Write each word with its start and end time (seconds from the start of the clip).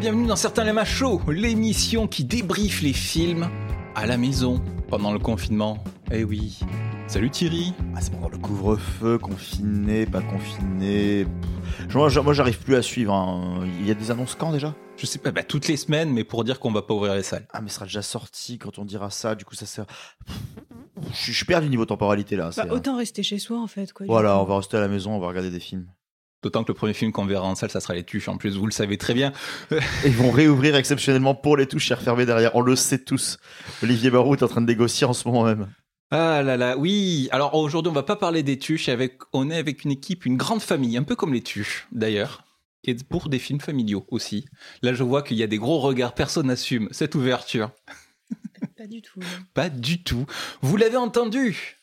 Bienvenue 0.00 0.26
dans 0.26 0.36
Certains 0.36 0.64
Lema 0.64 0.84
Show, 0.84 1.20
l'émission 1.28 2.06
qui 2.06 2.24
débriefe 2.24 2.80
les 2.82 2.92
films 2.92 3.48
à 3.94 4.06
la 4.06 4.16
maison 4.16 4.62
pendant 4.88 5.12
le 5.12 5.18
confinement. 5.18 5.82
Eh 6.10 6.24
oui. 6.24 6.58
Salut 7.06 7.30
Thierry. 7.30 7.74
Ah, 7.94 8.00
c'est 8.00 8.12
pendant 8.12 8.28
le 8.28 8.38
couvre-feu, 8.38 9.18
confiné, 9.18 10.06
pas 10.06 10.22
confiné. 10.22 11.24
Pff, 11.24 11.94
Moi, 11.94 12.08
j'a- 12.08 12.22
moi, 12.22 12.32
j'arrive 12.32 12.58
plus 12.60 12.76
à 12.76 12.82
suivre. 12.82 13.12
hein. 13.12 13.66
Il 13.80 13.86
y 13.86 13.90
a 13.90 13.94
des 13.94 14.10
annonces 14.10 14.34
quand 14.36 14.52
déjà? 14.52 14.74
Je 14.96 15.06
sais 15.06 15.18
pas, 15.18 15.32
bah, 15.32 15.42
toutes 15.42 15.66
les 15.68 15.76
semaines, 15.76 16.10
mais 16.12 16.24
pour 16.24 16.44
dire 16.44 16.60
qu'on 16.60 16.70
va 16.72 16.82
pas 16.82 16.94
ouvrir 16.94 17.14
les 17.14 17.22
salles. 17.22 17.46
Ah, 17.52 17.60
mais 17.60 17.68
ce 17.68 17.74
sera 17.76 17.86
déjà 17.86 18.02
sorti 18.02 18.58
quand 18.58 18.78
on 18.78 18.84
dira 18.84 19.10
ça. 19.10 19.34
Du 19.34 19.44
coup, 19.44 19.54
ça 19.54 19.66
sert. 19.66 19.86
Je 21.10 21.16
suis- 21.16 21.32
suis 21.34 21.44
perdu 21.46 21.68
niveau 21.68 21.86
temporalité 21.86 22.36
là. 22.36 22.46
Bah, 22.46 22.52
c'est- 22.64 22.70
autant 22.70 22.96
rester 22.96 23.22
chez 23.22 23.38
soi 23.38 23.60
en 23.60 23.66
fait. 23.66 23.92
Quoi, 23.92 24.06
du 24.06 24.10
Voilà, 24.10 24.34
coup. 24.34 24.40
on 24.40 24.44
va 24.44 24.56
rester 24.58 24.76
à 24.76 24.80
la 24.80 24.88
maison, 24.88 25.12
on 25.14 25.18
va 25.20 25.28
regarder 25.28 25.50
des 25.50 25.60
films. 25.60 25.86
D'autant 26.42 26.64
que 26.64 26.68
le 26.68 26.74
premier 26.74 26.94
film 26.94 27.12
qu'on 27.12 27.26
verra 27.26 27.46
en 27.46 27.54
salle, 27.54 27.70
ça 27.70 27.80
sera 27.80 27.94
Les 27.94 28.04
Tuches. 28.04 28.28
En 28.28 28.38
plus, 28.38 28.56
vous 28.56 28.64
le 28.64 28.72
savez 28.72 28.96
très 28.96 29.12
bien. 29.12 29.32
Et 29.70 29.78
ils 30.06 30.16
vont 30.16 30.30
réouvrir 30.30 30.74
exceptionnellement 30.74 31.34
pour 31.34 31.56
les 31.56 31.66
touches 31.66 31.90
et 31.90 31.94
refermer 31.94 32.24
derrière. 32.24 32.56
On 32.56 32.62
le 32.62 32.76
sait 32.76 32.98
tous. 32.98 33.38
Olivier 33.82 34.10
Barou 34.10 34.34
est 34.34 34.42
en 34.42 34.48
train 34.48 34.62
de 34.62 34.66
négocier 34.66 35.06
en 35.06 35.12
ce 35.12 35.28
moment 35.28 35.44
même. 35.44 35.68
Ah 36.10 36.42
là 36.42 36.56
là, 36.56 36.76
oui. 36.76 37.28
Alors 37.30 37.54
aujourd'hui, 37.54 37.90
on 37.90 37.94
va 37.94 38.02
pas 38.02 38.16
parler 38.16 38.42
des 38.42 38.58
Tuches. 38.58 38.88
Avec, 38.88 39.18
on 39.32 39.50
est 39.50 39.56
avec 39.56 39.84
une 39.84 39.90
équipe, 39.90 40.24
une 40.24 40.36
grande 40.38 40.62
famille, 40.62 40.96
un 40.96 41.02
peu 41.02 41.14
comme 41.14 41.34
les 41.34 41.42
Tuches 41.42 41.86
d'ailleurs. 41.92 42.44
Et 42.84 42.94
pour 42.94 43.28
des 43.28 43.38
films 43.38 43.60
familiaux 43.60 44.06
aussi. 44.08 44.46
Là, 44.82 44.94
je 44.94 45.02
vois 45.02 45.22
qu'il 45.22 45.36
y 45.36 45.42
a 45.42 45.46
des 45.46 45.58
gros 45.58 45.78
regards. 45.78 46.14
Personne 46.14 46.46
n'assume 46.46 46.88
cette 46.90 47.14
ouverture. 47.14 47.70
Pas 48.78 48.86
du 48.86 49.02
tout. 49.02 49.20
Pas 49.52 49.68
du 49.68 50.02
tout. 50.02 50.24
Vous 50.62 50.78
l'avez 50.78 50.96
entendu. 50.96 51.76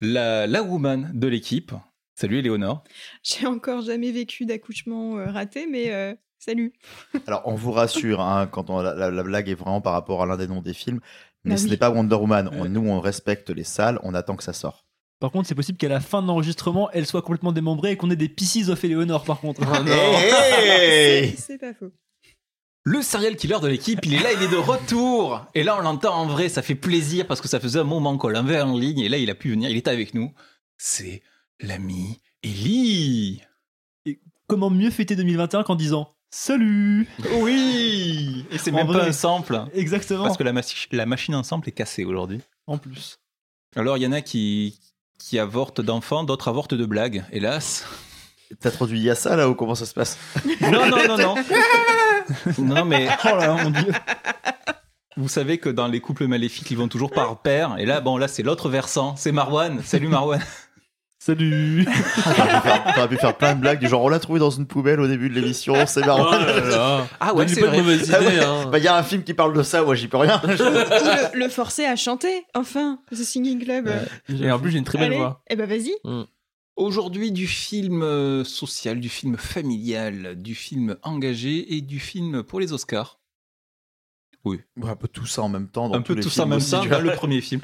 La, 0.00 0.48
la 0.48 0.62
woman 0.62 1.12
de 1.14 1.28
l'équipe. 1.28 1.72
Salut 2.20 2.36
Éléonore. 2.40 2.84
J'ai 3.22 3.46
encore 3.46 3.80
jamais 3.80 4.10
vécu 4.12 4.44
d'accouchement 4.44 5.16
euh, 5.16 5.30
raté, 5.30 5.66
mais 5.66 5.90
euh, 5.90 6.14
salut. 6.38 6.74
Alors, 7.26 7.40
on 7.46 7.54
vous 7.54 7.72
rassure, 7.72 8.20
hein, 8.20 8.46
quand 8.46 8.68
on- 8.68 8.82
la, 8.82 8.94
la- 8.94 9.10
la 9.10 9.22
blague 9.22 9.48
est 9.48 9.54
vraiment 9.54 9.80
par 9.80 9.94
rapport 9.94 10.22
à 10.22 10.26
l'un 10.26 10.36
des 10.36 10.46
noms 10.46 10.60
des 10.60 10.74
films. 10.74 11.00
Mais 11.44 11.52
Bah 11.52 11.56
ce 11.56 11.64
oui. 11.64 11.70
n'est 11.70 11.76
pas 11.78 11.88
Wonder 11.88 12.16
Woman. 12.16 12.50
On- 12.52 12.62
Ouais. 12.64 12.68
nous, 12.68 12.86
on 12.86 13.00
respecte 13.00 13.48
les 13.48 13.64
salles, 13.64 13.98
on 14.02 14.12
attend 14.12 14.36
que 14.36 14.44
ça 14.44 14.52
sorte. 14.52 14.84
Par 15.18 15.30
contre, 15.30 15.48
c'est 15.48 15.54
possible 15.54 15.78
qu'à 15.78 15.88
la 15.88 16.00
fin 16.00 16.20
de 16.20 16.26
l'enregistrement, 16.26 16.90
elle 16.92 17.06
soit 17.06 17.22
complètement 17.22 17.52
démembrée 17.52 17.92
et 17.92 17.96
qu'on 17.96 18.10
ait 18.10 18.16
des 18.16 18.28
Pieces 18.28 18.68
of 18.68 18.84
Eleanor 18.84 19.24
par 19.24 19.40
contre. 19.40 19.62
Hey 19.88 21.30
C'est- 21.30 21.36
C'est 21.52 21.58
pas 21.58 21.72
faux. 21.72 21.90
Le 22.84 23.00
serial 23.00 23.36
killer 23.36 23.60
de 23.62 23.68
l'équipe, 23.68 24.00
il 24.04 24.12
est 24.14 24.22
là, 24.22 24.30
il 24.34 24.42
est 24.42 24.48
de 24.50 24.56
retour. 24.56 25.46
Et 25.54 25.62
là, 25.62 25.76
on 25.78 25.82
l'entend 25.82 26.14
en 26.16 26.26
vrai, 26.26 26.50
ça 26.50 26.60
fait 26.60 26.74
plaisir 26.74 27.26
parce 27.26 27.40
que 27.40 27.48
ça 27.48 27.60
faisait 27.60 27.78
un 27.78 27.84
moment 27.84 28.18
qu'on 28.18 28.28
l'avait 28.28 28.60
en 28.60 28.76
ligne. 28.76 28.98
Et 28.98 29.08
là, 29.08 29.16
il 29.16 29.30
a 29.30 29.34
pu 29.34 29.50
venir, 29.52 29.70
il 29.70 29.76
est 29.78 29.88
avec 29.88 30.12
nous. 30.12 30.32
C'est 30.76 31.22
l'ami 31.62 32.20
Ellie. 32.42 33.42
Comment 34.46 34.70
mieux 34.70 34.90
fêter 34.90 35.14
2021 35.16 35.62
qu'en 35.62 35.74
disant 35.76 36.14
Salut 36.32 37.08
Oui 37.40 38.44
Et 38.50 38.58
c'est 38.58 38.70
même 38.72 38.86
vrai. 38.86 39.00
pas 39.00 39.06
un 39.06 39.12
sample. 39.12 39.64
Exactement. 39.74 40.24
Parce 40.24 40.36
que 40.36 40.42
la, 40.44 40.52
machi- 40.52 40.88
la 40.92 41.06
machine 41.06 41.34
en 41.34 41.42
sample 41.42 41.68
est 41.68 41.72
cassée 41.72 42.04
aujourd'hui. 42.04 42.40
En 42.66 42.78
plus. 42.78 43.18
Alors, 43.76 43.96
il 43.96 44.02
y 44.02 44.06
en 44.06 44.12
a 44.12 44.20
qui, 44.20 44.78
qui 45.18 45.38
avortent 45.38 45.80
d'enfants, 45.80 46.24
d'autres 46.24 46.48
avortent 46.48 46.74
de 46.74 46.86
blagues, 46.86 47.24
hélas. 47.32 47.86
T'as 48.60 48.70
traduit 48.72 49.08
à 49.10 49.14
ça 49.14 49.36
là 49.36 49.48
ou 49.48 49.54
comment 49.54 49.74
ça 49.76 49.86
se 49.86 49.94
passe? 49.94 50.18
Non, 50.62 50.88
non, 50.88 51.06
non, 51.08 51.16
non. 51.18 51.34
non, 52.58 52.84
mais 52.84 53.08
Oh 53.24 53.28
là, 53.36 53.54
mon 53.64 53.70
dieu. 53.70 53.92
vous 55.16 55.28
savez 55.28 55.58
que 55.58 55.68
dans 55.68 55.86
les 55.86 56.00
couples 56.00 56.26
maléfiques, 56.26 56.68
ils 56.70 56.76
vont 56.76 56.88
toujours 56.88 57.10
par 57.12 57.42
paire. 57.42 57.76
Et 57.78 57.86
là, 57.86 58.00
bon, 58.00 58.16
là, 58.16 58.26
c'est 58.28 58.42
l'autre 58.42 58.68
versant. 58.68 59.14
C'est 59.16 59.30
Marwan. 59.32 59.80
Salut 59.84 60.08
Marwan. 60.08 60.40
Salut 61.22 61.84
T'aurais 62.24 62.32
pu, 62.32 62.60
faire, 62.62 62.92
t'aurais 62.94 63.08
pu 63.08 63.16
faire 63.18 63.36
plein 63.36 63.54
de 63.54 63.60
blagues 63.60 63.78
du 63.78 63.86
genre 63.88 64.02
on 64.02 64.08
l'a 64.08 64.18
trouvé 64.20 64.40
dans 64.40 64.48
une 64.48 64.66
poubelle 64.66 65.00
au 65.00 65.06
début 65.06 65.28
de 65.28 65.34
l'émission, 65.34 65.74
c'est 65.86 66.04
marrant. 66.06 66.30
Ah 67.20 67.34
ouais, 67.34 67.44
Donne-lui 67.44 67.54
c'est 67.54 67.60
pas 67.60 67.66
de 67.66 67.72
vrai. 67.72 67.82
mauvaise 67.82 68.10
Ah 68.14 68.22
idée, 68.22 68.38
ouais. 68.38 68.42
hein. 68.44 68.68
Bah, 68.72 68.78
il 68.78 68.84
y 68.84 68.88
a 68.88 68.96
un 68.96 69.02
film 69.02 69.22
qui 69.22 69.34
parle 69.34 69.52
de 69.54 69.62
ça, 69.62 69.82
moi 69.82 69.94
j'y 69.94 70.08
peux 70.08 70.16
rien. 70.16 70.40
Le, 70.46 71.38
le 71.38 71.48
forcer 71.50 71.84
à 71.84 71.94
chanter, 71.94 72.46
enfin, 72.54 73.00
The 73.12 73.16
Singing 73.16 73.62
Club. 73.62 73.88
Ouais. 73.88 74.34
Et 74.46 74.50
en 74.50 74.58
plus, 74.58 74.70
j'ai 74.70 74.78
une 74.78 74.84
très 74.84 74.96
belle 74.96 75.08
Allez, 75.08 75.16
voix. 75.18 75.42
eh 75.50 75.56
ben 75.56 75.68
vas-y. 75.68 75.92
Aujourd'hui, 76.76 77.32
du 77.32 77.46
film 77.46 78.02
euh, 78.02 78.42
social, 78.42 78.98
du 78.98 79.10
film 79.10 79.36
familial, 79.36 80.36
du 80.36 80.54
film 80.54 80.96
engagé 81.02 81.74
et 81.76 81.82
du 81.82 82.00
film 82.00 82.42
pour 82.42 82.60
les 82.60 82.72
Oscars. 82.72 83.20
Ouais, 84.46 84.58
un 84.86 84.96
peu 84.96 85.06
tout 85.08 85.26
ça 85.26 85.42
en 85.42 85.50
même 85.50 85.68
temps. 85.68 85.90
Dans 85.90 85.96
Un 85.96 86.00
tous 86.00 86.14
peu 86.14 86.14
les 86.14 86.22
tout 86.22 86.30
ça 86.30 86.44
en 86.44 86.46
même 86.46 86.60
temps 86.62 86.82
le 86.82 87.12
premier 87.12 87.42
film. 87.42 87.60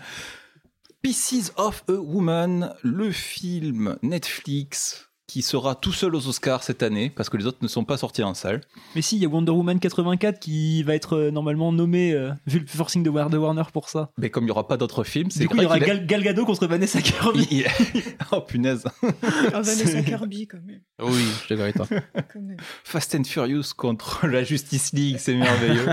Pieces 1.07 1.53
of 1.57 1.85
a 1.89 1.93
Woman, 1.93 2.75
le 2.83 3.13
film 3.13 3.97
Netflix 4.03 5.09
qui 5.29 5.43
sera 5.43 5.77
tout 5.77 5.93
seul 5.93 6.17
aux 6.17 6.27
Oscars 6.27 6.65
cette 6.65 6.83
année 6.83 7.11
parce 7.11 7.29
que 7.31 7.37
les 7.37 7.47
autres 7.47 7.59
ne 7.63 7.69
sont 7.69 7.85
pas 7.85 7.97
sortis 7.97 8.25
en 8.25 8.35
salle. 8.35 8.61
Mais 8.97 9.03
si, 9.03 9.15
il 9.15 9.23
y 9.23 9.25
a 9.25 9.29
Wonder 9.29 9.53
Woman 9.53 9.79
84 9.79 10.41
qui 10.41 10.83
va 10.83 10.97
être 10.97 11.13
euh, 11.17 11.31
normalement 11.31 11.71
nommé, 11.71 12.11
euh, 12.13 12.33
vu 12.49 12.59
le 12.59 12.67
forcing 12.67 13.05
de, 13.05 13.11
War- 13.11 13.31
de 13.31 13.39
Warner 13.39 13.63
pour 13.73 13.89
ça. 13.89 14.11
Mais 14.19 14.31
comme 14.31 14.43
il 14.43 14.47
n'y 14.47 14.51
aura 14.51 14.67
pas 14.67 14.77
d'autres 14.77 15.05
films, 15.05 15.31
c'est 15.31 15.39
Du 15.39 15.49
coup, 15.49 15.57
il 15.59 15.63
y 15.63 15.67
aura 15.67 15.79
Gal, 15.79 16.05
Gal 16.07 16.25
Gadot 16.25 16.45
contre 16.45 16.67
Vanessa 16.67 17.01
Kirby. 17.01 17.47
il- 17.53 17.67
il- 17.95 18.03
Oh 18.33 18.41
punaise. 18.41 18.83
Oh, 19.05 19.07
Vanessa 19.53 20.03
Kirby, 20.03 20.49
quand 20.49 20.59
même. 20.65 20.81
Oui, 21.01 21.23
je 21.49 21.71
toi. 21.73 21.87
quand 22.33 22.41
même. 22.41 22.57
Fast 22.83 23.15
and 23.15 23.23
Furious 23.25 23.75
contre 23.77 24.27
la 24.27 24.43
Justice 24.43 24.93
League, 24.93 25.19
c'est 25.21 25.37
merveilleux. 25.37 25.87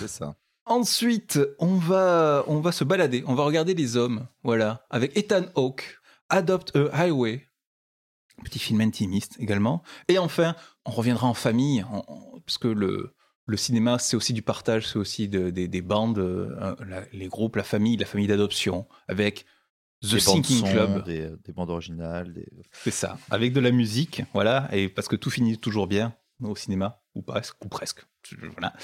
C'est 0.00 0.08
ça. 0.08 0.34
Ensuite, 0.68 1.38
on 1.60 1.76
va, 1.76 2.42
on 2.48 2.60
va 2.60 2.72
se 2.72 2.82
balader, 2.82 3.22
on 3.28 3.34
va 3.34 3.44
regarder 3.44 3.74
les 3.74 3.96
hommes, 3.96 4.26
voilà, 4.42 4.84
avec 4.90 5.16
Ethan 5.16 5.44
Hawke, 5.54 5.98
Adopt 6.28 6.74
a 6.74 6.88
Highway, 7.04 7.46
petit 8.44 8.58
film 8.58 8.80
intimiste 8.80 9.36
également. 9.38 9.82
Et 10.08 10.18
enfin, 10.18 10.56
on 10.84 10.90
reviendra 10.90 11.28
en 11.28 11.34
famille, 11.34 11.84
on- 11.92 12.02
on- 12.08 12.40
parce 12.40 12.58
que 12.58 12.66
le, 12.66 13.14
le 13.46 13.56
cinéma, 13.56 14.00
c'est 14.00 14.16
aussi 14.16 14.32
du 14.32 14.42
partage, 14.42 14.88
c'est 14.88 14.98
aussi 14.98 15.28
de- 15.28 15.50
des- 15.50 15.68
des 15.68 15.82
bandes, 15.82 16.18
euh, 16.18 16.74
la- 16.84 17.04
les 17.12 17.28
groupes, 17.28 17.54
la 17.54 17.62
famille, 17.62 17.96
la 17.96 18.06
famille 18.06 18.26
d'adoption, 18.26 18.88
avec 19.06 19.46
The 20.02 20.06
des 20.06 20.10
bandes 20.16 20.20
Sinking 20.20 20.58
son, 20.58 20.66
Club, 20.72 21.04
Des, 21.04 21.30
des 21.44 21.52
bandes 21.52 21.70
originales. 21.70 22.34
Des... 22.34 22.48
c'est 22.82 22.90
ça, 22.90 23.18
avec 23.30 23.52
de 23.52 23.60
la 23.60 23.70
musique, 23.70 24.22
voilà, 24.34 24.68
et 24.72 24.88
parce 24.88 25.06
que 25.06 25.14
tout 25.16 25.30
finit 25.30 25.58
toujours 25.58 25.86
bien 25.86 26.12
au 26.42 26.56
cinéma, 26.56 27.00
ou 27.14 27.22
presque, 27.22 27.64
ou 27.64 27.68
presque, 27.68 28.04
voilà. 28.54 28.74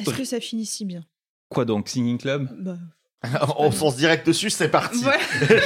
Est-ce 0.00 0.10
que 0.12 0.24
ça 0.24 0.40
finit 0.40 0.66
si 0.66 0.84
bien? 0.84 1.04
Quoi 1.50 1.64
donc, 1.64 1.88
Singing 1.88 2.16
Club 2.18 2.48
bah, 2.58 2.76
on 3.58 3.70
fonce 3.70 3.96
direct 3.96 4.26
dessus, 4.26 4.50
c'est 4.50 4.68
parti. 4.70 5.04
ouais. 5.04 5.18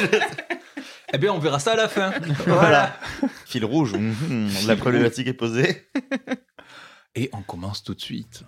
Eh 1.13 1.19
bien, 1.19 1.33
on 1.33 1.39
verra 1.39 1.61
ça 1.61 1.73
à 1.73 1.77
la 1.77 1.87
fin. 1.87 2.11
Voilà. 2.47 2.97
Fil 3.47 3.65
rouge, 3.65 3.93
mhm, 3.93 4.49
la 4.67 4.75
problématique 4.75 5.29
est 5.29 5.35
posée. 5.35 5.87
Et 7.15 7.31
on 7.33 7.43
commence 7.43 7.85
tout 7.85 7.95
de 7.95 8.01
suite. 8.01 8.43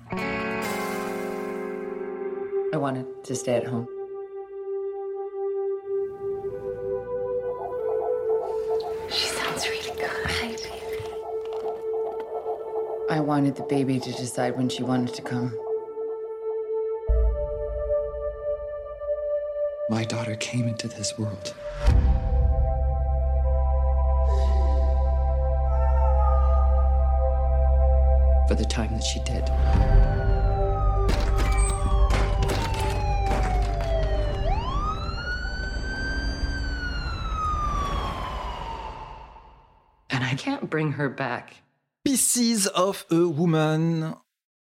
I 2.72 2.76
wanted 2.76 3.06
to 3.22 3.34
stay 3.36 3.54
at 3.54 3.68
home. 3.68 3.86
She 9.10 9.26
sounds 9.28 9.68
really 9.68 9.92
good. 9.96 10.10
Hi, 10.26 10.48
baby. 10.48 10.82
I 13.08 13.20
wanted 13.20 13.54
the 13.54 13.62
baby 13.68 14.00
to 14.00 14.10
decide 14.10 14.56
when 14.56 14.68
she 14.68 14.82
wanted 14.82 15.14
to 15.14 15.22
come. 15.22 15.52
My 19.88 20.02
daughter 20.02 20.34
came 20.34 20.66
into 20.66 20.88
this 20.88 21.16
world. 21.16 21.54
For 28.48 28.56
the 28.56 28.64
time 28.64 28.92
that 28.94 29.04
she 29.04 29.20
did. 29.20 29.48
And 40.10 40.24
I 40.24 40.34
can't 40.36 40.68
bring 40.68 40.92
her 40.92 41.08
back. 41.08 41.62
Pieces 42.04 42.66
of 42.66 43.06
a 43.12 43.28
Woman 43.28 44.16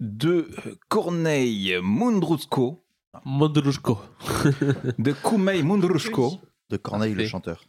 de 0.00 0.42
Corneille 0.90 1.80
Mundrusko, 1.80 2.80
Mondrushko. 3.24 3.98
de 4.98 5.12
Kumei 5.12 5.62
Mundrushko. 5.62 6.40
De 6.70 6.76
Corneille 6.76 7.14
le 7.14 7.26
chanteur. 7.26 7.64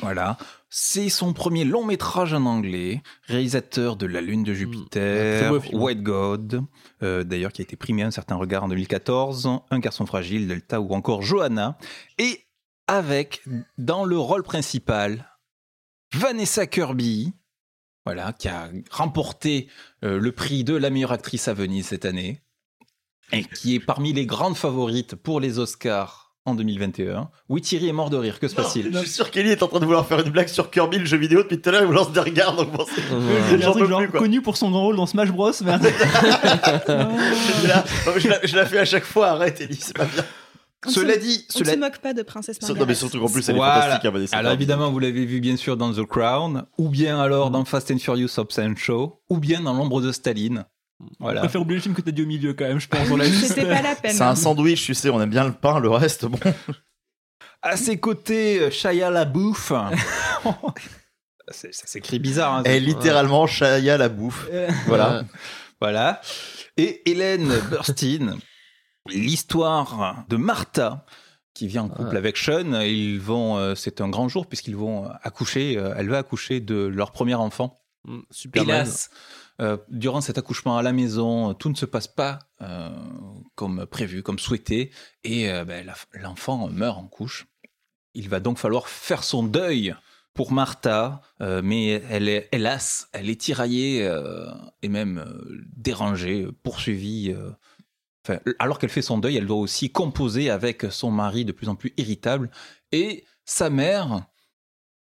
Voilà. 0.00 0.36
C'est 0.68 1.08
son 1.08 1.32
premier 1.32 1.64
long 1.64 1.84
métrage 1.84 2.32
en 2.32 2.44
anglais, 2.46 3.02
réalisateur 3.24 3.96
de 3.96 4.06
La 4.06 4.20
Lune 4.20 4.42
de 4.42 4.52
un 4.52 4.54
Jupiter, 4.54 5.62
film. 5.62 5.80
White 5.80 6.02
God, 6.02 6.62
euh, 7.02 7.24
d'ailleurs 7.24 7.52
qui 7.52 7.62
a 7.62 7.64
été 7.64 7.76
primé 7.76 8.02
à 8.02 8.06
un 8.06 8.10
certain 8.10 8.36
regard 8.36 8.64
en 8.64 8.68
2014, 8.68 9.48
Un 9.70 9.78
garçon 9.78 10.06
fragile, 10.06 10.48
Delta 10.48 10.80
ou 10.80 10.92
encore 10.92 11.22
Johanna, 11.22 11.76
et 12.18 12.46
avec 12.86 13.42
dans 13.78 14.04
le 14.04 14.18
rôle 14.18 14.42
principal 14.42 15.26
Vanessa 16.14 16.66
Kirby, 16.66 17.32
voilà, 18.04 18.32
qui 18.32 18.48
a 18.48 18.70
remporté 18.90 19.68
euh, 20.04 20.18
le 20.18 20.32
prix 20.32 20.64
de 20.64 20.74
la 20.74 20.90
meilleure 20.90 21.12
actrice 21.12 21.48
à 21.48 21.54
Venise 21.54 21.86
cette 21.86 22.04
année, 22.04 22.42
et 23.32 23.44
qui 23.44 23.74
est 23.76 23.80
parmi 23.80 24.12
les 24.12 24.26
grandes 24.26 24.56
favorites 24.56 25.14
pour 25.16 25.40
les 25.40 25.58
Oscars 25.58 26.32
en 26.46 26.54
2021. 26.54 27.28
Oui, 27.50 27.60
Thierry 27.60 27.88
est 27.88 27.92
mort 27.92 28.08
de 28.10 28.16
rire. 28.16 28.40
Que 28.40 28.48
se 28.48 28.54
passe-t-il 28.54 28.92
Je 28.92 28.98
suis 29.00 29.08
sûr 29.10 29.30
qu'Ellie 29.30 29.50
est 29.50 29.62
en 29.62 29.68
train 29.68 29.78
de 29.78 29.84
vouloir 29.84 30.06
faire 30.06 30.20
une 30.20 30.30
blague 30.30 30.48
sur 30.48 30.70
Kirby, 30.70 30.98
le 30.98 31.04
jeu 31.04 31.18
vidéo, 31.18 31.42
depuis 31.42 31.60
tout 31.60 31.68
à 31.68 31.72
l'heure, 31.72 31.82
il 31.82 31.86
vous 31.86 31.92
lance 31.92 32.12
des 32.12 32.20
regards, 32.20 32.56
donc 32.56 32.72
bon, 32.72 32.84
c'est- 32.86 33.02
truc 33.02 33.82
peux 33.84 33.86
genre 33.88 33.98
plus, 34.00 34.08
connu 34.18 34.40
pour 34.42 34.56
son 34.56 34.70
grand 34.70 34.82
rôle 34.84 34.96
dans 34.96 35.06
Smash 35.06 35.30
Bros. 35.30 35.52
mais- 35.64 35.78
je, 36.88 37.66
la, 37.68 37.84
je 38.18 38.28
la- 38.28 38.40
je 38.46 38.56
la 38.56 38.66
fais 38.66 38.78
à 38.78 38.84
chaque 38.84 39.04
fois, 39.04 39.28
arrête 39.28 39.60
Ellie, 39.60 39.78
c'est 39.80 39.96
pas 39.96 40.06
bien. 40.06 40.24
On 40.86 40.90
Cela 40.90 41.14
se- 41.14 41.18
dit, 41.18 41.44
On 41.54 41.58
cela 41.58 41.72
se 41.74 41.78
moque 41.78 41.98
pas 41.98 42.14
de 42.14 42.22
Princesse 42.22 42.60
Margaret. 42.62 42.80
non, 42.80 42.86
mais 42.86 42.94
surtout 42.94 43.20
qu'en 43.20 43.28
plus, 43.28 43.46
elle 43.50 43.56
est 43.56 43.58
Voilà. 43.58 43.82
fantastique, 43.82 44.04
hein, 44.06 44.10
Vanessa 44.12 44.36
Alors 44.38 44.52
évidemment, 44.52 44.90
vous 44.90 44.98
l'avez 44.98 45.26
vu 45.26 45.38
bien 45.40 45.56
sûr 45.58 45.76
dans 45.76 45.92
The 45.92 46.06
Crown, 46.06 46.64
ou 46.78 46.88
bien 46.88 47.20
alors 47.20 47.50
dans 47.50 47.66
Fast 47.66 47.90
and 47.90 47.98
Furious 47.98 48.30
Hobbs 48.38 48.58
and 48.58 48.74
Show, 48.76 49.20
ou 49.28 49.36
bien 49.38 49.60
dans 49.60 49.74
L'ombre 49.74 50.00
de 50.00 50.10
Staline. 50.10 50.64
Je 51.00 51.14
Voilà. 51.18 51.40
préfère 51.40 51.60
oublier 51.62 51.78
le 51.78 51.82
film 51.82 51.94
que 51.94 52.02
t'as 52.02 52.10
dit 52.10 52.22
au 52.22 52.26
milieu 52.26 52.52
quand 52.54 52.66
même, 52.66 52.78
je 52.80 52.88
pense. 52.88 53.00
Ah. 53.10 53.24
C'était 53.46 53.64
pas 53.66 53.80
la 53.82 53.94
peine. 53.94 54.12
C'est 54.14 54.22
un 54.22 54.34
sandwich, 54.34 54.84
tu 54.84 54.94
sais, 54.94 55.08
on 55.10 55.20
aime 55.20 55.30
bien 55.30 55.44
le 55.44 55.52
pain, 55.52 55.78
le 55.80 55.88
reste, 55.90 56.26
bon. 56.26 56.38
À 57.62 57.76
ses 57.76 57.98
côtés, 58.00 58.70
Shia 58.70 59.10
LaBeouf. 59.10 59.72
Ça 61.50 61.68
s'écrit 61.72 62.18
bizarre. 62.18 62.54
Hein, 62.54 62.62
c'est- 62.64 62.80
littéralement 62.80 63.46
Shia 63.46 63.98
la 63.98 64.08
bouffe. 64.08 64.46
Euh, 64.52 64.68
Voilà. 64.86 65.24
Voilà. 65.80 66.20
Et 66.76 67.10
Hélène 67.10 67.48
Burstyn, 67.70 68.36
l'histoire 69.08 70.24
de 70.28 70.36
Martha 70.36 71.04
qui 71.54 71.66
vient 71.66 71.82
en 71.84 71.88
couple 71.88 72.10
Ouais. 72.10 72.16
avec 72.16 72.36
Sean. 72.36 72.80
Ils 72.82 73.20
vont, 73.20 73.56
euh, 73.58 73.74
c'est 73.74 74.00
un 74.00 74.08
grand 74.08 74.28
jour 74.28 74.46
puisqu'ils 74.46 74.76
vont 74.76 75.08
accoucher. 75.22 75.76
euh, 75.76 75.94
elle 75.96 76.08
va 76.08 76.18
accoucher 76.18 76.60
de 76.60 76.76
leur 76.86 77.10
premier 77.12 77.34
enfant. 77.34 77.82
Mm, 78.04 78.20
Superman. 78.30 78.76
Hélas, 78.76 79.10
euh, 79.60 79.76
durant 79.88 80.20
cet 80.20 80.38
accouchement 80.38 80.76
à 80.76 80.82
la 80.82 80.92
maison, 80.92 81.54
tout 81.54 81.68
ne 81.68 81.74
se 81.74 81.86
passe 81.86 82.08
pas 82.08 82.38
euh, 82.62 82.90
comme 83.54 83.86
prévu, 83.86 84.22
comme 84.22 84.38
souhaité, 84.38 84.90
et 85.24 85.50
euh, 85.50 85.64
ben, 85.64 85.86
l'enfant 86.14 86.68
meurt 86.68 86.98
en 86.98 87.06
couche. 87.06 87.46
Il 88.14 88.28
va 88.28 88.40
donc 88.40 88.58
falloir 88.58 88.88
faire 88.88 89.22
son 89.22 89.42
deuil 89.42 89.94
pour 90.34 90.52
Martha, 90.52 91.20
euh, 91.42 91.60
mais 91.62 92.02
elle 92.08 92.28
est, 92.28 92.48
hélas, 92.52 93.08
elle 93.12 93.28
est 93.28 93.40
tiraillée 93.40 94.06
euh, 94.06 94.46
et 94.82 94.88
même 94.88 95.18
euh, 95.18 95.62
dérangée, 95.76 96.46
poursuivie. 96.62 97.34
euh, 97.36 97.50
alors 98.58 98.78
qu'elle 98.78 98.90
fait 98.90 99.02
son 99.02 99.18
deuil, 99.18 99.36
elle 99.36 99.46
doit 99.46 99.56
aussi 99.56 99.90
composer 99.90 100.50
avec 100.50 100.86
son 100.90 101.10
mari 101.10 101.44
de 101.44 101.52
plus 101.52 101.68
en 101.68 101.74
plus 101.74 101.92
irritable 101.96 102.50
et 102.92 103.24
sa 103.44 103.70
mère 103.70 104.26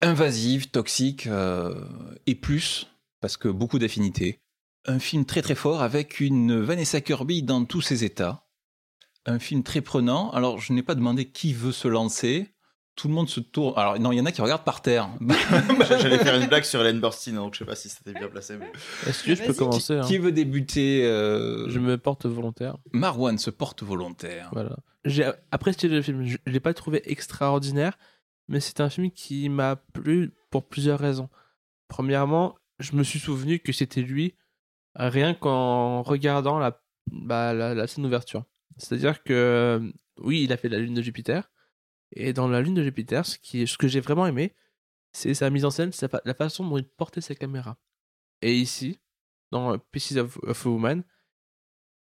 invasive, 0.02 0.70
toxique 0.70 1.26
euh, 1.26 1.86
et 2.26 2.34
plus, 2.34 2.88
parce 3.24 3.38
que 3.38 3.48
beaucoup 3.48 3.78
d'affinités. 3.78 4.42
Un 4.84 4.98
film 4.98 5.24
très 5.24 5.40
très 5.40 5.54
fort 5.54 5.80
avec 5.80 6.20
une 6.20 6.60
Vanessa 6.60 7.00
Kirby 7.00 7.42
dans 7.42 7.64
tous 7.64 7.80
ses 7.80 8.04
états. 8.04 8.44
Un 9.24 9.38
film 9.38 9.62
très 9.62 9.80
prenant. 9.80 10.30
Alors 10.32 10.60
je 10.60 10.74
n'ai 10.74 10.82
pas 10.82 10.94
demandé 10.94 11.24
qui 11.24 11.54
veut 11.54 11.72
se 11.72 11.88
lancer. 11.88 12.52
Tout 12.96 13.08
le 13.08 13.14
monde 13.14 13.30
se 13.30 13.40
tourne. 13.40 13.72
Alors 13.78 13.98
non, 13.98 14.12
il 14.12 14.18
y 14.18 14.20
en 14.20 14.26
a 14.26 14.30
qui 14.30 14.42
regardent 14.42 14.64
par 14.64 14.82
terre. 14.82 15.08
J'allais 16.02 16.18
faire 16.18 16.38
une 16.38 16.48
blague 16.48 16.64
sur 16.64 16.82
Hélène 16.82 17.00
Burstyn, 17.00 17.32
donc 17.32 17.54
je 17.54 17.60
sais 17.60 17.64
pas 17.64 17.76
si 17.76 17.88
c'était 17.88 18.12
bien 18.12 18.28
placé. 18.28 18.58
Mais... 18.58 18.70
Est-ce 19.06 19.24
que 19.24 19.34
je 19.34 19.42
peux 19.42 19.54
commencer 19.54 19.94
hein 19.94 20.02
qui 20.02 20.18
veut 20.18 20.30
débuter 20.30 21.06
euh, 21.06 21.66
Je 21.70 21.78
me 21.78 21.96
porte 21.96 22.26
volontaire. 22.26 22.76
Marwan 22.92 23.38
se 23.38 23.48
porte 23.48 23.82
volontaire. 23.82 24.50
Voilà. 24.52 24.76
J'ai 25.06 25.30
apprécié 25.50 25.88
le 25.88 26.02
film. 26.02 26.26
Je 26.26 26.36
ne 26.46 26.52
l'ai 26.52 26.60
pas 26.60 26.74
trouvé 26.74 27.00
extraordinaire, 27.10 27.96
mais 28.48 28.60
c'est 28.60 28.82
un 28.82 28.90
film 28.90 29.10
qui 29.10 29.48
m'a 29.48 29.76
plu 29.76 30.34
pour 30.50 30.68
plusieurs 30.68 30.98
raisons. 30.98 31.30
Premièrement, 31.88 32.56
je 32.78 32.94
me 32.96 33.02
suis 33.02 33.18
souvenu 33.18 33.58
que 33.60 33.72
c'était 33.72 34.02
lui 34.02 34.36
rien 34.94 35.34
qu'en 35.34 36.02
regardant 36.02 36.58
la, 36.58 36.80
bah, 37.10 37.52
la, 37.52 37.86
scène 37.86 38.04
d'ouverture. 38.04 38.44
C'est-à-dire 38.76 39.22
que, 39.22 39.92
oui, 40.18 40.42
il 40.44 40.52
a 40.52 40.56
fait 40.56 40.68
la 40.68 40.78
lune 40.78 40.94
de 40.94 41.02
Jupiter. 41.02 41.50
Et 42.12 42.32
dans 42.32 42.48
la 42.48 42.60
lune 42.60 42.74
de 42.74 42.82
Jupiter, 42.82 43.26
ce, 43.26 43.38
qui, 43.38 43.66
ce 43.66 43.76
que 43.76 43.88
j'ai 43.88 44.00
vraiment 44.00 44.26
aimé, 44.26 44.54
c'est 45.12 45.34
sa 45.34 45.50
mise 45.50 45.64
en 45.64 45.70
scène, 45.70 45.90
la 46.24 46.34
façon 46.34 46.68
dont 46.68 46.78
il 46.78 46.88
portait 46.88 47.20
sa 47.20 47.34
caméra. 47.34 47.76
Et 48.42 48.54
ici, 48.54 49.00
dans 49.50 49.78
Pieces 49.78 50.16
of, 50.16 50.38
of 50.42 50.66
a 50.66 50.68
Woman, 50.68 51.04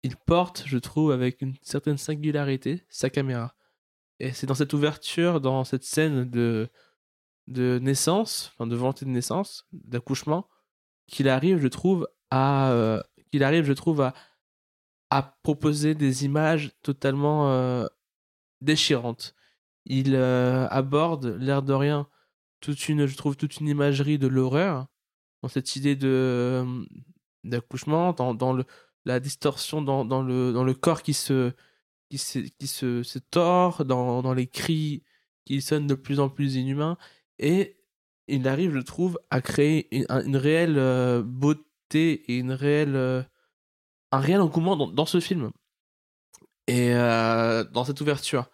il 0.03 0.15
porte, 0.15 0.63
je 0.65 0.77
trouve, 0.77 1.11
avec 1.11 1.41
une 1.41 1.55
certaine 1.61 1.97
singularité, 1.97 2.83
sa 2.89 3.09
caméra. 3.09 3.55
Et 4.19 4.33
c'est 4.33 4.47
dans 4.47 4.55
cette 4.55 4.73
ouverture, 4.73 5.41
dans 5.41 5.63
cette 5.63 5.83
scène 5.83 6.29
de, 6.29 6.69
de 7.47 7.79
naissance, 7.79 8.51
enfin 8.53 8.67
de 8.67 8.75
volonté 8.75 9.05
de 9.05 9.11
naissance, 9.11 9.67
d'accouchement, 9.71 10.47
qu'il 11.11 11.29
arrive, 11.29 11.59
je 11.59 11.67
trouve, 11.67 12.09
à 12.31 12.71
euh, 12.71 13.01
qu'il 13.31 13.43
arrive, 13.43 13.65
je 13.65 13.73
trouve, 13.73 14.01
à, 14.01 14.13
proposer 15.43 15.93
des 15.93 16.25
images 16.25 16.71
totalement 16.81 17.51
euh, 17.51 17.85
déchirantes. 18.61 19.35
Il 19.85 20.15
euh, 20.15 20.67
aborde, 20.69 21.25
l'air 21.39 21.61
de 21.63 21.73
rien, 21.73 22.07
toute 22.61 22.87
une, 22.89 23.05
je 23.05 23.17
trouve, 23.17 23.35
toute 23.35 23.57
une 23.57 23.67
imagerie 23.67 24.17
de 24.17 24.27
l'horreur, 24.27 24.87
dans 25.43 25.49
cette 25.49 25.75
idée 25.75 25.95
de 25.95 26.65
d'accouchement, 27.43 28.13
dans, 28.13 28.35
dans 28.35 28.53
le, 28.53 28.65
la 29.05 29.19
distorsion 29.19 29.81
dans, 29.81 30.05
dans, 30.05 30.21
le, 30.21 30.53
dans 30.53 30.63
le 30.63 30.75
corps 30.75 31.01
qui 31.01 31.13
se, 31.13 31.51
qui 32.09 32.19
se, 32.19 32.39
qui 32.39 32.67
se, 32.67 33.03
se 33.03 33.19
tord, 33.19 33.83
dans, 33.83 34.21
dans 34.21 34.33
les 34.33 34.47
cris 34.47 35.03
qui 35.45 35.61
sonnent 35.61 35.87
de 35.87 35.95
plus 35.95 36.19
en 36.19 36.29
plus 36.29 36.55
inhumains. 36.55 36.97
Et 37.39 37.80
il 38.27 38.47
arrive, 38.47 38.73
je 38.73 38.79
trouve, 38.79 39.19
à 39.29 39.41
créer 39.41 39.87
une, 39.95 40.05
un- 40.09 40.23
une 40.23 40.37
réelle 40.37 40.77
euh, 40.77 41.21
beauté 41.23 42.23
et 42.31 42.37
une 42.37 42.51
réelle, 42.51 42.95
euh, 42.95 43.21
un 44.11 44.19
réel 44.19 44.41
engouement 44.41 44.75
dans, 44.75 45.05
ce 45.05 45.19
film. 45.19 45.51
Et 46.67 46.93
euh, 46.93 47.63
dans 47.65 47.83
cette 47.83 47.99
ouverture. 48.01 48.49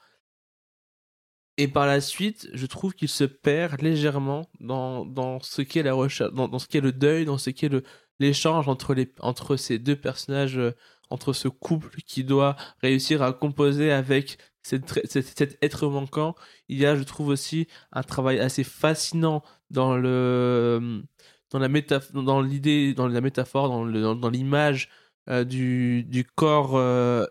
Et 1.58 1.68
par 1.68 1.88
la 1.88 2.02
suite, 2.02 2.50
je 2.54 2.66
trouve 2.68 2.94
qu'il 2.94 3.10
se 3.10 3.24
perd 3.24 3.82
légèrement 3.82 4.48
dans, 4.60 5.06
dans 5.06 5.40
ce 5.40 5.62
qu'est 5.64 5.84
la 5.84 5.94
recherche, 5.94 6.32
dans, 6.34 6.48
le 6.48 6.92
deuil, 6.92 7.26
dans 7.26 7.40
ce 7.40 7.50
qu'est 7.50 7.72
l'échange 8.20 8.68
entre, 8.68 8.96
entre 9.20 9.56
ces 9.56 9.80
deux 9.80 9.96
personnages, 9.96 10.60
entre 11.10 11.34
ce 11.34 11.48
couple 11.48 12.02
qui 12.06 12.24
doit 12.24 12.56
réussir 12.82 13.24
à 13.24 13.34
composer 13.34 13.92
avec 13.92 14.38
cet, 14.68 15.58
être 15.62 15.88
manquant. 15.88 16.36
Il 16.68 16.78
y 16.78 16.86
a, 16.86 16.96
je 16.96 17.04
trouve 17.04 17.30
aussi, 17.30 17.68
un 17.92 18.04
travail 18.04 18.40
assez 18.40 18.64
fascinant 18.64 19.44
dans 19.70 19.96
le 19.98 21.04
dans 21.52 21.60
la 21.60 21.70
dans 22.14 22.42
l'idée 22.42 22.94
dans 22.94 23.08
la 23.08 23.22
métaphore 23.22 23.70
dans 23.70 24.16
dans, 24.16 24.30
l'image 24.30 24.90
euh, 25.30 25.44
du 25.44 26.04
du 26.04 26.26
corps 26.26 26.76
euh, 26.76 27.26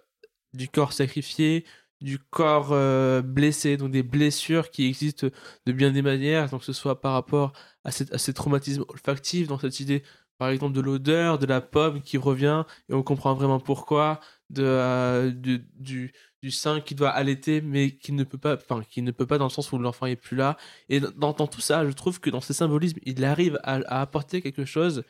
du 0.54 0.68
corps 0.68 0.92
sacrifié 0.92 1.66
du 2.00 2.18
corps 2.18 2.70
euh, 2.72 3.22
blessé 3.22 3.76
donc 3.76 3.90
des 3.90 4.02
blessures 4.02 4.70
qui 4.70 4.86
existent 4.86 5.28
de 5.66 5.72
bien 5.72 5.90
des 5.90 6.02
manières 6.02 6.48
donc 6.48 6.60
que 6.60 6.66
ce 6.66 6.72
soit 6.72 7.00
par 7.00 7.12
rapport 7.12 7.52
à, 7.84 7.90
cette, 7.90 8.12
à 8.14 8.18
ces 8.18 8.32
traumatismes 8.32 8.84
olfactifs 8.88 9.48
dans 9.48 9.58
cette 9.58 9.80
idée 9.80 10.02
par 10.38 10.48
exemple 10.48 10.74
de 10.74 10.80
l'odeur 10.80 11.38
de 11.38 11.46
la 11.46 11.60
pomme 11.60 12.02
qui 12.02 12.18
revient 12.18 12.64
et 12.88 12.94
on 12.94 13.02
comprend 13.02 13.34
vraiment 13.34 13.60
pourquoi 13.60 14.20
de 14.50 14.62
euh, 14.64 15.30
du 15.30 16.12
du 16.46 16.82
qui 16.84 16.94
doit 16.94 17.10
allaiter 17.10 17.60
mais 17.60 17.90
qui 17.90 18.12
ne 18.12 18.24
peut 18.24 18.38
pas 18.38 18.54
enfin 18.54 18.82
qui 18.88 19.02
ne 19.02 19.10
peut 19.10 19.26
pas 19.26 19.38
dans 19.38 19.44
le 19.46 19.50
sens 19.50 19.72
où 19.72 19.78
l'enfant 19.78 20.06
est 20.06 20.16
plus 20.16 20.36
là. 20.36 20.56
Et 20.88 21.00
dans, 21.00 21.32
tout 21.34 21.60
ça 21.60 21.86
je 21.86 21.92
trouve 21.92 22.20
que 22.20 22.30
dans 22.30 22.40
ces 22.40 22.54
symbolismes 22.54 22.98
il 23.04 23.24
arrive 23.24 23.58
à, 23.62 23.74
à 23.86 24.00
apporter 24.00 24.42
quelque 24.42 24.64
chose 24.64 25.04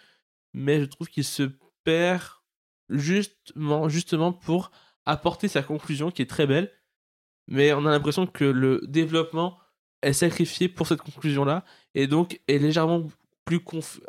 mais 0.55 0.81
je 0.81 0.87
trouve 0.87 1.09
qu'il 1.09 1.25
se 1.25 1.50
perd 1.85 2.23
justement 2.88 3.88
justement 3.88 4.33
pour 4.33 4.71
apporter 5.05 5.49
sa 5.49 5.62
conclusion 5.62 6.11
qui 6.11 6.23
est 6.23 6.31
très 6.31 6.47
belle. 6.47 6.73
Mais 7.49 7.73
on 7.73 7.87
a 7.87 7.90
l'impression 7.90 8.26
que 8.26 8.45
le 8.45 8.81
développement 8.88 9.59
est 10.02 10.12
sacrifié 10.12 10.69
pour 10.69 10.87
cette 10.87 11.00
conclusion 11.00 11.45
là 11.45 11.64
et 11.95 12.07
donc 12.07 12.40
est 12.49 12.59
légèrement 12.59 13.07
plus 13.45 13.61
confus 13.61 14.00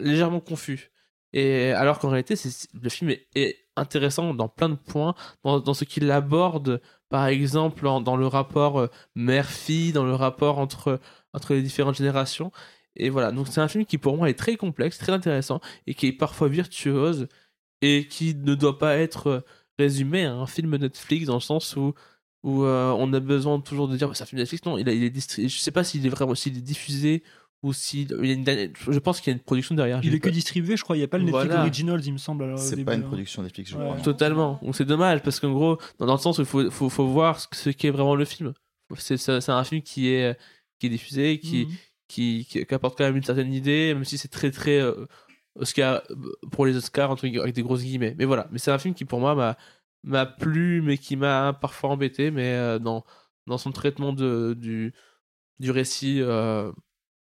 légèrement 0.00 0.40
confus 0.40 0.90
et 1.32 1.72
alors 1.72 1.98
qu'en 1.98 2.10
réalité 2.10 2.34
le 2.80 2.88
film 2.88 3.10
est, 3.34 3.56
intéressant 3.76 4.34
dans 4.34 4.48
plein 4.48 4.68
de 4.70 4.74
points 4.74 5.14
dans, 5.44 5.74
ce 5.74 5.84
qu'il 5.84 6.10
aborde 6.10 6.80
par 7.10 7.26
exemple 7.26 7.84
dans 8.02 8.16
le 8.16 8.26
rapport 8.26 8.80
euh, 8.80 8.88
mère-fille 9.14 9.92
dans 9.92 10.04
le 10.04 10.14
rapport 10.14 10.58
entre 10.58 11.00
entre 11.32 11.54
les 11.54 11.62
différentes 11.62 11.96
générations. 11.96 12.50
Et 12.96 13.10
voilà. 13.10 13.32
Donc 13.32 13.48
c'est 13.48 13.60
un 13.60 13.68
film 13.68 13.84
qui 13.86 13.98
pour 13.98 14.16
moi 14.16 14.28
est 14.28 14.38
très 14.38 14.56
complexe 14.56 14.98
très 14.98 15.12
intéressant 15.12 15.60
et 15.86 15.94
qui 15.94 16.08
est 16.08 16.12
parfois 16.12 16.48
virtuose 16.48 17.28
et 17.82 18.08
qui 18.08 18.34
ne 18.34 18.54
doit 18.54 18.78
pas 18.78 18.96
être 18.96 19.26
euh, 19.28 19.40
résumé 19.78 20.24
à 20.24 20.34
un 20.34 20.46
film 20.46 20.76
Netflix 20.76 21.26
dans 21.26 21.34
le 21.34 21.40
sens 21.40 21.76
où 21.76 21.94
où 22.44 22.64
euh, 22.64 22.92
on 22.98 23.12
a 23.12 23.20
besoin 23.20 23.60
toujours 23.60 23.88
de 23.88 23.96
dire 23.96 24.08
bah, 24.08 24.14
c'est 24.14 24.24
un 24.24 24.26
film 24.26 24.40
Netflix. 24.40 24.64
Non 24.66 24.78
il, 24.78 24.88
a- 24.88 24.92
il 24.92 25.04
est 25.04 25.48
je 25.48 25.58
sais 25.58 25.70
pas 25.70 25.84
s'il 25.84 26.04
est 26.06 26.08
vraiment 26.08 26.34
s'il 26.34 26.56
est 26.56 26.60
diffusé 26.60 27.22
ou 27.62 27.72
s'il 27.72 28.16
il 28.22 28.26
y 28.26 28.30
a 28.30 28.34
une 28.34 28.72
je 28.76 28.98
pense 29.00 29.20
qu'il 29.20 29.32
y 29.32 29.34
a 29.34 29.36
une 29.36 29.42
production 29.42 29.74
derrière 29.74 30.00
Il 30.04 30.14
est 30.14 30.20
que 30.20 30.28
distribué, 30.28 30.76
je 30.76 30.84
crois. 30.84 30.96
Il 30.96 31.00
n'y 31.00 31.04
a 31.04 31.08
pas 31.08 31.18
le 31.18 31.24
Netflix 31.24 31.46
Voilà. 31.46 31.60
Originals, 31.62 32.00
il 32.04 32.12
me 32.12 32.18
semble. 32.18 32.56
C'est 32.58 32.84
pas 32.84 32.94
une 32.94 33.02
hein. 33.02 33.06
production 33.06 33.42
Netflix, 33.42 33.70
je 33.70 33.76
Ouais. 33.76 33.84
crois. 33.84 33.96
Totalement. 34.00 34.60
Donc 34.62 34.76
c'est 34.76 34.84
dommage 34.84 35.22
parce 35.22 35.40
qu'en 35.40 35.52
gros, 35.52 35.76
dans, 35.98 36.06
dans 36.06 36.14
le 36.14 36.20
sens 36.20 36.38
où 36.38 36.42
il 36.42 36.46
faut, 36.46 36.70
faut, 36.70 36.88
faut 36.88 37.06
voir 37.08 37.40
ce, 37.52 37.70
qu'est 37.70 37.90
vraiment 37.90 38.14
le 38.14 38.24
film. 38.24 38.52
C'est 38.96 39.48
un 39.50 39.64
film 39.64 39.82
qui 39.82 40.08
est, 40.08 40.38
qui 40.78 40.86
est 40.86 40.90
diffusé, 40.90 41.40
qui, 41.40 41.66
Mhm. 41.66 41.72
qui, 42.08 42.46
qui, 42.48 42.64
qui 42.64 42.74
apporte 42.74 42.96
quand 42.96 43.04
même 43.04 43.16
une 43.16 43.22
certaine 43.24 43.52
idée, 43.52 43.92
même 43.92 44.04
si 44.04 44.16
c'est 44.18 44.28
très 44.28 44.50
très 44.52 44.80
euh, 44.80 45.06
Oscar 45.56 46.02
pour 46.52 46.64
les 46.64 46.76
Oscars 46.76 47.10
entre 47.10 47.26
avec 47.26 47.54
des 47.54 47.62
grosses 47.62 47.82
guillemets. 47.82 48.14
Mais 48.18 48.24
voilà, 48.24 48.48
mais 48.52 48.58
c'est 48.58 48.70
un 48.70 48.78
film 48.78 48.94
qui 48.94 49.04
pour 49.04 49.18
moi 49.20 49.34
m'a 49.34 49.56
m'a 50.04 50.26
plu, 50.26 50.80
mais 50.80 50.96
qui 50.96 51.16
m'a 51.16 51.52
parfois 51.60 51.90
embêté, 51.90 52.30
mais 52.30 52.46
euh, 52.54 52.78
dans 52.78 53.04
dans 53.48 53.58
son 53.58 53.72
traitement 53.72 54.12
de, 54.12 54.54
du, 54.56 54.92
du 55.58 55.70
récit 55.70 56.20
euh, 56.22 56.70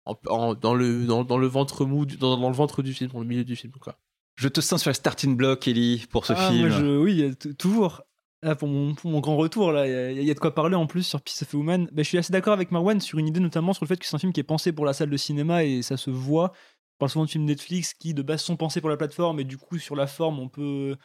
en- 0.08 0.18
en- 0.30 0.54
dans, 0.56 0.74
le, 0.74 1.06
dans, 1.06 1.24
dans 1.24 1.38
le 1.38 1.48
ventre 1.48 1.86
mou, 1.86 2.06
du- 2.06 2.18
dans, 2.18 2.38
dans 2.38 2.50
le 2.50 2.56
ventre 2.56 2.82
du 2.84 2.94
film, 2.94 3.12
dans 3.12 3.20
le 3.20 3.26
milieu 3.26 3.44
du 3.44 3.56
film. 3.56 3.74
Quoi. 3.80 3.98
Je 4.36 4.48
te 4.48 4.62
sens 4.62 4.82
sur 4.82 4.90
le 4.90 4.94
starting 4.96 5.36
block, 5.36 5.68
Ellie, 5.68 6.06
pour 6.10 6.26
ce 6.26 6.34
Ah, 6.34 6.50
film. 6.50 6.68
moi, 6.68 6.78
je- 6.78 6.98
oui, 6.98 7.36
toujours. 7.58 8.02
Là, 8.44 8.56
pour, 8.56 8.68
mon, 8.68 8.94
pour 8.94 9.10
mon 9.10 9.20
grand 9.20 9.36
retour, 9.36 9.72
là, 9.72 9.88
il 9.88 9.92
y 9.92 9.96
a- 9.96 10.12
il 10.12 10.24
y, 10.28 10.32
a 10.32 10.34
de 10.36 10.40
quoi 10.40 10.54
parler 10.54 10.76
en 10.76 10.86
plus 10.86 11.02
sur 11.04 11.20
Piece 11.22 11.42
of 11.42 11.54
a 11.54 11.58
Woman. 11.58 11.90
Ben, 11.92 12.04
je 12.04 12.08
suis 12.10 12.20
assez 12.20 12.32
d'accord 12.32 12.54
avec 12.54 12.70
Marwan 12.72 13.02
sur 13.02 13.18
une 13.18 13.28
idée, 13.28 13.40
notamment 13.40 13.74
sur 13.74 13.84
le 13.84 13.88
fait 13.88 13.98
que 13.98 14.06
c'est 14.06 14.16
un 14.16 14.20
film 14.20 14.32
qui 14.32 14.40
est 14.40 14.44
pensé 14.44 14.72
pour 14.72 14.86
la 14.86 14.94
salle 14.94 15.10
de 15.10 15.18
cinéma 15.18 15.64
et 15.64 15.82
ça 15.82 15.98
se 15.98 16.12
voit. 16.12 16.52
On 16.54 16.98
parle 17.00 17.10
souvent 17.10 17.26
de 17.26 17.30
films 17.32 17.46
Netflix 17.46 17.94
qui 17.96 18.14
de 18.14 18.22
base 18.22 18.42
sont 18.44 18.56
pensés 18.56 18.80
pour 18.80 18.90
la 18.92 18.98
plateforme 18.98 19.40
et 19.40 19.44
du 19.44 19.58
coup 19.58 19.78
sur 19.80 19.96
la 19.96 20.06
forme 20.08 20.40
on 20.40 20.50
peut 20.50 20.96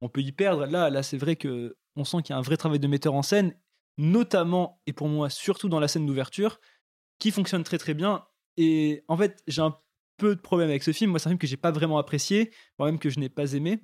on 0.00 0.08
peut 0.08 0.20
y 0.22 0.32
perdre. 0.32 0.64
Là, 0.66 0.88
là, 0.90 1.02
c'est 1.02 1.18
vrai 1.18 1.36
que 1.36 1.76
on 1.96 2.04
sent 2.04 2.18
qu'il 2.22 2.32
y 2.32 2.36
a 2.36 2.38
un 2.38 2.42
vrai 2.42 2.56
travail 2.56 2.78
de 2.78 2.86
metteur 2.86 3.14
en 3.14 3.22
scène, 3.22 3.54
notamment 3.98 4.80
et 4.86 4.92
pour 4.92 5.08
moi 5.08 5.28
surtout 5.30 5.68
dans 5.68 5.80
la 5.80 5.88
scène 5.88 6.06
d'ouverture, 6.06 6.58
qui 7.18 7.30
fonctionne 7.30 7.64
très 7.64 7.78
très 7.78 7.94
bien. 7.94 8.24
Et 8.58 9.04
en 9.08 9.16
fait, 9.16 9.42
j'ai 9.46 9.62
un 9.62 9.74
peu 10.18 10.34
de 10.34 10.40
problème 10.40 10.68
avec 10.68 10.82
ce 10.82 10.92
film. 10.92 11.10
Moi, 11.10 11.20
c'est 11.20 11.28
un 11.28 11.30
film 11.30 11.38
que 11.38 11.46
j'ai 11.46 11.56
pas 11.56 11.70
vraiment 11.70 11.96
apprécié, 11.96 12.50
voire 12.76 12.90
même 12.90 12.98
que 12.98 13.08
je 13.08 13.20
n'ai 13.20 13.30
pas 13.30 13.54
aimé. 13.54 13.80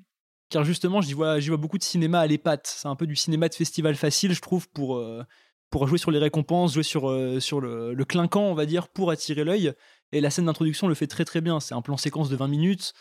Car 0.50 0.64
justement, 0.64 1.00
j'y 1.00 1.14
vois, 1.14 1.38
beaucoup 1.56 1.78
de 1.78 1.84
cinéma 1.84 2.20
à 2.20 2.26
l'épate. 2.26 2.66
C'est 2.66 2.88
un 2.88 2.96
peu 2.96 3.06
du 3.06 3.16
cinéma 3.16 3.48
de 3.48 3.54
festival 3.54 3.94
facile, 3.94 4.32
je 4.32 4.40
trouve, 4.40 4.68
pour, 4.68 4.96
euh, 4.96 5.22
jouer 5.86 5.98
sur 5.98 6.10
les 6.10 6.18
récompenses, 6.18 6.74
jouer 6.74 6.82
sur, 6.82 7.08
euh, 7.08 7.40
sur 7.40 7.60
le, 7.60 7.94
le 7.94 8.04
clinquant, 8.04 8.42
on 8.42 8.54
va 8.54 8.66
dire, 8.66 8.88
pour 8.88 9.10
attirer 9.10 9.44
l'œil. 9.44 9.72
Et 10.12 10.20
la 10.20 10.30
scène 10.30 10.46
d'introduction 10.46 10.88
le 10.88 10.94
fait 10.94 11.06
très 11.06 11.24
très 11.24 11.40
bien. 11.40 11.60
C'est 11.60 11.74
un 11.74 11.82
plan 11.82 11.96
séquence 11.96 12.28
de 12.28 12.36
20 12.36 12.48
minutes 12.48 12.92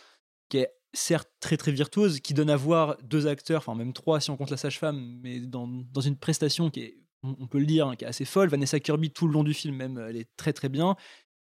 qui 0.50 0.58
est 0.60 0.70
certes 0.94 1.30
très 1.40 1.58
très 1.58 1.72
virtuose, 1.72 2.20
qui 2.20 2.34
donne 2.34 2.50
à 2.50 2.56
voir 2.56 2.98
deux 3.04 3.28
acteurs, 3.28 3.60
enfin 3.60 3.76
même 3.76 3.94
trois 3.94 4.20
si 4.20 4.30
on 4.30 4.38
compte 4.38 4.52
la 4.52 4.58
sage-femme, 4.58 5.20
mais 5.22 5.40
dans, 5.40 5.68
une 6.02 6.18
prestation 6.18 6.70
qui 6.70 6.82
est, 6.82 6.98
on 7.24 7.36
on 7.40 7.48
peut 7.48 7.60
le 7.60 7.66
dire, 7.66 7.88
hein, 7.88 7.96
qui 7.96 8.06
est 8.06 8.08
assez 8.08 8.26
folle. 8.26 8.50
Vanessa 8.50 8.80
Kirby, 8.80 9.12
tout 9.12 9.28
le 9.28 9.34
long 9.34 9.44
du 9.44 9.54
film 9.54 9.76
même, 9.76 9.98
elle 9.98 10.18
est 10.18 10.30
très 10.38 10.54
très 10.54 10.70
bien. 10.70 10.96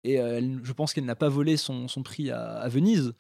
Et 0.05 0.17
je 0.17 0.73
pense 0.73 0.93
qu'elle 0.93 1.05
n'a 1.05 1.17
pas 1.17 1.29
volé 1.29 1.57
son, 1.57 1.89
son 1.89 2.03
prix 2.03 2.31
à, 2.31 2.69
Venise. 2.69 3.15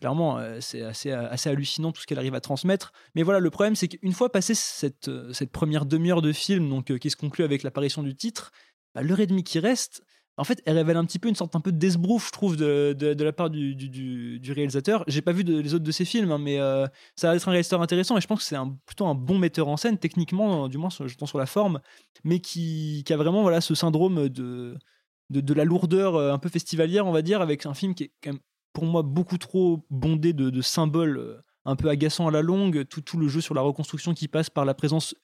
Clairement, 0.00 0.38
euh, 0.38 0.58
c'est 0.60 0.80
assez, 0.82 1.12
assez 1.12 1.50
hallucinant 1.50 1.92
tout 1.92 2.00
ce 2.00 2.06
qu'elle 2.06 2.18
arrive 2.18 2.34
à 2.34 2.40
transmettre. 2.40 2.92
Mais 3.14 3.22
voilà, 3.22 3.38
le 3.38 3.50
problème, 3.50 3.76
c'est 3.76 3.88
qu'une 3.88 4.12
fois 4.12 4.32
passé 4.32 4.54
cette, 4.54 5.08
euh, 5.08 5.32
cette 5.34 5.52
première 5.52 5.84
demi-heure 5.84 6.22
de 6.22 6.32
film, 6.32 6.70
donc, 6.70 6.90
euh, 6.90 6.96
qui 6.96 7.10
se 7.10 7.16
conclut 7.16 7.44
avec 7.44 7.62
l'apparition 7.62 8.02
du 8.02 8.16
titre, 8.16 8.50
bah, 8.94 9.02
l'heure 9.02 9.20
et 9.20 9.26
demie 9.26 9.44
qui 9.44 9.58
reste, 9.58 10.02
en 10.38 10.44
fait, 10.44 10.62
elle 10.64 10.78
révèle 10.78 10.96
un 10.96 11.04
petit 11.04 11.18
peu 11.18 11.28
une 11.28 11.34
sorte 11.34 11.54
un 11.54 11.60
peu 11.60 11.70
d'esbrouf, 11.70 12.28
je 12.28 12.32
trouve, 12.32 12.56
de, 12.56 12.96
de, 12.98 13.12
de 13.12 13.24
la 13.24 13.32
part 13.34 13.50
du, 13.50 13.74
du, 13.74 14.40
du, 14.40 14.52
réalisateur. 14.52 15.04
J'ai 15.06 15.20
pas 15.20 15.32
vu 15.32 15.44
de- 15.44 15.58
les 15.60 15.74
autres 15.74 15.84
de 15.84 15.92
ses 15.92 16.06
films, 16.06 16.32
hein, 16.32 16.38
mais 16.38 16.56
ça 17.14 17.28
va 17.28 17.36
être 17.36 17.46
un 17.46 17.50
réalisateur 17.50 17.82
intéressant 17.82 18.16
et 18.16 18.22
je 18.22 18.26
pense 18.26 18.38
que 18.38 18.44
c'est 18.46 18.56
plutôt 18.86 19.06
un 19.06 19.14
bon 19.14 19.38
metteur 19.38 19.68
en 19.68 19.76
scène, 19.76 19.98
techniquement, 19.98 20.68
du 20.68 20.78
moins, 20.78 20.88
je 20.88 21.14
pense 21.14 21.28
sur 21.28 21.38
la 21.38 21.44
forme, 21.44 21.80
mais 22.24 22.40
qui, 22.40 23.02
qui 23.04 23.12
a 23.12 23.18
vraiment 23.18 23.42
voilà, 23.42 23.60
ce 23.60 23.74
syndrome 23.74 24.30
de, 24.30 24.78
de, 25.30 25.54
la 25.54 25.64
lourdeur 25.64 26.16
euh, 26.16 26.32
un 26.32 26.38
peu 26.38 26.48
festivalière, 26.48 27.06
on 27.06 27.12
va 27.12 27.22
dire, 27.22 27.40
avec 27.40 27.66
un 27.66 27.74
film 27.74 27.94
qui 27.94 28.04
est 28.04 28.12
quand 28.22 28.32
même, 28.32 28.40
pour 28.72 28.84
moi, 28.84 29.02
beaucoup 29.02 29.38
trop 29.38 29.86
bondé 29.90 30.32
de, 30.32 30.50
de 30.50 30.60
symboles 30.60 31.18
euh, 31.18 31.40
un 31.64 31.76
peu 31.76 31.88
agaçants 31.88 32.28
à 32.28 32.30
la 32.30 32.42
longue, 32.42 32.86
tout, 32.88 33.00
tout 33.00 33.18
le 33.18 33.28
jeu 33.28 33.40
sur 33.40 33.54
la 33.54 33.60
reconstruction 33.60 34.12
qui 34.14 34.28
passe 34.28 34.50
par 34.50 34.64
la 34.64 34.74
présence 34.74 35.14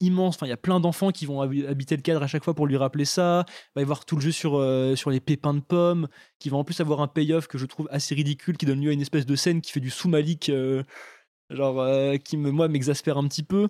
immense. 0.00 0.36
Enfin, 0.36 0.46
il 0.46 0.50
y 0.50 0.52
a 0.52 0.58
plein 0.58 0.80
d'enfants 0.80 1.10
qui 1.10 1.26
vont 1.26 1.42
habi- 1.42 1.66
habiter 1.66 1.96
le 1.96 2.02
cadre 2.02 2.22
à 2.22 2.26
chaque 2.26 2.44
fois 2.44 2.54
pour 2.54 2.66
lui 2.66 2.76
rappeler 2.76 3.04
ça. 3.04 3.44
Il 3.48 3.70
va 3.76 3.80
y 3.80 3.84
avoir 3.84 4.04
tout 4.04 4.16
le 4.16 4.22
jeu 4.22 4.32
sur, 4.32 4.56
euh, 4.56 4.94
sur 4.96 5.10
les 5.10 5.20
pépins 5.20 5.54
de 5.54 5.60
pommes, 5.60 6.08
qui 6.38 6.50
va 6.50 6.56
en 6.58 6.64
plus 6.64 6.80
avoir 6.80 7.00
un 7.00 7.08
payoff 7.08 7.46
que 7.48 7.58
je 7.58 7.66
trouve 7.66 7.88
assez 7.90 8.14
ridicule, 8.14 8.56
qui 8.56 8.66
donne 8.66 8.80
lieu 8.80 8.90
à 8.90 8.92
une 8.92 9.00
espèce 9.00 9.26
de 9.26 9.34
scène 9.34 9.60
qui 9.60 9.72
fait 9.72 9.80
du 9.80 9.90
sous-malik, 9.90 10.50
euh, 10.50 10.82
genre, 11.50 11.84
qui, 12.22 12.36
me, 12.36 12.50
moi, 12.50 12.68
m'exaspère 12.68 13.16
un 13.16 13.26
petit 13.26 13.42
peu. 13.42 13.68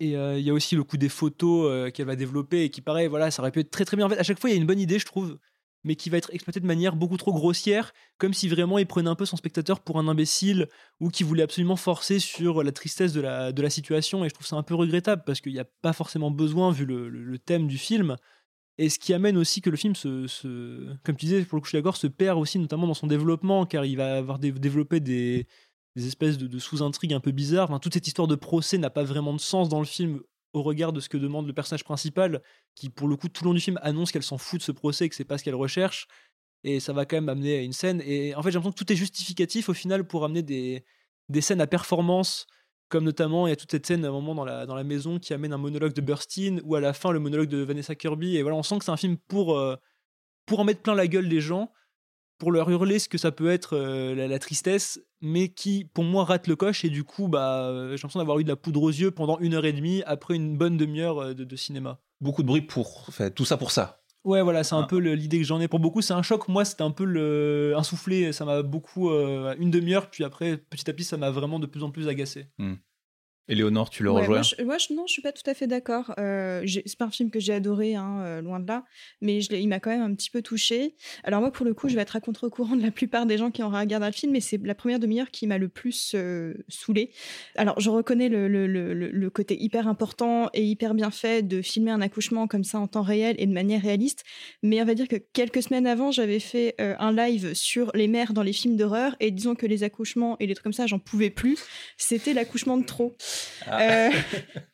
Et 0.00 0.16
euh, 0.16 0.38
il 0.38 0.44
y 0.44 0.50
a 0.50 0.54
aussi 0.54 0.74
le 0.76 0.82
coup 0.82 0.96
des 0.96 1.10
photos 1.10 1.68
euh, 1.70 1.90
qu'elle 1.90 2.06
va 2.06 2.16
développer 2.16 2.64
et 2.64 2.70
qui 2.70 2.80
paraît, 2.80 3.06
voilà, 3.06 3.30
ça 3.30 3.42
aurait 3.42 3.52
pu 3.52 3.60
être 3.60 3.70
très 3.70 3.84
très 3.84 3.98
bien. 3.98 4.06
En 4.06 4.08
fait, 4.08 4.18
à 4.18 4.22
chaque 4.22 4.40
fois, 4.40 4.48
il 4.48 4.54
y 4.54 4.56
a 4.56 4.60
une 4.60 4.66
bonne 4.66 4.80
idée, 4.80 4.98
je 4.98 5.04
trouve, 5.04 5.38
mais 5.84 5.94
qui 5.94 6.08
va 6.08 6.16
être 6.16 6.32
exploitée 6.32 6.58
de 6.58 6.66
manière 6.66 6.96
beaucoup 6.96 7.18
trop 7.18 7.34
grossière, 7.34 7.92
comme 8.16 8.32
si 8.32 8.48
vraiment 8.48 8.78
il 8.78 8.86
prenait 8.86 9.10
un 9.10 9.14
peu 9.14 9.26
son 9.26 9.36
spectateur 9.36 9.80
pour 9.80 9.98
un 9.98 10.08
imbécile 10.08 10.68
ou 11.00 11.10
qui 11.10 11.22
voulait 11.22 11.42
absolument 11.42 11.76
forcer 11.76 12.18
sur 12.18 12.62
la 12.62 12.72
tristesse 12.72 13.12
de 13.12 13.20
la, 13.20 13.70
situation. 13.70 14.24
Et 14.24 14.30
je 14.30 14.34
trouve 14.34 14.46
ça 14.46 14.56
un 14.56 14.62
peu 14.62 14.74
regrettable 14.74 15.22
parce 15.26 15.42
qu'il 15.42 15.52
n'y 15.52 15.60
a 15.60 15.66
pas 15.82 15.92
forcément 15.92 16.30
besoin, 16.30 16.72
vu 16.72 16.86
le, 16.86 17.38
thème 17.38 17.66
du 17.66 17.76
film. 17.76 18.16
Et 18.78 18.88
ce 18.88 18.98
qui 18.98 19.12
amène 19.12 19.36
aussi 19.36 19.60
que 19.60 19.68
le 19.68 19.76
film, 19.76 19.94
se, 19.94 20.96
comme 21.04 21.16
tu 21.16 21.26
disais, 21.26 21.44
pour 21.44 21.56
le 21.56 21.60
coup, 21.60 21.66
je 21.66 21.70
suis 21.70 21.78
d'accord, 21.78 21.98
se 21.98 22.06
perd 22.06 22.38
aussi, 22.38 22.58
notamment 22.58 22.86
dans 22.86 22.94
son 22.94 23.06
développement, 23.06 23.66
car 23.66 23.84
il 23.84 23.96
va 23.96 24.16
avoir 24.16 24.38
dé- 24.38 24.52
développé 24.52 25.00
des, 25.00 25.46
des 25.96 26.06
espèces 26.06 26.38
de, 26.38 26.58
sous-intrigues 26.58 27.14
un 27.14 27.20
peu 27.20 27.32
bizarres. 27.32 27.80
Toute 27.80 27.94
cette 27.94 28.06
histoire 28.06 28.28
de 28.28 28.34
procès 28.34 28.78
n'a 28.78 28.90
pas 28.90 29.04
vraiment 29.04 29.32
de 29.32 29.40
sens 29.40 29.68
dans 29.68 29.80
le 29.80 29.86
film 29.86 30.20
au 30.52 30.62
regard 30.62 30.92
de 30.92 31.00
ce 31.00 31.08
que 31.08 31.16
demande 31.16 31.46
le 31.46 31.52
personnage 31.52 31.84
principal, 31.84 32.42
qui 32.74 32.90
pour 32.90 33.08
le 33.08 33.16
coup 33.16 33.28
tout 33.28 33.44
le 33.44 33.50
long 33.50 33.54
du 33.54 33.60
film 33.60 33.78
annonce 33.82 34.10
qu'elle 34.10 34.22
s'en 34.22 34.38
fout 34.38 34.60
de 34.60 34.64
ce 34.64 34.72
procès 34.72 35.08
que 35.08 35.14
c'est 35.14 35.24
pas 35.24 35.38
ce 35.38 35.44
qu'elle 35.44 35.54
recherche. 35.54 36.08
Et 36.64 36.80
ça 36.80 36.92
va 36.92 37.06
quand 37.06 37.16
même 37.16 37.28
amener 37.28 37.58
à 37.58 37.62
une 37.62 37.72
scène. 37.72 38.02
Et 38.04 38.34
en 38.34 38.42
fait, 38.42 38.50
j'ai 38.50 38.58
l'impression 38.58 38.72
que 38.72 38.84
tout 38.84 38.92
est 38.92 38.96
justificatif 38.96 39.68
au 39.68 39.74
final 39.74 40.06
pour 40.06 40.24
amener 40.24 40.42
des, 40.42 40.84
des 41.28 41.40
scènes 41.40 41.60
à 41.60 41.66
performance, 41.66 42.46
comme 42.88 43.04
notamment 43.04 43.46
il 43.46 43.50
y 43.50 43.52
a 43.52 43.56
toute 43.56 43.70
cette 43.70 43.86
scène 43.86 44.04
à 44.04 44.08
un 44.08 44.12
moment 44.12 44.34
dans 44.34 44.44
la, 44.44 44.66
dans 44.66 44.74
la 44.74 44.84
maison 44.84 45.18
qui 45.18 45.32
amène 45.32 45.52
un 45.52 45.58
monologue 45.58 45.92
de 45.92 46.00
Burstyn, 46.00 46.60
ou 46.64 46.74
à 46.74 46.80
la 46.80 46.92
fin 46.92 47.12
le 47.12 47.20
monologue 47.20 47.48
de 47.48 47.58
Vanessa 47.58 47.94
Kirby. 47.94 48.36
Et 48.36 48.42
voilà, 48.42 48.56
on 48.56 48.62
sent 48.62 48.78
que 48.78 48.84
c'est 48.84 48.90
un 48.90 48.96
film 48.96 49.16
pour, 49.16 49.56
euh, 49.56 49.76
pour 50.44 50.60
en 50.60 50.64
mettre 50.64 50.82
plein 50.82 50.94
la 50.94 51.06
gueule 51.06 51.28
des 51.28 51.40
gens, 51.40 51.72
pour 52.40 52.50
leur 52.50 52.68
hurler 52.68 52.98
ce 52.98 53.08
que 53.08 53.18
ça 53.18 53.30
peut 53.30 53.48
être 53.50 53.76
euh, 53.76 54.14
la, 54.16 54.26
la 54.26 54.38
tristesse, 54.40 54.98
mais 55.20 55.48
qui, 55.50 55.84
pour 55.84 56.02
moi, 56.02 56.24
rate 56.24 56.48
le 56.48 56.56
coche. 56.56 56.84
Et 56.84 56.90
du 56.90 57.04
coup, 57.04 57.28
bah, 57.28 57.66
euh, 57.68 57.90
j'ai 57.90 58.02
l'impression 58.02 58.18
d'avoir 58.18 58.40
eu 58.40 58.44
de 58.44 58.48
la 58.48 58.56
poudre 58.56 58.82
aux 58.82 58.88
yeux 58.90 59.12
pendant 59.12 59.38
une 59.38 59.54
heure 59.54 59.64
et 59.66 59.72
demie 59.72 60.02
après 60.06 60.34
une 60.34 60.56
bonne 60.58 60.76
demi-heure 60.76 61.18
euh, 61.22 61.34
de, 61.34 61.44
de 61.44 61.56
cinéma. 61.56 62.00
Beaucoup 62.20 62.42
de 62.42 62.48
bruit 62.48 62.62
pour. 62.62 63.04
Enfin, 63.08 63.30
tout 63.30 63.44
ça 63.44 63.56
pour 63.56 63.70
ça. 63.70 63.98
Ouais, 64.24 64.42
voilà, 64.42 64.64
c'est 64.64 64.74
un 64.74 64.82
Ah. 64.82 64.86
peu 64.86 64.98
l'idée 64.98 65.38
que 65.38 65.44
j'en 65.44 65.60
ai. 65.60 65.68
Pour 65.68 65.78
beaucoup, 65.80 66.02
c'est 66.02 66.12
un 66.12 66.22
choc. 66.22 66.48
Moi, 66.48 66.64
c'était 66.66 66.82
un 66.82 66.90
peu 66.90 67.04
le... 67.04 67.72
un 67.76 67.82
soufflé. 67.82 68.32
Ça 68.32 68.44
m'a 68.44 68.62
beaucoup. 68.62 69.10
euh, 69.10 69.54
une 69.58 69.70
demi-heure, 69.70 70.10
puis 70.10 70.24
après, 70.24 70.56
petit 70.58 70.90
à 70.90 70.92
petit, 70.92 71.04
ça 71.04 71.16
m'a 71.16 71.30
vraiment 71.30 71.58
de 71.58 71.66
plus 71.66 71.82
en 71.84 71.90
plus 71.90 72.08
agacé. 72.08 72.48
Éléonore, 73.48 73.90
tu 73.90 74.04
le 74.04 74.12
Ouais, 74.12 74.20
rejoins 74.20 74.36
moi, 74.36 74.42
je, 74.42 74.62
moi, 74.64 74.78
je- 74.78 74.94
non, 74.94 75.06
je 75.08 75.12
suis 75.12 75.22
pas 75.22 75.32
tout 75.32 75.42
à 75.50 75.54
fait 75.54 75.66
d'accord. 75.66 76.14
Euh, 76.18 76.64
c'est 76.66 76.96
pas 76.96 77.06
un 77.06 77.10
film 77.10 77.30
que 77.30 77.40
j'ai 77.40 77.52
adoré, 77.52 77.96
hein, 77.96 78.20
euh, 78.22 78.40
loin 78.42 78.60
de 78.60 78.66
là, 78.68 78.84
mais 79.20 79.40
je 79.40 79.52
il 79.52 79.66
m'a 79.66 79.80
quand 79.80 79.90
même 79.90 80.02
un 80.02 80.14
petit 80.14 80.30
peu 80.30 80.40
touché. 80.40 80.94
Alors 81.24 81.40
moi, 81.40 81.50
pour 81.50 81.66
le 81.66 81.74
coup, 81.74 81.88
je 81.88 81.96
vais 81.96 82.02
être 82.02 82.14
à 82.14 82.20
contre-courant 82.20 82.76
de 82.76 82.82
la 82.82 82.92
plupart 82.92 83.26
des 83.26 83.38
gens 83.38 83.50
qui 83.50 83.64
ont 83.64 83.68
regardé 83.70 84.06
le 84.06 84.12
film, 84.12 84.30
mais 84.32 84.40
c'est 84.40 84.64
la 84.64 84.76
première 84.76 85.00
demi-heure 85.00 85.32
qui 85.32 85.48
m'a 85.48 85.58
le 85.58 85.68
plus 85.68 86.12
euh, 86.14 86.54
saoulé. 86.68 87.10
Alors, 87.56 87.80
je 87.80 87.90
reconnais 87.90 88.28
le, 88.28 88.46
le, 88.46 88.68
le, 88.68 88.94
le- 88.94 89.10
le 89.10 89.30
côté 89.30 89.60
hyper 89.60 89.88
important 89.88 90.48
et 90.54 90.64
hyper 90.64 90.94
bien 90.94 91.10
fait 91.10 91.42
de 91.42 91.60
filmer 91.60 91.90
un 91.90 92.00
accouchement 92.02 92.46
comme 92.46 92.62
ça 92.62 92.78
en 92.78 92.86
temps 92.86 93.02
réel 93.02 93.34
et 93.40 93.46
de 93.46 93.52
manière 93.52 93.82
réaliste, 93.82 94.22
mais 94.62 94.80
on 94.80 94.84
va 94.84 94.94
dire 94.94 95.08
que 95.08 95.16
quelques 95.16 95.62
semaines 95.64 95.88
avant, 95.88 96.12
j'avais 96.12 96.38
fait 96.38 96.76
euh, 96.80 96.94
un 97.00 97.12
live 97.12 97.54
sur 97.54 97.90
les 97.94 98.06
mères 98.06 98.32
dans 98.32 98.44
les 98.44 98.52
films 98.52 98.76
d'horreur, 98.76 99.16
et 99.18 99.32
disons 99.32 99.56
que 99.56 99.66
les 99.66 99.82
accouchements 99.82 100.36
et 100.38 100.46
les 100.46 100.54
trucs 100.54 100.62
comme 100.64 100.72
ça, 100.72 100.86
j'en 100.86 101.00
pouvais 101.00 101.30
plus. 101.30 101.58
C'était 101.96 102.32
l'accouchement 102.32 102.76
de 102.76 102.84
trop. 102.84 103.16
Euh, 103.68 104.10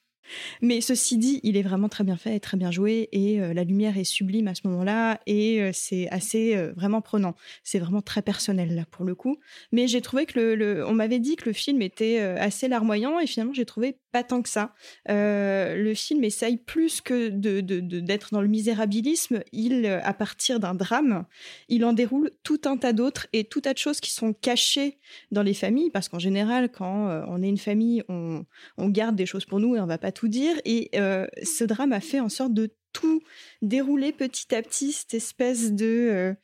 mais 0.63 0.81
ceci 0.81 1.19
dit, 1.19 1.41
il 1.43 1.57
est 1.57 1.63
vraiment 1.63 1.89
très 1.89 2.05
bien 2.05 2.17
fait 2.17 2.37
et 2.37 2.41
très 2.41 2.57
bien 2.57 2.71
joué 2.71 3.09
et 3.13 3.41
euh, 3.41 3.55
la 3.55 3.65
lumière 3.65 3.97
est 3.99 4.05
sublime 4.05 4.49
à 4.49 4.55
ce 4.55 4.63
moment-là 4.65 5.21
et 5.27 5.61
euh, 5.61 5.71
c'est 5.73 6.09
assez 6.11 6.57
euh, 6.57 6.73
vraiment 6.77 7.01
prenant. 7.01 7.35
C'est 7.65 7.79
vraiment 7.79 8.03
très 8.03 8.23
personnel 8.23 8.75
là 8.75 8.85
pour 8.91 9.05
le 9.05 9.15
coup. 9.15 9.39
Mais 9.73 9.89
j'ai 9.89 10.01
trouvé 10.01 10.27
que 10.27 10.39
le, 10.39 10.87
on 10.87 10.93
m'avait 10.93 11.19
dit 11.19 11.37
que 11.37 11.49
le 11.49 11.53
film 11.53 11.83
était 11.83 12.19
assez 12.19 12.69
larmoyant 12.69 13.19
et 13.21 13.27
finalement 13.27 13.53
j'ai 13.53 13.65
trouvé 13.65 13.99
pas 14.13 14.23
tant 14.23 14.43
que 14.43 14.49
ça. 14.49 14.75
Le 15.07 15.93
film 15.95 16.25
essaye 16.25 16.57
plus 16.57 17.01
que 17.01 17.29
de, 17.29 17.61
d'être 17.61 18.33
dans 18.33 18.41
le 18.41 18.49
misérabilisme. 18.49 19.43
Il, 19.53 19.87
à 19.87 20.15
partir 20.15 20.61
d'un 20.61 20.75
drame, 20.75 21.27
il 21.69 21.85
en 21.85 21.93
déroule 21.93 22.31
tout 22.43 22.61
un 22.65 22.77
tas 22.77 22.93
d'autres 22.93 23.27
et 23.33 23.45
tout 23.45 23.61
tas 23.61 23.73
de 23.73 23.79
choses 23.79 24.01
qui 24.01 24.11
sont 24.11 24.33
cachées 24.33 24.99
dans 25.31 25.43
les 25.43 25.55
familles 25.55 25.91
parce 25.91 26.09
qu'en 26.09 26.19
général, 26.19 26.71
quand 26.71 27.25
on 27.29 27.43
est 27.43 27.49
une 27.49 27.59
famille, 27.59 28.03
on, 28.09 28.45
on 28.79 28.89
garde 28.89 29.17
des 29.17 29.27
choses 29.27 29.45
pour 29.45 29.61
nous 29.61 29.77
et 29.77 29.81
on 29.81 29.87
va 29.87 29.99
pas 29.99 30.13
tout 30.17 30.29
dire. 30.29 30.57
Et 30.65 30.91
euh, 30.97 31.27
ce 31.43 31.63
drame 31.63 31.93
a 31.93 32.01
fait 32.01 32.21
en 32.21 32.29
sorte 32.29 32.55
de 32.55 32.75
tout 32.93 33.23
dérouler 33.63 34.13
petit 34.13 34.53
à 34.55 34.63
petit, 34.63 34.93
cette 34.93 35.15
espèce 35.15 35.73
de, 35.73 35.85
euh, 35.87 36.35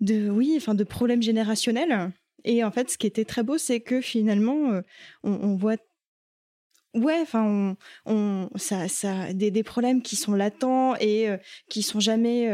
de 0.00 0.28
oui, 0.28 0.54
enfin 0.56 0.74
de 0.74 0.84
problème 0.84 1.22
générationnel. 1.22 2.12
Et 2.44 2.64
en 2.64 2.70
fait, 2.70 2.90
ce 2.90 2.98
qui 2.98 3.06
était 3.06 3.24
très 3.24 3.44
beau, 3.44 3.58
c'est 3.58 3.80
que 3.80 4.00
finalement, 4.00 4.72
euh, 4.72 4.82
on, 5.22 5.56
voit 5.56 5.76
Ouais, 6.94 7.18
enfin, 7.20 7.44
on, 7.44 7.76
on, 8.12 8.48
ça, 8.56 8.88
ça, 8.88 9.32
des, 9.32 9.50
des 9.50 9.62
problèmes 9.62 10.02
qui 10.02 10.16
sont 10.16 10.32
latents 10.32 10.96
et 10.96 11.28
qui 11.68 11.82
sont 11.82 12.00
jamais 12.00 12.48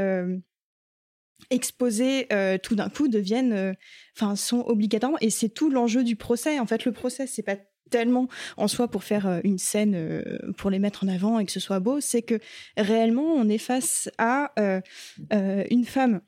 exposés, 1.50 2.26
tout 2.62 2.74
d'un 2.74 2.88
coup 2.88 3.06
deviennent, 3.06 3.76
enfin, 4.16 4.34
sont 4.34 4.60
obligatoirement. 4.66 5.18
Et 5.20 5.30
c'est 5.30 5.50
tout 5.50 5.70
l'enjeu 5.70 6.02
du 6.02 6.16
procès. 6.16 6.58
En 6.58 6.66
fait, 6.66 6.84
le 6.84 6.92
procès, 6.92 7.28
c'est 7.28 7.42
pas 7.42 7.56
tellement 7.92 8.28
en 8.56 8.66
soi 8.66 8.88
pour 8.88 9.04
faire 9.04 9.28
euh, 9.28 9.40
une 9.44 9.58
scène 9.58 9.94
euh, 9.94 10.38
pour 10.56 10.70
les 10.70 10.80
mettre 10.80 11.04
en 11.04 11.08
avant 11.08 11.38
et 11.38 11.46
que 11.46 11.52
ce 11.52 11.60
soit 11.60 11.78
beau, 11.78 12.00
c'est 12.00 12.22
que 12.22 12.40
réellement 12.76 13.34
on 13.34 13.48
est 13.48 13.58
face 13.58 14.10
à 14.18 14.52
euh, 14.58 14.80
une 15.70 15.84
femme 15.84 16.20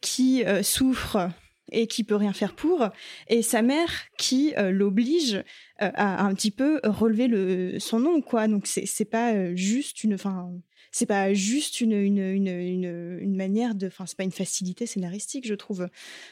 qui 0.00 0.44
souffre 0.62 1.30
et 1.72 1.86
qui 1.86 2.04
peut 2.04 2.16
rien 2.16 2.34
faire 2.34 2.54
pour, 2.54 2.90
et 3.28 3.40
sa 3.40 3.62
mère 3.62 3.90
qui 4.18 4.52
l'oblige 4.58 5.42
à 5.78 6.26
un 6.26 6.34
petit 6.34 6.50
peu 6.50 6.78
relever 6.84 7.26
le, 7.26 7.78
son 7.78 8.00
nom, 8.00 8.20
quoi. 8.20 8.46
Donc 8.46 8.66
c'est 8.66 9.10
pas 9.10 9.54
juste 9.54 10.04
une, 10.04 10.14
enfin, 10.14 10.50
c'est 10.94 11.06
pas 11.06 11.34
juste 11.34 11.80
une, 11.80 11.90
une, 11.90 12.18
une, 12.18 13.18
une, 13.20 13.34
manière 13.34 13.74
de. 13.74 13.88
Enfin, 13.88 14.06
c'est 14.06 14.16
pas 14.16 14.22
une 14.22 14.30
facilité 14.30 14.86
scénaristique, 14.86 15.44
je 15.44 15.54
trouve. 15.54 15.88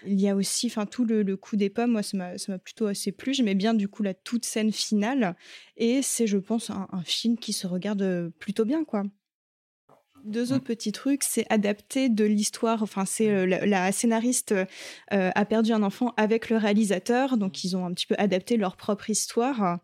Il 0.07 0.21
y 0.21 0.29
a 0.29 0.37
aussi, 0.37 0.69
enfin, 0.69 0.87
tout 0.87 1.05
le, 1.05 1.25
le 1.25 1.37
coup 1.37 1.57
des 1.57 1.69
pommes, 1.69 1.91
moi, 1.91 2.05
ça 2.05 2.17
m'a 2.17 2.39
ça 2.39 2.53
m'a 2.53 2.59
plutôt 2.61 2.87
assez 2.87 3.11
plu. 3.11 3.35
J'aimais 3.35 3.57
bien, 3.57 3.75
du 3.75 3.89
coup, 3.89 4.05
la 4.05 4.15
toute 4.15 4.45
scène 4.45 4.71
finale. 4.71 5.35
Et 5.77 6.01
c'est, 6.01 6.29
je 6.29 6.39
pense, 6.39 6.71
un, 6.71 6.87
un 6.93 7.03
film 7.03 7.39
qui 7.39 7.53
se 7.53 7.67
regarde 7.67 8.03
euh, 8.03 8.31
plutôt 8.39 8.65
bien, 8.65 8.85
quoi. 8.85 9.03
Deux 10.25 10.53
autres 10.53 10.65
petits 10.65 10.93
trucs, 10.93 11.25
c'est 11.25 11.47
adapté 11.51 12.09
de 12.09 12.25
l'histoire. 12.25 12.83
Enfin, 12.83 13.05
c'est 13.05 13.29
euh, 13.29 13.47
la, 13.47 13.67
la 13.67 13.93
scénariste 13.93 14.53
euh, 14.53 14.65
a 15.35 15.45
perdu 15.45 15.73
un 15.73 15.83
enfant 15.83 16.15
avec 16.17 16.49
le 16.49 16.57
réalisateur, 16.57 17.37
donc 17.37 17.65
ils 17.65 17.77
ont 17.77 17.85
un 17.85 17.93
petit 17.93 18.07
peu 18.07 18.15
adapté 18.19 18.57
leur 18.57 18.77
propre 18.77 19.11
histoire. 19.11 19.79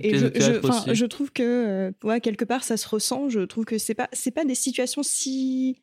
Et 0.00 0.16
je, 0.16 1.04
trouve 1.06 1.32
que, 1.32 1.42
euh, 1.42 1.92
ouais, 2.02 2.20
quelque 2.20 2.44
part, 2.44 2.64
ça 2.64 2.76
se 2.76 2.88
ressent. 2.88 3.28
Je 3.28 3.40
trouve 3.40 3.64
que 3.64 3.78
c'est 3.78 3.94
pas, 3.94 4.08
c'est 4.12 4.30
pas 4.30 4.44
des 4.44 4.54
situations 4.54 5.02
si. 5.02 5.80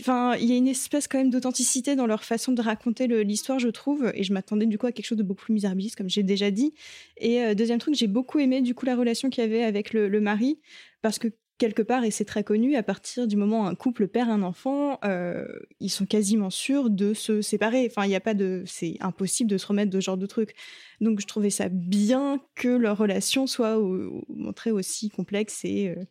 Enfin, 0.00 0.34
il 0.34 0.46
y 0.46 0.52
a 0.52 0.56
une 0.56 0.66
espèce 0.66 1.06
quand 1.06 1.18
même 1.18 1.30
d'authenticité 1.30 1.94
dans 1.94 2.06
leur 2.06 2.24
façon 2.24 2.50
de 2.50 2.60
raconter 2.60 3.06
l'histoire, 3.22 3.60
je 3.60 3.68
trouve. 3.68 4.10
Et 4.14 4.24
je 4.24 4.32
m'attendais 4.32 4.66
du 4.66 4.76
coup 4.76 4.86
à 4.86 4.92
quelque 4.92 5.06
chose 5.06 5.18
de 5.18 5.22
beaucoup 5.22 5.44
plus 5.44 5.54
misérabiliste, 5.54 5.94
comme 5.94 6.10
j'ai 6.10 6.24
déjà 6.24 6.50
dit. 6.50 6.74
Et 7.16 7.42
euh, 7.42 7.54
deuxième 7.54 7.78
truc, 7.78 7.94
j'ai 7.94 8.08
beaucoup 8.08 8.40
aimé 8.40 8.60
du 8.60 8.74
coup 8.74 8.86
la 8.86 8.96
relation 8.96 9.30
qu'il 9.30 9.42
y 9.42 9.46
avait 9.46 9.62
avec 9.62 9.92
le, 9.92 10.08
le 10.08 10.20
mari, 10.20 10.58
parce 11.00 11.20
que 11.20 11.28
quelque 11.58 11.82
part, 11.82 12.04
et 12.04 12.10
c'est 12.10 12.24
très 12.24 12.44
connu, 12.44 12.76
à 12.76 12.82
partir 12.82 13.26
du 13.26 13.36
moment 13.36 13.62
où 13.62 13.66
un 13.66 13.74
couple 13.74 14.08
perd 14.08 14.30
un 14.30 14.42
enfant, 14.42 14.98
euh, 15.04 15.44
ils 15.80 15.90
sont 15.90 16.06
quasiment 16.06 16.50
sûrs 16.50 16.88
de 16.88 17.14
se 17.14 17.42
séparer. 17.42 17.86
Enfin, 17.90 18.04
il 18.06 18.08
n'y 18.08 18.14
a 18.16 18.20
pas 18.20 18.34
de, 18.34 18.62
c'est 18.66 18.96
impossible 19.00 19.50
de 19.50 19.58
se 19.58 19.66
remettre 19.66 19.90
de 19.90 20.00
ce 20.00 20.04
genre 20.04 20.16
de 20.16 20.26
truc. 20.26 20.54
Donc, 21.00 21.20
je 21.20 21.26
trouvais 21.26 21.50
ça 21.50 21.68
bien 21.68 22.40
que 22.54 22.68
leur 22.68 22.96
relation 22.96 23.46
soit 23.46 23.78
au- 23.78 24.18
au- 24.20 24.24
montrée 24.28 24.70
aussi 24.70 25.10
complexe 25.10 25.64
et 25.64 25.88
euh, 25.88 26.04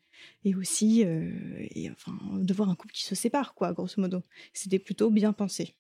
et 0.44 0.56
aussi, 0.56 1.04
euh, 1.06 1.30
et, 1.60 1.92
enfin, 1.92 2.18
de 2.34 2.52
voir 2.54 2.70
un 2.70 2.76
couple 2.76 2.94
qui 2.94 3.04
se 3.04 3.14
sépare, 3.14 3.54
quoi, 3.54 3.72
grosso 3.74 4.02
modo. 4.02 4.24
C'était 4.52 4.80
plutôt 4.80 5.12
bien 5.12 5.32
pensé. 5.32 5.76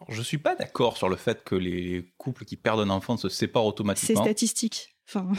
Alors, 0.00 0.10
je 0.14 0.22
suis 0.22 0.38
pas 0.38 0.54
d'accord 0.54 0.96
sur 0.96 1.08
le 1.10 1.16
fait 1.16 1.44
que 1.44 1.54
les 1.54 2.14
couples 2.16 2.46
qui 2.46 2.56
perdent 2.56 2.80
un 2.80 2.88
enfant 2.88 3.16
se 3.18 3.28
séparent 3.28 3.64
C'est 3.64 3.68
automatiquement. 3.68 4.22
statistique. 4.24 4.96
Enfin, 5.06 5.30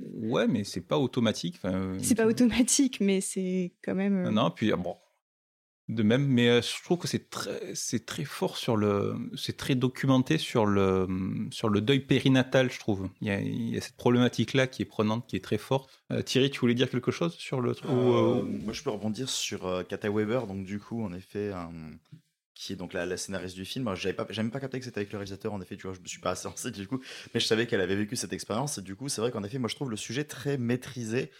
Ouais, 0.00 0.46
mais 0.46 0.64
c'est 0.64 0.80
pas 0.86 0.98
automatique. 0.98 1.56
Enfin, 1.58 1.74
euh, 1.74 1.98
c'est 2.02 2.14
pas 2.14 2.26
automatique, 2.26 3.00
mais 3.00 3.20
c'est 3.20 3.74
quand 3.82 3.94
même. 3.94 4.26
euh, 4.26 4.30
Non, 4.30 4.50
puis 4.50 4.72
euh, 4.72 4.76
bon, 4.76 4.96
de 5.88 6.02
même, 6.02 6.26
mais 6.26 6.48
euh, 6.48 6.62
je 6.62 6.82
trouve 6.82 6.98
que 6.98 7.06
c'est 7.06 7.30
très, 7.30 7.74
c'est 7.74 8.04
très 8.06 8.24
fort 8.24 8.56
sur 8.56 8.76
le, 8.76 9.14
c'est 9.36 9.56
très 9.56 9.76
documenté 9.76 10.36
sur 10.36 10.66
le, 10.66 11.06
sur 11.52 11.68
le 11.68 11.80
deuil 11.80 12.00
périnatal, 12.00 12.72
je 12.72 12.80
trouve. 12.80 13.08
Il 13.20 13.28
y 13.28 13.30
a, 13.30 13.40
il 13.40 13.70
y 13.74 13.76
a 13.78 13.80
cette 13.80 13.96
problématique-là 13.96 14.66
qui 14.66 14.82
est 14.82 14.86
prenante, 14.86 15.26
qui 15.28 15.36
est 15.36 15.44
très 15.44 15.58
forte. 15.58 15.88
Euh, 16.10 16.22
Thierry, 16.22 16.50
tu 16.50 16.58
voulais 16.58 16.74
dire 16.74 16.90
quelque 16.90 17.12
chose 17.12 17.34
sur 17.34 17.60
le 17.60 17.74
truc 17.74 17.88
ou, 17.90 17.94
Euh, 17.94 18.38
euh, 18.40 18.42
moi, 18.42 18.72
je 18.72 18.82
peux 18.82 18.90
rebondir 18.90 19.28
sur 19.28 19.64
euh, 19.66 19.84
Kata 19.84 20.10
Weber, 20.10 20.48
donc 20.48 20.64
du 20.64 20.80
coup, 20.80 21.02
en 21.04 21.12
effet, 21.12 21.52
qui 22.56 22.72
est 22.72 22.76
donc 22.76 22.94
la, 22.94 23.16
scénariste 23.16 23.54
du 23.54 23.64
film. 23.64 23.94
J'avais 23.94 24.14
pas, 24.14 24.26
même 24.36 24.50
pas 24.50 24.58
capté 24.58 24.78
que 24.78 24.84
c'était 24.84 24.98
avec 24.98 25.12
le 25.12 25.18
réalisateur. 25.18 25.52
En 25.52 25.60
effet, 25.60 25.76
tu 25.76 25.86
vois, 25.86 25.94
je 25.94 26.00
me 26.00 26.06
suis 26.06 26.20
pas 26.20 26.30
assez 26.30 26.48
lancé 26.48 26.70
du 26.72 26.88
coup, 26.88 27.00
mais 27.34 27.38
je 27.40 27.46
savais 27.46 27.66
qu'elle 27.66 27.82
avait 27.82 27.94
vécu 27.94 28.16
cette 28.16 28.32
expérience. 28.32 28.78
Et 28.78 28.82
du 28.82 28.96
coup, 28.96 29.08
c'est 29.08 29.20
vrai 29.20 29.30
qu'en 29.30 29.44
effet, 29.44 29.58
moi, 29.58 29.68
je 29.68 29.76
trouve 29.76 29.90
le 29.90 29.96
sujet 29.96 30.24
très 30.24 30.58
maîtrisé. 30.58 31.30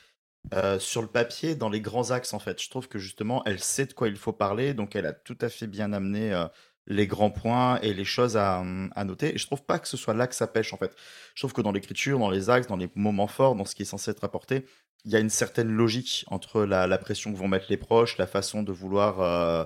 euh, 0.55 0.79
sur 0.79 1.03
le 1.03 1.09
papier, 1.09 1.57
dans 1.57 1.69
les 1.71 1.81
grands 1.81 2.13
axes, 2.13 2.33
en 2.33 2.39
fait. 2.39 2.63
Je 2.63 2.71
trouve 2.71 2.89
que 2.89 2.99
justement, 3.01 3.43
elle 3.47 3.59
sait 3.61 3.87
de 3.87 3.93
quoi 3.95 4.09
il 4.09 4.17
faut 4.17 4.33
parler, 4.33 4.75
donc 4.75 4.95
elle 4.95 5.07
a 5.07 5.13
tout 5.13 5.39
à 5.41 5.49
fait 5.49 5.67
bien 5.67 5.93
amené 5.93 6.33
euh, 6.33 6.47
les 6.87 7.07
grands 7.09 7.33
points 7.33 7.81
et 7.81 7.95
les 7.95 8.05
choses 8.05 8.37
à, 8.37 8.63
noter. 9.05 9.35
Et 9.35 9.39
je 9.39 9.47
trouve 9.47 9.65
pas 9.65 9.79
que 9.81 9.89
ce 9.89 9.97
soit 9.97 10.15
là 10.15 10.27
que 10.29 10.35
ça 10.37 10.47
pêche, 10.47 10.73
en 10.73 10.77
fait. 10.79 10.95
Je 11.35 11.41
trouve 11.41 11.53
que 11.53 11.63
dans 11.63 11.73
l'écriture, 11.73 12.19
dans 12.21 12.31
les 12.31 12.49
axes, 12.51 12.69
dans 12.69 12.77
les 12.77 12.91
moments 12.95 13.27
forts, 13.27 13.57
dans 13.57 13.65
ce 13.65 13.75
qui 13.75 13.83
est 13.83 13.87
censé 13.87 14.11
être 14.13 14.25
apporté, 14.25 14.67
il 15.05 15.13
y 15.13 15.17
a 15.17 15.21
une 15.21 15.31
certaine 15.31 15.71
logique 15.71 16.25
entre 16.29 16.65
la, 16.65 16.87
la 16.87 16.99
pression 16.99 17.33
que 17.33 17.39
vont 17.39 17.49
mettre 17.49 17.67
les 17.69 17.77
proches, 17.77 18.19
la 18.19 18.27
façon 18.27 18.63
de 18.63 18.73
vouloir, 18.73 19.21
euh, 19.21 19.65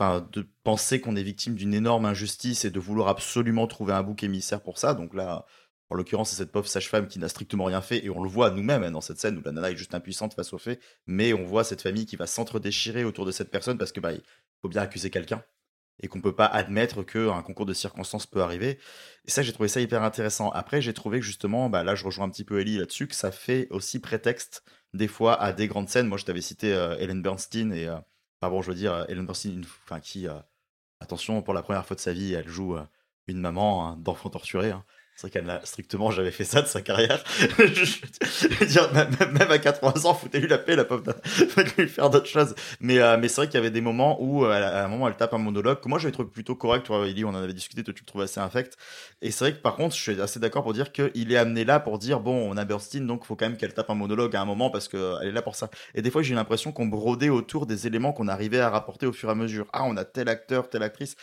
de 0.00 0.48
penser 0.64 1.00
qu'on 1.00 1.16
est 1.16 1.22
victime 1.22 1.54
d'une 1.54 1.74
énorme 1.74 2.04
injustice 2.04 2.64
et 2.64 2.70
de 2.70 2.80
vouloir 2.80 3.08
absolument 3.08 3.66
trouver 3.66 3.92
un 3.92 4.02
bouc 4.02 4.22
émissaire 4.22 4.60
pour 4.60 4.78
ça. 4.78 4.94
Donc 4.94 5.14
là, 5.14 5.44
en 5.90 5.94
l'occurrence, 5.94 6.30
c'est 6.30 6.36
cette 6.36 6.52
pauvre 6.52 6.66
sage-femme 6.66 7.06
qui 7.06 7.18
n'a 7.18 7.28
strictement 7.28 7.64
rien 7.64 7.80
fait 7.80 8.04
et 8.04 8.10
on 8.10 8.22
le 8.22 8.28
voit 8.28 8.50
nous-mêmes 8.50 8.82
hein, 8.82 8.90
dans 8.90 9.00
cette 9.00 9.18
scène 9.18 9.38
où 9.38 9.42
la 9.44 9.52
nana 9.52 9.70
est 9.70 9.76
juste 9.76 9.94
impuissante 9.94 10.34
face 10.34 10.52
aux 10.52 10.58
faits, 10.58 10.80
mais 11.06 11.32
on 11.32 11.44
voit 11.44 11.62
cette 11.62 11.82
famille 11.82 12.06
qui 12.06 12.16
va 12.16 12.26
s'entre-déchirer 12.26 13.04
autour 13.04 13.26
de 13.26 13.30
cette 13.30 13.50
personne 13.50 13.78
parce 13.78 13.92
que 13.92 14.00
bah, 14.00 14.12
il 14.12 14.22
faut 14.62 14.68
bien 14.68 14.82
accuser 14.82 15.10
quelqu'un 15.10 15.44
et 16.02 16.08
qu'on 16.08 16.20
peut 16.20 16.34
pas 16.34 16.46
admettre 16.46 17.04
qu'un 17.04 17.42
concours 17.42 17.66
de 17.66 17.74
circonstances 17.74 18.26
peut 18.26 18.42
arriver. 18.42 18.78
Et 19.26 19.30
ça, 19.30 19.42
j'ai 19.42 19.52
trouvé 19.52 19.68
ça 19.68 19.80
hyper 19.80 20.02
intéressant. 20.02 20.50
Après, 20.50 20.82
j'ai 20.82 20.92
trouvé 20.92 21.20
que 21.20 21.26
justement, 21.26 21.70
bah, 21.70 21.84
là, 21.84 21.94
je 21.94 22.04
rejoins 22.04 22.26
un 22.26 22.30
petit 22.30 22.44
peu 22.44 22.60
Ellie 22.60 22.78
là-dessus, 22.78 23.06
que 23.06 23.14
ça 23.14 23.30
fait 23.30 23.68
aussi 23.70 24.00
prétexte 24.00 24.64
des 24.92 25.06
fois 25.06 25.40
à 25.40 25.52
des 25.52 25.68
grandes 25.68 25.88
scènes. 25.88 26.08
Moi, 26.08 26.18
je 26.18 26.24
t'avais 26.24 26.40
cité 26.40 26.72
euh, 26.72 26.96
Ellen 26.98 27.22
Bernstein 27.22 27.72
et, 27.72 27.86
euh, 27.86 27.96
bon, 28.50 28.62
je 28.62 28.70
veux 28.70 28.76
dire, 28.76 28.92
euh, 28.94 29.04
Ellen 29.08 29.26
une- 29.44 29.64
enfin, 29.84 30.00
qui, 30.00 30.28
euh, 30.28 30.38
attention, 31.00 31.42
pour 31.42 31.54
la 31.54 31.62
première 31.62 31.86
fois 31.86 31.96
de 31.96 32.00
sa 32.00 32.12
vie, 32.12 32.34
elle 32.34 32.48
joue 32.48 32.76
euh, 32.76 32.84
une 33.28 33.40
maman 33.40 33.88
hein, 33.88 33.96
d'enfant 33.98 34.30
torturé. 34.30 34.70
hein. 34.72 34.84
C'est 35.16 35.28
vrai 35.28 35.30
qu'elle 35.30 35.46
n'a 35.46 35.64
strictement 35.64 36.10
jamais 36.10 36.32
fait 36.32 36.44
ça 36.44 36.60
de 36.60 36.66
sa 36.66 36.82
carrière. 36.82 37.22
je 37.58 38.48
veux 38.48 38.66
dire, 38.66 38.92
même, 38.92 39.50
à 39.50 39.58
80 39.58 40.06
ans, 40.06 40.14
foutez-lui 40.14 40.48
la 40.48 40.58
paix, 40.58 40.74
la 40.74 40.84
pauvre. 40.84 41.04
Lui 41.78 41.88
faire 41.88 42.10
d'autres 42.10 42.26
choses. 42.26 42.56
Mais, 42.80 42.98
euh, 42.98 43.16
mais 43.16 43.28
c'est 43.28 43.36
vrai 43.36 43.46
qu'il 43.46 43.54
y 43.54 43.58
avait 43.58 43.70
des 43.70 43.80
moments 43.80 44.20
où, 44.20 44.44
euh, 44.44 44.50
à 44.50 44.84
un 44.84 44.88
moment, 44.88 45.06
elle 45.06 45.16
tape 45.16 45.32
un 45.32 45.38
monologue 45.38 45.80
que 45.80 45.88
moi, 45.88 46.00
j'avais 46.00 46.10
trouvé 46.10 46.28
plutôt 46.28 46.56
correct. 46.56 46.86
Toi, 46.86 47.06
Ellie, 47.06 47.24
on 47.24 47.28
en 47.28 47.36
avait 47.36 47.52
discuté, 47.52 47.84
toi, 47.84 47.94
tu 47.94 48.02
le 48.02 48.06
trouvais 48.06 48.24
assez 48.24 48.40
infect. 48.40 48.76
Et 49.22 49.30
c'est 49.30 49.44
vrai 49.44 49.54
que 49.54 49.62
par 49.62 49.76
contre, 49.76 49.94
je 49.94 50.00
suis 50.00 50.20
assez 50.20 50.40
d'accord 50.40 50.64
pour 50.64 50.72
dire 50.72 50.90
qu'il 50.90 51.32
est 51.32 51.36
amené 51.36 51.64
là 51.64 51.78
pour 51.78 51.98
dire 51.98 52.18
bon, 52.18 52.50
on 52.50 52.56
a 52.56 52.64
Bernstein, 52.64 53.06
donc 53.06 53.24
faut 53.24 53.36
quand 53.36 53.46
même 53.46 53.56
qu'elle 53.56 53.72
tape 53.72 53.90
un 53.90 53.94
monologue 53.94 54.34
à 54.34 54.40
un 54.40 54.44
moment 54.44 54.70
parce 54.70 54.88
qu'elle 54.88 55.28
est 55.28 55.32
là 55.32 55.42
pour 55.42 55.54
ça. 55.54 55.70
Et 55.94 56.02
des 56.02 56.10
fois, 56.10 56.22
j'ai 56.22 56.34
l'impression 56.34 56.72
qu'on 56.72 56.86
brodait 56.86 57.28
autour 57.28 57.66
des 57.66 57.86
éléments 57.86 58.12
qu'on 58.12 58.26
arrivait 58.26 58.60
à 58.60 58.68
rapporter 58.68 59.06
au 59.06 59.12
fur 59.12 59.28
et 59.28 59.32
à 59.32 59.36
mesure. 59.36 59.66
Ah, 59.72 59.84
on 59.84 59.96
a 59.96 60.04
tel 60.04 60.28
acteur, 60.28 60.68
telle 60.68 60.82
actrice. 60.82 61.14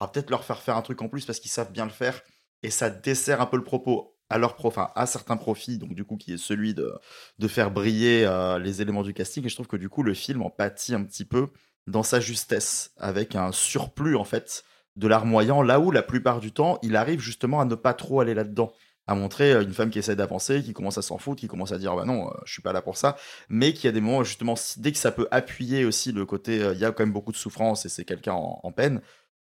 On 0.00 0.04
va 0.04 0.10
peut-être 0.10 0.30
leur 0.30 0.44
faire 0.44 0.60
faire 0.60 0.76
un 0.76 0.82
truc 0.82 1.00
en 1.00 1.08
plus 1.08 1.24
parce 1.24 1.38
qu'ils 1.38 1.50
savent 1.50 1.72
bien 1.72 1.84
le 1.84 1.92
faire. 1.92 2.20
Et 2.62 2.70
ça 2.70 2.90
dessert 2.90 3.40
un 3.40 3.46
peu 3.46 3.56
le 3.56 3.64
propos 3.64 4.16
à 4.28 4.38
leur 4.38 4.56
à 4.94 5.06
certains 5.06 5.36
profits, 5.36 5.78
donc 5.78 5.94
du 5.94 6.04
coup, 6.04 6.16
qui 6.16 6.34
est 6.34 6.36
celui 6.38 6.74
de, 6.74 6.92
de 7.38 7.48
faire 7.48 7.70
briller 7.70 8.24
euh, 8.26 8.58
les 8.58 8.82
éléments 8.82 9.02
du 9.02 9.14
casting. 9.14 9.44
Et 9.44 9.48
je 9.48 9.54
trouve 9.54 9.68
que 9.68 9.76
du 9.76 9.88
coup, 9.88 10.02
le 10.02 10.14
film 10.14 10.42
en 10.42 10.50
pâtit 10.50 10.94
un 10.94 11.04
petit 11.04 11.24
peu 11.24 11.48
dans 11.86 12.02
sa 12.02 12.18
justesse, 12.18 12.92
avec 12.96 13.36
un 13.36 13.52
surplus 13.52 14.16
en 14.16 14.24
fait 14.24 14.64
de 14.96 15.06
larmoyant, 15.06 15.62
là 15.62 15.78
où 15.78 15.90
la 15.92 16.02
plupart 16.02 16.40
du 16.40 16.52
temps, 16.52 16.78
il 16.82 16.96
arrive 16.96 17.20
justement 17.20 17.60
à 17.60 17.64
ne 17.64 17.74
pas 17.74 17.94
trop 17.94 18.20
aller 18.20 18.34
là-dedans 18.34 18.72
à 19.06 19.14
montrer 19.14 19.52
euh, 19.52 19.62
une 19.62 19.72
femme 19.72 19.90
qui 19.90 20.00
essaie 20.00 20.16
d'avancer, 20.16 20.62
qui 20.64 20.72
commence 20.72 20.98
à 20.98 21.02
s'en 21.02 21.18
foutre, 21.18 21.40
qui 21.40 21.46
commence 21.46 21.70
à 21.70 21.78
dire 21.78 21.94
bah 21.94 22.04
non, 22.04 22.26
euh, 22.26 22.32
je 22.44 22.54
suis 22.54 22.62
pas 22.62 22.72
là 22.72 22.82
pour 22.82 22.96
ça, 22.96 23.16
mais 23.48 23.72
qui 23.72 23.86
a 23.86 23.92
des 23.92 24.00
moments 24.00 24.24
justement 24.24 24.54
dès 24.78 24.90
que 24.90 24.98
ça 24.98 25.12
peut 25.12 25.28
appuyer 25.30 25.84
aussi 25.84 26.10
le 26.10 26.26
côté 26.26 26.56
il 26.72 26.78
y 26.78 26.84
a 26.84 26.90
quand 26.90 27.04
même 27.04 27.12
beaucoup 27.12 27.30
de 27.30 27.36
souffrance 27.36 27.86
et 27.86 27.88
c'est 27.88 28.04
quelqu'un 28.04 28.32
en 28.34 28.72
peine, 28.72 29.00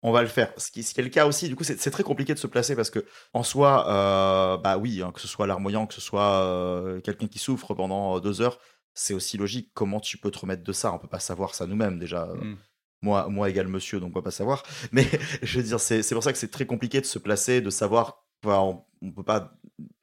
on 0.08 0.12
va 0.12 0.22
le 0.22 0.28
faire. 0.28 0.52
Ce 0.58 0.72
qui, 0.72 0.84
ce 0.84 0.94
qui 0.94 1.00
est 1.02 1.04
le 1.04 1.10
cas 1.10 1.26
aussi, 1.26 1.48
du 1.48 1.56
coup 1.56 1.64
c'est 1.64 1.92
très 1.92 2.04
compliqué 2.04 2.34
de 2.34 2.40
se 2.40 2.48
placer 2.48 2.76
parce 2.76 2.90
que 2.90 3.06
en 3.34 3.44
soi, 3.44 3.86
euh, 3.90 4.58
bah 4.58 4.78
oui, 4.78 5.02
hein, 5.02 5.12
que 5.14 5.22
ce 5.22 5.28
soit 5.28 5.48
larmoyant, 5.48 5.86
que 5.86 5.94
ce 5.94 6.02
soit 6.02 6.44
euh, 6.44 7.02
quelqu'un 7.02 7.28
qui 7.28 7.40
souffre 7.40 7.74
pendant 7.74 8.18
euh, 8.18 8.20
deux 8.20 8.42
heures, 8.42 8.60
c'est 8.94 9.14
aussi 9.14 9.38
logique. 9.38 9.72
Comment 9.74 10.00
tu 10.00 10.18
peux 10.18 10.32
te 10.32 10.40
remettre 10.40 10.64
de 10.64 10.72
ça? 10.72 10.94
On 10.94 11.00
peut 11.00 11.08
pas 11.08 11.20
savoir 11.20 11.56
ça 11.56 11.68
nous-mêmes 11.68 12.00
déjà. 12.00 12.26
Mm. 12.26 12.58
Moi, 13.04 13.28
moi 13.30 13.50
égal 13.50 13.68
monsieur, 13.68 14.00
donc 14.00 14.12
on 14.16 14.20
va 14.20 14.24
pas 14.24 14.32
savoir. 14.32 14.64
Mais 14.92 15.08
je 15.44 15.58
veux 15.60 15.64
dire, 15.64 15.80
c'est 15.80 16.14
pour 16.14 16.24
ça 16.24 16.32
que 16.32 16.38
c'est 16.38 16.52
très 16.52 16.66
compliqué 16.66 17.02
de 17.02 17.06
se 17.06 17.20
placer, 17.20 17.62
de 17.62 17.70
savoir. 17.70 18.24
On, 18.44 18.82
on 19.02 19.12
peut 19.12 19.24
pas 19.24 19.54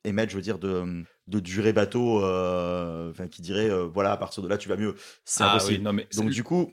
émettre, 0.05 0.31
je 0.31 0.37
veux 0.37 0.43
dire, 0.43 0.59
de, 0.59 1.05
de 1.29 1.41
durée 1.41 1.73
bateau, 1.73 2.23
euh, 2.23 3.13
qui 3.31 3.43
dirait, 3.43 3.71
voilà, 3.87 4.13
à 4.13 4.17
partir 4.17 4.43
de 4.43 4.49
là, 4.49 4.59
tu 4.59 4.69
vas 4.69 4.77
mieux. 4.77 4.95
C'est 5.25 5.45
ah 5.45 5.53
impossible. 5.53 5.79
oui, 5.79 5.83
non 5.83 5.93
mais 5.93 6.07
Donc 6.15 6.31
du 6.31 6.45
coup. 6.45 6.73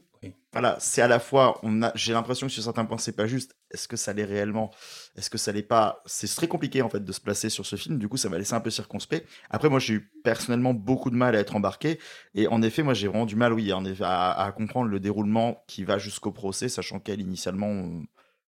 Voilà, 0.53 0.77
c'est 0.79 1.01
à 1.01 1.07
la 1.07 1.19
fois, 1.19 1.59
on 1.63 1.81
a, 1.81 1.91
j'ai 1.95 2.11
l'impression 2.11 2.47
que 2.47 2.53
sur 2.53 2.61
certains 2.61 2.83
points 2.83 2.97
c'est 2.97 3.15
pas 3.15 3.25
juste. 3.25 3.55
Est-ce 3.69 3.87
que 3.87 3.95
ça 3.95 4.11
l'est 4.11 4.25
réellement? 4.25 4.71
Est-ce 5.15 5.29
que 5.29 5.37
ça 5.37 5.51
l'est 5.53 5.63
pas? 5.63 6.01
C'est 6.05 6.27
très 6.35 6.47
compliqué 6.49 6.81
en 6.81 6.89
fait 6.89 7.03
de 7.03 7.11
se 7.13 7.21
placer 7.21 7.49
sur 7.49 7.65
ce 7.65 7.77
film. 7.77 7.97
Du 7.97 8.09
coup, 8.09 8.17
ça 8.17 8.27
m'a 8.27 8.37
laissé 8.37 8.53
un 8.53 8.59
peu 8.59 8.69
circonspect. 8.69 9.27
Après, 9.49 9.69
moi, 9.69 9.79
j'ai 9.79 9.93
eu 9.93 10.11
personnellement 10.23 10.73
beaucoup 10.73 11.09
de 11.09 11.15
mal 11.15 11.35
à 11.37 11.39
être 11.39 11.55
embarqué. 11.55 11.99
Et 12.35 12.47
en 12.47 12.61
effet, 12.61 12.83
moi, 12.83 12.93
j'ai 12.93 13.07
vraiment 13.07 13.25
du 13.25 13.37
mal, 13.37 13.53
oui, 13.53 13.71
en 13.71 13.85
effet, 13.85 14.03
à, 14.05 14.31
à 14.31 14.51
comprendre 14.51 14.89
le 14.89 14.99
déroulement 14.99 15.63
qui 15.67 15.85
va 15.85 15.97
jusqu'au 15.97 16.31
procès, 16.31 16.67
sachant 16.67 16.99
qu'elle 16.99 17.21
initialement, 17.21 18.01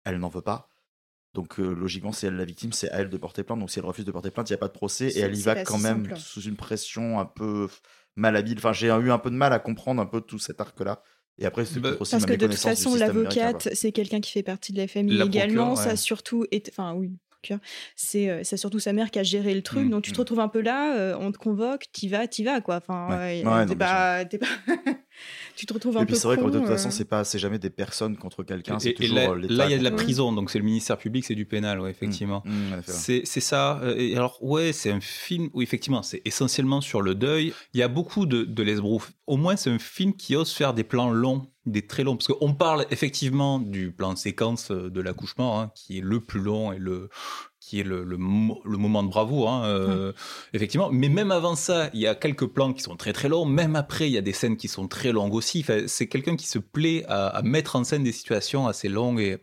elle 0.04 0.18
n'en 0.18 0.30
veut 0.30 0.42
pas. 0.42 0.70
Donc 1.34 1.60
euh, 1.60 1.74
logiquement, 1.74 2.12
c'est 2.12 2.28
elle 2.28 2.36
la 2.36 2.46
victime, 2.46 2.74
c'est 2.74 2.92
à 2.92 3.00
elle 3.00 3.10
de 3.10 3.18
porter 3.18 3.44
plainte. 3.44 3.60
Donc 3.60 3.72
si 3.72 3.80
elle 3.80 3.86
refuse 3.86 4.06
de 4.06 4.12
porter 4.12 4.32
plainte, 4.32 4.50
il 4.50 4.54
n'y 4.54 4.56
a 4.56 4.60
pas 4.60 4.68
de 4.68 4.74
procès 4.74 5.08
et 5.08 5.20
elle 5.20 5.36
y 5.36 5.42
va 5.42 5.64
quand 5.64 5.80
même 5.80 6.06
simple. 6.06 6.18
sous 6.18 6.42
une 6.42 6.56
pression 6.56 7.20
un 7.20 7.26
peu 7.26 7.68
malhabile. 8.16 8.58
Enfin, 8.60 8.74
j'ai 8.74 8.88
eu 8.88 9.12
un 9.12 9.18
peu 9.18 9.32
de 9.32 9.36
mal 9.36 9.52
à 9.52 9.60
comprendre 9.60 10.02
un 10.02 10.06
peu 10.06 10.22
tout 10.22 10.38
cet 10.38 10.62
arc-là. 10.62 11.02
Et 11.40 11.46
après, 11.46 11.66
c'est 11.66 11.80
Bah, 11.80 11.92
Parce 11.98 12.26
que 12.26 12.34
de 12.34 12.48
toute 12.48 12.56
façon, 12.56 12.96
l'avocate, 12.96 13.70
c'est 13.74 13.92
quelqu'un 13.92 14.22
qui 14.22 14.32
fait 14.32 14.44
partie 14.44 14.74
de 14.74 14.78
la 14.78 14.88
famille 14.88 15.18
La 15.18 15.26
également. 15.26 15.76
Ça 15.76 15.92
ouais. 15.92 15.96
surtout, 15.96 16.46
est... 16.52 16.70
enfin 16.70 16.94
oui, 16.94 17.12
c'est 17.96 18.30
euh, 18.30 18.42
c'est 18.44 18.58
surtout 18.58 18.80
sa 18.80 18.94
mère 18.94 19.12
qui 19.12 19.20
a 19.20 19.24
géré 19.24 19.54
le 19.54 19.62
truc. 19.62 19.88
Mm, 19.88 19.90
donc 19.90 20.04
tu 20.04 20.12
te 20.12 20.18
mm. 20.18 20.20
retrouves 20.20 20.40
un 20.40 20.48
peu 20.48 20.62
là, 20.62 20.96
euh, 20.98 21.18
on 21.20 21.32
te 21.32 21.38
convoque, 21.38 21.86
t'y 21.92 22.08
vas, 22.08 22.28
t'y 22.28 22.44
vas 22.44 22.62
quoi. 22.62 22.78
Enfin, 22.78 23.08
Ouais. 23.10 23.44
ouais, 23.44 23.46
Ouais, 23.46 23.66
t'es 23.66 23.74
non, 23.74 23.76
bien 23.76 23.76
pas, 23.76 24.26
t'es 24.26 24.38
pas, 24.38 24.48
tu 25.56 25.66
te 25.66 25.74
retrouves 25.74 25.98
un 25.98 26.02
Et 26.02 26.06
peu 26.06 26.14
puis 26.14 26.16
c'est 26.16 26.28
vrai 26.28 26.38
que 26.38 26.44
de 26.44 26.50
toute 26.52 26.64
euh. 26.64 26.68
façon, 26.68 26.92
c'est 26.92 27.06
pas, 27.06 27.24
c'est 27.24 27.40
jamais 27.40 27.60
des 27.60 27.70
personnes 27.70 28.18
contre 28.18 28.44
quelqu'un, 28.44 28.80
c'est 28.80 28.90
Et, 28.90 29.06
et 29.06 29.08
là, 29.08 29.30
euh, 29.32 29.36
l'État. 29.36 29.54
là, 29.54 29.66
il 29.66 29.72
y 29.72 29.74
a 29.74 29.78
de 29.78 29.84
la 29.84 29.92
quoi. 29.92 30.04
prison, 30.04 30.32
donc 30.34 30.50
c'est 30.50 30.60
le 30.60 30.66
ministère 30.66 30.98
public, 30.98 31.26
c'est 31.26 31.36
du 31.36 31.46
pénal, 31.46 31.80
ouais, 31.80 31.92
effectivement. 31.92 32.42
Mmh, 32.46 32.50
mmh, 32.52 32.74
en 32.74 32.78
effet, 32.80 32.92
ouais. 32.92 32.98
C'est 32.98 33.22
c'est 33.26 33.40
ça. 33.40 33.80
Euh, 33.84 33.96
Et 33.98 34.16
alors, 34.16 34.38
ouais, 34.44 34.74
c'est 34.74 34.92
un 34.92 35.02
film 35.02 35.50
où 35.54 35.62
effectivement, 35.62 36.04
c'est 36.04 36.22
essentiellement 36.26 36.82
sur 36.82 37.02
le 37.02 37.16
deuil. 37.16 37.54
Il 37.74 37.80
y 37.80 37.84
a 37.84 37.88
beaucoup 37.88 38.26
de, 38.26 38.44
de 38.44 38.64
l'esbrouf. 38.64 39.12
Au 39.28 39.38
moins, 39.38 39.56
c'est 39.56 39.70
un 39.70 39.80
film 39.80 40.14
qui 40.14 40.36
ose 40.36 40.52
faire 40.52 40.74
des 40.74 40.84
plans 40.84 41.12
longs, 41.12 41.48
des 41.66 41.86
très 41.86 42.04
longs. 42.04 42.18
Parce 42.18 42.28
qu'on 42.28 42.54
parle 42.54 42.86
effectivement 42.92 43.60
du 43.60 43.92
plan 43.92 44.14
de 44.14 44.18
séquence 44.18 44.72
euh, 44.72 44.90
de 44.90 45.02
l'accouchement, 45.02 45.62
hein, 45.62 45.72
qui 45.76 46.00
est 46.00 46.02
le 46.02 46.20
plus 46.20 46.42
long 46.42 46.74
et 46.74 46.78
le 46.80 47.10
qui 47.66 47.80
est 47.80 47.84
le, 47.84 48.04
le, 48.04 48.18
mo- 48.18 48.62
le 48.66 48.78
moment 48.78 49.04
de 49.04 49.08
bravoure, 49.10 49.50
hein, 49.50 49.64
euh, 49.66 50.12
effectivement. 50.54 50.90
Mais 50.92 51.08
même 51.08 51.32
avant 51.32 51.56
ça, 51.56 51.90
il 51.94 52.02
y 52.02 52.08
a 52.08 52.14
quelques 52.16 52.48
plans 52.48 52.74
qui 52.74 52.82
sont 52.82 52.96
très 52.98 53.14
très 53.14 53.30
longs. 53.30 53.46
Même 53.46 53.76
après, 53.78 54.10
il 54.10 54.14
y 54.14 54.18
a 54.18 54.22
des 54.22 54.34
scènes 54.34 54.58
qui 54.58 54.68
sont 54.68 54.88
très 54.90 55.12
longues 55.14 55.34
aussi. 55.34 55.62
Enfin, 55.62 55.84
c'est 55.88 56.08
quelqu'un 56.08 56.36
qui 56.36 56.46
se 56.48 56.60
plaît 56.60 57.06
à, 57.08 57.28
à 57.28 57.42
mettre 57.42 57.78
en 57.78 57.84
scène 57.86 58.04
des 58.04 58.12
situations 58.12 58.68
assez 58.68 58.90
longues 58.90 59.22
et 59.22 59.38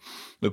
euh, 0.44 0.50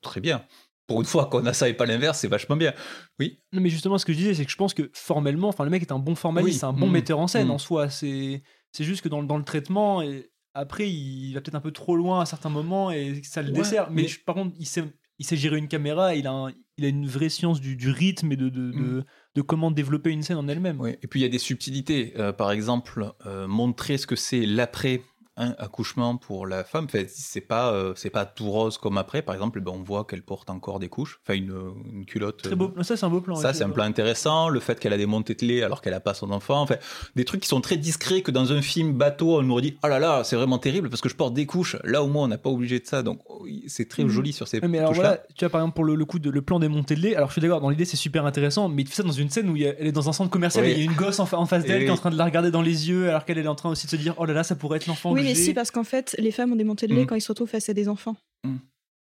très 0.00 0.20
bien. 0.20 0.44
Pour 0.86 1.00
une 1.00 1.06
fois 1.06 1.26
qu'on 1.26 1.44
a 1.46 1.52
ça 1.52 1.68
et 1.68 1.74
pas 1.74 1.86
l'inverse, 1.86 2.18
c'est 2.18 2.26
vachement 2.28 2.56
bien. 2.56 2.72
Oui. 3.18 3.38
Non, 3.52 3.60
mais 3.60 3.68
justement, 3.70 3.98
ce 3.98 4.04
que 4.06 4.12
je 4.12 4.18
disais, 4.18 4.34
c'est 4.34 4.44
que 4.46 4.50
je 4.50 4.56
pense 4.56 4.72
que 4.74 4.90
formellement, 4.94 5.48
enfin, 5.48 5.64
le 5.64 5.70
mec 5.70 5.82
est 5.82 5.92
un 5.92 5.98
bon 6.00 6.14
formaliste, 6.14 6.54
Oui. 6.54 6.58
c'est 6.58 6.66
un 6.66 6.72
bon 6.72 6.88
Mm. 6.88 6.92
metteur 6.92 7.18
en 7.20 7.26
scène 7.28 7.48
Mm. 7.48 7.52
en 7.52 7.58
soi. 7.58 7.90
C'est, 7.90 8.42
c'est 8.72 8.82
juste 8.84 9.02
que 9.02 9.08
dans, 9.08 9.20
le- 9.20 9.26
dans 9.26 9.36
le 9.38 9.44
traitement, 9.44 10.00
et 10.02 10.30
après, 10.54 10.90
il 10.90 11.32
va 11.34 11.40
peut-être 11.42 11.54
un 11.54 11.60
peu 11.60 11.70
trop 11.70 11.94
loin 11.96 12.22
à 12.22 12.26
certains 12.26 12.48
moments 12.48 12.90
et 12.90 13.20
ça 13.22 13.40
le 13.42 13.50
Ouais, 13.52 13.58
dessert. 13.58 13.88
Mais, 13.90 14.02
mais- 14.02 14.08
je- 14.08 14.18
par 14.24 14.34
contre, 14.34 14.52
il 14.58 14.66
sait, 14.66 14.82
il 15.20 15.24
sait 15.26 15.36
gérer 15.36 15.58
une 15.58 15.68
caméra, 15.68 16.14
il 16.16 16.26
a, 16.26 16.32
un- 16.32 16.52
il 16.78 16.84
a 16.84 16.88
une 16.88 17.06
vraie 17.06 17.28
science 17.28 17.60
du, 17.60 17.76
du 17.76 17.90
rythme 17.90 18.32
et 18.32 18.36
de, 18.36 18.48
de, 18.48 18.72
de, 18.72 19.04
de 19.36 19.42
comment 19.42 19.70
développer 19.70 20.10
une 20.10 20.22
scène 20.22 20.38
en 20.38 20.48
elle-même. 20.48 20.80
Oui. 20.80 20.96
Et 21.02 21.06
puis 21.06 21.20
il 21.20 21.22
y 21.22 21.26
a 21.26 21.28
des 21.28 21.38
subtilités. 21.38 22.14
Euh, 22.16 22.32
par 22.32 22.50
exemple, 22.50 23.12
euh, 23.26 23.46
montrer 23.46 23.98
ce 23.98 24.06
que 24.06 24.16
c'est 24.16 24.46
l'après 24.46 25.02
un 25.40 25.54
accouchement 25.58 26.16
pour 26.16 26.46
la 26.46 26.62
femme. 26.64 26.84
Enfin, 26.84 27.04
c'est 27.08 27.40
pas 27.40 27.72
euh, 27.72 27.92
c'est 27.96 28.10
pas 28.10 28.24
tout 28.26 28.50
rose 28.50 28.78
comme 28.78 28.98
après. 28.98 29.22
Par 29.22 29.34
exemple, 29.34 29.60
ben, 29.60 29.72
on 29.74 29.82
voit 29.82 30.04
qu'elle 30.04 30.22
porte 30.22 30.50
encore 30.50 30.78
des 30.78 30.88
couches, 30.88 31.20
enfin 31.24 31.34
une, 31.36 31.54
une 31.92 32.04
culotte. 32.06 32.42
Très 32.42 32.52
euh, 32.52 32.56
beau. 32.56 32.72
Ça, 32.82 32.96
c'est 32.96 33.04
un 33.06 33.10
beau 33.10 33.20
plan. 33.20 33.34
Ça, 33.36 33.52
c'est 33.52 33.64
un 33.64 33.70
plan 33.70 33.84
intéressant. 33.84 34.48
Le 34.48 34.60
fait 34.60 34.78
qu'elle 34.78 34.92
a 34.92 34.98
des 34.98 35.06
montées 35.06 35.34
de 35.34 35.44
lait 35.46 35.62
alors 35.62 35.80
qu'elle 35.82 35.94
a 35.94 36.00
pas 36.00 36.14
son 36.14 36.30
enfant. 36.30 36.60
Enfin, 36.60 36.76
des 37.16 37.24
trucs 37.24 37.40
qui 37.40 37.48
sont 37.48 37.60
très 37.60 37.76
discrets 37.76 38.22
que 38.22 38.30
dans 38.30 38.52
un 38.52 38.62
film 38.62 38.92
bateau, 38.92 39.38
on 39.38 39.42
nous 39.42 39.52
aurait 39.52 39.62
dit 39.62 39.78
Oh 39.82 39.88
là 39.88 39.98
là, 39.98 40.22
c'est 40.24 40.36
vraiment 40.36 40.58
terrible 40.58 40.88
parce 40.90 41.00
que 41.00 41.08
je 41.08 41.16
porte 41.16 41.34
des 41.34 41.46
couches. 41.46 41.76
Là, 41.84 42.02
au 42.02 42.06
moins, 42.06 42.24
on 42.24 42.28
n'a 42.28 42.38
pas 42.38 42.50
obligé 42.50 42.78
de 42.78 42.86
ça. 42.86 43.02
Donc, 43.02 43.20
c'est 43.66 43.88
très 43.88 44.04
Mhm. 44.04 44.10
joli 44.10 44.32
sur 44.32 44.46
ces 44.48 44.60
mais 44.60 44.78
alors 44.78 44.92
voilà, 44.92 45.18
tu 45.34 45.44
vois 45.44 45.50
par 45.50 45.60
exemple 45.62 45.74
pour 45.74 45.84
le, 45.84 45.94
le 45.94 46.04
coup 46.04 46.18
de 46.18 46.30
le 46.30 46.42
plan 46.42 46.58
des 46.58 46.68
montées 46.68 46.94
de 46.94 47.00
lait, 47.00 47.16
alors 47.16 47.28
je 47.30 47.32
suis 47.32 47.40
d'accord, 47.42 47.60
dans 47.60 47.70
l'idée 47.70 47.84
c'est 47.84 47.96
super 47.96 48.26
intéressant, 48.26 48.68
mais 48.68 48.82
il 48.82 48.88
fait 48.88 48.96
ça 48.96 49.02
dans 49.02 49.10
une 49.12 49.30
scène 49.30 49.48
où 49.48 49.56
il 49.56 49.62
y 49.62 49.66
a- 49.66 49.74
elle 49.78 49.86
est 49.86 49.92
dans 49.92 50.08
un 50.08 50.12
centre 50.12 50.30
commercial 50.30 50.64
Oui. 50.64 50.70
et 50.70 50.74
il 50.74 50.78
y 50.78 50.82
a 50.82 50.84
une 50.84 50.96
gosse 50.96 51.18
en, 51.20 51.26
fa- 51.26 51.38
en 51.38 51.46
face 51.46 51.64
d'elle 51.64 51.80
qui 51.80 51.86
est 51.86 51.90
en 51.90 51.96
train 51.96 52.10
de 52.10 52.16
la 52.16 52.24
regarder 52.24 52.50
dans 52.50 52.62
les 52.62 52.88
yeux 52.88 53.08
alors 53.08 53.24
qu'elle 53.24 53.38
elle 53.38 53.46
est 53.46 53.48
en 53.48 53.54
train 53.54 53.70
aussi 53.70 53.86
de 53.86 53.90
se 53.90 53.96
dire 53.96 54.14
oh 54.18 54.24
là 54.26 54.32
là 54.34 54.42
ça 54.44 54.54
pourrait 54.56 54.76
être 54.76 54.86
l'enfant 54.86 55.12
Oui, 55.12 55.22
mais 55.30 55.34
si, 55.44 55.54
parce 55.54 55.70
qu'en 55.70 55.84
fait, 55.84 56.14
les 56.18 56.30
femmes 56.30 56.52
ont 56.52 56.56
des 56.56 56.64
montées 56.64 56.86
de 56.86 56.94
lait 56.94 57.04
Mm. 57.04 57.06
quand 57.06 57.14
ils 57.16 57.20
se 57.20 57.28
retrouvent 57.28 57.48
face 57.48 57.68
à 57.68 57.74
des 57.74 57.88
enfants. 57.88 58.16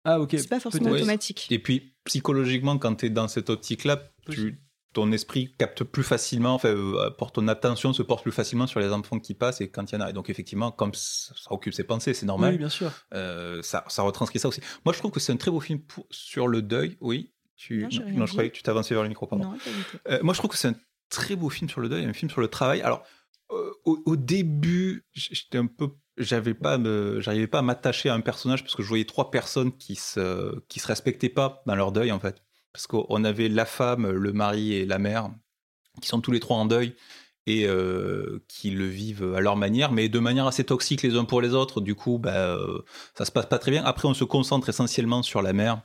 Ah 0.03 0.19
ok. 0.19 0.31
C'est 0.31 0.49
pas 0.49 0.59
forcément 0.59 0.89
automatique. 0.91 1.47
Et 1.51 1.59
puis, 1.59 1.93
psychologiquement, 2.05 2.77
quand 2.77 2.95
tu 2.95 3.05
es 3.05 3.09
dans 3.09 3.27
cette 3.27 3.49
optique-là, 3.51 4.01
tu, 4.31 4.59
ton 4.93 5.11
esprit 5.11 5.53
capte 5.59 5.83
plus 5.83 6.03
facilement, 6.03 6.55
enfin, 6.55 6.69
euh, 6.69 7.11
porte 7.11 7.35
ton 7.35 7.47
attention 7.47 7.93
se 7.93 8.01
porte 8.01 8.23
plus 8.23 8.31
facilement 8.31 8.65
sur 8.67 8.79
les 8.79 8.89
enfants 8.89 9.19
qui 9.19 9.35
passent 9.35 9.61
et 9.61 9.69
quand 9.69 9.91
il 9.91 9.95
y 9.95 9.97
en 9.99 10.01
a. 10.01 10.09
Et 10.09 10.13
donc, 10.13 10.29
effectivement, 10.31 10.71
comme 10.71 10.93
ça, 10.95 11.33
ça 11.35 11.51
occupe 11.51 11.73
ses 11.73 11.83
pensées, 11.83 12.13
c'est 12.15 12.25
normal, 12.25 12.53
Oui, 12.53 12.57
bien 12.57 12.69
sûr. 12.69 12.91
euh, 13.13 13.61
ça, 13.61 13.85
ça 13.89 14.01
retranscrit 14.01 14.39
ça 14.39 14.47
aussi. 14.47 14.61
Moi, 14.85 14.93
je 14.93 14.99
trouve 14.99 15.11
que 15.11 15.19
c'est 15.19 15.31
un 15.33 15.37
très 15.37 15.51
beau 15.51 15.59
film 15.59 15.79
pour- 15.81 16.07
sur 16.09 16.47
le 16.47 16.61
deuil. 16.63 16.97
Oui, 16.99 17.31
tu, 17.55 17.87
Non, 18.15 18.25
je 18.25 18.31
croyais 18.31 18.49
que 18.49 18.55
tu 18.55 18.63
t'avançais 18.63 18.95
vers 18.95 19.03
le 19.03 19.09
micro, 19.09 19.27
pardon. 19.27 19.51
Non. 19.51 19.57
Euh, 20.09 20.19
moi, 20.23 20.33
je 20.33 20.39
trouve 20.39 20.49
que 20.49 20.57
c'est 20.57 20.69
un 20.69 20.75
très 21.09 21.35
beau 21.35 21.49
film 21.51 21.69
sur 21.69 21.79
le 21.79 21.89
deuil, 21.89 22.05
un 22.05 22.13
film 22.13 22.31
sur 22.31 22.41
le 22.41 22.47
travail. 22.47 22.81
Alors, 22.81 23.03
euh, 23.51 23.69
au, 23.85 24.01
au 24.07 24.15
début, 24.15 25.05
j'étais 25.13 25.59
un 25.59 25.67
peu, 25.67 25.89
j'avais 26.21 26.53
pas, 26.53 26.79
j'arrivais 27.19 27.47
pas 27.47 27.59
à 27.59 27.61
m'attacher 27.61 28.09
à 28.09 28.13
un 28.13 28.21
personnage 28.21 28.63
parce 28.63 28.75
que 28.75 28.83
je 28.83 28.87
voyais 28.87 29.05
trois 29.05 29.31
personnes 29.31 29.71
qui 29.71 29.95
se, 29.95 30.59
qui 30.67 30.79
se 30.79 30.87
respectaient 30.87 31.29
pas 31.29 31.61
dans 31.65 31.75
leur 31.75 31.91
deuil 31.91 32.11
en 32.11 32.19
fait. 32.19 32.41
Parce 32.73 32.87
qu'on 32.87 33.23
avait 33.23 33.49
la 33.49 33.65
femme, 33.65 34.09
le 34.09 34.33
mari 34.33 34.73
et 34.73 34.85
la 34.85 34.97
mère 34.97 35.29
qui 36.01 36.07
sont 36.07 36.21
tous 36.21 36.31
les 36.31 36.39
trois 36.39 36.57
en 36.57 36.65
deuil 36.65 36.95
et 37.47 37.65
euh, 37.65 38.43
qui 38.47 38.69
le 38.69 38.85
vivent 38.85 39.33
à 39.35 39.41
leur 39.41 39.57
manière, 39.57 39.91
mais 39.91 40.09
de 40.09 40.19
manière 40.19 40.47
assez 40.47 40.63
toxique 40.63 41.01
les 41.01 41.15
uns 41.15 41.25
pour 41.25 41.41
les 41.41 41.53
autres. 41.53 41.81
Du 41.81 41.95
coup, 41.95 42.17
bah, 42.17 42.55
euh, 42.55 42.81
ça 43.17 43.25
se 43.25 43.31
passe 43.31 43.47
pas 43.47 43.57
très 43.57 43.71
bien. 43.71 43.83
Après, 43.83 44.07
on 44.07 44.13
se 44.13 44.23
concentre 44.23 44.69
essentiellement 44.69 45.23
sur 45.23 45.41
la 45.41 45.53
mère, 45.53 45.81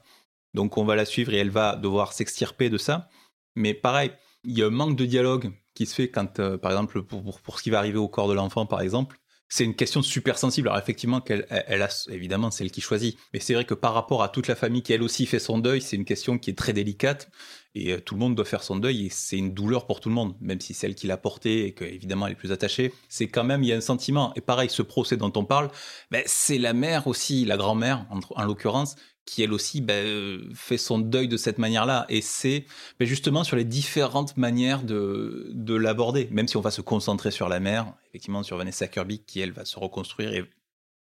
donc 0.54 0.76
on 0.76 0.84
va 0.84 0.96
la 0.96 1.04
suivre 1.04 1.32
et 1.32 1.38
elle 1.38 1.50
va 1.50 1.76
devoir 1.76 2.12
s'extirper 2.12 2.70
de 2.70 2.78
ça. 2.78 3.08
Mais 3.54 3.74
pareil, 3.74 4.12
il 4.44 4.56
y 4.56 4.62
a 4.62 4.66
un 4.66 4.70
manque 4.70 4.96
de 4.96 5.06
dialogue 5.06 5.52
qui 5.74 5.86
se 5.86 5.94
fait 5.94 6.10
quand, 6.10 6.40
euh, 6.40 6.58
par 6.58 6.70
exemple, 6.70 7.02
pour, 7.02 7.40
pour 7.40 7.58
ce 7.58 7.62
qui 7.62 7.70
va 7.70 7.78
arriver 7.78 7.98
au 7.98 8.08
corps 8.08 8.28
de 8.28 8.34
l'enfant, 8.34 8.66
par 8.66 8.80
exemple, 8.82 9.18
c'est 9.48 9.64
une 9.64 9.74
question 9.74 10.02
super 10.02 10.38
sensible. 10.38 10.68
Alors 10.68 10.78
effectivement, 10.78 11.20
qu'elle, 11.20 11.46
elle, 11.48 11.82
a 11.82 11.88
évidemment 12.08 12.50
c'est 12.50 12.64
elle 12.64 12.70
qui 12.70 12.80
choisit, 12.80 13.16
mais 13.32 13.40
c'est 13.40 13.54
vrai 13.54 13.64
que 13.64 13.74
par 13.74 13.94
rapport 13.94 14.22
à 14.22 14.28
toute 14.28 14.48
la 14.48 14.56
famille 14.56 14.82
qui 14.82 14.92
elle 14.92 15.02
aussi 15.02 15.26
fait 15.26 15.38
son 15.38 15.58
deuil, 15.58 15.80
c'est 15.80 15.96
une 15.96 16.04
question 16.04 16.38
qui 16.38 16.50
est 16.50 16.54
très 16.54 16.72
délicate 16.72 17.30
et 17.74 17.92
euh, 17.92 18.00
tout 18.00 18.14
le 18.14 18.20
monde 18.20 18.34
doit 18.34 18.44
faire 18.44 18.62
son 18.62 18.76
deuil 18.76 19.06
et 19.06 19.08
c'est 19.10 19.36
une 19.36 19.52
douleur 19.52 19.86
pour 19.86 20.00
tout 20.00 20.08
le 20.08 20.14
monde, 20.14 20.34
même 20.40 20.60
si 20.60 20.74
c'est 20.74 20.86
elle 20.86 20.94
qui 20.94 21.06
l'a 21.06 21.16
porté 21.16 21.66
et 21.66 21.74
qu'évidemment 21.74 22.26
elle 22.26 22.32
est 22.32 22.36
plus 22.36 22.52
attachée. 22.52 22.92
C'est 23.08 23.28
quand 23.28 23.44
même 23.44 23.62
il 23.62 23.68
y 23.68 23.72
a 23.72 23.76
un 23.76 23.80
sentiment. 23.80 24.32
Et 24.34 24.40
pareil, 24.40 24.70
ce 24.70 24.82
procès 24.82 25.16
dont 25.16 25.32
on 25.36 25.44
parle, 25.44 25.70
ben, 26.10 26.22
c'est 26.26 26.58
la 26.58 26.72
mère 26.72 27.06
aussi, 27.06 27.44
la 27.44 27.56
grand-mère 27.56 28.06
en 28.10 28.44
l'occurrence, 28.44 28.96
qui 29.26 29.42
elle 29.42 29.52
aussi 29.52 29.80
ben, 29.80 30.06
euh, 30.06 30.50
fait 30.54 30.78
son 30.78 30.98
deuil 30.98 31.28
de 31.28 31.36
cette 31.36 31.58
manière-là. 31.58 32.06
Et 32.08 32.22
c'est 32.22 32.64
ben, 32.98 33.06
justement 33.06 33.44
sur 33.44 33.56
les 33.56 33.64
différentes 33.64 34.36
manières 34.36 34.82
de, 34.82 35.50
de 35.52 35.74
l'aborder, 35.74 36.28
même 36.30 36.48
si 36.48 36.56
on 36.56 36.60
va 36.60 36.70
se 36.70 36.80
concentrer 36.80 37.32
sur 37.32 37.48
la 37.48 37.60
mère, 37.60 37.92
effectivement 38.08 38.42
sur 38.42 38.56
Vanessa 38.56 38.86
Kirby, 38.86 39.18
qui 39.18 39.40
elle 39.40 39.52
va 39.52 39.64
se 39.64 39.78
reconstruire 39.78 40.32
et, 40.32 40.44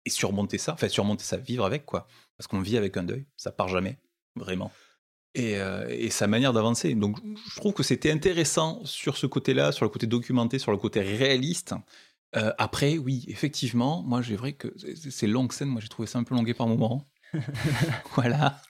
surmonter 0.08 0.58
ça, 0.58 0.74
enfin 0.74 0.90
surmonter 0.90 1.24
ça, 1.24 1.38
vivre 1.38 1.64
avec 1.64 1.86
quoi. 1.86 2.08
Parce 2.36 2.48
qu'on 2.48 2.62
vit 2.62 2.78
avec 2.78 2.98
un 2.98 3.04
deuil, 3.04 3.26
ça 3.38 3.52
part 3.52 3.68
jamais, 3.68 4.00
vraiment. 4.36 4.72
Et, 5.36 5.58
euh, 5.58 5.86
et 5.88 6.10
sa 6.10 6.26
manière 6.26 6.52
d'avancer. 6.52 6.96
Donc 6.96 7.20
je 7.24 7.60
trouve 7.60 7.74
que 7.74 7.84
c'était 7.84 8.12
intéressant 8.12 8.84
sur 8.86 9.18
ce 9.18 9.28
côté-là, 9.28 9.72
sur 9.72 9.86
le 9.86 9.90
côté 9.90 10.08
documenté, 10.08 10.58
sur 10.58 10.72
le 10.72 10.80
côté 10.80 11.02
réaliste. 11.02 11.76
Euh, 12.36 12.52
après, 12.58 12.98
oui, 12.98 13.24
effectivement, 13.28 14.02
moi 14.02 14.24
j'ai 14.24 14.36
vrai 14.36 14.54
que 14.54 14.74
ces 14.96 15.28
longues 15.28 15.52
scènes, 15.52 15.70
moi 15.70 15.80
j'ai 15.80 15.90
trouvé 15.90 16.08
ça 16.08 16.18
un 16.18 16.24
peu 16.24 16.34
longué 16.34 16.56
par 16.56 16.66
moments. 16.66 17.08
voilà. 18.16 18.62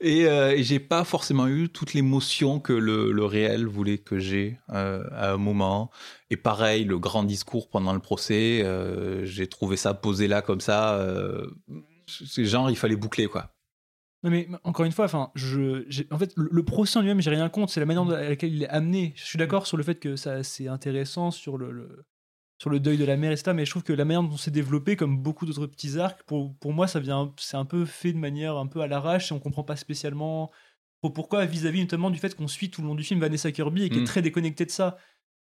Et, 0.00 0.26
euh, 0.26 0.50
et 0.50 0.64
j'ai 0.64 0.80
pas 0.80 1.04
forcément 1.04 1.46
eu 1.46 1.68
toute 1.68 1.94
l'émotion 1.94 2.58
que 2.58 2.72
le, 2.72 3.24
réel 3.24 3.66
voulait 3.66 3.98
que 3.98 4.18
j'ai 4.18 4.58
euh, 4.70 5.04
à 5.12 5.32
un 5.32 5.36
moment. 5.36 5.90
Et 6.30 6.36
pareil, 6.36 6.84
le 6.84 6.98
grand 6.98 7.22
discours 7.22 7.70
pendant 7.70 7.92
le 7.92 8.00
procès, 8.00 8.62
euh, 8.64 9.24
j'ai 9.24 9.46
trouvé 9.46 9.76
ça 9.76 9.94
posé 9.94 10.26
là 10.26 10.42
comme 10.42 10.60
ça. 10.60 11.00
C'est 12.06 12.44
genre, 12.44 12.68
il 12.68 12.76
fallait 12.76 12.96
boucler 12.96 13.28
quoi. 13.28 13.52
Non 14.24 14.30
mais 14.30 14.48
encore 14.62 14.84
une 14.84 14.92
fois, 14.92 15.06
enfin, 15.06 15.32
je, 15.34 15.84
en 16.12 16.18
fait, 16.18 16.32
le, 16.36 16.62
procès 16.62 16.98
en 16.98 17.02
lui-même, 17.02 17.20
j'ai 17.20 17.30
rien 17.30 17.48
contre. 17.48 17.72
C'est 17.72 17.80
la 17.80 17.86
manière 17.86 18.08
à 18.08 18.28
laquelle 18.28 18.54
il 18.54 18.62
est 18.62 18.68
amené. 18.68 19.12
Je 19.16 19.24
suis 19.24 19.38
d'accord 19.38 19.66
sur 19.66 19.76
le 19.76 19.82
fait 19.82 19.96
que 19.96 20.14
ça, 20.14 20.44
c'est 20.44 20.68
intéressant 20.68 21.30
sur 21.32 21.58
le- 21.58 22.04
sur 22.62 22.70
le 22.70 22.78
deuil 22.78 22.96
de 22.96 23.04
la 23.04 23.16
mère, 23.16 23.32
etc. 23.32 23.52
Mais 23.54 23.64
je 23.64 23.70
trouve 23.72 23.82
que 23.82 23.92
la 23.92 24.04
manière 24.04 24.22
dont 24.22 24.36
c'est 24.36 24.52
développé, 24.52 24.94
comme 24.94 25.18
beaucoup 25.18 25.46
d'autres 25.46 25.66
petits 25.66 25.98
arcs, 25.98 26.22
pour, 26.22 26.54
pour 26.58 26.72
moi, 26.72 26.86
ça 26.86 27.00
vient, 27.00 27.32
c'est 27.36 27.56
un 27.56 27.64
peu 27.64 27.84
fait 27.84 28.12
de 28.12 28.18
manière 28.18 28.56
un 28.56 28.68
peu 28.68 28.82
à 28.82 28.86
l'arrache 28.86 29.32
et 29.32 29.34
on 29.34 29.40
comprend 29.40 29.64
pas 29.64 29.74
spécialement 29.74 30.48
pour- 31.00 31.12
pourquoi 31.12 31.44
vis-à-vis 31.44 31.80
notamment 31.80 32.08
du 32.08 32.20
fait 32.20 32.36
qu'on 32.36 32.46
suit 32.46 32.70
tout 32.70 32.80
le 32.80 32.86
long 32.86 32.94
du 32.94 33.02
film 33.02 33.18
Vanessa 33.18 33.50
Kirby 33.50 33.82
et 33.82 33.90
qui 33.90 33.98
Mm. 33.98 34.02
est 34.02 34.06
très 34.06 34.22
déconnectée 34.22 34.64
de 34.64 34.70
ça 34.70 34.96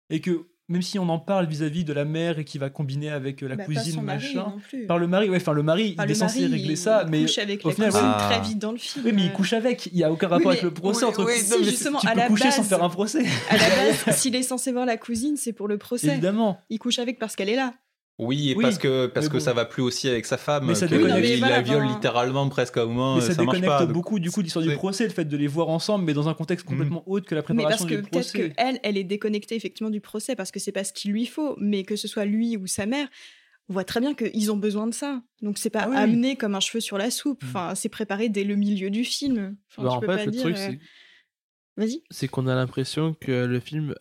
et 0.09 0.19
que 0.19 0.47
même 0.71 0.81
si 0.81 0.97
on 0.97 1.07
en 1.09 1.19
parle 1.19 1.45
vis-à-vis 1.47 1.83
de 1.83 1.93
la 1.93 2.05
mère 2.05 2.39
et 2.39 2.45
qui 2.45 2.57
va 2.57 2.69
combiner 2.69 3.09
avec 3.11 3.43
euh, 3.43 3.47
la 3.47 3.55
Bah, 3.57 3.65
cousine 3.65 4.01
machin, 4.01 4.53
non 4.55 4.59
plus. 4.67 4.85
par 4.87 4.97
le 4.97 5.07
mari, 5.07 5.29
ouais, 5.29 5.37
enfin 5.37 5.53
le 5.53 5.63
mari, 5.63 5.95
il 5.97 6.03
le 6.05 6.11
est 6.11 6.13
censé 6.15 6.45
régler 6.47 6.71
il 6.71 6.77
ça, 6.77 7.05
mais 7.09 7.21
couche 7.23 7.37
avec 7.37 7.65
au 7.65 7.69
la 7.69 7.75
final, 7.75 7.91
très 7.91 8.39
vite 8.41 8.57
dans 8.59 8.71
le 8.71 8.77
film. 8.77 9.05
oui, 9.05 9.11
mais 9.13 9.23
il 9.25 9.33
couche 9.33 9.53
avec. 9.53 9.87
Il 9.87 9.97
y 9.97 10.03
a 10.03 10.11
aucun 10.11 10.27
rapport 10.27 10.47
Oui, 10.47 10.53
avec 10.53 10.63
le 10.63 10.71
procès 10.71 11.03
oui, 11.05 11.09
entre. 11.11 11.25
oui, 11.25 11.33
non, 11.51 11.55
mais 11.59 11.65
justement, 11.65 11.99
tu 11.99 12.07
à 12.07 12.11
peux 12.13 12.19
la 12.19 12.27
coucher 12.27 12.51
sans 12.51 12.63
faire 12.63 12.83
un 12.83 12.89
procès. 12.89 13.23
À 13.49 13.57
la 13.57 13.69
base, 13.69 14.15
s'il 14.17 14.35
est 14.35 14.43
censé 14.43 14.71
voir 14.71 14.85
la 14.85 14.97
cousine, 14.97 15.35
c'est 15.37 15.53
pour 15.53 15.67
le 15.67 15.77
procès. 15.77 16.07
Évidemment. 16.07 16.59
Il 16.69 16.79
couche 16.79 16.99
avec 16.99 17.19
parce 17.19 17.35
qu'elle 17.35 17.49
est 17.49 17.55
là. 17.55 17.73
Oui, 18.23 18.51
et 18.51 18.55
Oui, 18.55 18.61
parce 18.63 18.77
que, 18.77 19.07
parce 19.07 19.25
mais 19.25 19.29
que 19.31 19.37
bon. 19.37 19.43
ça 19.43 19.53
va 19.53 19.65
plus 19.65 19.81
aussi 19.81 20.07
avec 20.07 20.25
sa 20.27 20.37
femme. 20.37 20.65
Mais 20.67 20.75
ça 20.75 20.87
que 20.87 20.95
déconnecte. 20.95 21.27
il- 21.27 21.41
mais 21.41 21.49
la 21.49 21.61
viole 21.61 21.85
littéralement 21.87 22.47
presque 22.49 22.77
à 22.77 22.83
un 22.83 22.85
moment. 22.85 23.15
Mais 23.15 23.21
ça, 23.21 23.33
déconnecte 23.33 23.65
pas. 23.65 23.85
donc- 23.85 23.93
beaucoup 23.93 24.19
du 24.19 24.29
coup 24.31 24.43
d'histoire 24.43 24.63
du 24.63 24.73
procès, 24.75 25.05
le 25.05 25.09
fait 25.09 25.25
de 25.25 25.35
les 25.35 25.47
voir 25.47 25.69
ensemble, 25.69 26.05
mais 26.05 26.13
dans 26.13 26.29
un 26.29 26.33
contexte 26.35 26.65
complètement 26.65 27.03
autre 27.07 27.25
que 27.25 27.33
la 27.35 27.41
Mais 27.41 27.45
préparation 27.45 27.85
parce 27.85 27.89
que 27.89 27.95
du 27.95 28.01
peut-être 28.09 28.11
procès. 28.31 28.49
que 28.49 28.53
elle, 28.57 28.79
elle 28.83 28.95
est 28.97 29.03
déconnectée 29.03 29.55
effectivement 29.55 29.89
du 29.89 30.01
procès 30.01 30.35
parce 30.35 30.51
que 30.51 30.59
c'est 30.59 30.71
pas 30.71 30.83
ce 30.83 30.93
qu'il 30.93 31.11
lui 31.11 31.25
faut. 31.25 31.55
Mais 31.59 31.83
que 31.83 31.95
ce 31.95 32.07
soit 32.07 32.25
lui 32.25 32.57
ou 32.57 32.67
sa 32.67 32.85
mère, 32.85 33.07
on 33.69 33.73
voit 33.73 33.85
très 33.85 34.01
bien 34.01 34.13
qu'ils 34.13 34.51
ont 34.51 34.57
besoin 34.57 34.85
de 34.85 34.93
ça. 34.93 35.21
Donc 35.41 35.57
c'est 35.57 35.69
pas 35.71 35.83
Ah 35.85 35.89
oui, 35.89 35.95
amené 35.97 36.35
comme 36.35 36.53
un 36.53 36.59
cheveu 36.59 36.79
sur 36.79 36.99
la 36.99 37.09
soupe. 37.09 37.41
Enfin, 37.43 37.73
c'est 37.73 37.89
préparé 37.89 38.29
dès 38.29 38.43
le 38.43 38.55
milieu 38.55 38.91
du 38.91 39.03
film. 39.03 39.55
Enfin, 39.71 39.81
Bah, 39.83 39.89
tu 39.89 39.95
en 39.95 39.99
peux 39.99 40.07
fait, 40.07 40.15
pas 40.17 40.25
le 40.25 40.31
dire, 40.31 40.41
truc, 40.41 40.57
euh, 40.57 40.67
c'est 40.69 40.79
Vas-y. 41.77 42.03
c'est 42.11 42.27
qu'on 42.27 42.45
a 42.47 42.53
l'impression 42.53 43.15
que 43.19 43.45
le 43.45 43.59
film 43.59 43.95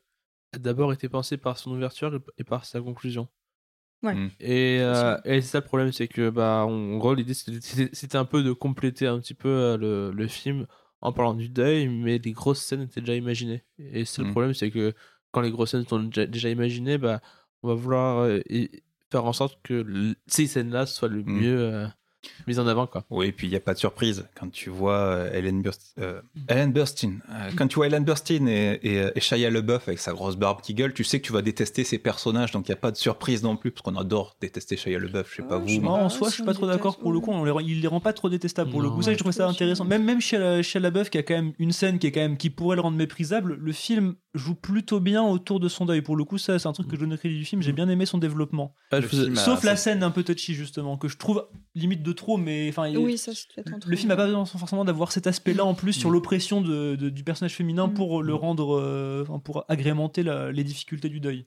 a 0.53 0.59
d'abord 0.59 0.93
été 0.93 1.09
pensé 1.09 1.37
par 1.39 1.57
son 1.57 1.71
ouverture 1.71 2.21
et 2.37 2.45
par 2.45 2.65
sa 2.67 2.81
conclusion. 2.81 3.29
Ouais. 4.03 4.15
Mm. 4.15 4.31
Et, 4.41 4.79
euh, 4.81 5.17
et 5.25 5.41
c'est 5.43 5.49
ça 5.49 5.59
le 5.59 5.65
problème, 5.65 5.93
c'est 5.93 6.09
que 6.09 6.31
bah, 6.31 6.65
en 6.67 6.97
gros 6.97 7.15
l'idée 7.15 7.35
c'était- 7.35 8.17
un 8.17 8.25
peu 8.25 8.43
de 8.43 8.53
compléter 8.53 9.07
un 9.07 9.19
petit 9.21 9.35
peu 9.35 9.49
euh, 9.49 9.77
le, 9.77 10.11
le 10.11 10.27
film 10.27 10.67
en 11.03 11.13
parlant 11.13 11.35
du 11.35 11.49
deuil, 11.49 11.89
mais 11.89 12.19
les 12.19 12.33
grosses 12.33 12.63
scènes 12.63 12.83
étaient 12.83 13.01
déjà 13.01 13.15
imaginées. 13.15 13.65
Et 13.79 14.05
c'est 14.05 14.23
le 14.23 14.29
Mm. 14.29 14.31
problème, 14.33 14.55
c'est 14.55 14.71
que 14.71 14.95
quand 15.33 15.41
les 15.43 15.51
grosses 15.51 15.71
scènes 15.73 15.87
sont 15.87 16.03
déjà, 16.03 16.27
déjà 16.27 16.49
imaginées, 16.51 16.99
bah, 16.99 17.21
on 17.63 17.69
va 17.69 17.75
vouloir 17.75 18.19
euh, 18.25 18.41
faire 19.11 19.25
en 19.25 19.33
sorte 19.33 19.61
que 19.63 20.15
ces 20.27 20.47
scènes-là 20.47 20.87
soient 20.87 21.09
le 21.09 21.23
Mm. 21.23 21.33
mieux 21.41 21.89
mises 22.47 22.59
en 22.59 22.67
avant. 22.67 22.87
Quoi. 22.87 23.05
Oui, 23.11 23.27
et 23.27 23.33
puis 23.33 23.47
il 23.47 23.51
n'y 23.51 23.57
a 23.57 23.61
pas 23.61 23.75
de 23.75 23.79
surprise 23.79 24.27
quand 24.39 24.51
tu 24.51 24.71
vois 24.71 24.95
euh, 24.99 25.33
Ellen, 25.33 25.63
Burst- 25.63 25.95
euh, 26.01 26.21
Ellen 26.49 26.73
Burstyn. 26.73 27.15
Euh, 27.31 27.51
quand 27.57 27.67
tu 27.67 27.77
vois 27.77 27.87
Ellen 27.87 28.05
Burstyn 28.05 28.47
et, 28.47 28.79
et, 28.83 29.11
et 29.15 29.21
Shia 29.21 29.49
avec 29.49 29.99
sa 29.99 30.13
grosse 30.13 30.37
barbe 30.37 30.61
qui 30.61 30.75
gueule, 30.75 30.93
tu 30.93 31.05
sais 31.05 31.21
que 31.21 31.27
tu 31.27 31.33
vas 31.33 31.43
détester 31.43 31.85
ces 31.85 31.99
personnages, 31.99 32.51
donc 32.53 32.69
il 32.69 32.71
n'y 32.71 32.75
a 32.75 32.81
pas 32.81 32.91
de 32.91 32.97
surprise 32.97 33.43
non 33.43 33.57
plus, 33.57 33.71
parce 33.71 33.83
qu'on 33.83 33.97
adore 33.97 34.37
détester 34.41 34.77
Shia 34.77 34.99
LaBeouf, 34.99 35.31
je 35.31 35.37
sais 35.37 35.43
pas 35.49 35.57
Oh, 35.57 35.61
vous. 35.61 35.69
je 35.69 35.75
sais 35.75 35.81
pas 35.81 35.89
en 35.89 36.09
si 36.09 36.19
soi, 36.19 36.29
je 36.29 36.35
suis 36.35 36.43
pas 36.45 36.55
trop 36.55 36.67
d'accord 36.67 36.99
pour 36.99 37.13
le 37.13 37.21
coup. 37.21 37.31
On 37.33 37.45
les 37.45 37.51
rend- 37.51 37.61
il 37.61 37.81
les 37.81 37.89
rend 37.89 38.01
pas 38.01 38.13
trop 38.13 38.29
détestables 38.29 38.71
pour 38.71 38.83
le 38.83 38.91
coup. 38.91 39.03
Ça, 39.03 39.13
je 39.13 39.19
trouve 39.19 39.33
ça 39.33 39.49
intéressant. 39.49 39.85
Même, 39.85 40.05
même 40.05 40.21
chez 40.21 40.39
LaBeouf, 40.81 41.11
qui 41.11 41.19
a 41.19 41.23
quand 41.23 41.35
même 41.35 41.53
une 41.59 41.73
scène 41.73 41.99
qui 41.99 42.07
est 42.07 42.13
quand 42.13 42.21
même 42.21 42.37
qui 42.37 42.51
pourrait 42.51 42.77
le 42.77 42.83
rendre 42.83 42.97
méprisable, 42.97 43.57
le 43.61 43.73
film 43.73 44.15
joue 44.35 44.55
plutôt 44.55 45.01
bien 45.01 45.23
autour 45.25 45.59
de 45.61 45.69
son 45.69 45.87
deuil. 45.87 46.03
Pour 46.03 46.17
le 46.17 46.25
coup, 46.25 46.39
ça, 46.39 46.59
c'est 46.59 46.69
un 46.69 46.73
truc 46.73 46.87
que 46.89 46.95
je 46.97 47.01
donne 47.01 47.13
au 47.13 47.17
crédit 47.17 47.37
du 47.39 47.45
film. 47.45 47.63
J'ai 47.63 47.73
bien 47.73 47.89
aimé 47.89 48.07
son 48.07 48.19
développement. 48.19 48.75
Ah, 48.93 49.01
faisais- 49.03 49.35
Sauf 49.35 49.65
la 49.65 49.75
scène 49.77 50.03
un 50.03 50.11
peu 50.11 50.23
touchy 50.23 50.55
justement, 50.55 50.97
que 50.97 51.09
je 51.09 51.17
trouve 51.17 51.47
limite 51.75 52.03
de 52.03 52.13
trop, 52.13 52.37
mais 52.37 52.69
enfin, 52.69 52.87
il- 52.89 52.99
Oui, 52.99 53.19
ça, 53.19 53.33
le 53.87 53.97
film 53.97 54.09
n'a 54.09 54.17
pas 54.17 54.27
besoin 54.27 54.45
forcément 54.45 54.85
d'avoir 54.85 55.11
cet 55.13 55.27
aspect-là 55.27 55.65
en 55.65 55.75
plus 55.75 55.93
sur 55.95 56.11
l'oppression 56.11 56.61
de- 56.61 56.97
de- 56.97 57.09
du 57.11 57.25
personnage 57.25 57.55
féminin 57.55 57.89
Mm. 57.89 57.95
pour 57.95 58.23
le 58.23 58.35
rendre, 58.35 58.79
euh, 58.81 59.25
pour 59.43 59.65
agrémenter 59.69 60.23
la- 60.23 60.53
les 60.53 60.63
difficultés 60.65 61.09
du 61.09 61.21
deuil. 61.21 61.47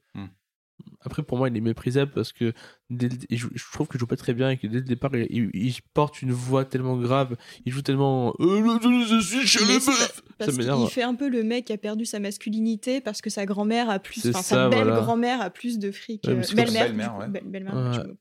Après, 1.06 1.24
pour 1.24 1.38
moi, 1.38 1.50
il 1.50 1.58
est 1.58 1.62
méprisable 1.62 2.12
parce 2.14 2.32
que 2.34 2.54
dès 2.90 3.10
le- 3.10 3.18
je 3.30 3.48
trouve 3.72 3.88
qu'il 3.88 4.00
joue 4.00 4.08
pas 4.08 4.16
très 4.16 4.34
bien 4.34 4.50
et 4.52 4.58
que 4.58 4.68
dès 4.68 4.78
le 4.78 4.84
départ, 4.86 5.16
il, 5.16 5.28
il- 5.30 5.50
il 5.54 5.76
porte 5.94 6.22
une 6.22 6.32
voix 6.32 6.66
tellement 6.66 6.98
grave. 6.98 7.36
Il 7.66 7.72
joue 7.72 7.82
tellement. 7.82 8.34
Euh, 8.40 8.80
je 8.82 9.20
suis 9.22 9.48
chez 9.48 9.60
Mais 9.66 9.74
les 9.76 9.80
c'est 9.80 9.92
meufs 9.92 10.22
pas- 10.22 10.46
Ça 10.46 10.46
Parce 10.48 10.58
m'énerve. 10.58 10.80
qu'il 10.82 10.90
fait 10.90 11.04
un 11.04 11.16
peu 11.16 11.30
le 11.30 11.44
mec 11.44 11.66
qui 11.66 11.74
a 11.74 11.78
perdu 11.78 12.06
sa 12.06 12.20
masculinité 12.20 13.02
parce 13.02 13.22
que 13.22 13.30
sa 13.30 13.46
grand-mère 13.46 13.90
a 13.90 14.00
plus, 14.00 14.28
enfin 14.28 14.42
sa 14.42 14.68
belle 14.70 14.84
voilà. 14.84 15.00
grand-mère 15.02 15.42
a 15.42 15.50
plus 15.50 15.80
de 15.80 15.92
fric, 15.92 16.24
Ouais, 16.26 16.32
euh, 16.34 16.42
belle-mère, 16.56 16.88
belle-mère, 16.88 17.10
du 17.12 17.16
coup, 17.16 17.20
ouais. 17.22 17.28
belle- 17.30 17.44
belle-mère, 17.46 17.76
Ouais. 17.76 17.94
je 17.94 18.14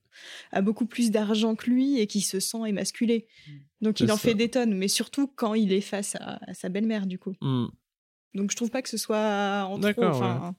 a 0.53 0.61
beaucoup 0.61 0.85
plus 0.87 1.11
d'argent 1.11 1.55
que 1.55 1.71
lui 1.71 1.99
et 1.99 2.07
qui 2.07 2.21
se 2.21 2.39
sent 2.39 2.59
émasculé. 2.67 3.27
Donc 3.81 4.01
il 4.01 4.13
en 4.13 4.17
ça. 4.17 4.21
fait 4.29 4.35
des 4.35 4.51
tonnes, 4.51 4.77
mais 4.77 4.87
surtout 4.89 5.27
quand 5.27 5.55
il 5.55 5.73
est 5.73 5.81
face 5.81 6.17
à, 6.17 6.39
à 6.47 6.55
sa 6.55 6.69
belle-mère 6.69 7.07
du 7.07 7.19
coup. 7.19 7.35
Hmm. 7.41 7.67
Donc 8.35 8.51
je 8.51 8.57
trouve 8.57 8.71
pas 8.71 8.83
que 8.83 8.89
ce 8.89 8.97
soit 8.97 9.65
en 9.67 9.71
trop. 9.73 9.79
D'accord, 9.79 10.17
Enfin, 10.17 10.55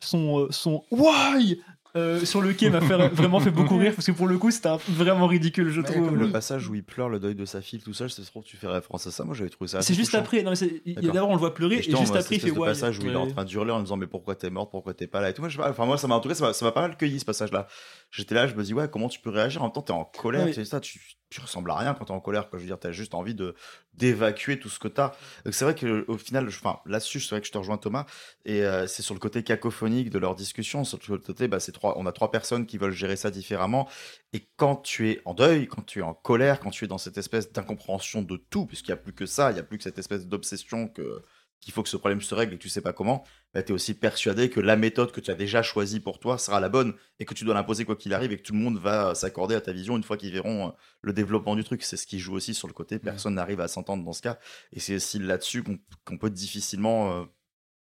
Son, 0.00 0.40
euh, 0.40 0.48
son 0.50 0.84
why? 0.90 1.60
Euh, 1.96 2.24
sur 2.24 2.40
le 2.42 2.52
quai 2.52 2.70
m'a 2.70 2.78
vraiment 2.80 3.40
fait 3.40 3.50
beaucoup 3.50 3.76
rire 3.78 3.92
parce 3.94 4.06
que 4.06 4.12
pour 4.12 4.26
le 4.26 4.38
coup 4.38 4.50
c'était 4.50 4.68
vraiment 4.88 5.26
ridicule 5.26 5.70
je 5.70 5.80
Ouais, 5.80 5.86
trouve. 5.86 6.06
comme 6.06 6.16
le 6.18 6.30
passage 6.30 6.68
où 6.68 6.74
il 6.74 6.84
pleure 6.84 7.08
le 7.08 7.18
deuil 7.18 7.34
de 7.34 7.44
sa 7.44 7.60
fille 7.62 7.80
tout 7.80 7.94
seul, 7.94 8.10
c'est 8.10 8.22
trop 8.24 8.42
tu 8.42 8.56
fais 8.56 8.66
référence 8.68 9.06
à 9.06 9.10
ça. 9.10 9.24
Moi 9.24 9.34
j'avais 9.34 9.50
trouvé 9.50 9.68
ça. 9.68 9.82
C'est 9.82 9.94
juste 9.94 10.10
touchant. 10.10 10.22
après, 10.22 10.42
non, 10.42 10.52
mais 10.86 10.92
d'abord 11.02 11.30
on 11.30 11.32
le 11.34 11.38
voit 11.38 11.54
pleurer 11.54 11.76
Et 11.76 11.82
juste 11.82 12.14
après 12.14 12.36
il 12.36 12.40
fait 12.40 12.50
de 12.50 12.58
why. 12.58 12.66
passage 12.68 12.98
où 12.98 13.02
il 13.06 13.12
est 13.12 13.16
en 13.16 13.24
Ouais. 13.26 13.32
train 13.32 13.44
d'hurler 13.44 13.72
en 13.72 13.80
disant 13.80 13.96
mais 13.96 14.06
pourquoi 14.06 14.34
t'es 14.34 14.50
morte, 14.50 14.70
pourquoi 14.70 14.94
t'es 14.94 15.06
pas 15.06 15.20
là 15.20 15.30
et 15.30 15.34
tout. 15.34 15.40
Moi, 15.42 15.48
je 15.48 15.60
enfin 15.60 15.86
moi 15.86 15.96
ça 15.98 16.06
m'a 16.06 16.14
en 16.16 16.20
tout 16.20 16.28
cas 16.28 16.34
ça 16.34 16.52
m'a- 16.64 16.72
pas 16.72 16.82
mal 16.82 16.96
cueilli 16.96 17.18
ce 17.20 17.24
passage 17.24 17.50
là. 17.52 17.66
J'étais 18.10 18.34
là, 18.34 18.46
je 18.46 18.54
me 18.54 18.62
dis 18.62 18.74
ouais 18.74 18.88
comment 18.90 19.08
tu 19.08 19.20
peux 19.20 19.30
réagir 19.30 19.62
en 19.62 19.66
même 19.66 19.72
temps 19.72 19.82
t'es 19.82 19.92
en 19.92 20.04
colère, 20.04 20.46
Ouais. 20.46 20.64
ça, 20.64 20.80
tu, 20.80 21.00
tu 21.30 21.40
ressembles 21.40 21.70
à 21.70 21.76
rien 21.76 21.94
quand 21.94 22.04
t'es 22.04 22.12
en 22.12 22.20
colère. 22.20 22.48
Quoi. 22.50 22.58
Je 22.58 22.64
veux 22.64 22.68
dire 22.68 22.78
t'as 22.78 22.92
juste 22.92 23.14
envie 23.14 23.34
de 23.34 23.54
d'évacuer 23.94 24.58
tout 24.58 24.68
ce 24.68 24.78
que 24.78 24.88
t'as. 24.88 25.12
Donc 25.44 25.54
c'est 25.54 25.64
vrai 25.64 25.74
que 25.74 26.04
au 26.08 26.18
final, 26.18 26.48
je- 26.50 26.58
enfin 26.58 26.78
là-dessus 26.86 27.20
c'est 27.20 27.30
vrai 27.30 27.40
que 27.40 27.46
je 27.46 27.52
te 27.52 27.58
rejoins 27.58 27.78
Thomas 27.78 28.04
et 28.44 28.62
euh, 28.62 28.86
c'est 28.86 29.02
sur 29.02 29.14
le 29.14 29.20
côté 29.20 29.42
cacophonique 29.42 30.10
de 30.10 30.18
leur 30.18 30.34
discussion, 30.34 30.84
sur 30.84 30.98
le 31.08 31.18
côté 31.18 31.48
bah 31.48 31.60
c'est 31.60 31.72
trois, 31.72 31.85
on 31.96 32.06
a 32.06 32.12
trois 32.12 32.30
personnes 32.30 32.66
qui 32.66 32.78
veulent 32.78 32.92
gérer 32.92 33.16
ça 33.16 33.30
différemment. 33.30 33.88
Et 34.32 34.48
quand 34.56 34.76
tu 34.76 35.10
es 35.10 35.20
en 35.24 35.34
deuil, 35.34 35.66
quand 35.66 35.82
tu 35.82 36.00
es 36.00 36.02
en 36.02 36.14
colère, 36.14 36.60
quand 36.60 36.70
tu 36.70 36.84
es 36.84 36.88
dans 36.88 36.98
cette 36.98 37.18
espèce 37.18 37.52
d'incompréhension 37.52 38.22
de 38.22 38.36
tout, 38.36 38.66
puisqu'il 38.66 38.90
n'y 38.90 38.98
a 38.98 39.02
plus 39.02 39.14
que 39.14 39.26
ça, 39.26 39.50
il 39.50 39.54
n'y 39.54 39.60
a 39.60 39.62
plus 39.62 39.78
que 39.78 39.84
cette 39.84 39.98
espèce 39.98 40.26
d'obsession 40.26 40.88
que 40.88 41.22
qu'il 41.60 41.72
faut 41.72 41.82
que 41.82 41.88
ce 41.88 41.96
problème 41.96 42.20
se 42.20 42.34
règle 42.34 42.54
et 42.54 42.58
que 42.58 42.62
tu 42.62 42.68
sais 42.68 42.80
pas 42.80 42.92
comment, 42.92 43.24
bah, 43.54 43.62
tu 43.62 43.72
es 43.72 43.74
aussi 43.74 43.94
persuadé 43.94 44.50
que 44.50 44.60
la 44.60 44.76
méthode 44.76 45.10
que 45.12 45.20
tu 45.20 45.30
as 45.30 45.34
déjà 45.34 45.62
choisie 45.62 46.00
pour 46.00 46.18
toi 46.18 46.38
sera 46.38 46.60
la 46.60 46.68
bonne 46.68 46.94
et 47.18 47.24
que 47.24 47.34
tu 47.34 47.44
dois 47.44 47.54
l'imposer 47.54 47.84
quoi 47.84 47.96
qu'il 47.96 48.14
arrive 48.14 48.32
et 48.32 48.36
que 48.36 48.42
tout 48.42 48.52
le 48.52 48.58
monde 48.58 48.78
va 48.78 49.14
s'accorder 49.14 49.54
à 49.54 49.60
ta 49.60 49.72
vision 49.72 49.96
une 49.96 50.02
fois 50.02 50.16
qu'ils 50.16 50.32
verront 50.32 50.68
euh, 50.68 50.70
le 51.00 51.12
développement 51.12 51.56
du 51.56 51.64
truc. 51.64 51.82
C'est 51.82 51.96
ce 51.96 52.06
qui 52.06 52.18
joue 52.18 52.34
aussi 52.34 52.54
sur 52.54 52.68
le 52.68 52.74
côté. 52.74 52.98
Personne 52.98 53.34
n'arrive 53.34 53.60
à 53.60 53.68
s'entendre 53.68 54.04
dans 54.04 54.12
ce 54.12 54.22
cas. 54.22 54.38
Et 54.72 54.80
c'est 54.80 54.96
aussi 54.96 55.18
là-dessus 55.18 55.64
qu'on 56.04 56.18
peut 56.18 56.30
difficilement 56.30 57.12
euh, 57.12 57.24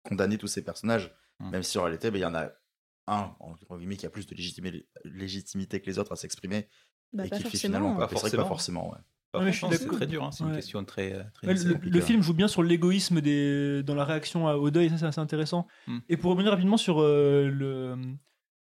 condamner 0.03 0.38
tous 0.38 0.46
ces 0.46 0.62
personnages, 0.62 1.12
même 1.40 1.62
si 1.62 1.79
en 1.79 1.83
réalité, 1.83 2.11
bah, 2.11 2.18
il 2.18 2.22
y 2.22 2.27
en 2.27 2.35
a 2.35 2.51
un, 3.06 3.30
entre 3.40 3.78
guillemets, 3.78 3.96
qui 3.96 4.06
a 4.06 4.10
plus 4.10 4.26
de 4.26 4.34
légitimité, 4.34 4.86
légitimité 5.04 5.80
que 5.80 5.86
les 5.86 5.98
autres 5.98 6.12
à 6.12 6.16
s'exprimer 6.16 6.68
bah, 7.12 7.24
et 7.26 7.30
qui 7.30 7.36
fait 7.36 7.42
forcément. 7.42 7.60
finalement. 7.60 7.92
hein. 7.94 8.06
Pas 8.06 8.06
pas 8.36 8.44
forcément. 8.44 8.90
ouais. 8.90 8.98
Pas 9.32 9.52
c'est 9.52 9.86
très 9.88 10.06
dur, 10.06 10.24
hein, 10.24 10.30
c'est 10.32 10.44
une 10.44 10.50
Ouais. 10.50 10.56
question 10.56 10.82
très, 10.84 11.12
euh, 11.12 11.22
très 11.34 11.52
le, 11.52 11.74
le 11.82 12.00
film 12.00 12.22
joue 12.22 12.32
bien 12.32 12.48
sur 12.48 12.62
l'égoïsme 12.62 13.20
des 13.20 13.82
dans 13.82 13.94
la 13.94 14.04
réaction 14.04 14.48
à- 14.48 14.56
au 14.56 14.70
deuil, 14.70 14.88
ça 14.88 14.96
c'est 14.98 15.04
assez 15.06 15.20
intéressant. 15.20 15.66
Hmm. 15.86 15.98
Et 16.08 16.16
pour 16.16 16.30
revenir 16.30 16.52
rapidement 16.52 16.76
sur 16.78 17.00
euh, 17.02 17.46
le 17.50 17.96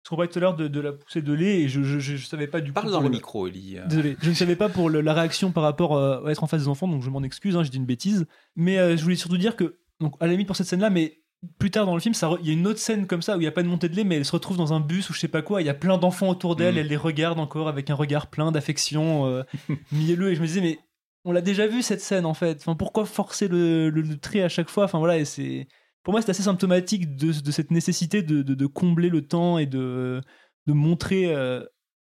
ce 0.04 0.08
qu'on 0.10 0.16
parlait 0.16 0.30
tout 0.30 0.38
à 0.38 0.42
l'heure 0.42 0.56
de, 0.56 0.68
de 0.68 0.80
la 0.80 0.92
poussée 0.92 1.22
de 1.22 1.32
lait, 1.32 1.60
et 1.62 1.68
je, 1.68 1.82
je, 1.82 1.98
je, 1.98 2.16
je 2.16 2.26
savais 2.26 2.46
pas 2.46 2.60
du 2.60 2.70
coup. 2.70 2.74
Parle 2.74 2.86
pour 2.86 2.98
dans 2.98 3.02
le 3.02 3.10
micro, 3.10 3.46
Ellie. 3.48 3.78
Désolé, 3.88 4.16
je 4.22 4.30
ne 4.30 4.34
savais 4.34 4.56
pas 4.56 4.68
pour 4.68 4.88
le- 4.90 5.00
la 5.00 5.12
réaction 5.12 5.50
par 5.50 5.62
rapport 5.64 5.96
euh, 5.96 6.24
à 6.24 6.30
être 6.30 6.44
en 6.44 6.46
face 6.46 6.62
des 6.62 6.68
enfants, 6.68 6.88
donc 6.88 7.02
je 7.02 7.10
m'en 7.10 7.22
excuse, 7.22 7.56
hein, 7.56 7.62
j'ai 7.64 7.70
dit 7.70 7.76
une 7.78 7.84
bêtise. 7.86 8.26
Mais 8.54 8.78
euh, 8.78 8.96
je 8.96 9.02
voulais 9.02 9.16
surtout 9.16 9.38
dire 9.38 9.56
que, 9.56 9.78
donc 9.98 10.14
à 10.20 10.26
la 10.26 10.32
limite 10.32 10.46
pour 10.46 10.56
cette 10.56 10.66
scène-là, 10.68 10.88
mais 10.90 11.19
plus 11.58 11.70
tard 11.70 11.86
dans 11.86 11.94
le 11.94 12.00
film, 12.00 12.14
ça 12.14 12.28
re- 12.28 12.38
il 12.42 12.46
y 12.46 12.50
a 12.50 12.52
une 12.52 12.66
autre 12.66 12.78
scène 12.78 13.06
comme 13.06 13.22
ça 13.22 13.34
où 13.36 13.40
il 13.40 13.44
n'y 13.44 13.46
a 13.48 13.52
pas 13.52 13.62
de 13.62 13.68
montée 13.68 13.88
de 13.88 13.96
lait, 13.96 14.04
mais 14.04 14.16
elle 14.16 14.24
se 14.24 14.32
retrouve 14.32 14.56
dans 14.58 14.72
un 14.74 14.80
bus 14.80 15.08
ou 15.08 15.14
je 15.14 15.20
sais 15.20 15.28
pas 15.28 15.40
quoi, 15.42 15.62
il 15.62 15.66
y 15.66 15.70
a 15.70 15.74
plein 15.74 15.96
d'enfants 15.98 16.28
autour 16.28 16.54
d'elle, 16.56 16.74
Mhm. 16.74 16.80
elle 16.80 16.86
les 16.88 16.96
regarde 16.96 17.38
encore 17.40 17.68
avec 17.68 17.88
un 17.90 17.94
regard 17.94 18.26
plein 18.28 18.52
d'affection, 18.52 19.26
euh, 19.26 19.42
mielleux, 19.92 20.30
et 20.32 20.34
je 20.36 20.40
me 20.42 20.46
disais, 20.46 20.60
mais 20.60 20.78
on 21.24 21.32
l'a 21.32 21.40
déjà 21.40 21.66
vu 21.66 21.82
cette 21.82 22.00
scène 22.00 22.26
en 22.26 22.34
fait, 22.34 22.58
enfin, 22.60 22.74
pourquoi 22.74 23.04
forcer 23.06 23.48
le, 23.48 23.88
le- 23.90 24.02
le 24.02 24.18
trait 24.18 24.42
à 24.42 24.48
chaque 24.48 24.68
fois? 24.70 24.84
Enfin 24.84 24.98
voilà, 24.98 25.18
et 25.18 25.24
c'est. 25.24 25.66
Pour 26.02 26.12
moi, 26.12 26.22
c'est 26.22 26.30
assez 26.30 26.42
symptomatique 26.42 27.14
de, 27.16 27.40
de 27.42 27.50
cette 27.50 27.70
nécessité 27.70 28.22
de, 28.22 28.40
de- 28.42 28.54
de 28.54 28.66
combler 28.66 29.10
le 29.10 29.26
temps 29.26 29.58
et 29.58 29.66
de, 29.66 30.22
de 30.66 30.72
montrer 30.72 31.34
euh, 31.34 31.62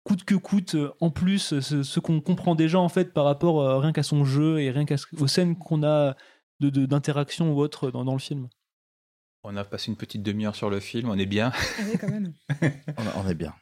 coûte 0.03 0.25
que 0.25 0.35
coûte 0.35 0.75
euh, 0.75 0.91
en 1.01 1.11
plus 1.11 1.61
ce, 1.61 1.83
ce 1.85 2.01
qu'on 2.01 2.21
comprend 2.21 2.55
déjà 2.57 2.81
en 2.81 2.89
fait 2.89 3.13
par 3.13 3.25
rapport 3.25 3.61
euh, 3.61 3.79
rien 3.79 3.93
qu'à 3.93 4.03
son 4.03 4.25
jeu 4.25 4.61
et 4.61 4.71
rien 4.73 4.85
qu'à 4.87 4.97
ce- 4.97 5.07
aux 5.21 5.27
scènes 5.29 5.57
qu'on 5.57 5.85
a 5.85 6.17
d'interaction 6.61 7.53
ou 7.53 7.61
autre 7.61 7.91
dans, 7.91 8.05
dans 8.05 8.13
le 8.13 8.19
film. 8.19 8.49
On 9.49 9.57
a 9.57 9.63
passé 9.65 9.93
une 9.93 9.97
petite 9.97 10.25
demi-heure 10.25 10.57
sur 10.57 10.71
le 10.71 10.81
film, 10.81 11.09
on 11.09 11.17
est 11.17 11.25
bien. 11.27 11.53
Ah 11.55 11.83
ouais, 11.89 11.97
quand 12.01 12.11
même. 12.11 12.33
On, 12.99 13.21
on 13.25 13.29
est 13.29 13.35
bien. 13.35 13.53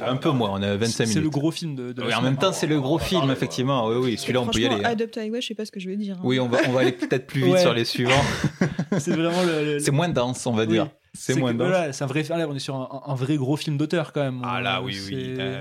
Un 0.00 0.16
peu 0.16 0.30
moins, 0.30 0.50
on 0.52 0.62
a 0.62 0.76
25 0.76 0.88
C'est 0.88 1.06
minutes. 1.08 1.24
le 1.24 1.30
gros 1.30 1.50
film 1.50 1.74
de, 1.74 1.92
de 1.92 2.00
la 2.00 2.06
Oui, 2.06 2.14
en 2.14 2.22
même 2.22 2.36
temps, 2.36 2.52
c'est 2.52 2.68
le 2.68 2.80
gros 2.80 2.98
film, 2.98 3.28
effectivement. 3.30 3.88
Oui, 3.88 3.96
oui, 3.96 4.18
celui-là, 4.18 4.40
on 4.42 4.46
peut 4.46 4.60
y 4.60 4.66
aller. 4.66 4.76
hein. 4.84 4.90
Adopt 4.90 5.16
Highway, 5.18 5.40
je 5.40 5.48
sais 5.48 5.54
pas 5.54 5.64
ce 5.64 5.72
que 5.72 5.80
je 5.80 5.88
vais 5.88 5.96
dire. 5.96 6.16
hein. 6.18 6.22
Oui, 6.22 6.38
on 6.38 6.48
va, 6.48 6.58
on 6.68 6.72
va 6.72 6.80
aller 6.80 6.92
peut-être 6.92 7.26
plus 7.26 7.42
vite 7.42 7.54
Ouais. 7.54 7.60
sur 7.60 7.74
les 7.74 7.84
suivants. 7.84 8.22
C'est 8.98 9.10
vraiment 9.16 9.42
le. 9.42 9.64
le- 9.64 9.78
C'est 9.80 9.90
moins 9.90 10.08
dense, 10.08 10.46
on 10.46 10.52
va 10.52 10.62
Oui. 10.62 10.68
dire. 10.68 10.88
C'est 11.14 11.34
moins 11.34 11.52
que, 11.52 11.58
dense. 11.58 11.68
voilà, 11.68 11.92
c'est 11.92 12.04
un 12.04 12.06
vrai. 12.06 12.22
là, 12.22 12.46
on 12.48 12.54
est 12.54 12.58
sur 12.58 12.74
un, 12.76 13.02
un 13.06 13.14
vrai 13.14 13.36
gros 13.36 13.56
film 13.56 13.76
d'auteur 13.76 14.12
quand 14.12 14.22
même. 14.22 14.40
Ah 14.44 14.60
là, 14.62 14.80
oui, 14.82 14.96
oui. 15.06 15.34
c'est- 15.36 15.40
euh, 15.42 15.60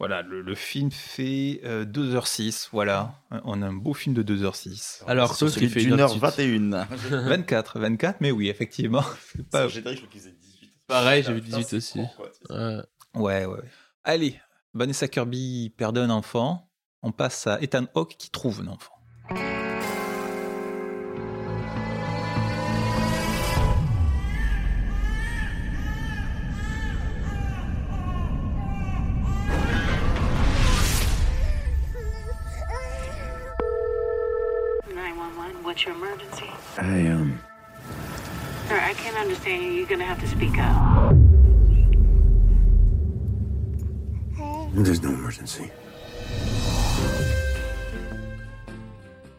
voilà, 0.00 0.22
le, 0.22 0.40
le 0.42 0.54
film 0.56 0.90
fait 0.90 1.60
euh, 1.62 1.84
2h06. 1.84 2.70
Voilà, 2.72 3.14
on 3.44 3.62
a 3.62 3.66
un 3.66 3.72
beau 3.72 3.94
film 3.94 4.14
de 4.14 4.22
2h06. 4.24 5.02
Alors, 5.06 5.36
celui 5.36 5.52
qui 5.52 5.68
fait 5.68 5.80
d'une 5.80 5.92
une 5.94 6.00
heure 6.00 6.10
heure 6.10 6.18
21. 6.18 6.86
24, 7.10 7.78
24, 7.78 8.20
mais 8.20 8.32
oui, 8.32 8.48
effectivement. 8.48 9.04
C'est 9.36 9.48
pas- 9.48 9.68
J'ai 9.68 9.82
dit 9.82 9.94
que 9.94 10.00
je 10.00 10.06
faisais 10.18 10.32
18. 10.32 10.72
Pareil, 10.88 11.22
j'ai 11.22 11.34
vu 11.34 11.42
Putain, 11.42 11.58
18 11.58 11.68
c'est 11.68 11.76
aussi. 11.76 11.98
court, 12.00 12.16
quoi. 12.16 12.30
Ouais. 12.50 12.82
Ouais, 13.14 13.44
ouais. 13.44 13.54
ouais. 13.56 13.64
Allez, 14.02 14.40
Vanessa 14.74 15.06
Kirby 15.06 15.72
perd 15.76 15.96
un 15.98 16.10
enfant. 16.10 16.68
On 17.02 17.12
passe 17.12 17.46
à 17.46 17.60
Ethan 17.62 17.84
Hawke 17.94 18.16
qui 18.18 18.30
trouve 18.30 18.60
un 18.62 18.66
enfant. 18.68 18.94
I, 36.78 37.08
um, 37.08 37.38
Sir, 38.68 38.78
I 38.78 38.94
can't 38.94 39.16
understand 39.16 39.62
you. 39.64 39.72
You're 39.72 39.86
gonna 39.88 40.04
have 40.04 40.20
to 40.20 40.28
speak 40.28 40.56
up. 40.58 41.14
there's 44.72 45.02
no 45.02 45.10
emergency. 45.10 45.70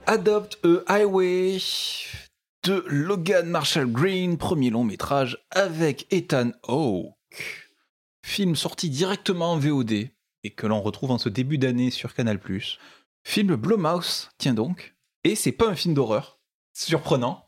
Adopt 0.07 0.57
a 0.65 0.83
Highway 0.87 1.59
de 2.63 2.83
Logan 2.87 3.49
Marshall 3.49 3.85
Green, 3.85 4.37
premier 4.37 4.69
long 4.69 4.83
métrage 4.83 5.37
avec 5.51 6.07
Ethan 6.11 6.51
Hawke. 6.67 7.69
Film 8.23 8.55
sorti 8.55 8.89
directement 8.89 9.53
en 9.53 9.57
VOD 9.57 10.09
et 10.43 10.49
que 10.49 10.67
l'on 10.67 10.81
retrouve 10.81 11.11
en 11.11 11.17
ce 11.17 11.29
début 11.29 11.57
d'année 11.57 11.91
sur 11.91 12.13
Canal+. 12.13 12.39
Film 13.23 13.55
Blumhouse, 13.55 14.29
tiens 14.37 14.53
donc. 14.53 14.95
Et 15.23 15.35
c'est 15.35 15.51
pas 15.51 15.69
un 15.69 15.75
film 15.75 15.93
d'horreur. 15.93 16.40
Surprenant. 16.73 17.47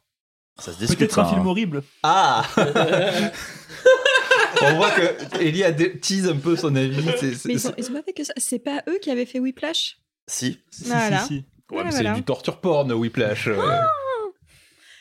Ça 0.59 0.71
se 0.73 0.77
discute. 0.79 0.99
Peut-être 0.99 1.19
un 1.19 1.23
ça, 1.25 1.29
film 1.31 1.41
hein. 1.41 1.45
horrible. 1.49 1.83
Ah 2.03 2.45
On 4.61 4.75
voit 4.75 4.91
que 4.91 5.41
Ellie 5.41 5.63
a 5.63 5.73
tease 5.73 6.27
un 6.29 6.37
peu 6.37 6.55
son 6.55 6.75
avis. 6.75 7.03
c'est- 7.19 7.33
c'est- 7.35 7.47
Mais 7.47 7.55
ils 7.55 7.67
ont, 7.67 7.73
ils 7.77 7.89
ont 7.89 7.93
pas 7.93 8.03
fait 8.03 8.13
que 8.13 8.23
ça. 8.23 8.33
C'est 8.37 8.59
pas 8.59 8.81
eux 8.87 8.99
qui 9.01 9.09
avaient 9.11 9.25
fait 9.25 9.39
Whiplash? 9.39 9.97
Si. 10.27 10.59
Si, 10.69 10.85
Voilà. 10.85 11.19
si, 11.21 11.27
si. 11.27 11.33
Ouais, 11.35 11.43
Voilà, 11.69 11.85
mais 11.85 11.91
c'est 11.91 12.01
voilà. 12.03 12.15
du 12.15 12.23
torture 12.23 12.61
porn, 12.61 12.91
Whiplash. 12.93 13.47
euh. 13.47 13.57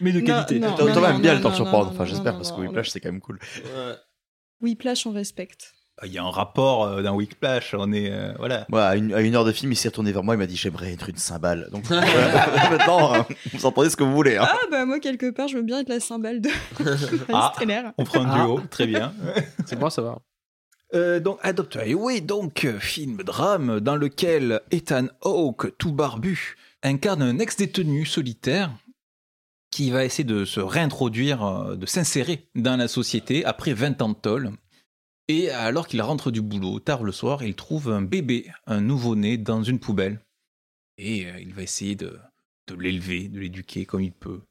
Mais 0.01 0.11
de 0.13 0.21
Non, 0.21 0.27
qualité. 0.27 0.59
non. 0.59 0.75
Thomas 0.75 1.11
aime 1.11 1.21
bien 1.21 1.33
non, 1.33 1.37
le 1.37 1.43
torture 1.43 1.65
non, 1.67 1.71
porn. 1.71 1.85
non, 1.87 1.91
Enfin, 1.93 2.05
non, 2.05 2.09
j'espère 2.11 2.33
non, 2.33 2.39
parce 2.39 2.51
que 2.51 2.57
non, 2.57 2.63
Whiplash 2.67 2.89
c'est 2.91 3.01
quand 3.01 3.13
même 3.13 3.21
cool. 3.21 3.39
Whiplash, 4.61 5.07
on 5.07 5.13
respecte. 5.13 5.73
Il 6.05 6.11
y 6.13 6.19
a 6.19 6.25
un 6.25 6.31
rapport 6.31 6.85
euh, 6.85 7.03
d'un 7.03 7.13
Whiplash, 7.13 7.75
on 7.79 7.93
est. 7.93 8.11
euh, 8.11 8.33
voilà. 8.39 8.67
Ouais, 8.73 8.81
à, 8.81 8.97
une, 8.97 9.13
à 9.15 9.21
une 9.21 9.35
heure 9.37 9.45
de 9.45 9.53
film, 9.53 9.71
il 9.73 9.77
s'est 9.77 9.89
retourné 9.89 10.11
vers 10.11 10.25
moi, 10.25 10.35
il 10.35 10.39
m'a 10.39 10.47
dit 10.47 10.57
J'aimerais 10.57 10.93
être 10.93 11.09
une 11.11 11.17
cymbale. 11.19 11.69
Donc 11.71 11.91
euh, 11.91 12.01
maintenant, 12.71 13.15
euh, 13.15 13.23
vous 13.53 13.67
entendez 13.67 13.91
ce 13.91 13.97
que 13.97 14.03
vous 14.03 14.15
voulez. 14.15 14.37
hein. 14.37 14.47
Ah 14.49 14.59
bah 14.71 14.85
moi 14.87 14.99
quelque 15.01 15.31
part 15.31 15.49
je 15.49 15.57
veux 15.59 15.63
bien 15.63 15.81
être 15.81 15.89
la 15.91 16.01
cymbale 16.01 16.41
de 16.41 16.49
Ah. 17.33 17.53
On 17.99 18.05
fera 18.05 18.21
un 18.25 18.45
duo, 18.45 18.61
très 18.71 18.87
bien. 18.87 19.13
C'est 19.67 19.79
bon 19.79 19.87
à 19.87 19.91
savoir. 19.91 20.21
Euh, 20.95 21.21
donc, 21.21 21.39
Adopt 21.43 21.77
a 21.77 21.81
Highway, 21.83 22.21
donc, 22.21 22.67
film 22.81 23.19
drame 23.23 23.81
dans 23.81 23.97
lequel 23.97 24.61
Ethan 24.71 25.07
Hawke, 25.23 25.77
tout 25.79 25.93
barbu, 25.93 26.57
incarne 26.83 27.23
un 27.23 27.39
ex-détenu 27.39 28.05
solitaire 28.05 28.71
qui 29.71 29.91
va 29.91 30.05
essayer 30.05 30.25
de 30.25 30.45
se 30.45 30.61
réintroduire, 30.61 31.77
de 31.77 31.87
s'insérer 31.87 32.47
dans 32.55 32.77
la 32.77 32.89
société 32.89 33.43
après 33.47 33.73
20 33.73 34.03
ans 34.03 34.11
de 34.11 34.15
tôle. 34.15 34.51
Et 35.33 35.49
alors 35.51 35.87
qu'il 35.87 36.03
rentre 36.03 36.31
du 36.31 36.43
boulot, 36.43 36.79
tard 36.79 37.05
le 37.05 37.13
soir, 37.13 37.43
il 37.43 37.55
trouve 37.55 37.91
un 37.91 38.03
bébé, 38.03 38.51
un 38.67 38.83
nouveau-né, 38.83 39.39
dans 39.39 39.63
une 39.63 39.79
poubelle. 39.79 40.21
Et 40.99 41.25
euh, 41.27 41.41
il 41.41 41.55
va 41.55 41.63
essayer 41.63 41.95
de, 41.95 42.19
de 42.69 42.75
l'élever, 42.75 43.29
de 43.29 43.41
l'éduquer 43.41 43.87
comme 43.87 44.03
il 44.03 44.13
peut. 44.13 44.43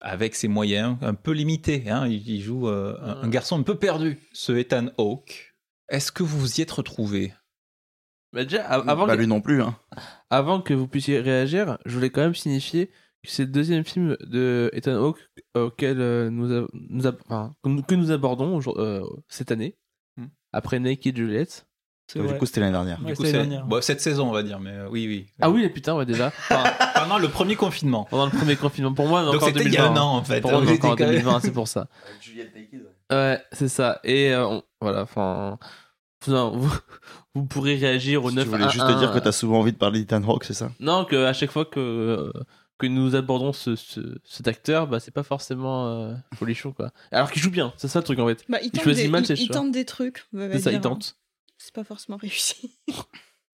Avec 0.00 0.34
ses 0.34 0.48
moyens 0.48 0.96
un 1.02 1.14
peu 1.14 1.30
limités. 1.32 1.88
hein. 1.88 2.08
Il, 2.08 2.28
il 2.28 2.40
joue 2.40 2.68
euh, 2.68 2.96
un, 3.00 3.22
un 3.22 3.28
garçon 3.28 3.58
un 3.60 3.62
peu 3.62 3.76
perdu, 3.76 4.18
ce 4.32 4.50
Ethan 4.52 4.88
Hawke. 4.98 5.54
Est-ce 5.88 6.10
que 6.10 6.24
vous 6.24 6.38
vous 6.40 6.58
y 6.58 6.62
êtes 6.62 6.70
retrouvé? 6.72 7.32
Bah, 8.32 8.44
déjà, 8.44 8.66
av- 8.68 8.88
avant, 8.88 9.06
Pas 9.06 9.14
que, 9.14 9.20
lui 9.20 9.26
non 9.28 9.40
plus. 9.40 9.62
Hein. 9.62 9.78
avant 10.30 10.60
que 10.60 10.74
vous 10.74 10.88
puissiez 10.88 11.20
réagir, 11.20 11.78
je 11.86 11.94
voulais 11.94 12.10
quand 12.10 12.20
même 12.22 12.34
signifier 12.34 12.88
que 13.22 13.30
c'est 13.30 13.44
le 13.44 13.50
deuxième 13.52 13.84
film 13.84 14.16
de 14.20 14.68
Ethan 14.72 14.96
Hawke 15.02 15.20
auquel 15.54 16.00
euh, 16.00 16.28
nous, 16.30 16.52
a- 16.52 16.66
nous 16.72 17.06
a- 17.06 17.16
enfin, 17.26 17.54
que 17.62 17.94
nous- 17.94 18.10
abordons 18.10 18.60
euh, 18.78 19.02
cette 19.28 19.50
année. 19.52 19.76
Après 20.58 20.78
Naked 20.78 21.16
Juliet. 21.16 21.46
C'est 22.10 22.20
Du 22.20 22.26
vrai. 22.26 22.38
coup, 22.38 22.46
c'était 22.46 22.60
l'année 22.60 22.72
dernière. 22.72 22.98
Ouais, 23.00 23.10
Du 23.10 23.16
coup, 23.16 23.24
c'est 23.24 23.30
c'est- 23.32 23.36
l'année 23.36 23.48
dernière. 23.50 23.66
bon, 23.66 23.82
cette 23.82 24.00
saison, 24.00 24.28
on 24.28 24.32
va 24.32 24.42
dire, 24.42 24.60
mais 24.60 24.70
euh, 24.70 24.88
oui, 24.90 25.06
oui. 25.06 25.26
Ah 25.40 25.50
oui, 25.50 25.68
putain, 25.68 25.94
ouais, 25.94 26.06
déjà. 26.06 26.28
Enfin, 26.50 26.64
Pendant 26.94 27.18
le 27.18 27.28
premier 27.28 27.54
confinement. 27.54 28.04
pendant 28.08 28.24
le 28.24 28.30
premier 28.32 28.56
confinement. 28.56 28.94
Pour 28.94 29.06
moi, 29.08 29.24
Donc 29.24 29.34
encore 29.36 29.48
en 29.48 29.52
c'était 29.52 29.64
il 29.66 29.72
y 29.74 29.76
a 29.76 29.82
2020. 29.88 30.00
un 30.00 30.02
an, 30.04 30.16
en 30.16 30.24
fait. 30.24 30.40
Pour 30.40 30.50
moi, 30.52 30.60
encore 30.62 30.72
en 30.92 30.96
quand 30.96 31.00
même- 31.04 31.10
2020, 31.10 31.40
c'est 31.40 31.50
pour 31.52 31.68
ça. 31.68 31.86
Ouais, 33.10 33.40
c'est 33.52 33.68
ça. 33.68 34.00
Et 34.04 34.32
euh, 34.32 34.46
on- 34.46 34.62
voilà, 34.80 35.02
enfin. 35.02 35.58
non, 36.28 36.56
vous, 36.56 36.72
vous 37.34 37.44
pourrez 37.46 37.76
réagir 37.76 38.24
au 38.24 38.30
Tu 38.30 38.36
9 38.36 38.46
voulais 38.48 38.68
juste 38.70 38.86
te 38.86 38.98
dire 38.98 39.12
que 39.12 39.18
t'as 39.18 39.32
souvent 39.32 39.60
envie 39.60 39.72
de 39.72 39.78
parler 39.78 40.00
d'Ethan 40.00 40.22
Hawke, 40.22 40.44
c'est 40.44 40.54
ça? 40.54 40.70
Non, 40.80 41.04
que 41.04 41.16
à 41.24 41.32
chaque 41.32 41.50
fois 41.50 41.64
que, 41.64 41.78
euh, 41.80 42.32
que 42.78 42.86
nous 42.86 43.14
abordons 43.16 43.52
ce, 43.52 43.74
ce- 43.76 44.18
cet 44.24 44.46
acteur, 44.48 44.86
bah, 44.86 45.00
c'est 45.00 45.10
pas 45.10 45.22
forcément 45.24 45.88
euh, 45.88 46.14
folichon, 46.36 46.72
quoi. 46.72 46.90
Alors 47.10 47.30
qu'il 47.32 47.42
joue 47.42 47.50
bien, 47.50 47.72
c'est 47.76 47.88
ça 47.88 47.98
le 47.98 48.04
truc 48.04 48.18
en 48.20 48.26
fait. 48.26 48.44
Bah, 48.48 48.58
il 48.62 48.66
Il 48.66 48.70
tente, 48.72 48.84
choisit 48.84 49.04
des, 49.06 49.10
mal 49.10 49.22
il- 49.22 49.26
ses 49.26 49.34
il 49.42 49.48
tente 49.48 49.70
des 49.72 49.84
trucs. 49.84 50.26
C'est 50.32 50.58
ça, 50.60 50.70
il 50.72 50.76
hein. 50.76 50.80
tente. 50.80 51.16
C'est 51.58 51.74
pas 51.74 51.84
forcément 51.84 52.16
réussi. 52.18 52.78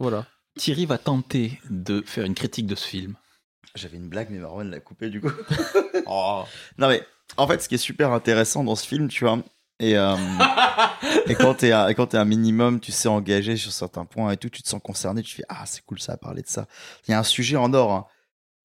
Voilà. 0.01 0.27
Thierry 0.59 0.87
va 0.87 0.99
tenter 0.99 1.61
de 1.71 2.03
faire 2.05 2.25
une 2.25 2.35
critique 2.35 2.67
de 2.67 2.75
ce 2.75 2.87
film. 2.87 3.15
J'avais 3.75 3.97
une 3.97 4.09
blague, 4.09 4.29
mais 4.31 4.39
Marwan 4.39 4.69
l'a 4.71 4.81
coupée 4.81 5.09
du 5.09 5.21
coup. 5.21 5.31
Non, 6.07 6.89
mais 6.89 7.03
en 7.37 7.47
fait, 7.47 7.63
ce 7.63 7.69
qui 7.69 7.77
est 7.77 7.79
super 7.79 8.13
intéressant 8.13 8.65
dans 8.65 8.77
ce 8.77 8.87
film, 8.87 9.09
tu 9.09 9.25
vois, 9.25 9.39
et, 9.81 9.97
euh, 9.97 10.17
et 11.27 11.35
quand 11.35 11.55
t'es 11.55 11.73
un, 11.73 11.89
et 11.89 11.95
quand 11.95 12.09
t'es 12.09 12.17
un 12.19 12.25
minimum, 12.25 12.81
tu 12.81 12.93
sais, 12.93 13.09
engagé 13.09 13.57
sur 13.57 13.73
certains 13.73 14.05
points 14.05 14.31
et 14.33 14.37
tout, 14.37 14.49
tu 14.49 14.63
te 14.63 14.69
sens 14.69 14.81
concerné, 14.83 15.23
tu 15.23 15.35
fais 15.37 15.45
Ah, 15.49 15.65
c'est 15.67 15.85
cool 15.85 16.01
ça, 16.01 16.13
à 16.13 16.17
parler 16.17 16.43
de 16.43 16.49
ça. 16.49 16.67
Il 17.07 17.13
y 17.13 17.15
a 17.15 17.19
un 17.19 17.25
sujet 17.25 17.57
en 17.57 17.73
or. 17.75 17.93
hein. 17.93 18.07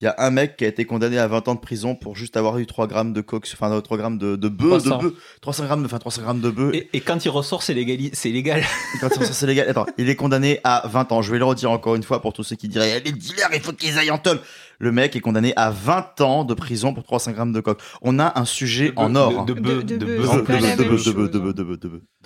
Il 0.02 0.06
y 0.06 0.08
a 0.08 0.14
un 0.16 0.30
mec 0.30 0.56
qui 0.56 0.64
a 0.64 0.68
été 0.68 0.86
condamné 0.86 1.18
à 1.18 1.26
20 1.28 1.48
ans 1.48 1.54
de 1.54 1.60
prison 1.60 1.94
pour 1.94 2.16
juste 2.16 2.36
avoir 2.38 2.56
eu 2.58 2.64
3 2.64 2.86
grammes 2.86 3.12
de 3.12 3.20
coke, 3.20 3.46
enfin 3.52 3.78
3 3.80 3.98
grammes 3.98 4.16
de, 4.16 4.34
de 4.34 4.48
bœuf, 4.48 4.82
de 4.82 4.88
300. 4.88 4.98
bœuf, 5.02 5.12
300 5.42 5.64
grammes, 5.66 5.84
enfin 5.84 5.98
300 5.98 6.22
grammes 6.22 6.40
de 6.40 6.48
bœuf. 6.50 6.74
Et, 6.74 6.88
et 6.94 7.00
quand 7.02 7.22
il 7.22 7.28
ressort, 7.28 7.62
c'est 7.62 7.74
légali- 7.74 8.10
c'est 8.14 8.30
légal. 8.30 8.62
Quand 9.00 9.08
il 9.14 9.18
ressort, 9.18 9.34
c'est 9.34 9.46
légal. 9.46 9.68
Attends, 9.68 9.84
il 9.98 10.08
est 10.08 10.16
condamné 10.16 10.58
à 10.64 10.84
20 10.88 11.12
ans. 11.12 11.20
Je 11.20 11.30
vais 11.30 11.38
le 11.38 11.44
redire 11.44 11.70
encore 11.70 11.96
une 11.96 12.02
fois 12.02 12.22
pour 12.22 12.32
tous 12.32 12.44
ceux 12.44 12.56
qui 12.56 12.68
diraient 12.68 13.00
les 13.00 13.12
dealers, 13.12 13.50
il 13.52 13.60
faut 13.60 13.72
qu'ils 13.74 13.98
aillent 13.98 14.10
en 14.10 14.18
tôle. 14.18 14.40
Le 14.82 14.92
mec 14.92 15.14
est 15.14 15.20
condamné 15.20 15.52
à 15.56 15.70
20 15.70 16.22
ans 16.22 16.44
de 16.44 16.54
prison 16.54 16.94
pour 16.94 17.04
300 17.04 17.32
grammes 17.32 17.52
de 17.52 17.60
coke. 17.60 17.80
On 18.00 18.18
a 18.18 18.38
un 18.40 18.46
sujet 18.46 18.92
en 18.96 19.14
or. 19.14 19.44
De, 19.44 19.52
bœuf, 19.52 19.84
De- 19.84 19.96
bœuf. 19.98 20.30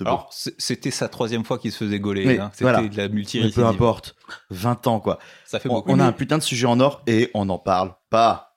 Alors, 0.00 0.30
c'était 0.32 0.92
sa 0.92 1.08
troisième 1.08 1.44
fois 1.44 1.58
qu'il 1.58 1.72
se 1.72 1.78
faisait 1.84 1.98
gauler. 1.98 2.38
Hein. 2.38 2.50
C'était 2.52 2.64
voilà. 2.64 2.86
de 2.86 2.96
la 2.96 3.08
Mais 3.08 3.14
multi 3.14 3.50
peu 3.50 3.66
importe. 3.66 4.14
20 4.50 4.86
ans, 4.86 5.00
quoi. 5.00 5.18
Ça 5.44 5.58
fait 5.58 5.68
On, 5.68 5.74
beaucoup. 5.74 5.90
on 5.90 5.98
a 5.98 6.04
un 6.06 6.12
putain 6.12 6.38
de 6.38 6.42
sujet 6.44 6.66
en 6.66 6.78
or 6.78 7.02
et 7.08 7.30
on 7.34 7.44
n'en 7.46 7.58
parle 7.58 7.94
pas. 8.08 8.56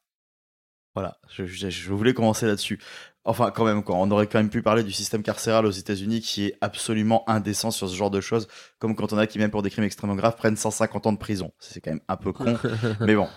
Voilà. 0.93 1.17
Je, 1.29 1.45
je- 1.45 1.69
je 1.69 1.91
voulais 1.91 2.13
commencer 2.13 2.45
là-dessus. 2.45 2.79
Enfin, 3.23 3.51
quand 3.51 3.65
même, 3.65 3.83
quoi. 3.83 3.95
On 3.97 4.09
aurait 4.11 4.27
quand 4.27 4.37
même 4.39 4.49
pu 4.49 4.61
parler 4.61 4.83
du 4.83 4.91
système 4.93 5.21
carcéral 5.23 5.65
aux 5.65 5.71
États-Unis 5.71 6.21
qui 6.21 6.45
est 6.45 6.57
absolument 6.61 7.27
indécent 7.27 7.71
sur 7.71 7.89
ce 7.89 7.95
genre 7.95 8.09
de 8.11 8.21
choses. 8.21 8.47
Comme 8.79 8.95
quand 8.95 9.11
on 9.11 9.17
a 9.17 9.27
qui, 9.27 9.37
même 9.39 9.51
pour 9.51 9.63
des 9.63 9.69
crimes 9.69 9.83
extrêmement 9.85 10.15
graves, 10.15 10.35
prennent 10.37 10.55
150 10.55 11.07
ans 11.07 11.13
de 11.13 11.17
prison. 11.17 11.51
C'est 11.59 11.81
quand 11.81 11.91
même 11.91 12.01
un 12.07 12.15
peu 12.15 12.31
con. 12.31 12.57
mais 13.01 13.15
bon. 13.15 13.27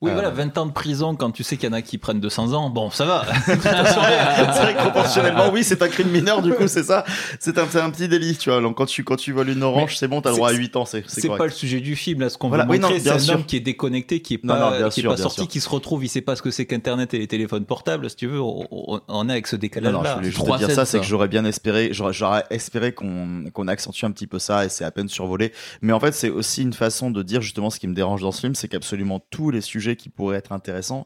Oui, 0.00 0.10
Euh, 0.10 0.14
voilà, 0.14 0.30
20 0.30 0.56
ans 0.58 0.66
de 0.66 0.72
prison 0.72 1.16
quand 1.16 1.32
tu 1.32 1.42
sais 1.42 1.56
qu'il 1.56 1.68
y 1.68 1.72
en 1.72 1.74
a 1.74 1.82
qui 1.82 1.98
prennent 1.98 2.20
200 2.20 2.52
ans. 2.52 2.70
Bon, 2.70 2.88
ça 2.88 3.04
va. 3.04 3.24
c'est 3.46 3.52
vrai 3.56 4.74
que 4.74 4.78
proportionnellement, 4.80 5.50
oui, 5.52 5.64
c'est 5.64 5.82
un 5.82 5.88
crime 5.88 6.08
mineur, 6.10 6.40
du 6.40 6.52
coup, 6.54 6.68
c'est 6.68 6.84
ça. 6.84 7.04
C'est 7.40 7.58
un, 7.58 7.62
un 7.64 7.90
petit 7.90 8.06
délit, 8.08 8.36
tu 8.36 8.50
vois. 8.50 8.60
Donc, 8.60 8.76
quand 8.76 8.86
tu, 8.86 9.02
quand 9.02 9.16
tu 9.16 9.32
voles 9.32 9.48
une 9.50 9.62
orange, 9.62 9.96
c'est 9.96 10.06
bon, 10.06 10.20
t'as 10.20 10.30
le 10.30 10.36
droit 10.36 10.50
à 10.50 10.52
c'est- 10.52 10.58
8 10.58 10.76
ans, 10.76 10.84
c'est 10.84 11.02
c'est 11.08 11.22
C'est 11.22 11.28
pas 11.28 11.44
le 11.46 11.50
sujet 11.50 11.80
du 11.80 11.96
film. 11.96 12.20
Là, 12.20 12.30
ce 12.30 12.38
qu'on 12.38 12.48
Voilà, 12.48 12.64
veut 12.64 12.70
oui, 12.70 12.78
montrer, 12.78 13.00
c'est 13.00 13.10
un 13.10 13.18
sûr. 13.18 13.34
homme 13.34 13.44
qui 13.44 13.56
est 13.56 13.60
déconnecté, 13.60 14.20
qui 14.22 14.34
est 14.34 14.38
pas, 14.38 14.78
non, 14.80 14.88
qui 14.88 15.00
est 15.00 15.02
pas 15.02 15.16
sorti, 15.16 15.40
sûr. 15.40 15.48
qui 15.48 15.60
se 15.60 15.68
retrouve. 15.68 16.04
Il 16.04 16.08
sait 16.08 16.20
pas 16.20 16.36
ce 16.36 16.42
que 16.42 16.50
c'est 16.52 16.64
qu'Internet 16.66 17.12
et 17.14 17.18
les 17.18 17.26
téléphones 17.26 17.64
portables. 17.64 18.08
Si 18.08 18.16
tu 18.16 18.26
veux, 18.28 18.40
on, 18.40 18.66
on- 19.08 19.28
est 19.28 19.32
avec 19.32 19.46
ce 19.48 19.56
décalage-là. 19.56 19.98
non, 19.98 20.04
je 20.04 20.14
voulais 20.14 20.30
juste 20.30 20.46
te 20.46 20.58
dire 20.58 20.70
ça, 20.70 20.84
c'est 20.84 21.00
que 21.00 21.04
j'aurais 21.06 21.28
bien 21.28 21.44
espéré, 21.44 21.88
j'aurais, 21.92 22.44
espéré 22.50 22.92
qu'on, 22.92 23.44
qu'on 23.52 23.66
accentue 23.68 24.04
un 24.04 24.12
petit 24.12 24.28
peu 24.28 24.38
ça 24.38 24.64
et 24.64 24.68
c'est 24.68 24.84
à 24.84 24.90
peine 24.92 25.08
survolé. 25.08 25.52
Mais 25.82 25.92
en 25.92 25.98
fait, 26.00 26.12
c'est 26.12 26.30
aussi 26.30 26.62
une 26.62 26.72
façon 26.72 27.10
de 27.10 27.22
dire 27.24 27.40
justement 27.42 27.68
ce 27.70 27.80
qui 27.80 27.88
me 27.88 27.94
dérange 27.94 28.22
dans 28.22 28.32
ce 28.32 28.40
film, 28.40 28.54
c'est 28.54 28.68
qu'absolument 28.68 29.20
tous 29.30 29.50
les 29.50 29.60
sujets 29.68 29.96
qui 29.96 30.08
pourraient 30.08 30.38
être 30.38 30.52
intéressants, 30.52 31.04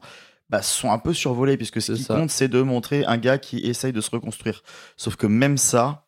bah, 0.49 0.61
sont 0.61 0.91
un 0.91 0.99
peu 0.99 1.13
survolés 1.13 1.57
puisque 1.57 1.81
ce 1.81 1.93
qui 1.93 2.03
ça. 2.03 2.15
compte, 2.15 2.29
c'est 2.29 2.47
de 2.47 2.61
montrer 2.61 3.05
un 3.05 3.17
gars 3.17 3.37
qui 3.37 3.59
essaye 3.59 3.93
de 3.93 4.01
se 4.01 4.11
reconstruire. 4.11 4.63
Sauf 4.97 5.15
que 5.15 5.27
même 5.27 5.57
ça, 5.57 6.05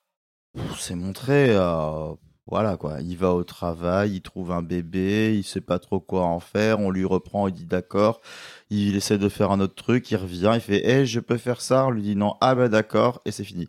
c'est 0.77 0.95
montré, 0.95 1.47
euh, 1.49 2.13
voilà 2.47 2.77
quoi. 2.77 2.97
Il 3.01 3.17
va 3.17 3.33
au 3.33 3.43
travail, 3.43 4.13
il 4.15 4.21
trouve 4.21 4.51
un 4.51 4.61
bébé, 4.61 5.35
il 5.35 5.43
sait 5.43 5.61
pas 5.61 5.79
trop 5.79 5.99
quoi 5.99 6.25
en 6.25 6.39
faire, 6.39 6.79
on 6.79 6.91
lui 6.91 7.05
reprend, 7.05 7.47
il 7.47 7.53
dit 7.53 7.65
d'accord. 7.65 8.21
Il 8.69 8.95
essaie 8.95 9.17
de 9.17 9.29
faire 9.29 9.51
un 9.51 9.59
autre 9.59 9.75
truc, 9.75 10.09
il 10.11 10.17
revient, 10.17 10.51
il 10.53 10.61
fait, 10.61 10.81
eh, 10.83 11.05
je 11.05 11.19
peux 11.19 11.37
faire 11.37 11.61
ça? 11.61 11.87
On 11.87 11.89
lui 11.89 12.03
dit 12.03 12.15
non, 12.15 12.35
ah 12.41 12.53
bah 12.55 12.69
d'accord, 12.69 13.21
et 13.25 13.31
c'est 13.31 13.43
fini. 13.43 13.67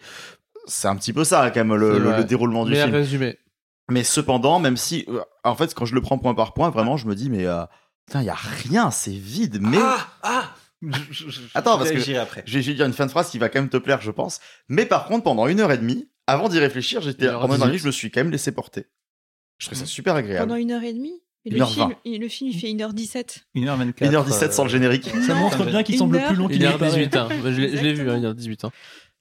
C'est 0.67 0.89
un 0.89 0.97
petit 0.97 1.13
peu 1.13 1.25
ça 1.25 1.51
quand 1.51 1.65
même 1.65 1.77
le, 1.77 2.25
déroulement 2.25 2.65
du 2.65 2.73
Mais 2.73 2.83
film. 2.83 2.93
résumé. 2.93 3.39
Mais 3.89 4.03
cependant, 4.03 4.59
même 4.59 4.77
si, 4.77 5.05
euh, 5.09 5.21
en 5.45 5.55
fait, 5.55 5.73
quand 5.73 5.85
je 5.85 5.95
le 5.95 6.01
prends 6.01 6.19
point 6.19 6.35
par 6.35 6.55
point, 6.55 6.71
vraiment, 6.71 6.97
je 6.97 7.07
me 7.07 7.15
dis, 7.15 7.31
mais 7.31 7.47
euh, 7.47 7.65
putain, 8.07 8.23
il 8.23 8.27
y 8.27 8.31
a 8.31 8.35
rien, 8.35 8.91
c'est 8.91 9.11
vide. 9.13 9.59
Mais 9.61 9.79
Ah, 9.81 10.09
ah 10.23 10.55
Je- 10.83 10.91
je- 11.11 11.31
je- 11.31 11.41
Attends, 11.55 11.79
parce 11.79 11.91
que- 11.91 12.17
après. 12.19 12.43
je 12.47 12.59
vais 12.59 12.75
dire 12.75 12.85
une 12.87 12.93
fin 12.93 13.07
de 13.07 13.11
phrase 13.11 13.31
qui 13.31 13.39
va 13.39 13.49
quand 13.49 13.59
même 13.61 13.71
te 13.71 13.79
plaire, 13.79 14.01
je 14.03 14.11
pense. 14.11 14.41
Mais 14.69 14.85
par 14.87 15.07
contre, 15.07 15.25
pendant 15.25 15.47
une 15.49 15.59
heure 15.61 15.73
et 15.73 15.79
demie, 15.79 16.09
avant 16.27 16.49
d'y 16.51 16.59
réfléchir, 16.59 17.01
j'étais 17.01 17.27
pendant 17.29 17.47
une 17.47 17.51
heure 17.53 17.55
et 17.55 17.59
demie, 17.59 17.71
18. 17.73 17.79
je 17.83 17.87
me 17.87 17.93
suis 17.93 18.11
quand 18.11 18.21
même 18.21 18.31
laissé 18.31 18.53
porter. 18.53 18.87
Je 19.59 19.67
trouve 19.67 19.79
ça 19.79 19.87
super 19.87 20.15
agréable. 20.15 20.47
Pendant 20.49 20.61
une 20.61 20.71
heure 20.73 20.83
et 20.83 20.93
demie 20.93 21.23
et 21.47 21.51
le, 21.51 21.59
1h20. 21.59 21.73
film, 21.73 21.95
et 22.05 22.19
le 22.19 22.29
film, 22.29 22.51
il 22.51 22.61
fait 22.61 22.69
1h17. 22.69 23.47
1h24. 23.55 24.05
1h17 24.11 24.53
sans 24.53 24.65
le 24.65 24.69
générique. 24.69 25.09
Ça 25.27 25.35
montre 25.35 25.65
bien 25.65 25.83
qu'il 25.83 25.97
semble 25.97 26.21
plus 26.27 26.37
long 26.37 26.47
qu'il 26.49 26.57
Il 26.57 26.65
est 26.65 26.67
est 26.67 26.79
paraît. 26.79 26.91
18 26.91 27.17
hein. 27.17 27.29
Je 27.43 27.49
l'ai 27.49 27.77
je 27.77 27.83
l'ai 27.83 27.95
vu, 27.95 28.11
hein, 28.11 28.19
il 28.19 28.25
est 28.27 28.35
18 28.35 28.65
ans. 28.67 28.73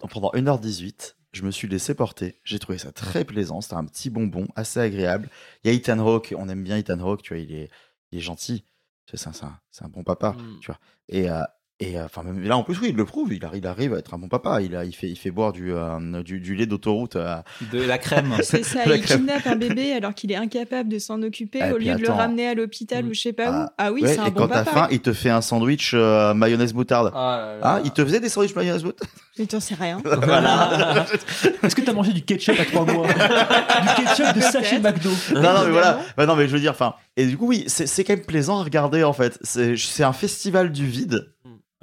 Donc 0.01 0.11
pendant 0.11 0.31
1h18, 0.33 1.15
je 1.31 1.43
me 1.43 1.51
suis 1.51 1.69
laissé 1.69 1.95
porter. 1.95 2.41
J'ai 2.43 2.59
trouvé 2.59 2.77
ça 2.77 2.91
très 2.91 3.23
plaisant. 3.23 3.61
C'était 3.61 3.75
un 3.75 3.85
petit 3.85 4.09
bonbon, 4.09 4.45
assez 4.57 4.81
agréable. 4.81 5.29
Il 5.63 5.71
y 5.71 5.73
a 5.73 5.73
Ethan 5.73 5.99
Hawke, 5.99 6.33
on 6.37 6.49
aime 6.49 6.63
bien 6.63 6.75
Ethan 6.77 6.99
Hawke, 6.99 7.21
tu 7.23 7.33
vois, 7.33 7.41
il 7.41 7.53
est, 7.55 7.69
il 8.11 8.17
est 8.19 8.21
gentil. 8.21 8.65
C'est 9.13 9.27
un, 9.27 9.33
c'est 9.33 9.45
un- 9.45 9.59
un 9.85 9.89
bon 9.89 10.03
papa, 10.03 10.31
Mm. 10.33 10.59
tu 10.61 10.67
vois? 10.71 10.79
Et, 11.09 11.29
euh, 11.29 11.41
et 11.81 11.99
euh, 11.99 12.05
enfin, 12.05 12.23
là, 12.41 12.55
en 12.57 12.63
plus, 12.63 12.79
oui, 12.79 12.87
il 12.91 12.95
le 12.95 13.03
prouve. 13.03 13.33
Il 13.33 13.43
arrive, 13.43 13.61
il 13.63 13.67
arrive 13.67 13.93
à 13.93 13.97
être 13.97 14.13
un 14.13 14.17
bon 14.17 14.29
papa. 14.29 14.61
Il, 14.61 14.75
a, 14.77 14.85
il, 14.85 14.95
fait, 14.95 15.09
il 15.09 15.17
fait 15.17 15.29
boire 15.31 15.51
du, 15.51 15.73
euh, 15.73 16.23
du, 16.23 16.39
du 16.39 16.55
lait 16.55 16.65
d'autoroute. 16.67 17.17
euh, 17.17 17.35
De 17.73 17.81
la 17.81 17.97
crème. 17.97 18.33
C'est 18.43 18.63
ça, 18.63 18.85
La 18.85 18.95
il 18.95 19.01
crème. 19.01 19.19
kidnappe 19.25 19.45
un 19.47 19.55
bébé 19.57 19.91
alors 19.91 20.13
qu'il 20.13 20.31
est 20.31 20.35
incapable 20.37 20.87
de 20.89 20.99
s'en 20.99 21.21
occuper 21.21 21.59
Ah, 21.61 21.69
et 21.69 21.73
au 21.73 21.77
lieu 21.77 21.93
de 21.93 22.01
le 22.01 22.09
ramener 22.09 22.47
à 22.47 22.53
l'hôpital 22.53 23.03
Mm. 23.03 23.09
ou 23.09 23.13
je 23.13 23.19
sais 23.19 23.33
pas 23.33 23.45
Ah, 23.47 23.65
où. 23.65 23.69
Ah 23.77 23.91
oui, 23.91 24.01
ouais, 24.03 24.13
c'est 24.13 24.19
un 24.19 24.27
et 24.27 24.31
bon 24.31 24.41
quand 24.43 24.47
t'as 24.47 24.63
papa. 24.63 24.71
faim, 24.71 24.87
il 24.91 25.01
te 25.01 25.11
fait 25.11 25.29
un 25.29 25.41
sandwich 25.41 25.91
euh, 25.93 26.33
mayonnaise 26.33 26.73
moutarde. 26.73 27.11
Ah, 27.13 27.55
Ah, 27.61 27.79
il 27.83 27.91
te 27.91 28.03
faisait 28.05 28.19
des 28.21 28.29
sandwichs 28.29 28.55
mayonnaise 28.55 28.83
moutarde? 28.83 29.09
Mais 29.37 29.45
t'en 29.45 29.59
sais 29.59 29.75
rien. 29.75 30.01
Voilà. 30.05 31.05
Est-ce 31.63 31.75
que 31.75 31.81
t'as 31.81 31.91
mangé 31.91 32.13
du 32.13 32.21
ketchup 32.23 32.57
à 32.57 32.63
trois 32.63 32.85
mois? 32.85 33.05
Du 33.07 34.05
ketchup 34.05 34.33
de 34.35 34.39
sachet. 34.41 34.79
McDo 34.79 35.09
non, 35.33 35.41
non, 35.41 35.65
mais 35.65 35.71
voilà. 35.71 35.99
Bah, 36.15 36.25
non, 36.25 36.35
mais 36.37 36.47
je 36.47 36.53
veux 36.53 36.59
dire, 36.61 36.71
enfin. 36.71 36.93
Et 37.17 37.25
du 37.25 37.35
coup, 37.37 37.47
oui, 37.47 37.65
c'est 37.67 37.85
c'est 37.87 38.03
quand 38.05 38.13
même 38.15 38.25
plaisant 38.25 38.59
à 38.59 38.63
regarder, 38.63 39.03
en 39.03 39.11
fait. 39.13 39.37
C'est 39.41 39.75
c'est 39.77 40.03
un 40.03 40.13
festival 40.13 40.71
du 40.71 40.85
vide, 40.85 41.33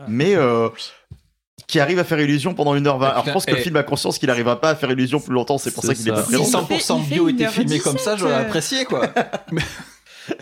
Ah. 0.03 0.07
mais 0.09 0.35
euh, 0.35 0.69
qui 1.67 1.81
arrive 1.81 1.99
à 1.99 2.05
faire 2.05 2.21
illusion 2.21 2.55
pendant 2.55 2.75
1h20. 2.75 2.99
Ah, 3.03 3.09
Alors, 3.11 3.27
je 3.27 3.33
pense 3.33 3.47
que 3.47 3.53
le 3.53 3.59
et- 3.59 3.63
film 3.63 3.77
a 3.77 3.83
conscience 3.83 4.19
qu'il 4.19 4.29
n'arrivera 4.29 4.61
pas 4.61 4.71
à 4.71 4.75
faire 4.75 4.91
illusion 4.91 5.21
plus 5.21 5.33
longtemps, 5.33 5.59
c'est 5.59 5.71
pour 5.73 5.85
ça 5.85 5.95
qu'il 5.95 6.07
est 6.09 6.13
pas 6.13 6.23
Si 6.25 6.35
présent. 6.35 6.45
Il 6.45 6.51
100% 6.51 6.67
fait- 6.67 6.75
il 7.03 7.05
fait 7.09 7.15
bio 7.15 7.29
était 7.29 7.45
1h17, 7.45 7.51
filmé 7.53 7.79
comme 7.79 7.99
ça, 7.99 8.17
j'aurais 8.17 8.33
euh. 8.35 8.41
apprécié, 8.43 8.85
quoi. 8.85 9.07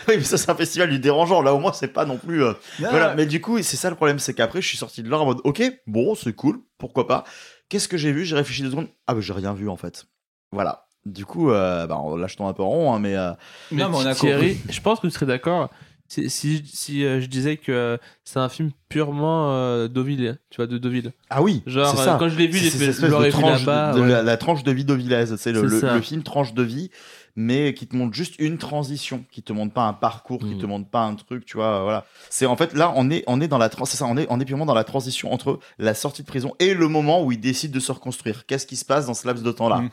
Oui, 0.07 0.15
mais 0.17 0.23
ça, 0.23 0.37
c'est 0.37 0.49
un 0.51 0.55
festival 0.55 0.89
du 0.91 0.99
dérangeant. 0.99 1.41
Là, 1.41 1.55
au 1.55 1.59
moins, 1.59 1.73
c'est 1.73 1.87
pas 1.87 2.05
non 2.05 2.17
plus. 2.17 2.43
euh, 2.43 2.53
Voilà, 2.79 3.15
mais 3.15 3.25
du 3.25 3.41
coup, 3.41 3.59
c'est 3.63 3.77
ça 3.77 3.89
le 3.89 3.95
problème, 3.95 4.19
c'est 4.19 4.35
qu'après, 4.35 4.61
je 4.61 4.67
suis 4.67 4.77
sorti 4.77 5.01
de 5.01 5.09
là 5.09 5.17
en 5.19 5.25
mode, 5.25 5.39
ok, 5.43 5.63
bon, 5.87 6.13
c'est 6.13 6.33
cool, 6.33 6.59
pourquoi 6.77 7.07
pas. 7.07 7.23
Qu'est-ce 7.67 7.87
que 7.87 7.97
j'ai 7.97 8.11
vu? 8.11 8.23
J'ai 8.23 8.35
réfléchi 8.35 8.61
deux 8.61 8.69
secondes. 8.69 8.89
Ah, 9.07 9.15
bah, 9.15 9.21
j'ai 9.21 9.33
rien 9.33 9.53
vu 9.53 9.69
en 9.69 9.77
fait. 9.77 10.05
Voilà. 10.51 10.85
Du 11.05 11.25
coup, 11.25 11.49
euh, 11.49 11.87
bah, 11.87 11.97
on 11.99 12.15
lâche 12.15 12.35
ton 12.35 12.47
un 12.47 12.53
peu 12.53 12.61
rond, 12.61 12.93
hein, 12.93 12.99
mais 12.99 13.15
euh, 13.15 13.31
Non, 13.71 13.89
mais 13.89 13.97
on 13.97 14.05
a 14.05 14.13
Thierry, 14.13 14.55
compris. 14.57 14.73
je 14.73 14.81
pense 14.81 14.99
que 14.99 15.07
tu 15.07 15.13
serais 15.13 15.25
d'accord. 15.25 15.71
Si, 16.13 16.29
si, 16.29 16.61
si, 16.65 17.05
euh, 17.05 17.21
je 17.21 17.27
disais 17.27 17.55
que 17.55 17.71
euh, 17.71 17.97
c'est 18.25 18.39
un 18.39 18.49
film 18.49 18.71
purement 18.89 19.53
euh, 19.53 19.87
Deauville, 19.87 20.39
tu 20.49 20.57
vois, 20.57 20.67
de 20.67 20.77
Deauville. 20.77 21.13
ah 21.29 21.41
oui, 21.41 21.63
Genre, 21.65 21.87
c'est 21.87 22.03
ça. 22.03 22.15
euh, 22.15 22.17
quand 22.17 22.27
je 22.27 22.37
l'ai 22.37 22.47
vu, 22.47 22.57
C'est 22.59 22.77
j'ai 22.77 22.91
fait, 22.91 22.91
je 22.91 23.05
l'aurais 23.05 23.29
vu 23.29 23.39
tranche 23.39 23.65
là-bas. 23.65 23.93
ouais. 23.97 24.09
la, 24.09 24.21
la 24.21 24.35
tranche 24.35 24.63
de 24.63 24.71
vie 24.73 24.83
d'Auvillaise. 24.83 25.37
C'est 25.37 25.53
le, 25.53 25.69
C'est 25.79 25.93
le, 25.93 26.01
film 26.01 26.21
tranche 26.21 26.53
de 26.53 26.63
vie, 26.63 26.91
mais 27.37 27.73
qui 27.73 27.87
te 27.87 27.95
montre 27.95 28.13
juste 28.13 28.35
une 28.39 28.57
transition, 28.57 29.23
qui 29.31 29.41
te 29.41 29.53
montre 29.53 29.73
pas 29.73 29.83
un 29.83 29.93
parcours, 29.93 30.39
qui 30.39 30.55
Mm. 30.55 30.57
te 30.57 30.65
montre 30.65 30.89
pas 30.89 31.03
un 31.05 31.15
truc, 31.15 31.45
tu 31.45 31.55
vois. 31.55 31.81
Voilà. 31.83 32.05
C'est 32.29 32.45
en 32.45 32.57
fait 32.57 32.73
là, 32.73 32.91
on 32.97 33.09
est, 33.09 33.23
on 33.27 33.39
est 33.39 33.47
dans 33.47 33.57
la 33.57 33.69
c'est 33.85 33.95
ça, 33.95 34.05
on 34.05 34.17
est, 34.17 34.27
on 34.29 34.37
est 34.41 34.45
purement 34.45 34.65
dans 34.65 34.73
la 34.73 34.83
transition 34.83 35.31
entre 35.31 35.59
la 35.79 35.93
sortie 35.93 36.23
de 36.23 36.27
prison 36.27 36.53
et 36.59 36.73
le 36.73 36.89
moment 36.89 37.23
où 37.23 37.31
il 37.31 37.39
décide 37.39 37.71
de 37.71 37.79
se 37.79 37.89
reconstruire. 37.93 38.45
Qu'est-ce 38.47 38.67
qui 38.67 38.75
se 38.75 38.83
passe 38.83 39.05
dans 39.05 39.13
ce 39.13 39.25
laps 39.25 39.45
de 39.45 39.51
temps-là? 39.53 39.77
Mm. 39.77 39.89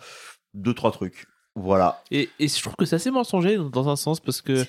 Deux, 0.54 0.74
trois 0.74 0.90
trucs. 0.90 1.26
Voilà. 1.54 2.02
Et, 2.10 2.28
et 2.40 2.48
je 2.48 2.60
trouve 2.60 2.74
que 2.76 2.84
c'est 2.86 2.96
assez 2.96 3.12
mensonger 3.12 3.56
dans 3.72 3.88
un 3.88 3.94
sens 3.94 4.18
parce 4.18 4.42
que. 4.42 4.64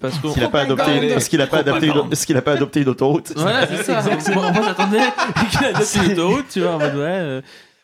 Parce 0.00 0.18
qu'il 0.18 0.42
a 0.44 0.48
pas 0.48 0.60
adopté, 0.62 0.90
est-ce 1.06 1.30
qu'il 1.30 1.40
a 1.40 1.46
pas 1.46 1.62
Propagande. 1.62 2.12
est-ce 2.12 2.26
qu'il 2.26 2.36
a 2.36 2.42
pas 2.42 2.52
adopté 2.52 2.80
une 2.82 2.88
autoroute 2.88 3.32
Voilà, 3.36 3.66
c'est 3.66 3.82
ça. 3.84 4.02
Moi, 4.32 4.50
moi, 4.52 4.62
j'attendais 4.64 4.98
qu'il 5.50 5.64
adopte 5.64 5.94
une 5.96 6.12
autoroute, 6.18 6.46
tu 6.50 6.60
vois, 6.60 6.72
en 6.74 6.78
mode 6.78 6.94
ouais. 6.96 7.02
euh. 7.02 7.42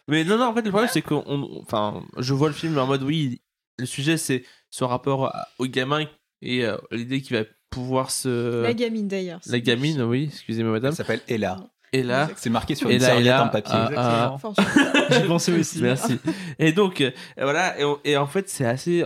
Mais 0.08 0.24
non, 0.24 0.38
non, 0.38 0.46
en 0.46 0.54
fait, 0.54 0.62
le 0.62 0.70
problème, 0.70 0.90
c'est 0.92 1.02
que, 1.02 1.14
enfin, 1.62 2.02
je 2.18 2.34
vois 2.34 2.48
le 2.48 2.54
film 2.54 2.76
en 2.78 2.86
mode 2.86 3.02
oui, 3.02 3.40
le 3.78 3.86
sujet, 3.86 4.16
c'est 4.16 4.44
son 4.70 4.86
rapport 4.88 5.32
au 5.58 5.66
gamin 5.66 6.04
et 6.42 6.64
euh, 6.64 6.76
l'idée 6.90 7.20
qu'il 7.20 7.36
va 7.36 7.44
pouvoir 7.70 8.10
se. 8.10 8.62
La 8.62 8.74
gamine 8.74 9.06
d'ailleurs. 9.08 9.38
Euh, 9.46 9.52
La 9.52 9.60
gamine, 9.60 10.02
oui, 10.02 10.28
excusez-moi, 10.32 10.72
madame. 10.72 10.90
Elle 10.90 10.96
s'appelle 10.96 11.20
Ella. 11.28 11.58
Et 11.92 12.02
là. 12.04 12.28
C'est 12.36 12.50
marqué 12.50 12.74
sur 12.76 12.88
Et 12.90 12.94
une 12.94 13.00
là, 13.02 13.06
et 13.06 13.10
serviette 13.10 13.26
là, 13.32 13.44
en 13.44 13.48
papier. 13.48 13.74
ah, 13.96 14.30
Enfin, 14.32 14.52
J'ai 15.10 15.26
pensé 15.26 15.52
aussi. 15.58 15.80
Merci. 15.82 16.18
Et 16.58 16.72
donc, 16.72 17.00
euh, 17.00 17.10
voilà, 17.40 17.74
et 18.04 18.16
en 18.16 18.26
fait, 18.26 18.48
c'est 18.48 18.64
assez, 18.64 19.04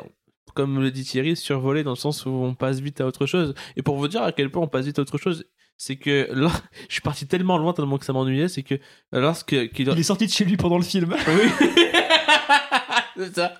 comme 0.54 0.80
le 0.80 0.90
dit 0.90 1.04
Thierry, 1.04 1.36
survolé 1.36 1.82
dans 1.84 1.90
le 1.92 1.96
sens 1.96 2.24
où 2.26 2.30
on 2.30 2.54
passe 2.54 2.80
vite 2.80 3.00
à 3.00 3.06
autre 3.06 3.26
chose. 3.26 3.54
Et 3.76 3.82
pour 3.82 3.96
vous 3.96 4.08
dire 4.08 4.22
à 4.22 4.32
quel 4.32 4.50
point 4.50 4.62
on 4.62 4.68
passe 4.68 4.86
vite 4.86 4.98
à 4.98 5.02
autre 5.02 5.18
chose, 5.18 5.44
c'est 5.76 5.96
que 5.96 6.28
là, 6.32 6.50
je 6.88 6.92
suis 6.94 7.02
parti 7.02 7.26
tellement 7.26 7.58
loin 7.58 7.72
tellement 7.72 7.98
que 7.98 8.04
ça 8.04 8.12
m'ennuyait, 8.12 8.48
c'est 8.48 8.62
que 8.62 8.76
lorsque 9.12 9.70
qu'il 9.72 9.88
Il 9.88 9.98
est 9.98 10.02
sorti 10.02 10.26
de 10.26 10.32
chez 10.32 10.44
lui 10.44 10.56
pendant 10.56 10.78
le 10.78 10.84
film. 10.84 11.14
oui. 11.28 11.50
c'est 13.16 13.34
ça. 13.34 13.52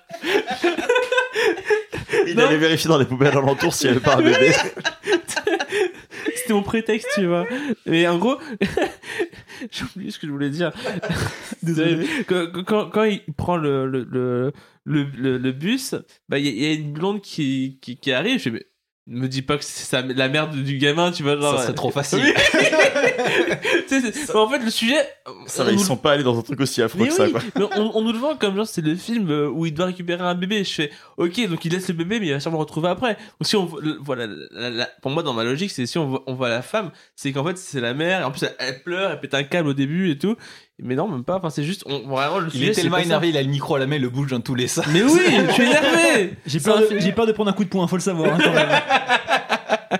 Il 2.27 2.35
Non. 2.35 2.45
allait 2.47 2.57
vérifier 2.57 2.87
dans 2.87 2.97
les 2.97 3.05
poubelles 3.05 3.37
alentours 3.37 3.73
s'il 3.73 3.89
n'y 3.91 3.95
avait 3.97 4.03
pas 4.05 4.15
un 4.17 4.21
bébé. 4.21 4.51
C'était 6.35 6.53
mon 6.53 6.63
prétexte, 6.63 7.07
tu 7.15 7.25
vois. 7.25 7.45
Mais 7.85 8.07
en 8.07 8.17
gros, 8.17 8.37
j'ai 9.71 9.83
oublié 9.95 10.11
ce 10.11 10.19
que 10.19 10.27
je 10.27 10.31
voulais 10.31 10.49
dire. 10.49 10.71
Désolé. 11.63 12.05
Quand, 12.27 12.47
quand, 12.65 12.89
quand 12.89 13.03
il 13.03 13.21
prend 13.35 13.57
le, 13.57 13.87
le, 13.87 14.03
le, 14.09 14.53
le, 14.85 15.03
le- 15.17 15.37
le 15.37 15.51
bus, 15.51 15.95
bah, 16.29 16.39
il 16.39 16.45
y, 16.45 16.47
a- 16.47 16.51
il 16.51 16.63
y 16.63 16.65
a 16.67 16.73
une 16.73 16.93
blonde 16.93 17.21
qui, 17.21 17.77
qui, 17.81 17.97
qui 17.97 18.11
arrive. 18.13 18.39
Je 18.39 18.49
mais 18.51 18.63
me 19.07 19.27
dis 19.27 19.41
pas 19.43 19.57
que 19.57 19.63
c'est 19.63 19.83
sa- 19.83 20.01
la 20.01 20.29
merde 20.29 20.55
du 20.55 20.77
gamin, 20.77 21.11
tu 21.11 21.21
vois. 21.23 21.39
Genre, 21.39 21.57
Ça 21.57 21.63
serait 21.65 21.75
trop 21.75 21.91
facile. 21.91 22.33
Sais, 23.87 24.01
c'est- 24.11 24.35
en 24.35 24.49
fait, 24.49 24.59
le 24.59 24.69
sujet. 24.71 24.95
Ça 25.47 25.61
on 25.61 25.65
va, 25.65 25.71
ils 25.71 25.77
nous- 25.77 25.83
sont 25.83 25.97
pas 25.97 26.13
allés 26.13 26.23
dans 26.23 26.37
un 26.37 26.41
truc 26.41 26.59
aussi 26.59 26.81
affreux 26.81 27.01
mais 27.03 27.07
que 27.09 27.13
ça, 27.13 27.29
quoi. 27.29 27.41
mais 27.55 27.63
on, 27.77 27.97
on 27.97 28.01
nous 28.01 28.11
le 28.11 28.17
vend 28.17 28.35
comme 28.35 28.55
genre 28.55 28.67
c'est 28.67 28.81
le 28.81 28.95
film 28.95 29.29
euh, 29.29 29.47
où 29.49 29.65
il 29.65 29.73
doit 29.73 29.85
récupérer 29.87 30.21
un 30.23 30.35
bébé. 30.35 30.63
Je 30.63 30.73
fais 30.73 30.91
ok 31.17 31.47
donc 31.47 31.63
il 31.65 31.71
laisse 31.71 31.87
le 31.87 31.93
bébé 31.93 32.19
mais 32.19 32.27
il 32.27 32.33
va 32.33 32.39
sûrement 32.39 32.57
le 32.57 32.61
retrouver 32.63 32.89
après. 32.89 33.13
Donc 33.15 33.43
si 33.47 33.55
on 33.55 33.69
voilà 34.01 34.27
la- 34.51 34.69
la- 34.69 34.89
pour 35.01 35.11
moi 35.11 35.23
dans 35.23 35.33
ma 35.33 35.43
logique 35.43 35.71
c'est 35.71 35.85
si 35.85 35.97
on 35.97 36.07
voit, 36.07 36.23
on 36.27 36.33
voit 36.33 36.49
la 36.49 36.61
femme 36.61 36.91
c'est 37.15 37.31
qu'en 37.31 37.43
fait 37.45 37.57
c'est 37.57 37.81
la 37.81 37.93
mère 37.93 38.21
et 38.21 38.23
en 38.23 38.31
plus 38.31 38.43
elle, 38.43 38.55
elle 38.59 38.83
pleure 38.83 39.11
elle 39.11 39.19
pète 39.19 39.33
un 39.33 39.43
câble 39.43 39.69
au 39.69 39.73
début 39.73 40.09
et 40.11 40.17
tout. 40.17 40.35
Mais 40.79 40.95
non 40.95 41.07
même 41.07 41.23
pas. 41.23 41.37
Enfin 41.37 41.49
c'est 41.49 41.63
juste 41.63 41.83
on, 41.85 41.99
vraiment 42.07 42.39
le 42.39 42.47
Il 42.47 42.51
sujet 42.51 42.67
est 42.67 42.73
c'est 42.73 42.81
tellement 42.81 42.97
énervé, 42.97 43.29
il 43.29 43.37
a 43.37 43.41
le 43.43 43.49
micro 43.49 43.75
à 43.75 43.79
la 43.79 43.87
main, 43.87 43.95
il 43.95 44.01
le 44.01 44.09
bouge 44.09 44.31
dans 44.31 44.41
tous 44.41 44.55
les 44.55 44.67
sens. 44.67 44.85
Mais 44.87 45.03
oui 45.03 45.21
je 45.47 45.51
suis 45.53 45.63
énervé. 45.63 46.33
J'ai 46.45 46.59
peur, 46.59 46.79
de- 46.79 46.99
j'ai 46.99 47.11
peur 47.13 47.25
de 47.27 47.31
prendre 47.31 47.49
un 47.49 47.53
coup 47.53 47.63
de 47.63 47.69
poing, 47.69 47.87
faut 47.87 47.95
le 47.95 48.01
savoir. 48.01 48.33
hein, 48.33 48.37
quand 48.43 48.53
même. 48.53 49.99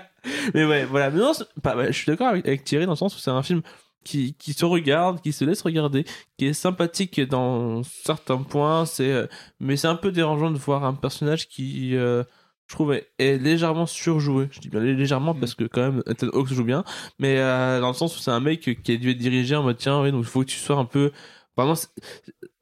Mais 0.54 0.64
ouais, 0.64 0.84
voilà. 0.84 1.10
Mais 1.10 1.18
non, 1.20 1.32
pas- 1.62 1.76
ouais, 1.76 1.88
je 1.88 1.92
suis 1.98 2.06
d'accord 2.06 2.28
avec, 2.28 2.46
avec 2.46 2.64
Thierry 2.64 2.84
dans 2.86 2.92
le 2.92 2.96
sens 2.96 3.14
où 3.16 3.18
c'est 3.18 3.30
un 3.30 3.42
film 3.42 3.62
qui, 4.04 4.34
qui 4.34 4.52
se 4.52 4.64
regarde, 4.64 5.20
qui 5.20 5.32
se 5.32 5.44
laisse 5.44 5.62
regarder, 5.62 6.04
qui 6.38 6.46
est 6.46 6.52
sympathique 6.52 7.20
dans 7.20 7.82
certains 7.82 8.38
points. 8.38 8.86
C'est, 8.86 9.10
euh, 9.10 9.26
mais 9.60 9.76
c'est 9.76 9.88
un 9.88 9.96
peu 9.96 10.12
dérangeant 10.12 10.50
de 10.50 10.58
voir 10.58 10.84
un 10.84 10.94
personnage 10.94 11.48
qui, 11.48 11.96
euh, 11.96 12.22
je 12.68 12.74
trouve, 12.74 12.92
est, 12.94 13.08
légèrement 13.38 13.86
surjoué. 13.86 14.48
Je 14.50 14.60
dis 14.60 14.68
bien 14.68 14.80
légèrement 14.80 15.34
Mm. 15.34 15.40
parce 15.40 15.54
que 15.54 15.64
quand 15.64 15.82
même, 15.82 16.02
Ethan 16.06 16.28
Hawke 16.32 16.48
joue 16.52 16.64
bien. 16.64 16.84
Mais 17.18 17.36
euh, 17.38 17.80
dans 17.80 17.88
le 17.88 17.94
sens 17.94 18.16
où 18.16 18.20
c'est 18.20 18.30
un 18.32 18.40
mec 18.40 18.60
qui 18.82 18.92
a 18.92 18.96
dû 18.96 19.10
être 19.10 19.18
dirigé 19.18 19.54
en 19.56 19.62
mode 19.62 19.76
tiens, 19.76 20.00
oui, 20.02 20.10
donc 20.12 20.22
il 20.24 20.28
faut 20.28 20.40
que 20.40 20.46
tu 20.46 20.58
sois 20.58 20.76
un 20.76 20.84
peu. 20.84 21.12
Vraiment, 21.56 21.74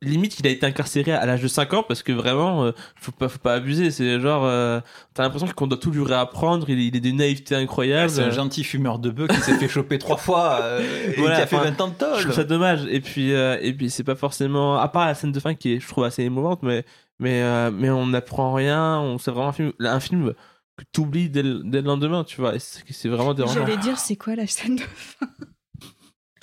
limite, 0.02 0.38
il 0.38 0.46
a 0.46 0.50
été 0.50 0.66
incarcéré 0.66 1.10
à 1.12 1.26
l'âge 1.26 1.42
de 1.42 1.48
5 1.48 1.72
ans 1.74 1.82
parce 1.82 2.02
que 2.04 2.12
vraiment, 2.12 2.64
euh, 2.64 2.72
faut 2.94 3.10
pas, 3.10 3.28
faut 3.28 3.38
pas 3.40 3.54
abuser. 3.54 3.90
C'est 3.90 4.20
genre, 4.20 4.44
euh, 4.44 4.80
t'as 5.14 5.22
l'impression 5.24 5.48
qu'on 5.48 5.66
doit 5.66 5.78
tout 5.78 5.90
lui 5.90 6.04
réapprendre. 6.04 6.68
Il, 6.70 6.78
est- 6.78 6.86
il 6.86 6.96
est 6.96 7.00
d'une 7.00 7.16
naïveté 7.16 7.56
incroyable. 7.56 8.10
C'est 8.10 8.22
un 8.22 8.30
gentil 8.30 8.62
fumeur 8.62 8.98
de 9.00 9.10
bœuf 9.10 9.28
qui 9.30 9.40
s'est 9.40 9.58
fait 9.58 9.66
choper 9.68 9.98
trois 9.98 10.16
fois 10.16 10.60
euh, 10.62 10.80
et 11.08 11.18
Voilà, 11.18 11.36
qui 11.36 11.42
a 11.42 11.46
fait 11.46 11.56
enfin, 11.56 11.70
20 11.70 11.80
ans 11.80 11.88
de 11.88 11.94
Je 11.94 11.98
tôle. 12.04 12.20
trouve 12.22 12.32
ça 12.34 12.44
dommage. 12.44 12.86
Et 12.88 13.00
puis, 13.00 13.32
euh, 13.32 13.58
et 13.62 13.72
puis 13.72 13.90
c'est 13.90 14.04
pas 14.04 14.14
forcément. 14.14 14.78
À 14.78 14.86
part 14.88 15.06
la 15.06 15.14
scène 15.14 15.32
de 15.32 15.40
fin 15.40 15.54
qui 15.54 15.72
est, 15.72 15.80
je 15.80 15.88
trouve, 15.88 16.04
assez 16.04 16.22
émouvante, 16.22 16.60
mais, 16.62 16.84
mais, 17.18 17.42
euh, 17.42 17.70
mais 17.70 17.90
on 17.90 18.06
n'apprend 18.06 18.52
rien. 18.52 18.98
On, 19.00 19.18
c'est 19.18 19.30
vraiment 19.30 19.48
un 19.48 19.52
film, 19.52 19.72
un 19.80 20.00
film 20.00 20.34
que 20.76 20.84
t'oublies 20.92 21.30
dès, 21.30 21.42
dès 21.42 21.80
le 21.80 21.86
lendemain, 21.86 22.24
tu 22.24 22.40
vois. 22.40 22.54
C'est 22.58 23.08
vraiment 23.08 23.34
dérangeant. 23.34 23.60
J'allais 23.60 23.76
dire, 23.76 23.98
c'est 23.98 24.16
quoi 24.16 24.34
la 24.36 24.46
scène 24.46 24.76
de 24.76 24.82
fin? 24.82 25.26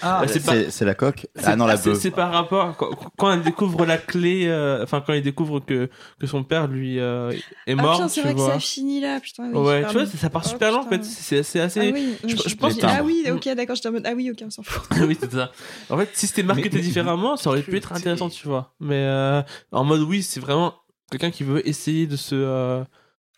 Ah, 0.02 0.24
c'est 0.28 0.86
la 0.86 0.95
coque 0.95 1.28
Ah 1.43 1.56
non, 1.56 1.66
la 1.66 1.78
c'est, 1.78 1.89
bœuf. 1.91 1.99
c'est 1.99 2.12
par 2.12 2.32
rapport 2.32 2.76
quand, 2.78 2.89
quand 3.18 3.32
elle 3.34 3.43
découvre 3.43 3.86
la 3.86 3.97
clé, 3.97 4.45
euh, 4.47 4.84
enfin 4.84 5.04
quand 5.06 5.14
il 5.14 5.22
découvre 5.22 5.60
que 5.60 5.89
que 6.20 6.28
son 6.28 6.43
père 6.43 6.68
lui 6.68 6.99
euh, 6.99 7.32
est 7.68 7.74
Ah 7.78 7.82
mort, 7.82 7.93
putain, 7.97 8.08
c'est 8.08 8.22
tu 8.22 8.26
vrai 8.28 8.34
que 8.34 8.39
vois. 8.39 8.54
ça 8.54 8.60
finit 8.60 8.99
là, 9.02 9.20
putain. 9.20 9.52
oui, 9.54 9.58
ouais, 9.60 9.86
tu 9.88 9.93
vois, 9.93 10.06
ça 10.06 10.30
part 10.30 10.43
Oh, 10.45 10.49
super 10.49 10.72
lent 10.72 10.82
en 10.86 10.89
fait. 10.89 11.04
C'est, 11.04 11.60
assez. 11.60 11.80
Ah 11.80 11.91
oui, 11.93 12.16
je- 12.24 12.36
je, 12.36 12.49
je 12.49 12.56
pense 12.56 12.74
dis- 12.76 12.80
que- 12.82 12.86
Ah 12.88 13.02
oui, 13.04 13.26
ok, 13.32 13.49
d'accord, 13.56 13.76
j'étais 13.76 13.89
en 13.89 13.93
mode. 13.93 14.06
Ah 14.06 14.14
oui, 14.16 14.32
ok, 14.32 14.39
on 14.45 14.49
s'en 14.49 14.64
fout. 14.64 14.84
oui, 15.08 15.18
c'est 15.20 15.32
ça. 15.32 15.52
En 15.89 15.97
fait, 15.97 16.10
si 16.14 16.28
c'était 16.28 16.43
marketé 16.43 16.70
mais- 16.78 16.82
différemment, 16.82 17.38
ça 17.38 17.49
aurait 17.49 17.62
pu 17.62 17.76
être 17.78 17.91
intéressant, 17.93 18.30
tu 18.30 18.47
vois. 18.47 18.74
Mais 18.80 18.95
euh, 19.06 19.41
en 19.72 19.84
mode, 19.84 20.02
oui, 20.02 20.24
c'est 20.24 20.39
vraiment 20.39 20.74
quelqu'un 21.12 21.32
qui 21.32 21.43
veut 21.43 21.68
essayer 21.68 22.08
de 22.08 22.16
se. 22.16 22.84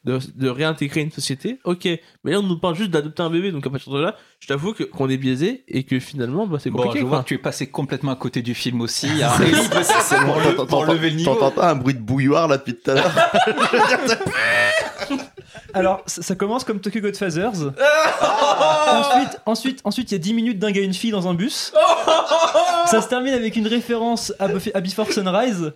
De, 0.05 0.19
de 0.35 0.49
réintégrer 0.49 1.01
une 1.01 1.11
société, 1.11 1.59
ok. 1.63 1.87
Mais 2.23 2.31
là, 2.31 2.39
on 2.39 2.43
nous 2.43 2.59
parle 2.59 2.75
juste 2.75 2.91
d'adopter 2.91 3.23
un 3.23 3.29
bébé, 3.29 3.51
donc 3.51 3.65
à 3.65 3.69
partir 3.69 3.93
de 3.93 4.01
là, 4.01 4.15
je 4.39 4.47
t'avoue 4.47 4.73
que- 4.73 4.83
qu'on 4.83 5.09
est 5.09 5.17
biaisé 5.17 5.63
et 5.67 5.83
que 5.83 5.99
finalement, 5.99 6.45
bah, 6.45 6.57
c'est 6.61 6.69
Bon, 6.69 6.79
compliqué. 6.83 6.99
je 6.99 7.03
quoi. 7.05 7.09
vois 7.17 7.23
que 7.23 7.29
tu 7.29 7.35
es 7.35 7.37
passé 7.37 7.67
complètement 7.67 8.11
à 8.11 8.15
côté 8.17 8.41
du 8.41 8.53
film 8.53 8.81
aussi. 8.81 9.07
Pour, 10.55 10.67
pour 10.67 10.85
lever 10.85 11.09
le 11.09 11.15
niveau. 11.17 11.33
T'entends 11.33 11.51
pas 11.51 11.71
un 11.71 11.75
bruit 11.75 11.93
de 11.93 11.99
bouilloire 11.99 12.47
là 12.47 12.57
depuis 12.57 12.75
tout 12.75 12.91
à 12.91 12.95
l'heure 12.95 13.11
Alors, 15.73 16.03
ça, 16.05 16.21
ça 16.21 16.35
commence 16.35 16.63
comme 16.63 16.79
Tokyo 16.79 16.99
Godfathers. 17.01 17.51
ensuite, 18.91 19.41
ensuite, 19.45 19.81
ensuite, 19.83 20.11
il 20.11 20.13
y 20.13 20.17
a 20.17 20.19
10 20.19 20.33
minutes 20.33 20.59
d'un 20.59 20.71
gars 20.71 20.81
et 20.81 20.85
une 20.85 20.93
fille 20.93 21.11
dans 21.11 21.27
un 21.27 21.33
bus. 21.33 21.73
ça 22.85 23.01
se 23.01 23.07
termine 23.07 23.33
avec 23.33 23.55
une 23.55 23.67
référence 23.67 24.33
à, 24.39 24.47
Buffy- 24.47 24.71
à 24.73 24.81
Before 24.81 25.11
Sunrise. 25.11 25.73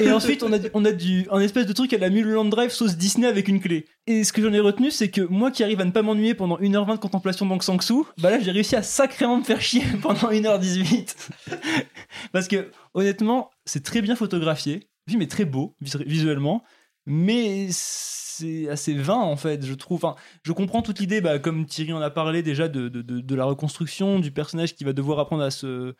Et 0.00 0.10
ensuite, 0.12 0.42
on 0.42 0.52
a, 0.52 0.58
on 0.74 0.84
a 0.84 0.92
du, 0.92 1.26
un 1.30 1.40
espèce 1.40 1.66
de 1.66 1.72
truc 1.72 1.92
à 1.92 1.98
la 1.98 2.10
Mulholland 2.10 2.48
Drive 2.50 2.70
sauce 2.70 2.96
Disney 2.96 3.26
avec 3.26 3.48
une 3.48 3.60
clé. 3.60 3.86
Et 4.06 4.24
ce 4.24 4.32
que 4.32 4.42
j'en 4.42 4.52
ai 4.52 4.60
retenu, 4.60 4.90
c'est 4.90 5.10
que 5.10 5.20
moi 5.22 5.50
qui 5.50 5.62
arrive 5.64 5.80
à 5.80 5.84
ne 5.84 5.90
pas 5.90 6.02
m'ennuyer 6.02 6.34
pendant 6.34 6.58
1h20 6.58 6.94
de 6.94 6.98
contemplation 7.00 7.46
d'Aung 7.46 7.62
San 7.62 7.80
Suu, 7.80 8.02
bah 8.20 8.30
là, 8.30 8.38
j'ai 8.40 8.50
réussi 8.50 8.76
à 8.76 8.82
sacrément 8.82 9.38
me 9.38 9.44
faire 9.44 9.60
chier 9.60 9.82
pendant 10.02 10.30
1h18. 10.30 11.14
Parce 12.32 12.48
que, 12.48 12.70
honnêtement, 12.94 13.50
c'est 13.64 13.82
très 13.84 14.00
bien 14.02 14.16
photographié. 14.16 14.88
Le 15.06 15.10
film 15.12 15.22
est 15.22 15.30
très 15.30 15.44
beau 15.44 15.74
vis- 15.80 15.96
visuellement. 16.06 16.62
Mais 17.06 17.68
c'est 17.70 18.68
assez 18.68 18.92
vain 18.94 19.14
en 19.16 19.36
fait, 19.36 19.64
je 19.64 19.72
trouve. 19.72 20.04
Enfin, 20.04 20.14
je 20.44 20.52
comprends 20.52 20.82
toute 20.82 20.98
l'idée, 21.00 21.20
bah, 21.22 21.38
comme 21.38 21.64
Thierry 21.64 21.94
en 21.94 22.02
a 22.02 22.10
parlé 22.10 22.42
déjà, 22.42 22.68
de, 22.68 22.88
de, 22.88 23.00
de- 23.00 23.20
de 23.20 23.34
la 23.34 23.46
reconstruction 23.46 24.18
du 24.20 24.30
personnage 24.30 24.74
qui 24.74 24.84
va 24.84 24.92
devoir 24.92 25.18
apprendre 25.18 25.42
à 25.42 25.50
se 25.50 25.94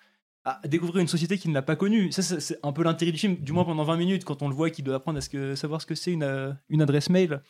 découvrir 0.65 1.01
une 1.01 1.09
société 1.09 1.39
qu'il 1.39 1.53
n'a 1.53 1.63
pas 1.63 1.77
connue. 1.77 2.13
Ça, 2.13 2.23
c'est 2.23 2.59
un 2.63 2.73
peu 2.73 2.83
l'intérêt 2.83 3.13
du 3.13 3.19
film, 3.19 3.37
du 3.37 3.53
moins 3.53 3.65
pendant 3.65 3.85
20 3.85 3.97
minutes, 3.97 4.25
quand 4.25 4.43
on 4.43 4.49
le 4.49 4.55
voit 4.55 4.71
qu'il 4.71 4.85
doit 4.85 4.97
apprendre 4.97 5.19
à 5.19 5.57
savoir 5.57 5.81
ce 5.81 5.87
que 5.87 5.95
c'est 5.95 6.13
une, 6.13 6.23
euh, 6.23 6.53
une 6.69 6.83
adresse 6.83 7.11
mail. 7.11 7.41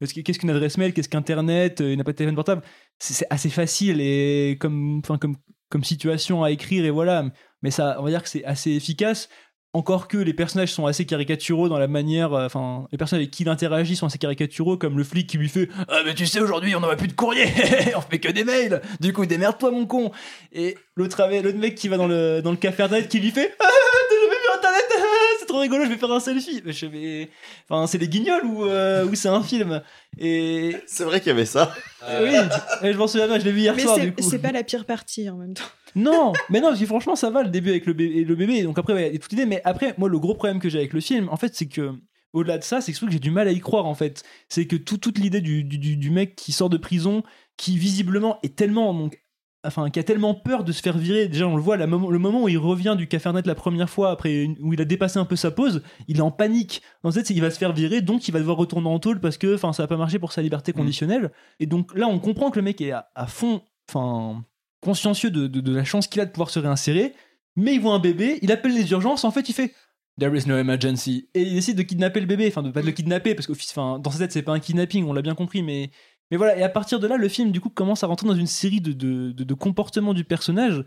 Qu'est-ce 0.00 0.38
qu'une 0.38 0.50
adresse 0.50 0.78
mail? 0.78 0.92
Qu'est-ce 0.92 1.08
qu'Internet? 1.08 1.80
Euh, 1.80 1.92
Il 1.92 1.98
n'a 1.98 2.04
pas 2.04 2.12
de 2.12 2.16
téléphone 2.16 2.36
portable. 2.36 2.62
C'est 2.98 3.26
assez 3.30 3.50
facile 3.50 4.00
et 4.00 4.56
comme, 4.60 5.02
comme, 5.02 5.36
comme 5.70 5.84
situation 5.84 6.44
à 6.44 6.50
écrire 6.50 6.84
et 6.84 6.90
voilà. 6.90 7.24
Mais 7.62 7.70
ça, 7.70 7.96
on 7.98 8.04
va 8.04 8.10
dire 8.10 8.22
que 8.22 8.28
c'est 8.28 8.44
assez 8.44 8.70
efficace. 8.72 9.28
Encore 9.74 10.08
que 10.08 10.16
les 10.16 10.32
personnages 10.32 10.72
sont 10.72 10.86
assez 10.86 11.04
caricaturaux 11.04 11.68
dans 11.68 11.78
la 11.78 11.88
manière, 11.88 12.32
euh, 12.32 12.46
enfin, 12.46 12.86
les 12.90 12.96
personnages 12.96 13.24
avec 13.24 13.30
qui 13.30 13.42
il 13.42 13.48
interagit 13.50 13.96
sont 13.96 14.06
assez 14.06 14.18
caricaturaux, 14.18 14.78
comme 14.78 14.96
le 14.96 15.04
flic 15.04 15.26
qui 15.28 15.36
lui 15.36 15.48
fait 15.48 15.68
Ah, 15.88 16.00
mais 16.06 16.14
tu 16.14 16.26
sais, 16.26 16.40
aujourd'hui, 16.40 16.74
on 16.74 16.80
n'en 16.80 16.88
a 16.88 16.96
plus 16.96 17.08
de 17.08 17.12
courrier, 17.12 17.44
on 17.96 18.00
fait 18.00 18.18
que 18.18 18.32
des 18.32 18.44
mails, 18.44 18.80
du 19.00 19.12
coup, 19.12 19.26
démerde-toi, 19.26 19.70
mon 19.70 19.84
con. 19.86 20.10
Et 20.52 20.78
l'autre 20.96 21.22
mec 21.54 21.74
qui 21.74 21.88
va 21.88 21.98
dans 21.98 22.06
le, 22.06 22.40
dans 22.40 22.50
le 22.50 22.56
café 22.56 22.82
internet 22.82 23.08
qui 23.08 23.20
lui 23.20 23.30
fait 23.30 23.54
Ah, 23.60 23.64
t'as 24.08 24.14
jamais 24.14 24.36
vu 24.36 24.56
internet? 24.56 24.84
Ah, 24.96 25.07
trop 25.48 25.58
rigolo, 25.58 25.84
je 25.84 25.90
vais 25.90 25.96
faire 25.96 26.10
un 26.12 26.20
selfie. 26.20 26.62
Mais 26.64 26.72
je 26.72 26.86
mais- 26.86 27.28
Enfin, 27.68 27.86
c'est 27.86 27.98
les 27.98 28.08
guignols 28.08 28.44
ou, 28.44 28.64
euh, 28.64 29.04
ou 29.06 29.14
c'est 29.14 29.28
un 29.28 29.42
film 29.42 29.82
Et 30.18 30.76
C'est 30.86 31.04
vrai 31.04 31.20
qu'il 31.20 31.28
y 31.28 31.32
avait 31.32 31.44
ça. 31.46 31.74
oui, 32.22 32.34
et 32.82 32.92
je 32.92 32.98
m'en 32.98 33.06
souviens 33.08 33.26
bien, 33.26 33.38
je 33.38 33.44
l'ai 33.44 33.52
vu 33.52 33.60
hier 33.60 33.74
Mais 33.74 33.82
soir. 33.82 33.98
coup. 33.98 34.22
c'est 34.30 34.38
pas 34.38 34.52
la 34.52 34.62
pire 34.62 34.84
partie 34.84 35.28
en 35.28 35.36
même 35.36 35.54
temps. 35.54 35.64
Non, 35.96 36.32
mais 36.50 36.60
non, 36.60 36.68
parce 36.68 36.80
que 36.80 36.86
franchement, 36.86 37.16
ça 37.16 37.30
va 37.30 37.42
le 37.42 37.48
début 37.48 37.70
avec 37.70 37.86
le 37.86 37.92
bébé. 37.94 38.22
Le 38.24 38.34
bébé 38.36 38.62
donc 38.62 38.78
après, 38.78 38.92
ouais, 38.92 39.08
il 39.08 39.12
y 39.14 39.16
a 39.16 39.18
toute 39.18 39.30
l'idée. 39.32 39.46
Mais 39.46 39.60
après, 39.64 39.94
moi, 39.98 40.08
le 40.08 40.18
gros 40.18 40.34
problème 40.34 40.60
que 40.60 40.68
j'ai 40.68 40.78
avec 40.78 40.92
le 40.92 41.00
film, 41.00 41.28
en 41.30 41.36
fait, 41.36 41.54
c'est 41.54 41.66
que 41.66 41.92
au-delà 42.34 42.58
de 42.58 42.62
ça, 42.62 42.80
c'est 42.82 42.92
que 42.92 43.10
j'ai 43.10 43.18
du 43.18 43.30
mal 43.30 43.48
à 43.48 43.52
y 43.52 43.58
croire 43.60 43.86
en 43.86 43.94
fait. 43.94 44.22
C'est 44.50 44.66
que 44.66 44.76
tout- 44.76 44.98
toute 44.98 45.18
l'idée 45.18 45.40
du, 45.40 45.64
du, 45.64 45.78
du- 45.78 45.96
du 45.96 46.10
mec 46.10 46.36
qui 46.36 46.52
sort 46.52 46.68
de 46.68 46.76
prison, 46.76 47.22
qui 47.56 47.78
visiblement 47.78 48.38
est 48.42 48.54
tellement 48.54 48.92
donc 48.92 49.18
enfin 49.64 49.90
qui 49.90 49.98
a 49.98 50.04
tellement 50.04 50.34
peur 50.34 50.64
de 50.64 50.72
se 50.72 50.80
faire 50.82 50.96
virer. 50.96 51.28
Déjà, 51.28 51.46
on 51.48 51.56
le 51.56 51.62
voit 51.62 51.76
la 51.76 51.86
le 51.86 52.18
moment 52.18 52.42
où 52.44 52.48
il 52.48 52.58
revient 52.58 52.94
du 52.96 53.06
Cafernet 53.08 53.42
la 53.44 53.54
première 53.54 53.90
fois 53.90 54.10
après 54.10 54.42
une- 54.44 54.56
où 54.60 54.72
il 54.72 54.80
a 54.80 54.84
dépassé 54.84 55.18
un 55.18 55.24
peu 55.24 55.36
sa 55.36 55.50
pause, 55.50 55.82
il 56.06 56.18
est 56.18 56.22
en 56.22 56.30
panique. 56.30 56.82
Fait, 57.12 57.24
c'est- 57.26 57.34
il 57.34 57.40
va 57.40 57.50
se 57.50 57.58
faire 57.58 57.72
virer, 57.72 58.00
donc 58.00 58.28
il 58.28 58.32
va 58.32 58.38
devoir 58.38 58.56
retourner 58.56 58.88
en 58.88 58.98
tôle 58.98 59.20
parce 59.20 59.38
que 59.38 59.54
enfin 59.54 59.72
ça 59.72 59.82
va 59.82 59.86
pas 59.88 59.96
marcher 59.96 60.18
pour 60.18 60.32
sa 60.32 60.42
liberté 60.42 60.72
conditionnelle. 60.72 61.32
Et 61.60 61.66
donc 61.66 61.94
là, 61.96 62.06
on 62.08 62.18
comprend 62.18 62.50
que 62.50 62.58
le 62.58 62.62
mec 62.64 62.80
est 62.80 62.92
à, 62.92 63.08
à 63.14 63.26
fond, 63.26 63.62
enfin 63.88 64.44
consciencieux 64.80 65.30
de, 65.30 65.46
de- 65.48 65.60
de 65.60 65.74
la 65.74 65.84
chance 65.84 66.06
qu'il 66.06 66.20
a 66.20 66.26
de 66.26 66.30
pouvoir 66.30 66.50
se 66.50 66.58
réinsérer. 66.58 67.14
Mais 67.56 67.74
il 67.74 67.80
voit 67.80 67.94
un 67.94 67.98
bébé, 67.98 68.38
il 68.42 68.52
appelle 68.52 68.74
les 68.74 68.90
urgences. 68.92 69.24
En 69.24 69.30
fait, 69.32 69.48
il 69.48 69.52
fait 69.52 69.72
There 70.20 70.36
is 70.36 70.48
no 70.48 70.56
emergency. 70.58 71.28
Et 71.34 71.42
il 71.42 71.54
décide 71.54 71.76
de 71.78 71.82
kidnapper 71.82 72.18
le 72.20 72.26
bébé, 72.26 72.46
enfin 72.48 72.62
de 72.62 72.70
pas 72.70 72.80
de 72.80 72.86
le 72.86 72.92
kidnapper, 72.92 73.34
parce 73.36 73.48
enfin, 73.50 73.98
dans 74.00 74.10
sa 74.10 74.18
tête, 74.18 74.32
c'est 74.32 74.42
pas 74.42 74.52
un 74.52 74.58
kidnapping, 74.58 75.04
on 75.04 75.12
l'a 75.12 75.22
bien 75.22 75.36
compris, 75.36 75.62
mais, 75.62 75.90
mais 76.30 76.36
voilà. 76.36 76.56
Et 76.58 76.62
à 76.62 76.68
partir 76.68 77.00
de 77.00 77.06
là, 77.06 77.16
le 77.16 77.28
film, 77.28 77.50
du 77.52 77.60
coup, 77.60 77.70
commence 77.70 78.04
à 78.04 78.06
rentrer 78.06 78.26
dans 78.26 78.34
une 78.34 78.46
série 78.46 78.80
de, 78.80 78.92
de, 78.92 79.32
de- 79.32 79.44
de 79.44 79.54
comportements 79.54 80.14
du 80.14 80.24
personnage 80.24 80.84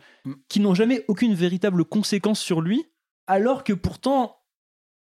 qui 0.50 0.60
n'ont 0.60 0.74
jamais 0.76 1.04
aucune 1.08 1.34
véritable 1.34 1.84
conséquence 1.86 2.40
sur 2.40 2.62
lui, 2.62 2.86
alors 3.28 3.64
que 3.64 3.74
pourtant, 3.74 4.38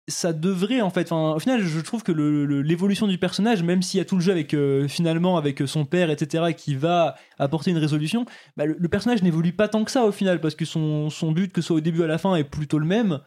ça 0.08 0.32
devrait, 0.32 0.80
en 0.80 0.90
fait. 0.90 1.12
Enfin, 1.12 1.36
au 1.36 1.38
final, 1.38 1.60
je 1.62 1.80
trouve 1.80 2.02
que 2.02 2.10
l'évolution 2.10 3.06
du 3.06 3.16
personnage, 3.18 3.62
même 3.62 3.80
s'il 3.82 3.98
y 3.98 4.00
a 4.00 4.04
tout 4.04 4.16
le 4.16 4.20
jeu 4.22 4.32
avec, 4.32 4.54
euh, 4.54 4.88
finalement, 4.88 5.36
avec 5.36 5.62
son 5.66 5.84
père, 5.84 6.10
etc., 6.10 6.52
qui 6.56 6.74
va 6.74 7.14
apporter 7.38 7.70
une 7.70 7.78
résolution, 7.78 8.24
bah, 8.56 8.64
le, 8.66 8.74
le 8.78 8.88
personnage 8.88 9.22
n'évolue 9.22 9.52
pas 9.52 9.68
tant 9.68 9.84
que 9.84 9.90
ça, 9.90 10.04
au 10.04 10.10
final, 10.12 10.40
parce 10.40 10.54
que 10.56 10.64
son, 10.64 11.10
son 11.10 11.30
but, 11.32 11.52
que 11.52 11.60
ce 11.60 11.68
soit 11.68 11.76
au 11.76 11.80
début 11.80 12.00
ou 12.00 12.04
à 12.04 12.08
la 12.08 12.18
fin, 12.18 12.34
est 12.34 12.44
plutôt 12.44 12.78
le 12.78 12.86
même. 12.86 13.20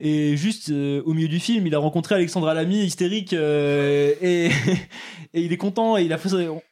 Et 0.00 0.36
juste 0.36 0.70
euh, 0.70 1.02
au 1.06 1.12
milieu 1.12 1.26
du 1.28 1.40
film, 1.40 1.66
il 1.66 1.74
a 1.74 1.78
rencontré 1.80 2.14
Alexandra 2.14 2.54
Lamy, 2.54 2.84
hystérique, 2.84 3.32
euh, 3.32 4.14
et, 4.22 4.46
et 5.34 5.40
il 5.42 5.52
est 5.52 5.56
content. 5.56 5.96
Et 5.96 6.04
il 6.04 6.12
a, 6.12 6.18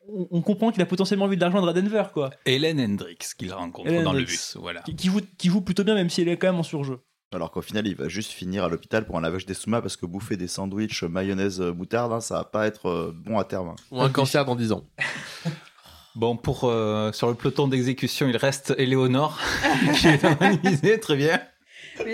on, 0.08 0.28
on 0.30 0.42
comprend 0.42 0.70
qu'il 0.70 0.80
a 0.82 0.86
potentiellement 0.86 1.24
envie 1.24 1.36
de 1.36 1.40
la 1.40 1.48
rejoindre 1.48 1.68
à 1.68 1.72
Denver, 1.72 2.04
quoi. 2.14 2.30
Hélène 2.44 2.80
Hendrix 2.80 3.18
qu'il 3.36 3.52
rencontre 3.52 3.88
Hélène 3.88 4.04
dans 4.04 4.12
le 4.12 4.22
bus. 4.22 4.56
Voilà. 4.60 4.82
Qui, 4.82 4.94
qui 4.94 5.08
joue, 5.08 5.20
qui 5.38 5.48
joue 5.48 5.60
plutôt 5.60 5.82
bien, 5.82 5.94
même 5.96 6.08
si 6.08 6.22
elle 6.22 6.28
est 6.28 6.36
quand 6.36 6.46
même 6.46 6.60
en 6.60 6.62
surjeu. 6.62 7.00
Alors 7.34 7.50
qu'au 7.50 7.62
final, 7.62 7.86
il 7.88 7.96
va 7.96 8.06
juste 8.08 8.30
finir 8.30 8.62
à 8.62 8.68
l'hôpital 8.68 9.04
pour 9.04 9.18
un 9.18 9.20
lavage 9.20 9.44
d'estomac 9.44 9.82
parce 9.82 9.96
que 9.96 10.06
bouffer 10.06 10.36
des 10.36 10.46
sandwichs 10.46 11.02
mayonnaise 11.02 11.60
euh, 11.60 11.72
moutarde, 11.74 12.12
hein, 12.12 12.20
ça 12.20 12.36
va 12.36 12.44
pas 12.44 12.68
être 12.68 13.12
bon 13.26 13.38
à 13.40 13.44
terme. 13.44 13.70
hein. 13.70 13.76
Ou 13.90 14.00
un 14.00 14.08
cancer 14.08 14.44
dans 14.44 14.54
10 14.54 14.70
ans. 14.72 14.84
Bon, 16.14 16.34
pour 16.34 16.64
euh, 16.64 17.12
sur 17.12 17.28
le 17.28 17.34
peloton 17.34 17.68
d'exécution, 17.68 18.26
il 18.26 18.38
reste 18.38 18.74
Éléonore 18.78 19.38
qui 20.00 20.08
est 20.08 20.98
très 20.98 21.14
bien. 21.16 21.38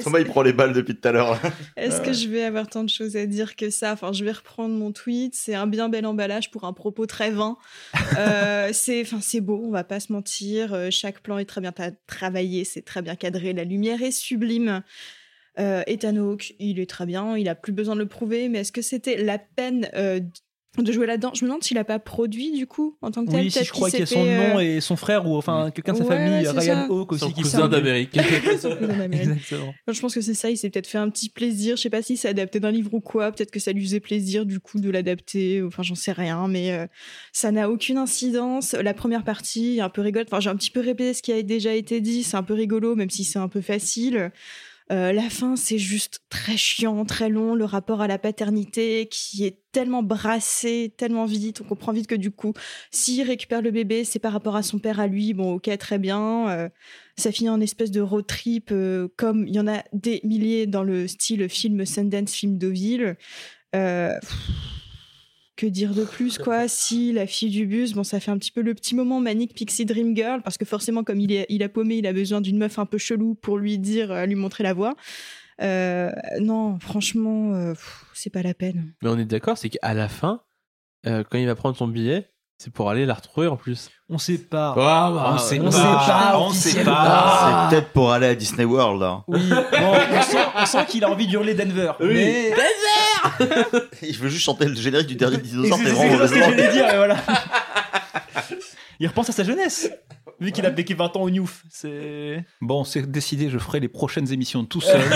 Thomas, 0.02 0.20
il 0.20 0.26
prend 0.26 0.42
les 0.42 0.52
balles 0.52 0.72
depuis 0.72 0.94
tout 0.96 1.08
à 1.08 1.12
l'heure. 1.12 1.38
Est-ce 1.76 2.00
Euh, 2.00 2.04
que 2.04 2.12
je 2.12 2.28
vais 2.28 2.42
avoir 2.44 2.68
tant 2.68 2.84
de 2.84 2.88
choses 2.88 3.16
à 3.16 3.26
dire 3.26 3.56
que 3.56 3.70
ça? 3.70 3.92
Enfin, 3.92 4.12
je 4.12 4.24
vais 4.24 4.32
reprendre 4.32 4.74
mon 4.74 4.92
tweet. 4.92 5.34
C'est 5.34 5.54
un 5.54 5.66
bien 5.66 5.88
bel 5.88 6.06
emballage 6.06 6.50
pour 6.50 6.64
un 6.64 6.72
propos 6.72 7.06
très 7.06 7.30
vain. 7.30 7.56
Euh, 8.18 8.70
c'est, 8.72 9.00
enfin, 9.02 9.20
c'est 9.22 9.40
beau. 9.40 9.60
On 9.64 9.70
va 9.70 9.84
pas 9.84 9.98
se 9.98 10.12
mentir. 10.12 10.74
Euh, 10.74 10.88
chaque 10.90 11.20
plan 11.20 11.38
est 11.38 11.44
très 11.46 11.60
bien 11.62 11.72
travaillé. 12.06 12.64
C'est 12.64 12.82
très 12.82 13.00
bien 13.02 13.16
cadré. 13.16 13.52
La 13.54 13.64
lumière 13.64 14.02
est 14.02 14.10
sublime. 14.10 14.82
Euh, 15.58 15.82
Ethan 15.86 16.16
Hawke, 16.16 16.54
il 16.58 16.78
est 16.78 16.88
très 16.88 17.06
bien. 17.06 17.36
Il 17.36 17.48
a 17.48 17.54
plus 17.54 17.72
besoin 17.72 17.94
de 17.94 18.00
le 18.00 18.06
prouver. 18.08 18.48
Mais 18.48 18.60
est-ce 18.60 18.72
que 18.72 18.82
c'était 18.82 19.16
la 19.16 19.38
peine 19.38 19.88
euh, 19.94 20.20
de 20.78 20.90
jouer 20.90 21.06
là-dedans 21.06 21.32
Je 21.34 21.44
me 21.44 21.48
demande 21.48 21.62
s'il 21.62 21.76
a 21.76 21.84
pas 21.84 21.98
produit 21.98 22.52
du 22.52 22.66
coup 22.66 22.96
en 23.02 23.10
tant 23.10 23.26
que 23.26 23.30
tel. 23.30 23.40
Oui, 23.40 23.50
si 23.50 23.62
je 23.62 23.70
crois 23.70 23.90
qu'il 23.90 24.00
y 24.00 24.02
a 24.02 24.06
son 24.06 24.24
fait, 24.24 24.36
nom 24.38 24.58
euh, 24.58 24.60
et 24.60 24.80
son 24.80 24.96
frère, 24.96 25.26
ou 25.28 25.36
enfin 25.36 25.70
quelqu'un 25.70 25.92
de 25.92 25.98
sa 25.98 26.04
Ouais, 26.04 26.16
famille, 26.16 26.48
Ryan. 26.48 26.86
Hawke 26.88 27.12
aussi, 27.12 27.32
qui 27.34 27.42
cousin 27.42 27.68
d'Amérique. 27.68 28.16
Exactement. 28.16 29.74
Je 29.86 30.00
pense 30.00 30.14
que 30.14 30.22
c'est 30.22 30.34
ça, 30.34 30.48
il 30.48 30.56
s'est 30.56 30.70
peut-être 30.70 30.86
fait 30.86 30.98
un 30.98 31.10
petit 31.10 31.28
plaisir. 31.28 31.76
Je 31.76 31.82
sais 31.82 31.90
pas 31.90 32.00
si 32.00 32.16
c'est 32.16 32.28
adapté 32.28 32.58
d'un 32.58 32.70
livre 32.70 32.94
ou 32.94 33.00
quoi. 33.00 33.30
Peut-être 33.32 33.50
que 33.50 33.60
ça 33.60 33.72
lui 33.72 33.84
faisait 33.84 34.00
plaisir 34.00 34.46
du 34.46 34.60
coup 34.60 34.80
de 34.80 34.88
l'adapter. 34.88 35.62
Enfin, 35.62 35.82
j'en 35.82 35.94
sais 35.94 36.12
rien, 36.12 36.48
mais 36.48 36.72
euh, 36.72 36.86
ça 37.32 37.50
n'a 37.50 37.68
aucune 37.68 37.98
incidence. 37.98 38.72
La 38.72 38.94
première 38.94 39.24
partie 39.24 39.76
est 39.76 39.82
un 39.82 39.90
peu 39.90 40.00
rigolote. 40.00 40.28
Enfin, 40.30 40.40
j'ai 40.40 40.50
un 40.50 40.56
petit 40.56 40.70
peu 40.70 40.80
répété 40.80 41.12
ce 41.12 41.22
qui 41.22 41.32
a 41.32 41.42
déjà 41.42 41.74
été 41.74 42.00
dit. 42.00 42.22
C'est 42.22 42.36
un 42.36 42.42
peu 42.42 42.54
rigolo, 42.54 42.96
même 42.96 43.10
si 43.10 43.24
c'est 43.24 43.38
un 43.38 43.48
peu 43.48 43.60
facile. 43.60 44.32
Euh, 44.90 45.12
la 45.12 45.30
fin, 45.30 45.56
c'est 45.56 45.78
juste 45.78 46.20
très 46.28 46.56
chiant, 46.56 47.04
très 47.04 47.28
long. 47.28 47.54
Le 47.54 47.64
rapport 47.64 48.00
à 48.00 48.08
la 48.08 48.18
paternité 48.18 49.08
qui 49.10 49.44
est 49.44 49.58
tellement 49.72 50.02
brassé, 50.02 50.92
tellement 50.96 51.24
vite. 51.24 51.60
On 51.60 51.64
comprend 51.64 51.92
vite 51.92 52.06
que 52.06 52.14
du 52.14 52.30
coup, 52.30 52.52
s'il 52.90 53.22
récupère 53.22 53.62
le 53.62 53.70
bébé, 53.70 54.04
c'est 54.04 54.18
par 54.18 54.32
rapport 54.32 54.56
à 54.56 54.62
son 54.62 54.78
père 54.78 55.00
à 55.00 55.06
lui. 55.06 55.32
Bon, 55.34 55.54
ok, 55.54 55.70
très 55.78 55.98
bien. 55.98 56.48
Euh, 56.50 56.68
ça 57.16 57.32
finit 57.32 57.50
en 57.50 57.60
espèce 57.60 57.90
de 57.90 58.00
road 58.00 58.26
trip, 58.26 58.70
euh, 58.72 59.08
comme 59.16 59.46
il 59.46 59.54
y 59.54 59.60
en 59.60 59.68
a 59.68 59.84
des 59.92 60.20
milliers 60.24 60.66
dans 60.66 60.82
le 60.82 61.06
style 61.06 61.48
film 61.48 61.84
Sundance, 61.86 62.32
film 62.32 62.58
Deauville. 62.58 63.16
Que 65.57 65.66
dire 65.66 65.94
de 65.94 66.05
plus, 66.05 66.38
quoi 66.38 66.66
Si 66.68 67.12
la 67.12 67.26
fille 67.26 67.50
du 67.50 67.66
bus, 67.66 67.92
bon, 67.92 68.05
ça 68.05 68.20
fait 68.20 68.30
un 68.30 68.38
petit 68.38 68.53
peu 68.53 68.62
le 68.62 68.74
petit 68.74 68.94
moment 68.94 69.20
manique 69.20 69.55
Pixie 69.55 69.84
Dream 69.84 70.16
Girl, 70.16 70.42
parce 70.42 70.59
que 70.59 70.64
forcément, 70.64 71.05
comme 71.05 71.20
il 71.20 71.32
est, 71.32 71.46
il 71.48 71.62
a 71.62 71.68
paumé, 71.68 71.96
il 71.96 72.07
a 72.07 72.12
besoin 72.12 72.40
d'une 72.40 72.59
meuf 72.59 72.78
un 72.78 72.86
peu 72.86 72.98
chelou 72.98 73.34
pour 73.34 73.59
lui 73.59 73.78
dire, 73.78 74.11
euh, 74.11 74.26
lui 74.26 74.34
montrer 74.34 74.64
la 74.64 74.72
voie. 74.72 74.94
Euh, 75.61 76.11
non, 76.40 76.78
franchement, 76.80 77.53
euh, 77.55 77.74
c'est 78.14 78.30
pas 78.30 78.42
la 78.42 78.55
peine. 78.55 78.94
Mais 79.03 79.09
on 79.09 79.18
est 79.18 79.24
d'accord, 79.24 79.59
c'est 79.59 79.68
qu'à 79.68 79.94
la 79.94 80.09
fin, 80.09 80.40
euh, 81.07 81.24
quand 81.28 81.38
il 81.38 81.46
va 81.46 81.55
prendre 81.55 81.76
son 81.76 81.88
billet, 81.88 82.30
c'est 82.59 82.72
pour 82.72 82.90
aller 82.90 83.07
la 83.07 83.14
retrouver 83.14 83.48
en 83.48 83.57
plus. 83.57 83.90
On 84.09 84.18
sait 84.18 84.38
pas. 84.38 84.74
Ah, 84.76 85.11
bah, 85.12 85.30
on 85.34 85.38
sait 85.38 85.61
on 85.61 85.64
pas, 85.64 85.70
sait 85.70 85.82
pas, 85.82 86.38
on 86.38 86.50
sait 86.50 86.84
pas. 86.84 87.68
C'est 87.70 87.76
peut-être 87.76 87.92
pour 87.92 88.12
aller 88.12 88.26
à 88.26 88.34
Disney 88.34 88.64
World. 88.64 89.00
là. 89.00 89.24
Oui, 89.26 89.48
bon, 89.48 89.94
on, 90.57 90.66
sent, 90.66 90.86
qu'il 90.88 91.05
a 91.05 91.11
envie 91.11 91.26
d'hurler 91.26 91.55
Denver. 91.55 91.92
Mais... 92.00 92.53
Il 94.02 94.16
veut 94.18 94.28
juste 94.28 94.44
chanter 94.44 94.66
le 94.66 94.74
générique 94.74 95.08
du 95.08 95.16
dernier 95.16 95.38
dinosaure. 95.38 95.78
c'est 95.78 95.90
vraiment 95.90 96.26
ce 96.26 96.32
que 96.32 96.38
mauvaise 96.38 96.56
j'allais 96.56 96.72
dire, 96.72 96.88
et 96.88 96.96
voilà. 96.96 97.16
Il 99.00 99.08
repense 99.08 99.30
à 99.30 99.32
sa 99.32 99.42
jeunesse, 99.42 99.90
vu 100.38 100.52
qu'il 100.52 100.64
a 100.64 100.70
vécu 100.70 100.94
20 100.94 101.16
ans 101.16 101.22
au 101.22 101.30
Newf. 101.30 101.64
C'est. 101.70 102.44
Bon, 102.60 102.84
c'est 102.84 103.10
décidé, 103.10 103.50
je 103.50 103.58
ferai 103.58 103.80
les 103.80 103.88
prochaines 103.88 104.32
émissions 104.32 104.64
tout 104.64 104.80
seul. 104.80 105.00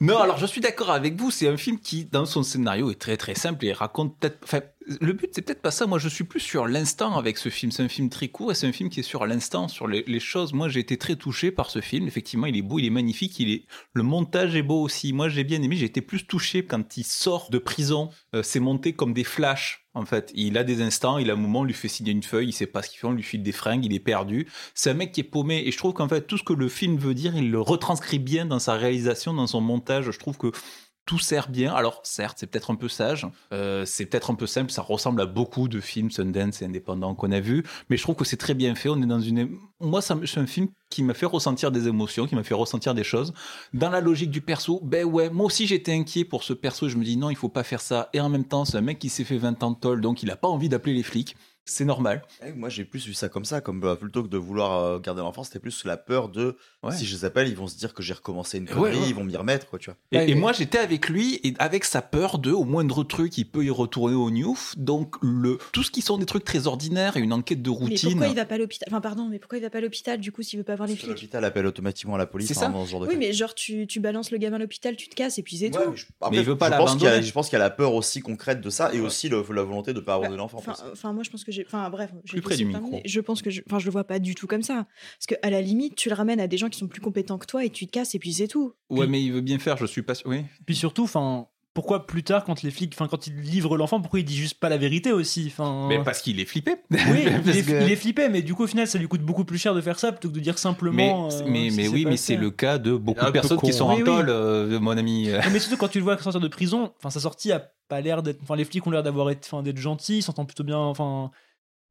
non, 0.00 0.18
alors 0.18 0.38
je 0.38 0.44
suis 0.46 0.60
d'accord 0.60 0.90
avec 0.90 1.18
vous, 1.18 1.30
c'est 1.30 1.48
un 1.48 1.56
film 1.56 1.78
qui, 1.78 2.04
dans 2.04 2.26
son 2.26 2.42
scénario, 2.42 2.90
est 2.90 3.00
très 3.00 3.16
très 3.16 3.34
simple 3.34 3.64
et 3.64 3.72
raconte 3.72 4.18
peut-être. 4.18 4.38
Enfin, 4.42 4.60
le 5.00 5.12
but, 5.12 5.30
c'est 5.32 5.42
peut-être 5.42 5.62
pas 5.62 5.70
ça. 5.70 5.86
Moi, 5.86 5.98
je 5.98 6.08
suis 6.08 6.24
plus 6.24 6.40
sur 6.40 6.66
l'instant 6.66 7.16
avec 7.16 7.38
ce 7.38 7.48
film. 7.48 7.72
C'est 7.72 7.82
un 7.82 7.88
film 7.88 8.08
très 8.08 8.28
court 8.28 8.52
et 8.52 8.54
c'est 8.54 8.66
un 8.66 8.72
film 8.72 8.88
qui 8.90 9.00
est 9.00 9.04
sur 9.04 9.26
l'instant, 9.26 9.68
sur 9.68 9.86
les, 9.86 10.20
choses. 10.20 10.52
Moi, 10.52 10.68
j'ai 10.68 10.80
été 10.80 10.96
très 10.96 11.16
touché 11.16 11.50
par 11.50 11.70
ce 11.70 11.80
film. 11.80 12.06
Effectivement, 12.06 12.46
il 12.46 12.56
est 12.56 12.62
beau, 12.62 12.78
il 12.78 12.86
est 12.86 12.90
magnifique, 12.90 13.38
il 13.40 13.50
est. 13.50 13.64
Le 13.94 14.02
montage 14.02 14.54
est 14.56 14.62
beau 14.62 14.82
aussi. 14.82 15.12
Moi, 15.12 15.28
j'ai 15.28 15.44
bien 15.44 15.62
aimé. 15.62 15.76
J'ai 15.76 15.86
été 15.86 16.00
plus 16.00 16.26
touché 16.26 16.64
quand 16.64 16.96
il 16.96 17.04
sort 17.04 17.48
de 17.50 17.58
prison. 17.58 18.10
Euh, 18.34 18.42
c'est 18.42 18.60
monté 18.60 18.92
comme 18.92 19.12
des 19.12 19.24
flashs. 19.24 19.82
En 19.94 20.06
fait, 20.06 20.32
il 20.34 20.56
a 20.56 20.64
des 20.64 20.80
instants, 20.80 21.18
il 21.18 21.28
a 21.28 21.34
un 21.34 21.36
moment, 21.36 21.60
on 21.60 21.64
lui 21.64 21.74
fait 21.74 21.88
signer 21.88 22.12
une 22.12 22.22
feuille, 22.22 22.48
il 22.48 22.52
sait 22.52 22.66
pas 22.66 22.80
ce 22.80 22.88
qu'il 22.88 22.98
fait, 22.98 23.06
on 23.06 23.12
lui 23.12 23.22
file 23.22 23.42
des 23.42 23.52
fringues, 23.52 23.84
il 23.84 23.92
est 23.92 24.00
perdu. 24.00 24.48
C'est 24.74 24.88
un 24.88 24.94
mec 24.94 25.12
qui 25.12 25.20
est 25.20 25.24
paumé 25.24 25.64
et 25.66 25.70
je 25.70 25.76
trouve 25.76 25.92
qu'en 25.92 26.08
fait 26.08 26.26
tout 26.26 26.38
ce 26.38 26.42
que 26.42 26.54
le 26.54 26.68
film 26.70 26.96
veut 26.96 27.12
dire, 27.12 27.36
il 27.36 27.50
le 27.50 27.60
retranscrit 27.60 28.18
bien 28.18 28.46
dans 28.46 28.58
sa 28.58 28.72
réalisation, 28.72 29.34
dans 29.34 29.46
son 29.46 29.60
montage. 29.60 30.10
Je 30.10 30.18
trouve 30.18 30.38
que 30.38 30.50
tout 31.06 31.18
sert 31.18 31.48
bien. 31.48 31.74
Alors 31.74 32.00
certes, 32.04 32.38
c'est 32.38 32.46
peut-être 32.46 32.70
un 32.70 32.76
peu 32.76 32.88
sage, 32.88 33.26
euh, 33.52 33.84
c'est 33.84 34.06
peut-être 34.06 34.30
un 34.30 34.34
peu 34.34 34.46
simple, 34.46 34.70
ça 34.70 34.82
ressemble 34.82 35.20
à 35.20 35.26
beaucoup 35.26 35.68
de 35.68 35.80
films 35.80 36.10
Sundance 36.10 36.62
et 36.62 36.64
indépendants 36.64 37.14
qu'on 37.14 37.32
a 37.32 37.40
vus, 37.40 37.64
mais 37.88 37.96
je 37.96 38.02
trouve 38.02 38.14
que 38.14 38.24
c'est 38.24 38.36
très 38.36 38.54
bien 38.54 38.74
fait. 38.74 38.88
On 38.88 39.00
est 39.02 39.06
dans 39.06 39.20
une, 39.20 39.56
moi, 39.80 40.00
c'est 40.00 40.38
un 40.38 40.46
film 40.46 40.68
qui 40.90 41.02
m'a 41.02 41.14
fait 41.14 41.26
ressentir 41.26 41.72
des 41.72 41.88
émotions, 41.88 42.26
qui 42.26 42.34
m'a 42.34 42.42
fait 42.42 42.54
ressentir 42.54 42.94
des 42.94 43.04
choses. 43.04 43.32
Dans 43.72 43.90
la 43.90 44.00
logique 44.00 44.30
du 44.30 44.42
perso, 44.42 44.80
ben 44.82 45.04
ouais, 45.04 45.30
moi 45.30 45.46
aussi 45.46 45.66
j'étais 45.66 45.92
inquiet 45.92 46.24
pour 46.24 46.44
ce 46.44 46.52
perso. 46.52 46.88
Je 46.88 46.96
me 46.96 47.04
dis 47.04 47.16
non, 47.16 47.30
il 47.30 47.36
faut 47.36 47.48
pas 47.48 47.64
faire 47.64 47.80
ça. 47.80 48.10
Et 48.12 48.20
en 48.20 48.28
même 48.28 48.44
temps, 48.44 48.64
c'est 48.64 48.76
un 48.76 48.82
mec 48.82 48.98
qui 48.98 49.08
s'est 49.08 49.24
fait 49.24 49.38
20 49.38 49.62
ans 49.62 49.70
de 49.70 49.78
toll, 49.78 50.00
donc 50.00 50.22
il 50.22 50.30
a 50.30 50.36
pas 50.36 50.48
envie 50.48 50.68
d'appeler 50.68 50.94
les 50.94 51.02
flics. 51.02 51.36
C'est 51.64 51.84
normal. 51.84 52.22
Eh, 52.44 52.52
Moi, 52.52 52.68
j'ai 52.68 52.84
plus 52.84 53.06
vu 53.06 53.14
ça 53.14 53.28
comme 53.28 53.44
ça, 53.44 53.60
comme 53.60 53.78
bah, 53.80 53.94
plutôt 53.94 54.22
que 54.24 54.28
de 54.28 54.36
vouloir 54.36 54.82
euh, 54.84 54.98
garder 54.98 55.20
l'enfant, 55.20 55.44
c'était 55.44 55.60
plus 55.60 55.84
la 55.84 55.96
peur 55.96 56.28
de 56.28 56.56
Ouais. 56.82 56.90
si 56.96 57.06
je 57.06 57.14
les 57.14 57.24
appelle, 57.24 57.46
ils 57.46 57.54
vont 57.54 57.68
se 57.68 57.76
dire 57.78 57.94
que 57.94 58.02
j'ai 58.02 58.14
recommencé 58.14 58.58
une 58.58 58.66
connerie, 58.66 58.98
ouais. 58.98 59.08
ils 59.08 59.14
vont 59.14 59.22
m'y 59.22 59.36
remettre, 59.36 59.68
quoi, 59.68 59.78
tu 59.78 59.88
vois. 59.90 59.96
Et, 60.10 60.26
mais- 60.26 60.34
moi, 60.34 60.52
j'étais 60.52 60.78
avec 60.78 61.08
lui 61.08 61.38
et 61.44 61.54
avec 61.60 61.84
sa 61.84 62.02
peur 62.02 62.38
de, 62.40 62.50
au 62.50 62.64
moindre 62.64 63.04
truc, 63.04 63.38
il 63.38 63.44
peut 63.44 63.64
y 63.64 63.70
retourner 63.70 64.16
au 64.16 64.28
Newf. 64.32 64.76
Donc, 64.76 65.14
le, 65.22 65.58
tout 65.72 65.84
ce 65.84 65.92
qui 65.92 66.02
sont 66.02 66.18
des 66.18 66.26
trucs 66.26 66.44
très 66.44 66.66
ordinaires 66.66 67.16
et 67.16 67.20
une 67.20 67.32
enquête 67.32 67.62
de 67.62 67.70
Mais 67.70 67.76
routine. 67.76 68.10
pourquoi 68.10 68.26
il 68.26 68.34
va 68.34 68.44
pas 68.44 68.56
à 68.56 68.58
l'hôpital? 68.58 68.88
Enfin, 68.90 69.00
pardon, 69.00 69.28
mais 69.30 69.38
pourquoi 69.38 69.58
il 69.58 69.62
va 69.62 69.70
pas 69.70 69.78
à 69.78 69.80
l'hôpital 69.82 70.18
du 70.18 70.32
coup 70.32 70.42
s'il 70.42 70.58
veut 70.58 70.64
pas 70.64 70.74
voir 70.74 70.88
les 70.88 70.96
flics? 70.96 71.08
L'hôpital 71.10 71.44
appelle 71.44 71.66
automatiquement 71.66 72.16
la 72.16 72.26
police 72.26 72.48
C'est 72.48 72.54
ça. 72.54 72.66
hein, 72.66 72.70
dans 72.70 72.84
ce 72.84 72.90
genre 72.90 73.00
de 73.02 73.06
Oui, 73.06 73.12
cas. 73.12 73.18
mais 73.20 73.32
genre 73.32 73.54
tu, 73.54 73.86
tu 73.86 74.00
balances 74.00 74.32
le 74.32 74.38
gamin 74.38 74.56
à 74.56 74.58
l'hôpital, 74.58 74.96
tu 74.96 75.08
te 75.08 75.14
casses 75.14 75.38
et 75.38 75.44
puis 75.44 75.56
c'est 75.58 75.66
Ouais, 75.76 75.84
tout. 75.84 75.90
mais 75.92 75.96
je, 75.96 76.06
après, 76.20 76.30
Mais 76.36 76.42
il 76.42 76.44
veut 76.44 76.58
pas 76.58 76.70
je 76.72 76.76
pense 76.76 76.92
qu'il 76.94 77.02
y 77.02 77.06
a- 77.06 77.10
l'abandonner. 77.10 77.26
Je 77.28 77.32
pense 77.32 77.48
qu'il 77.48 77.58
y 77.58 77.62
a 77.62 77.64
la 77.64 77.70
peur 77.70 77.94
aussi 77.94 78.20
concrète 78.20 78.60
de 78.60 78.70
ça 78.70 78.92
et 78.92 78.98
aussi 79.00 79.28
le- 79.28 79.44
la 79.54 79.62
volonté 79.62 79.92
de 79.94 80.00
pas 80.00 80.18
l'enfant. 80.28 80.58
Enfin, 80.58 80.72
parce 80.72 80.82
que- 80.82 80.90
enfin, 80.92 81.12
moi 81.12 81.22
je 81.22 81.30
pense 81.30 81.44
que 81.44 81.51
j'ai. 81.52 81.64
Enfin, 81.64 81.88
bref, 81.90 82.10
Plus 82.26 82.40
près 82.40 82.56
du 82.56 82.64
micro. 82.64 83.00
Je 83.04 83.20
pense 83.20 83.42
que 83.42 83.50
je. 83.50 83.62
Enfin, 83.66 83.78
je 83.78 83.84
le 83.84 83.92
vois 83.92 84.04
pas 84.04 84.18
du 84.18 84.34
tout 84.34 84.46
comme 84.46 84.62
ça. 84.62 84.86
Parce 85.18 85.26
que 85.28 85.34
à 85.42 85.50
la 85.50 85.60
limite, 85.60 85.94
tu 85.94 86.08
le 86.08 86.14
ramènes 86.14 86.40
à 86.40 86.48
des 86.48 86.56
gens 86.56 86.68
qui 86.68 86.78
sont 86.78 86.88
plus 86.88 87.00
compétents 87.00 87.38
que 87.38 87.46
toi 87.46 87.64
et 87.64 87.70
tu 87.70 87.86
te 87.86 87.92
casses 87.92 88.14
et 88.14 88.18
puis 88.18 88.32
c'est 88.32 88.48
tout. 88.48 88.74
Ouais, 88.90 89.06
mais 89.06 89.22
il 89.22 89.32
veut 89.32 89.40
bien 89.40 89.58
faire, 89.58 89.76
je 89.76 89.86
suis 89.86 90.02
pas 90.02 90.14
sûr. 90.14 90.28
Oui. 90.28 90.44
Puis 90.66 90.74
surtout, 90.74 91.04
enfin, 91.04 91.46
pourquoi 91.74 92.06
plus 92.06 92.22
tard, 92.22 92.44
quand 92.44 92.62
les 92.62 92.70
flics, 92.70 92.92
enfin 92.94 93.08
quand 93.08 93.26
il 93.26 93.34
livre 93.40 93.76
l'enfant, 93.76 94.00
pourquoi 94.00 94.20
il 94.20 94.24
dit 94.24 94.36
juste 94.36 94.60
pas 94.60 94.68
la 94.68 94.76
vérité 94.76 95.10
aussi 95.12 95.44
Enfin, 95.46 95.86
Mais 95.88 96.02
parce 96.02 96.20
qu'il 96.20 96.38
est 96.40 96.44
flippé. 96.44 96.76
oui, 96.90 96.98
il 97.46 97.56
est, 97.56 97.62
que- 97.66 97.82
il 97.82 97.90
est 97.90 97.96
flippé, 97.96 98.28
mais 98.28 98.42
du 98.42 98.54
coup 98.54 98.64
au 98.64 98.66
final, 98.66 98.86
ça 98.86 98.98
lui 98.98 99.08
coûte 99.08 99.22
beaucoup 99.22 99.44
plus 99.44 99.58
cher 99.58 99.74
de 99.74 99.80
faire 99.80 99.98
ça 99.98 100.12
plutôt 100.12 100.28
que 100.28 100.34
de 100.34 100.40
dire 100.40 100.54
Mais, 100.54 100.58
simplement. 100.60 101.28
euh, 101.30 101.44
mais, 101.46 101.70
si 101.70 101.76
mais 101.76 101.88
oui, 101.88 102.04
mais 102.04 102.16
c'est 102.16 102.36
le 102.36 102.50
cas 102.50 102.78
de 102.78 102.94
beaucoup 102.96 103.20
Un 103.20 103.26
de 103.26 103.30
personnes 103.30 103.58
qui 103.60 103.72
sont 103.72 103.86
Oui, 103.88 103.94
en 103.94 103.96
oui. 103.98 104.04
tôle, 104.04 104.28
euh, 104.28 104.78
mon 104.80 104.96
ami. 104.96 105.28
Non, 105.28 105.50
mais 105.52 105.58
surtout 105.58 105.76
quand 105.78 105.88
tu 105.88 105.98
le 105.98 106.04
vois 106.04 106.18
sortir 106.18 106.40
de 106.40 106.48
prison, 106.48 106.92
enfin 106.98 107.10
sa 107.10 107.20
sortie 107.20 107.52
a 107.52 107.70
pas 107.88 108.00
l'air 108.00 108.22
d'être, 108.22 108.40
enfin 108.42 108.56
les 108.56 108.64
flics 108.64 108.86
ont 108.86 108.90
l'air 108.90 109.02
d'avoir 109.02 109.30
été, 109.30 109.48
enfin 109.50 109.62
d'être 109.62 109.78
gentils, 109.78 110.18
il 110.18 110.22
s'entend 110.22 110.44
plutôt 110.44 110.64
bien, 110.64 110.78
enfin 110.78 111.30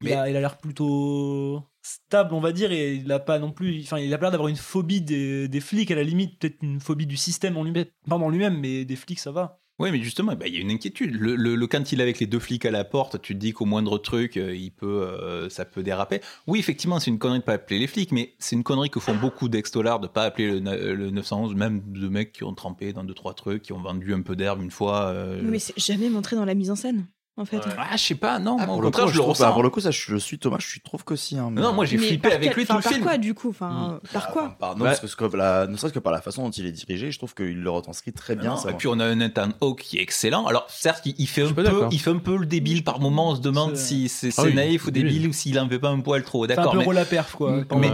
il 0.00 0.06
Mais- 0.08 0.14
a, 0.14 0.28
il 0.30 0.36
a 0.36 0.40
l'air 0.40 0.58
plutôt 0.58 1.62
stable, 1.82 2.34
on 2.34 2.40
va 2.40 2.52
dire, 2.52 2.70
et 2.72 2.94
il 2.94 3.10
a 3.12 3.18
pas 3.18 3.38
non 3.38 3.50
plus, 3.52 3.82
enfin 3.82 3.98
il 3.98 4.12
a 4.14 4.16
l'air 4.16 4.30
d'avoir 4.30 4.48
une 4.48 4.56
phobie 4.56 5.00
des, 5.00 5.48
des 5.48 5.60
flics 5.60 5.90
à 5.90 5.94
la 5.96 6.02
limite, 6.04 6.38
peut-être 6.38 6.58
une 6.62 6.80
phobie 6.80 7.06
du 7.06 7.16
système 7.16 7.56
en 7.56 7.64
lui-même, 7.64 7.86
pardon 8.08 8.26
en 8.26 8.30
lui-même, 8.30 8.58
mais 8.58 8.84
des 8.84 8.96
flics 8.96 9.18
ça 9.20 9.32
va. 9.32 9.60
Oui, 9.78 9.90
mais 9.90 10.00
justement, 10.00 10.36
bah, 10.36 10.46
il 10.46 10.54
y 10.54 10.58
a 10.58 10.60
une 10.60 10.70
inquiétude. 10.70 11.14
Le, 11.18 11.34
le, 11.34 11.66
quand 11.66 11.90
il 11.92 11.98
est 11.98 12.02
avec 12.02 12.20
les 12.20 12.26
deux 12.26 12.38
flics 12.38 12.64
à 12.66 12.70
la 12.70 12.84
porte, 12.84 13.20
tu 13.20 13.34
te 13.34 13.38
dis 13.38 13.52
qu'au 13.52 13.64
moindre 13.64 13.98
truc, 13.98 14.36
euh, 14.36 14.54
il 14.54 14.70
peut, 14.70 15.02
euh, 15.02 15.48
ça 15.48 15.64
peut 15.64 15.82
déraper. 15.82 16.20
Oui, 16.46 16.58
effectivement, 16.58 17.00
c'est 17.00 17.10
une 17.10 17.18
connerie 17.18 17.40
de 17.40 17.44
pas 17.44 17.54
appeler 17.54 17.78
les 17.80 17.86
flics, 17.86 18.12
mais 18.12 18.34
c'est 18.38 18.54
une 18.54 18.62
connerie 18.62 18.90
que 18.90 19.00
font 19.00 19.16
beaucoup 19.16 19.48
d'ex-dollars 19.48 19.98
de 19.98 20.06
pas 20.06 20.22
appeler 20.24 20.50
le, 20.52 20.60
na- 20.60 20.76
le 20.76 21.10
911, 21.10 21.54
même 21.56 21.82
de 21.86 22.06
mecs 22.08 22.32
qui 22.32 22.44
ont 22.44 22.54
trempé 22.54 22.92
dans 22.92 23.02
deux 23.02 23.14
trois 23.14 23.34
trucs, 23.34 23.62
qui 23.62 23.72
ont 23.72 23.80
vendu 23.82 24.14
un 24.14 24.22
peu 24.22 24.36
d'herbe 24.36 24.62
une 24.62 24.70
fois. 24.70 25.06
euh, 25.06 25.40
Mais 25.42 25.58
c'est 25.58 25.76
jamais 25.78 26.10
montré 26.10 26.36
dans 26.36 26.44
la 26.44 26.54
mise 26.54 26.70
en 26.70 26.76
scène, 26.76 27.06
en 27.36 27.44
fait. 27.44 27.60
Ah, 27.78 27.96
je 27.96 28.02
sais 28.02 28.14
pas, 28.14 28.38
non, 28.38 28.56
Ah, 28.60 28.66
moi, 28.66 28.74
au 28.74 28.78
pour, 28.78 28.82
le 28.82 28.88
contraire, 28.88 29.04
coup, 29.06 29.12
je 29.12 29.16
le 29.16 29.22
trouve- 29.22 29.38
bah, 29.38 29.44
ressens. 29.46 29.52
pour 29.54 29.62
le 29.62 29.70
coup, 29.70 29.80
ça, 29.80 29.90
je, 29.90 30.00
je 30.06 30.16
suis 30.16 30.38
Thomas, 30.38 30.58
je 30.60 30.66
suis 30.66 30.80
trouve 30.80 31.02
qu'aussi. 31.04 31.38
Hein, 31.38 31.48
mais- 31.50 31.60
Non, 31.62 31.72
moi 31.72 31.84
j'ai 31.86 31.96
flippé 31.98 32.28
par 32.28 32.32
avec 32.32 32.50
quel- 32.50 32.58
lui 32.58 32.66
tout 32.66 32.72
enfin, 32.72 32.78
le 32.78 32.82
par 32.82 32.92
film. 32.92 33.04
quoi, 33.04 33.18
du 33.18 33.34
coup 33.34 33.48
Enfin, 33.50 34.00
par 34.12 34.26
Ah, 34.28 34.32
quoi 34.32 34.56
par- 34.58 34.76
ne 34.76 34.82
Ouais. 34.84 34.94
serait-ce 34.94 35.16
que 35.16 35.24
la- 35.36 35.66
ne 35.66 35.76
serait-ce 35.76 35.94
que 35.94 35.98
par 35.98 36.12
la 36.12 36.20
façon 36.20 36.42
dont 36.44 36.50
il 36.50 36.66
est 36.66 36.72
dirigé, 36.72 37.10
je 37.10 37.18
trouve 37.18 37.34
qu'il 37.34 37.60
le 37.62 37.70
retranscrit 37.70 38.12
très 38.12 38.36
bien. 38.36 38.50
Non, 38.50 38.56
ça 38.56 38.70
et 38.70 38.74
puis 38.74 38.86
on 38.88 38.98
a 39.00 39.04
un 39.06 39.14
Nathan 39.14 39.48
Hawke 39.60 39.80
qui 39.80 39.98
est 39.98 40.02
excellent. 40.02 40.46
Alors 40.46 40.66
certes, 40.68 41.02
il, 41.06 41.14
il 41.18 41.26
fait 41.26 41.42
un 41.42 41.52
peu, 41.52 41.62
d'accord. 41.62 41.88
il 41.90 41.98
fait 41.98 42.10
un 42.10 42.18
peu 42.18 42.36
le 42.36 42.46
débile 42.46 42.84
par 42.84 43.00
moment. 43.00 43.30
On 43.30 43.36
se 43.36 43.40
demande 43.40 43.76
si 43.76 44.08
c'est 44.08 44.30
Ah 44.38 44.42
oui, 44.44 44.54
naïf 44.54 44.86
ou 44.86 44.90
débile. 44.90 45.28
ou 45.28 45.32
s'il 45.32 45.58
en 45.58 45.68
fait 45.68 45.78
pas 45.78 45.88
un 45.88 46.00
poil 46.00 46.22
trop. 46.24 46.44
C'est 46.46 46.52
un 46.52 46.56
D'accord. 46.56 46.72
peu 46.84 46.90
Mais, 46.92 46.98
à 46.98 47.04
perf 47.04 47.32
quoi. 47.34 47.52
Mais- 47.52 47.64
par 47.64 47.78
mais- 47.78 47.90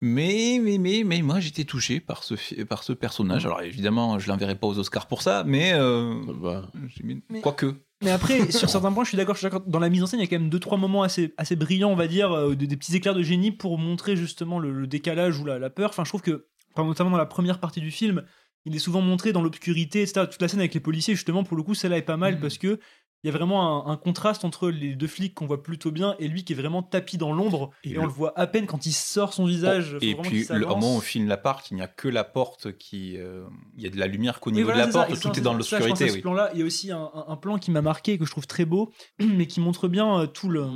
mais 0.00 0.60
mais 0.62 0.78
mais 0.78 1.02
mais 1.04 1.22
moi 1.22 1.40
j'étais 1.40 1.64
touché 1.64 2.00
par 2.00 2.22
ce 2.24 2.34
par 2.64 2.82
ce 2.82 2.92
personnage. 2.92 3.46
Alors 3.46 3.62
évidemment, 3.62 4.18
je 4.18 4.28
l'enverrai 4.28 4.54
pas 4.54 4.66
aux 4.66 4.78
Oscars 4.78 5.06
pour 5.06 5.22
ça, 5.22 5.44
mais 5.46 5.72
euh, 5.74 6.14
Bah, 6.42 6.62
mis- 7.02 7.22
Mais- 7.30 7.40
quoique. 7.40 7.74
Mais 8.04 8.10
après, 8.10 8.50
sur 8.52 8.68
certains 8.70 8.92
points, 8.92 9.04
je 9.04 9.08
suis 9.08 9.16
d'accord. 9.16 9.34
je 9.34 9.40
suis 9.40 9.46
d'accord. 9.46 9.62
Dans 9.66 9.78
la 9.80 9.88
mise 9.88 10.02
en 10.02 10.06
scène, 10.06 10.20
il 10.20 10.24
y 10.24 10.26
a 10.26 10.28
quand 10.30 10.38
même 10.38 10.50
deux 10.50 10.60
trois 10.60 10.78
moments 10.78 11.02
assez 11.02 11.34
assez 11.36 11.56
brillants, 11.56 11.90
on 11.90 11.96
va 11.96 12.06
dire, 12.06 12.30
euh, 12.32 12.54
des, 12.54 12.66
des 12.66 12.76
petits 12.76 12.94
éclairs 12.94 13.14
de 13.14 13.22
génie 13.22 13.50
pour 13.50 13.78
montrer 13.78 14.14
justement 14.16 14.58
le, 14.58 14.72
le 14.72 14.86
décalage 14.86 15.38
ou 15.40 15.44
la, 15.44 15.58
la 15.58 15.70
peur. 15.70 15.90
Enfin, 15.90 16.04
je 16.04 16.10
trouve 16.10 16.22
que, 16.22 16.46
enfin, 16.74 16.86
notamment 16.86 17.10
dans 17.10 17.16
la 17.16 17.26
première 17.26 17.58
partie 17.60 17.80
du 17.80 17.90
film, 17.90 18.22
il 18.66 18.74
est 18.74 18.78
souvent 18.78 19.00
montré 19.00 19.32
dans 19.32 19.42
l'obscurité, 19.42 20.02
etc. 20.02 20.26
Toute 20.30 20.40
la 20.40 20.48
scène 20.48 20.60
avec 20.60 20.74
les 20.74 20.80
policiers, 20.80 21.14
justement, 21.14 21.44
pour 21.44 21.56
le 21.56 21.62
coup, 21.62 21.74
celle-là 21.74 21.98
est 21.98 22.02
pas 22.02 22.16
mal 22.16 22.34
Mhm. 22.36 22.40
parce 22.40 22.58
que 22.58 22.78
il 23.24 23.28
y 23.28 23.30
a 23.30 23.32
vraiment 23.32 23.88
un, 23.88 23.92
un 23.92 23.96
contraste 23.96 24.44
entre 24.44 24.68
les 24.68 24.94
deux 24.94 25.06
flics 25.06 25.34
qu'on 25.34 25.46
voit 25.46 25.62
plutôt 25.62 25.90
bien 25.90 26.14
et 26.18 26.28
lui 26.28 26.44
qui 26.44 26.52
est 26.52 26.56
vraiment 26.56 26.82
tapis 26.82 27.16
dans 27.16 27.32
l'ombre 27.32 27.70
et, 27.82 27.92
Et 27.92 27.98
on 27.98 28.02
le- 28.04 28.08
voit 28.10 28.38
à 28.38 28.46
peine 28.46 28.66
quand 28.66 28.84
il 28.84 28.92
sort 28.92 29.32
son 29.32 29.46
visage. 29.46 29.96
Et 30.02 30.14
puis 30.14 30.46
le, 30.50 30.66
moment 30.66 30.92
où 30.94 30.98
on 30.98 31.00
filme 31.00 31.26
l'appart, 31.26 31.70
il 31.70 31.76
n'y 31.76 31.80
a 31.80 31.86
que 31.88 32.06
la 32.06 32.22
porte 32.22 32.76
qui, 32.76 33.16
euh, 33.16 33.46
il 33.78 33.82
y 33.82 33.86
a 33.86 33.90
de 33.90 33.98
la 33.98 34.06
lumière 34.08 34.40
qu'au 34.40 34.50
niveau 34.50 34.66
voilà, 34.66 34.86
de 34.86 34.92
la 34.92 35.06
porte, 35.06 35.18
tout 35.18 35.38
est 35.38 35.40
dans 35.40 35.54
l'obscurité. 35.54 36.10
Oui. 36.10 36.20
plan-là, 36.20 36.50
il 36.52 36.60
y 36.60 36.62
a 36.62 36.66
aussi 36.66 36.92
un, 36.92 37.36
plan 37.40 37.56
qui 37.56 37.70
m'a 37.70 37.80
marqué 37.80 38.12
et 38.12 38.18
que 38.18 38.26
je 38.26 38.30
trouve 38.30 38.46
très 38.46 38.66
beau, 38.66 38.92
mais 39.18 39.46
qui 39.46 39.60
montre 39.60 39.88
bien 39.88 40.20
euh, 40.20 40.26
tout 40.26 40.50
le 40.50 40.68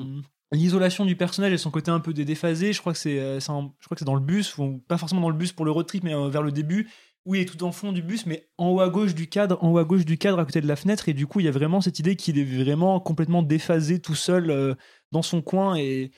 l'isolation 0.50 1.04
du 1.04 1.14
personnage 1.14 1.52
et 1.52 1.58
son 1.58 1.70
côté 1.70 1.90
un 1.90 2.00
peu 2.00 2.14
dé- 2.14 2.24
déphasé. 2.24 2.72
Je 2.72 2.80
crois 2.80 2.94
que 2.94 2.98
c'est, 2.98 3.18
euh, 3.20 3.38
je 3.38 3.44
crois 3.44 3.94
que 3.94 3.98
c'est 3.98 4.06
dans 4.06 4.14
le 4.14 4.22
bus, 4.22 4.56
ou 4.56 4.82
pas 4.88 4.96
forcément 4.96 5.20
dans 5.20 5.28
le 5.28 5.36
bus 5.36 5.52
pour 5.52 5.66
le 5.66 5.70
road 5.70 5.86
trip, 5.86 6.04
mais 6.04 6.14
vers 6.30 6.42
le 6.42 6.50
début. 6.50 6.88
Où 7.28 7.34
il 7.34 7.42
est 7.42 7.44
tout 7.44 7.62
en 7.62 7.72
fond 7.72 7.92
du 7.92 8.00
bus, 8.00 8.24
mais 8.24 8.48
en 8.56 8.70
haut 8.70 8.80
à 8.80 8.88
gauche 8.88 9.14
du 9.14 9.26
cadre, 9.28 9.62
en 9.62 9.70
haut 9.70 9.76
à 9.78 9.84
gauche 9.84 10.06
du 10.06 10.16
cadre, 10.16 10.38
à 10.38 10.46
côté 10.46 10.62
de 10.62 10.66
la 10.66 10.76
fenêtre, 10.76 11.10
et 11.10 11.12
du 11.12 11.26
coup, 11.26 11.40
il 11.40 11.44
y 11.44 11.48
a 11.48 11.52
vraiment 11.52 11.82
cette 11.82 11.98
idée 11.98 12.16
qu'il 12.16 12.38
est 12.38 12.44
vraiment 12.64 12.98
complètement 13.00 13.42
déphasé 13.42 14.00
tout 14.00 14.14
seul 14.14 14.50
euh, 14.50 14.74
dans 15.12 15.20
son 15.20 15.42
coin, 15.42 15.76
et, 15.76 16.10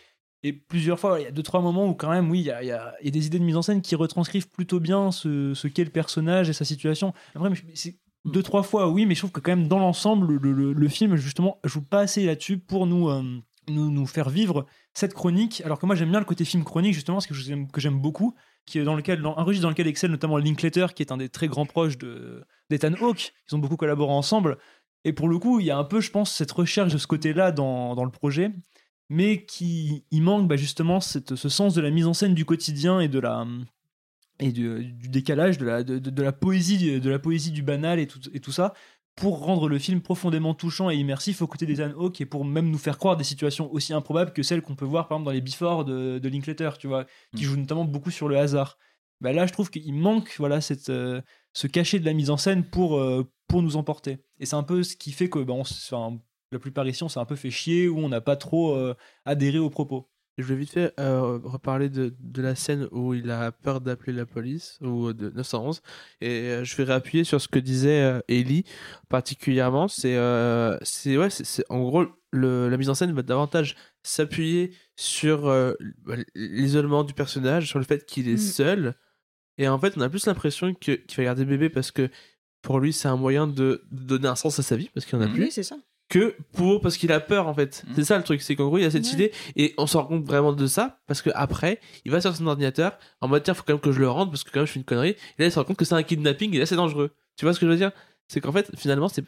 et 0.44 0.52
plusieurs 0.52 1.00
fois, 1.00 1.18
il 1.18 1.24
y 1.24 1.26
a 1.26 1.32
deux, 1.32 1.42
trois 1.42 1.60
moments 1.62 1.88
où 1.88 1.94
quand 1.94 2.10
même, 2.10 2.30
oui, 2.30 2.38
il 2.40 2.46
y 2.46 2.50
a, 2.52 2.62
il 2.62 2.68
y 2.68 2.70
a- 2.70 2.94
il 3.00 3.06
y 3.06 3.08
a 3.08 3.10
des 3.10 3.26
idées 3.26 3.40
de 3.40 3.44
mise 3.44 3.56
en 3.56 3.62
scène 3.62 3.82
qui 3.82 3.96
retranscrivent 3.96 4.48
plutôt 4.48 4.78
bien 4.78 5.10
ce, 5.10 5.52
ce 5.52 5.66
qu'est 5.66 5.84
le 5.84 5.90
personnage 5.90 6.48
et 6.48 6.52
sa 6.52 6.64
situation. 6.64 7.12
Après, 7.34 7.50
c'est 7.74 7.98
deux, 8.24 8.42
trois 8.44 8.62
fois, 8.62 8.88
oui, 8.88 9.04
mais 9.04 9.14
je 9.16 9.20
trouve 9.22 9.32
que 9.32 9.40
quand 9.40 9.56
même, 9.56 9.66
dans 9.66 9.80
l'ensemble, 9.80 10.36
le, 10.36 10.52
le- 10.52 10.72
le 10.72 10.88
film, 10.88 11.16
justement, 11.16 11.58
joue 11.64 11.82
pas 11.82 12.00
assez 12.00 12.24
là-dessus 12.24 12.58
pour 12.58 12.86
nous, 12.86 13.08
euh, 13.08 13.22
nous, 13.68 13.90
nous 13.90 14.06
faire 14.06 14.30
vivre 14.30 14.64
cette 14.94 15.14
chronique. 15.14 15.60
Alors 15.64 15.78
que 15.80 15.86
moi, 15.86 15.94
j'aime 15.96 16.10
bien 16.10 16.20
le 16.20 16.24
côté 16.26 16.44
film 16.44 16.62
chronique, 16.62 16.94
justement, 16.94 17.18
j'aime- 17.30 17.68
que 17.70 17.80
j'aime 17.80 17.98
beaucoup, 18.00 18.34
qui 18.66 18.78
est 18.78 18.84
dans 18.84 18.94
lequel, 18.94 19.24
un 19.24 19.42
registre 19.42 19.62
dans 19.64 19.70
lequel 19.70 19.86
excelle 19.88 20.10
notamment 20.10 20.38
Linklater, 20.38 20.86
qui 20.94 21.02
est 21.02 21.12
un 21.12 21.16
des 21.16 21.28
très 21.28 21.48
grands 21.48 21.66
proches 21.66 21.98
de- 21.98 22.44
d'Ethan 22.70 22.92
Hawke. 23.00 23.32
Ils 23.50 23.54
ont 23.54 23.58
beaucoup 23.58 23.76
collaboré 23.76 24.12
ensemble. 24.12 24.58
Et 25.04 25.12
pour 25.12 25.28
le 25.28 25.38
coup, 25.38 25.60
il 25.60 25.66
y 25.66 25.70
a 25.70 25.78
un 25.78 25.84
peu, 25.84 26.00
je 26.00 26.10
pense, 26.10 26.32
cette 26.32 26.52
recherche 26.52 26.92
de 26.92 26.98
ce 26.98 27.06
côté-là 27.06 27.52
dans, 27.52 27.94
dans 27.94 28.04
le 28.04 28.10
projet, 28.10 28.50
mais 29.08 29.44
qui 29.44 30.04
il 30.10 30.22
manque 30.22 30.46
bah, 30.46 30.56
justement 30.56 31.00
cette- 31.00 31.34
ce 31.34 31.48
sens 31.48 31.74
de 31.74 31.80
la 31.80 31.90
mise 31.90 32.06
en 32.06 32.14
scène 32.14 32.34
du 32.34 32.44
quotidien 32.44 33.00
et 33.00 33.08
de 33.08 33.18
la 33.18 33.46
et 34.42 34.52
du, 34.52 34.94
décalage 35.08 35.58
de 35.58 35.66
la, 35.66 35.82
de- 35.82 35.98
de 35.98 36.22
la 36.22 36.32
poésie 36.32 37.00
de 37.00 37.10
la 37.10 37.18
poésie 37.18 37.50
du 37.50 37.62
banal 37.62 37.98
et 37.98 38.06
tout, 38.06 38.20
et 38.32 38.40
tout 38.40 38.52
ça 38.52 38.72
pour 39.20 39.44
rendre 39.44 39.68
le 39.68 39.78
film 39.78 40.00
profondément 40.00 40.54
touchant 40.54 40.88
et 40.88 40.96
immersif 40.96 41.42
aux 41.42 41.46
côtés 41.46 41.66
d'Ethan 41.66 41.90
Hawke 41.94 42.22
et 42.22 42.26
pour 42.26 42.46
même 42.46 42.70
nous 42.70 42.78
faire 42.78 42.96
croire 42.96 43.18
des 43.18 43.24
situations 43.24 43.70
aussi 43.70 43.92
improbables 43.92 44.32
que 44.32 44.42
celles 44.42 44.62
qu'on 44.62 44.74
peut 44.74 44.86
voir 44.86 45.08
par 45.08 45.18
exemple 45.18 45.26
dans 45.26 45.34
les 45.34 45.42
Before 45.42 45.84
de, 45.84 46.18
de 46.18 46.28
Linklater 46.30 46.70
tu 46.78 46.86
vois 46.86 47.04
qui 47.36 47.44
Mm. 47.44 47.46
joue 47.46 47.56
notamment 47.58 47.84
beaucoup 47.84 48.10
sur 48.10 48.28
le 48.28 48.38
hasard. 48.38 48.78
Bah 49.20 49.34
là 49.34 49.46
je 49.46 49.52
trouve 49.52 49.68
qu'il 49.70 49.92
manque 49.92 50.34
voilà 50.38 50.62
cette 50.62 50.88
euh, 50.88 51.20
ce 51.52 51.66
cachet 51.66 51.98
de 52.00 52.06
la 52.06 52.14
mise 52.14 52.30
en 52.30 52.38
scène 52.38 52.64
pour 52.64 52.96
euh, 52.96 53.30
pour 53.46 53.60
nous 53.62 53.76
emporter. 53.76 54.18
Et 54.38 54.46
c'est 54.46 54.56
un 54.56 54.62
peu 54.62 54.82
ce 54.82 54.96
qui 54.96 55.12
fait 55.12 55.28
que 55.28 55.40
bah, 55.40 55.52
on 55.52 55.60
enfin, 55.60 56.18
la 56.50 56.58
plupart 56.58 56.88
ici 56.88 57.02
on 57.02 57.10
s'est 57.10 57.20
un 57.20 57.26
peu 57.26 57.36
fait 57.36 57.50
chier 57.50 57.88
ou 57.88 57.98
on 57.98 58.08
n'a 58.08 58.22
pas 58.22 58.36
trop 58.36 58.74
euh, 58.74 58.94
adhéré 59.26 59.58
aux 59.58 59.68
propos 59.70 60.08
Je 60.40 60.46
vais 60.48 60.56
vite 60.56 60.70
fait 60.70 60.92
euh, 60.98 61.38
reparler 61.42 61.88
de, 61.88 62.14
de 62.20 62.42
la 62.42 62.54
scène 62.54 62.88
où 62.92 63.14
il 63.14 63.30
a 63.30 63.52
peur 63.52 63.80
d'appeler 63.80 64.12
la 64.12 64.26
police, 64.26 64.78
ou 64.80 65.12
de 65.12 65.30
911. 65.30 65.82
Et 66.20 66.28
euh, 66.28 66.64
je 66.64 66.76
vais 66.76 66.84
réappuyer 66.84 67.24
sur 67.24 67.40
ce 67.40 67.48
que 67.48 67.58
disait 67.58 68.02
euh, 68.02 68.20
Ellie, 68.28 68.64
particulièrement. 69.08 69.88
C'est, 69.88 70.16
euh, 70.16 70.76
c'est, 70.82 71.16
ouais, 71.16 71.30
c'est, 71.30 71.64
en 71.68 71.80
gros, 71.82 72.04
le, 72.32 72.68
la 72.68 72.76
mise 72.76 72.88
en 72.90 72.94
scène 72.94 73.12
va 73.12 73.22
davantage 73.22 73.76
s'appuyer 74.02 74.72
sur 74.96 75.46
euh, 75.48 75.74
l'isolement 76.34 77.04
du 77.04 77.14
personnage, 77.14 77.68
sur 77.68 77.78
le 77.78 77.84
fait 77.84 78.04
qu'il 78.06 78.28
est 78.28 78.34
Mm. 78.34 78.38
seul. 78.38 78.94
Et 79.58 79.68
en 79.68 79.78
fait, 79.78 79.94
on 79.96 80.00
a 80.00 80.08
plus 80.08 80.26
l'impression 80.26 80.72
que, 80.74 80.92
qu'il 80.92 81.16
va 81.18 81.24
garder 81.24 81.44
bébé 81.44 81.68
parce 81.68 81.90
que 81.90 82.08
pour 82.62 82.78
lui, 82.78 82.92
c'est 82.92 83.08
un 83.08 83.16
moyen 83.16 83.46
de, 83.46 83.82
de 83.90 84.04
donner 84.04 84.28
un 84.28 84.34
sens 84.36 84.58
à 84.58 84.62
sa 84.62 84.76
vie, 84.76 84.90
parce 84.94 85.06
qu'il 85.06 85.18
en 85.18 85.22
a 85.22 85.26
Mhm. 85.26 85.34
plus 85.34 85.42
Oui, 85.44 85.50
c'est 85.50 85.62
ça. 85.62 85.76
Que 86.10 86.36
pour 86.52 86.80
parce 86.82 86.96
qu'il 86.98 87.10
a 87.12 87.20
peur 87.20 87.46
en 87.48 87.54
fait. 87.54 87.82
Mhm. 87.86 87.92
C'est 87.94 88.04
ça 88.04 88.18
le 88.18 88.24
truc, 88.24 88.42
c'est 88.42 88.56
qu'en 88.56 88.66
gros 88.66 88.76
il 88.78 88.84
a 88.84 88.90
cette 88.90 89.04
Ouais. 89.06 89.12
idée 89.12 89.32
et 89.56 89.72
on 89.78 89.86
se 89.86 89.96
rend 89.96 90.04
compte 90.04 90.24
vraiment 90.26 90.52
de 90.52 90.66
ça 90.66 90.98
parce 91.06 91.22
que 91.22 91.30
après 91.34 91.80
il 92.04 92.10
va 92.12 92.20
sur 92.20 92.34
son 92.36 92.46
ordinateur 92.48 92.98
en 93.22 93.28
mode 93.28 93.42
tiens 93.44 93.54
faut 93.54 93.62
quand 93.66 93.72
même 93.72 93.80
que 93.80 93.92
je 93.92 94.00
le 94.00 94.10
rende 94.10 94.28
parce 94.30 94.42
que 94.44 94.50
quand 94.50 94.60
même 94.60 94.66
je 94.66 94.72
fais 94.72 94.80
une 94.80 94.84
connerie 94.84 95.10
et 95.10 95.16
là 95.38 95.46
il 95.46 95.52
se 95.52 95.58
rend 95.58 95.64
compte 95.64 95.76
que 95.78 95.84
c'est 95.84 95.94
un 95.94 96.02
kidnapping 96.02 96.54
et 96.54 96.58
là 96.58 96.66
c'est 96.66 96.76
dangereux. 96.76 97.12
Tu 97.36 97.44
vois 97.46 97.54
ce 97.54 97.60
que 97.60 97.66
je 97.66 97.70
veux 97.70 97.76
dire? 97.76 97.92
C'est 98.28 98.40
qu'en 98.40 98.52
fait 98.52 98.70
finalement 98.76 99.08
c'est 99.08 99.24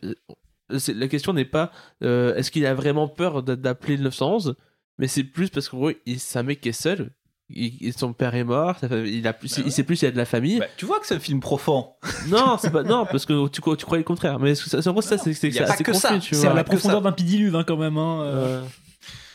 c'est- 0.76 0.94
la 0.94 1.08
question 1.08 1.32
n'est 1.32 1.44
pas 1.44 1.70
euh, 2.02 2.34
est-ce 2.34 2.50
qu'il 2.50 2.66
a 2.66 2.74
vraiment 2.74 3.06
peur 3.08 3.42
d'a- 3.42 3.56
d'appeler 3.56 3.96
le 3.96 4.02
911 4.04 4.56
mais 4.98 5.06
c'est 5.08 5.24
plus 5.24 5.50
parce 5.50 5.68
qu'en 5.68 5.76
gros 5.78 5.90
il- 6.06 6.18
c'est 6.20 6.38
un 6.38 6.42
mec 6.42 6.60
qui 6.60 6.68
est 6.68 6.72
seul. 6.72 7.10
Il- 7.54 7.92
son 7.96 8.12
père 8.12 8.34
est 8.34 8.44
mort, 8.44 8.76
sa 8.80 8.88
famille- 8.88 9.18
il, 9.18 9.26
a 9.26 9.32
plus, 9.32 9.48
Bah 9.56 9.62
il 9.66 9.72
sait 9.72 9.82
plus 9.82 9.96
s'il 9.96 10.06
y 10.06 10.08
a 10.08 10.12
de 10.12 10.16
la 10.16 10.24
famille. 10.24 10.58
Bah, 10.58 10.66
tu 10.76 10.84
vois 10.86 10.98
que 11.00 11.06
c'est 11.06 11.14
un 11.14 11.20
film 11.20 11.40
profond. 11.40 11.88
Non, 12.28 12.56
c'est 12.60 12.70
pas 12.70 12.82
non 12.82 13.06
parce 13.10 13.26
que 13.26 13.48
tu, 13.48 13.60
tu 13.60 13.84
croyais 13.84 14.00
le 14.00 14.04
contraire. 14.04 14.38
Mais 14.38 14.54
c'est 14.54 14.68
c'est- 14.80 14.88
en 14.88 14.92
gros 14.92 15.02
ça 15.02 15.18
c'est 15.18 15.34
c'est 15.34 15.48
y 15.50 15.58
a 15.58 15.66
c'est 15.66 15.82
que 15.84 15.92
ça. 15.92 16.18
c'est 16.20 16.44
la 16.46 16.62
que 16.62 16.70
ça. 16.70 16.76
profondeur 16.78 17.02
d'un 17.02 17.12
pidiluve 17.12 17.54
hein, 17.56 17.64
quand 17.66 17.76
même 17.76 17.98
hein, 17.98 18.22
euh. 18.22 18.62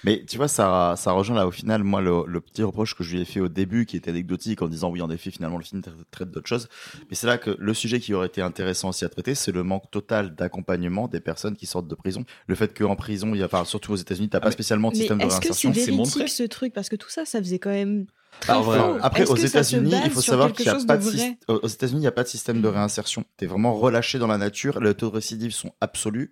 Mais 0.03 0.23
tu 0.27 0.37
vois, 0.37 0.47
ça, 0.47 0.93
ça 0.95 1.11
rejoint 1.11 1.35
là 1.35 1.47
au 1.47 1.51
final, 1.51 1.83
moi, 1.83 2.01
le, 2.01 2.23
le 2.27 2.39
petit 2.39 2.61
reproche 2.63 2.95
que 2.95 3.03
je 3.03 3.15
lui 3.15 3.21
ai 3.21 3.25
fait 3.25 3.39
au 3.39 3.47
début, 3.47 3.85
qui 3.85 3.97
était 3.97 4.11
anecdotique, 4.11 4.61
en 4.61 4.67
disant 4.67 4.89
oui, 4.91 5.01
en 5.01 5.09
effet, 5.09 5.31
finalement, 5.31 5.57
le 5.57 5.63
film 5.63 5.81
tra- 5.81 5.91
traite 6.11 6.31
d'autres 6.31 6.47
choses. 6.47 6.67
Mais 7.09 7.15
c'est 7.15 7.27
là 7.27 7.37
que 7.37 7.55
le 7.57 7.73
sujet 7.73 7.99
qui 7.99 8.13
aurait 8.13 8.27
été 8.27 8.41
intéressant 8.41 8.89
aussi 8.89 9.05
à 9.05 9.09
traiter, 9.09 9.33
c'est 9.35 9.51
le 9.51 9.63
manque 9.63 9.89
total 9.91 10.35
d'accompagnement 10.35 11.07
des 11.07 11.19
personnes 11.19 11.55
qui 11.55 11.65
sortent 11.65 11.87
de 11.87 11.95
prison. 11.95 12.23
Le 12.47 12.55
fait 12.55 12.77
qu'en 12.77 12.95
prison, 12.95 13.31
il 13.33 13.39
y 13.39 13.43
a, 13.43 13.45
enfin, 13.47 13.65
surtout 13.65 13.93
aux 13.93 13.95
États-Unis, 13.97 14.29
t'as 14.29 14.37
Ah, 14.37 14.41
pas 14.41 14.47
mais- 14.47 14.53
spécialement 14.53 14.91
de 14.91 14.95
système 14.95 15.17
de 15.17 15.23
est-ce 15.25 15.39
que 15.39 15.53
c'est 15.53 15.67
réinsertion. 15.67 15.93
véridique 15.95 16.29
ce 16.29 16.43
truc? 16.43 16.73
Parce 16.73 16.89
que 16.89 16.95
tout 16.95 17.09
ça, 17.09 17.25
ça 17.25 17.39
faisait 17.39 17.59
quand 17.59 17.71
même 17.71 18.05
très 18.39 18.51
Alors, 18.53 18.65
faux. 18.75 18.97
Après, 19.01 19.27
aux 19.27 19.35
États-Unis, 19.35 19.95
il 20.05 20.11
faut 20.11 20.21
savoir 20.21 20.53
qu'il 20.53 20.65
n'y 20.65 20.69
a 20.69 20.75
pas 20.85 20.97
de 20.97 21.03
de 21.03 21.09
vrai? 21.09 21.17
système. 21.17 21.35
Aux 21.47 21.67
États-Unis, 21.67 21.97
il 21.99 22.01
n'y 22.01 22.07
a 22.07 22.11
pas 22.11 22.23
de 22.23 22.27
système 22.29 22.61
de 22.61 22.67
réinsertion. 22.67 23.25
T'es 23.37 23.47
vraiment 23.47 23.73
relâché 23.73 24.19
dans 24.19 24.27
la 24.27 24.37
nature. 24.37 24.79
Les 24.79 24.93
taux 24.93 25.09
de 25.09 25.15
récidive 25.15 25.51
sont 25.51 25.71
absolus. 25.81 26.29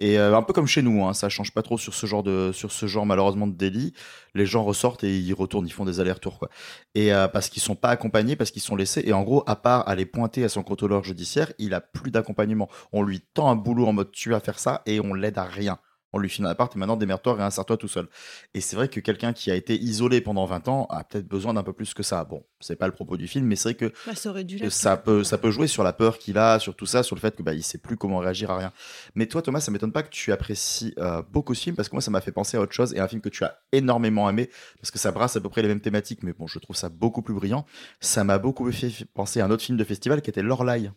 Et 0.00 0.18
euh, 0.18 0.36
un 0.36 0.42
peu 0.42 0.54
comme 0.54 0.66
chez 0.66 0.80
nous, 0.82 1.04
hein, 1.04 1.12
ça 1.12 1.28
change 1.28 1.52
pas 1.52 1.62
trop 1.62 1.76
sur 1.76 1.94
ce 1.94 2.06
genre 2.06 2.22
de, 2.22 2.52
sur 2.52 2.72
ce 2.72 2.86
genre 2.86 3.04
malheureusement 3.04 3.46
de 3.46 3.52
délit. 3.52 3.92
Les 4.34 4.46
gens 4.46 4.64
ressortent 4.64 5.04
et 5.04 5.18
ils 5.18 5.34
retournent, 5.34 5.66
ils 5.66 5.72
font 5.72 5.84
des 5.84 6.00
allers-retours. 6.00 6.48
Et 6.94 7.12
euh, 7.12 7.28
parce 7.28 7.50
qu'ils 7.50 7.62
sont 7.62 7.76
pas 7.76 7.90
accompagnés, 7.90 8.34
parce 8.34 8.50
qu'ils 8.50 8.62
sont 8.62 8.76
laissés. 8.76 9.02
Et 9.04 9.12
en 9.12 9.22
gros, 9.22 9.44
à 9.46 9.56
part 9.56 9.86
aller 9.88 10.06
pointer 10.06 10.42
à 10.42 10.48
son 10.48 10.62
contrôleur 10.62 11.04
judiciaire, 11.04 11.52
il 11.58 11.74
a 11.74 11.82
plus 11.82 12.10
d'accompagnement. 12.10 12.68
On 12.92 13.02
lui 13.02 13.20
tend 13.20 13.50
un 13.50 13.56
boulot 13.56 13.86
en 13.86 13.92
mode 13.92 14.10
tu 14.10 14.30
vas 14.30 14.40
faire 14.40 14.58
ça 14.58 14.82
et 14.86 15.00
on 15.00 15.12
l'aide 15.12 15.36
à 15.36 15.44
rien. 15.44 15.78
On 16.12 16.18
lui 16.18 16.28
file 16.28 16.44
un 16.44 16.48
appart 16.48 16.74
et 16.74 16.78
maintenant 16.78 16.96
démerde-toi, 16.96 17.34
réinsère-toi 17.34 17.76
tout 17.76 17.88
seul. 17.88 18.08
Et 18.54 18.60
c'est 18.60 18.76
vrai 18.76 18.88
que 18.88 19.00
quelqu'un 19.00 19.32
qui 19.32 19.50
a 19.50 19.54
été 19.54 19.76
isolé 19.76 20.20
pendant 20.20 20.44
20 20.44 20.68
ans 20.68 20.86
a 20.90 21.04
peut-être 21.04 21.28
besoin 21.28 21.54
d'un 21.54 21.62
peu 21.62 21.72
plus 21.72 21.94
que 21.94 22.02
ça. 22.02 22.24
Bon, 22.24 22.44
c'est 22.60 22.76
pas 22.76 22.86
le 22.86 22.92
propos 22.92 23.16
du 23.16 23.28
film, 23.28 23.46
mais 23.46 23.56
c'est 23.56 23.70
vrai 23.70 23.74
que 23.74 23.92
Bah, 24.06 24.14
ça 24.14 24.32
l'être. 24.32 24.72
ça 24.72 24.96
peut, 24.96 25.24
ça 25.24 25.38
peut 25.38 25.50
jouer 25.50 25.66
sur 25.66 25.82
la 25.84 25.92
peur 25.92 26.18
qu'il 26.18 26.38
a, 26.38 26.58
sur 26.58 26.74
tout 26.74 26.86
ça, 26.86 27.02
sur 27.02 27.14
le 27.16 27.20
fait 27.20 27.36
que 27.36 27.42
bah, 27.42 27.54
il 27.54 27.62
sait 27.62 27.78
plus 27.78 27.96
comment 27.96 28.18
réagir 28.18 28.50
à 28.50 28.58
rien. 28.58 28.72
Mais 29.14 29.26
toi, 29.26 29.42
Thomas, 29.42 29.60
ça 29.60 29.70
m'étonne 29.70 29.92
pas 29.92 30.02
que 30.02 30.10
tu 30.10 30.32
apprécies 30.32 30.94
euh, 30.98 31.22
beaucoup 31.30 31.54
ce 31.54 31.62
film 31.62 31.76
parce 31.76 31.88
que 31.88 31.94
moi, 31.94 32.02
ça 32.02 32.10
m'a 32.10 32.20
fait 32.20 32.32
penser 32.32 32.56
à 32.56 32.60
autre 32.60 32.72
chose 32.72 32.92
et 32.94 33.00
un 33.00 33.08
film 33.08 33.20
que 33.20 33.28
tu 33.28 33.44
as 33.44 33.58
énormément 33.72 34.28
aimé 34.28 34.50
parce 34.80 34.90
que 34.90 34.98
ça 34.98 35.12
brasse 35.12 35.36
à 35.36 35.40
peu 35.40 35.48
près 35.48 35.62
les 35.62 35.68
mêmes 35.68 35.80
thématiques, 35.80 36.22
mais 36.22 36.32
bon, 36.32 36.46
je 36.46 36.58
trouve 36.58 36.76
ça 36.76 36.88
beaucoup 36.88 37.22
plus 37.22 37.34
brillant. 37.34 37.66
Ça 38.00 38.24
m'a 38.24 38.38
beaucoup 38.38 38.70
fait 38.72 38.90
penser 39.14 39.40
à 39.40 39.46
un 39.46 39.50
autre 39.50 39.62
film 39.62 39.78
de 39.78 39.84
festival 39.84 40.22
qui 40.22 40.30
était 40.30 40.42
L'Orlaï. 40.42 40.90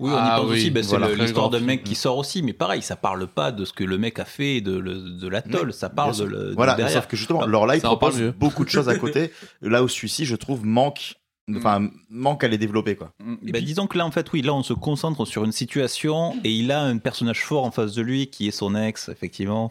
Oui, 0.00 0.10
on 0.10 0.14
y 0.14 0.18
Ah 0.18 0.36
pense 0.40 0.50
oui, 0.50 0.56
aussi. 0.56 0.70
ben, 0.70 0.82
c'est 0.82 0.96
voilà. 0.96 1.14
l'histoire 1.14 1.50
d'un 1.50 1.60
mec 1.60 1.84
qui 1.84 1.94
sort 1.94 2.16
aussi, 2.16 2.42
mais 2.42 2.54
pareil, 2.54 2.80
ça 2.80 2.96
parle 2.96 3.26
pas 3.26 3.52
de 3.52 3.66
ce 3.66 3.72
que 3.74 3.84
le 3.84 3.98
mec 3.98 4.18
a 4.18 4.24
fait 4.24 4.62
de, 4.62 4.80
de 4.80 5.28
l'atoll. 5.28 5.68
Oui, 5.68 5.72
ça 5.74 5.90
parle 5.90 6.16
de 6.16 6.24
de 6.24 6.52
Voilà, 6.56 6.74
derrière. 6.74 7.02
sauf 7.02 7.06
que 7.06 7.16
justement, 7.18 7.40
ça 7.42 7.46
en 7.46 7.50
parle 7.50 7.78
propose 7.82 8.22
beaucoup 8.38 8.64
de 8.64 8.70
choses 8.70 8.88
à 8.88 8.96
côté, 8.96 9.30
là 9.60 9.82
où 9.84 9.88
celui-ci, 9.88 10.24
je 10.24 10.36
trouve, 10.36 10.64
manque, 10.64 11.16
enfin, 11.54 11.90
manque 12.08 12.44
à 12.44 12.48
les 12.48 12.56
développer, 12.56 12.96
quoi. 12.96 13.12
Mm, 13.22 13.34
ben, 13.52 13.62
disons 13.62 13.86
que 13.86 13.98
là, 13.98 14.06
en 14.06 14.10
fait, 14.10 14.32
oui, 14.32 14.40
là, 14.40 14.54
on 14.54 14.62
se 14.62 14.72
concentre 14.72 15.26
sur 15.26 15.44
une 15.44 15.52
situation 15.52 16.34
et 16.44 16.50
il 16.50 16.72
a 16.72 16.80
un 16.82 16.96
personnage 16.96 17.44
fort 17.44 17.64
en 17.66 17.70
face 17.70 17.94
de 17.94 18.00
lui 18.02 18.28
qui 18.28 18.48
est 18.48 18.52
son 18.52 18.74
ex, 18.74 19.10
effectivement, 19.10 19.70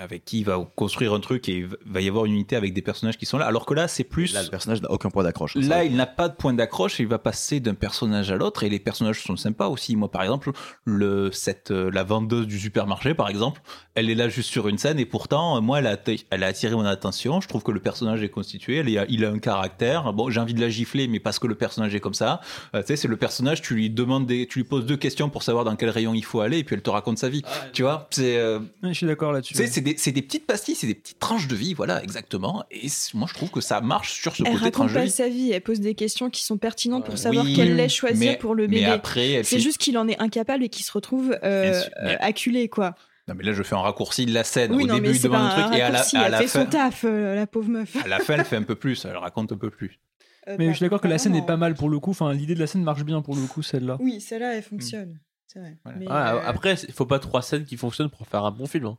avec 0.00 0.24
qui 0.24 0.40
il 0.40 0.44
va 0.44 0.58
construire 0.76 1.12
un 1.14 1.20
truc 1.20 1.48
et 1.48 1.58
il 1.58 1.68
va 1.86 2.00
y 2.00 2.08
avoir 2.08 2.24
une 2.26 2.32
unité 2.32 2.56
avec 2.56 2.72
des 2.74 2.82
personnages 2.82 3.16
qui 3.18 3.26
sont 3.26 3.38
là. 3.38 3.46
Alors 3.46 3.66
que 3.66 3.74
là, 3.74 3.88
c'est 3.88 4.04
plus. 4.04 4.32
Là, 4.34 4.42
le 4.42 4.48
personnage 4.48 4.80
n'a 4.82 4.90
aucun 4.90 5.10
point 5.10 5.22
d'accroche. 5.24 5.54
Là, 5.56 5.84
il 5.84 5.96
n'a 5.96 6.06
pas 6.06 6.28
de 6.28 6.34
point 6.34 6.52
d'accroche, 6.54 6.98
il 7.00 7.06
va 7.06 7.18
passer 7.18 7.60
d'un 7.60 7.74
personnage 7.74 8.30
à 8.30 8.36
l'autre 8.36 8.62
et 8.64 8.68
les 8.68 8.78
personnages 8.78 9.20
sont 9.22 9.36
sympas 9.36 9.68
aussi. 9.68 9.96
Moi, 9.96 10.10
par 10.10 10.22
exemple, 10.22 10.50
le, 10.84 11.30
cette, 11.32 11.70
euh, 11.70 11.90
la 11.92 12.04
vendeuse 12.04 12.46
du 12.46 12.58
supermarché, 12.58 13.14
par 13.14 13.28
exemple, 13.28 13.60
elle 13.94 14.10
est 14.10 14.14
là 14.14 14.28
juste 14.28 14.50
sur 14.50 14.68
une 14.68 14.78
scène 14.78 14.98
et 14.98 15.06
pourtant, 15.06 15.56
euh, 15.56 15.60
moi, 15.60 15.78
elle 15.80 15.86
a, 15.86 15.96
elle 16.30 16.42
a 16.44 16.46
attiré 16.46 16.74
mon 16.74 16.84
attention. 16.84 17.40
Je 17.40 17.48
trouve 17.48 17.62
que 17.62 17.72
le 17.72 17.80
personnage 17.80 18.22
est 18.22 18.28
constitué, 18.28 18.76
elle 18.78 18.88
est- 18.88 19.06
il 19.08 19.24
a 19.24 19.30
un 19.30 19.38
caractère. 19.38 20.12
Bon, 20.12 20.30
j'ai 20.30 20.40
envie 20.40 20.54
de 20.54 20.60
la 20.60 20.68
gifler, 20.68 21.08
mais 21.08 21.20
parce 21.20 21.38
que 21.38 21.46
le 21.46 21.54
personnage 21.54 21.94
est 21.94 22.00
comme 22.00 22.14
ça. 22.14 22.40
Euh, 22.74 22.80
tu 22.80 22.88
sais, 22.88 22.96
c'est 22.96 23.08
le 23.08 23.16
personnage, 23.16 23.62
tu 23.62 23.74
lui 23.74 23.90
demandes 23.90 24.26
des, 24.26 24.46
tu 24.46 24.60
lui 24.60 24.64
poses 24.64 24.86
deux 24.86 24.96
questions 24.96 25.28
pour 25.30 25.42
savoir 25.42 25.64
dans 25.64 25.76
quel 25.76 25.90
rayon 25.90 26.14
il 26.14 26.24
faut 26.24 26.40
aller 26.40 26.58
et 26.58 26.64
puis 26.64 26.74
elle 26.76 26.82
te 26.82 26.90
raconte 26.90 27.18
sa 27.18 27.28
vie. 27.28 27.42
tu 27.72 27.82
vois, 27.82 28.08
c'est, 28.10 28.36
euh, 28.36 28.60
Je 28.82 28.92
suis 28.92 29.06
d'accord 29.06 29.32
là-dessus. 29.32 29.54
Sais, 29.66 29.94
c'est 29.98 30.12
des, 30.12 30.22
petites 30.22 30.46
pastilles, 30.46 30.74
c'est 30.74 30.86
des 30.86 30.94
petites 30.94 31.18
tranches 31.18 31.48
de 31.48 31.54
vie, 31.54 31.74
voilà, 31.74 32.02
exactement. 32.02 32.64
Et 32.70 32.88
moi, 33.14 33.26
je 33.28 33.34
trouve 33.34 33.50
que 33.50 33.60
ça 33.60 33.80
marche 33.80 34.20
sur 34.20 34.34
ce 34.36 34.42
Elle 34.42 34.52
côté 34.52 34.58
raconte 34.58 34.72
tranche 34.72 34.92
de 34.92 34.98
pas 34.98 35.04
vie. 35.04 35.10
sa 35.10 35.28
vie, 35.28 35.50
elle 35.52 35.60
pose 35.62 35.80
des 35.80 35.94
questions 35.94 36.30
qui 36.30 36.44
sont 36.44 36.58
pertinentes 36.58 37.04
pour 37.06 37.18
savoir 37.18 37.44
Oui, 37.44 37.54
quel 37.54 37.76
lait 37.76 37.88
choisir 37.88 38.32
mais- 38.32 38.36
pour 38.38 38.54
le 38.54 38.68
mais 38.68 38.80
bébé. 38.80 38.86
après, 38.86 39.30
elle 39.32 39.44
C'est 39.44 39.56
fait- 39.56 39.62
juste 39.62 39.78
qu'il 39.78 39.96
en 39.98 40.08
est 40.08 40.18
incapable 40.20 40.64
et 40.64 40.68
qu'il 40.68 40.84
se 40.84 40.92
retrouve 40.92 41.38
euh, 41.42 41.82
mais- 42.02 42.12
euh, 42.12 42.16
acculé, 42.20 42.68
quoi. 42.68 42.94
Non, 43.26 43.34
mais 43.36 43.44
là, 43.44 43.52
je 43.52 43.62
fais 43.62 43.74
un 43.74 43.80
raccourci 43.80 44.26
de 44.26 44.34
la 44.34 44.44
scène. 44.44 44.74
Oui, 44.74 44.84
Au 44.84 44.86
non, 44.86 44.94
début, 44.96 45.10
il 45.14 45.22
demande 45.22 45.40
pas 45.40 45.54
un 45.56 45.58
un 45.58 45.68
truc 45.68 45.78
et 45.78 45.82
à 45.82 45.88
la, 45.90 45.96
raccourci, 45.98 46.16
à 46.18 46.24
elle 46.26 46.30
la 46.32 46.38
fait 46.38 46.46
fin, 46.46 46.64
son 46.64 46.70
taf, 46.70 47.04
euh, 47.04 47.34
la 47.34 47.46
pauvre 47.46 47.68
meuf. 47.70 47.96
à 48.04 48.06
la 48.08 48.18
fin, 48.18 48.34
elle 48.34 48.44
fait 48.44 48.56
un 48.56 48.62
peu 48.62 48.74
plus, 48.74 49.04
elle 49.06 49.16
raconte 49.16 49.50
un 49.52 49.56
peu 49.56 49.70
plus. 49.70 49.98
Euh, 50.46 50.56
Mais 50.58 50.66
pas- 50.66 50.72
je 50.72 50.76
suis 50.76 50.84
d'accord 50.84 50.98
que 51.00 51.04
pas 51.06 51.08
la 51.14 51.16
scène 51.18 51.34
est 51.34 51.46
pas 51.46 51.56
mal 51.56 51.74
pour 51.74 51.88
le 51.88 51.98
coup. 52.00 52.10
Enfin, 52.10 52.34
l'idée 52.34 52.54
de 52.54 52.60
la 52.60 52.66
scène 52.66 52.82
marche 52.82 53.02
bien 53.02 53.22
pour 53.22 53.34
le 53.34 53.40
coup, 53.46 53.62
celle-là. 53.62 53.96
Oui, 53.98 54.20
celle-là, 54.20 54.54
elle 54.56 54.62
fonctionne. 54.62 55.18
C'est 55.46 55.58
vrai. 55.58 55.78
Voilà. 55.84 55.98
Mais, 55.98 56.06
Ah, 56.10 56.34
euh, 56.34 56.40
Après, 56.44 56.74
il 56.86 56.92
faut 56.92 57.06
pas 57.06 57.18
trois 57.18 57.40
scènes 57.40 57.64
qui 57.64 57.78
fonctionnent 57.78 58.10
pour 58.10 58.26
faire 58.26 58.44
un 58.44 58.50
bon 58.50 58.66
film. 58.66 58.84
hein. 58.86 58.98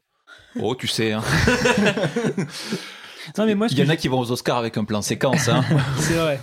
Oh, 0.62 0.76
tu 0.76 0.88
sais, 0.88 1.12
hein. 1.14 1.22
Non, 3.38 3.46
mais 3.48 3.56
moi, 3.56 3.68
il 3.72 3.80
y 3.80 3.84
en 3.84 3.90
a 3.90 3.96
qui 3.96 4.08
vont 4.08 4.20
aux 4.20 4.32
Oscars 4.32 4.58
avec 4.58 4.78
un 4.78 4.84
plan 4.84 5.02
séquence. 5.02 5.48
Hein. 5.50 5.64
C'est 6.00 6.14
vrai. 6.14 6.40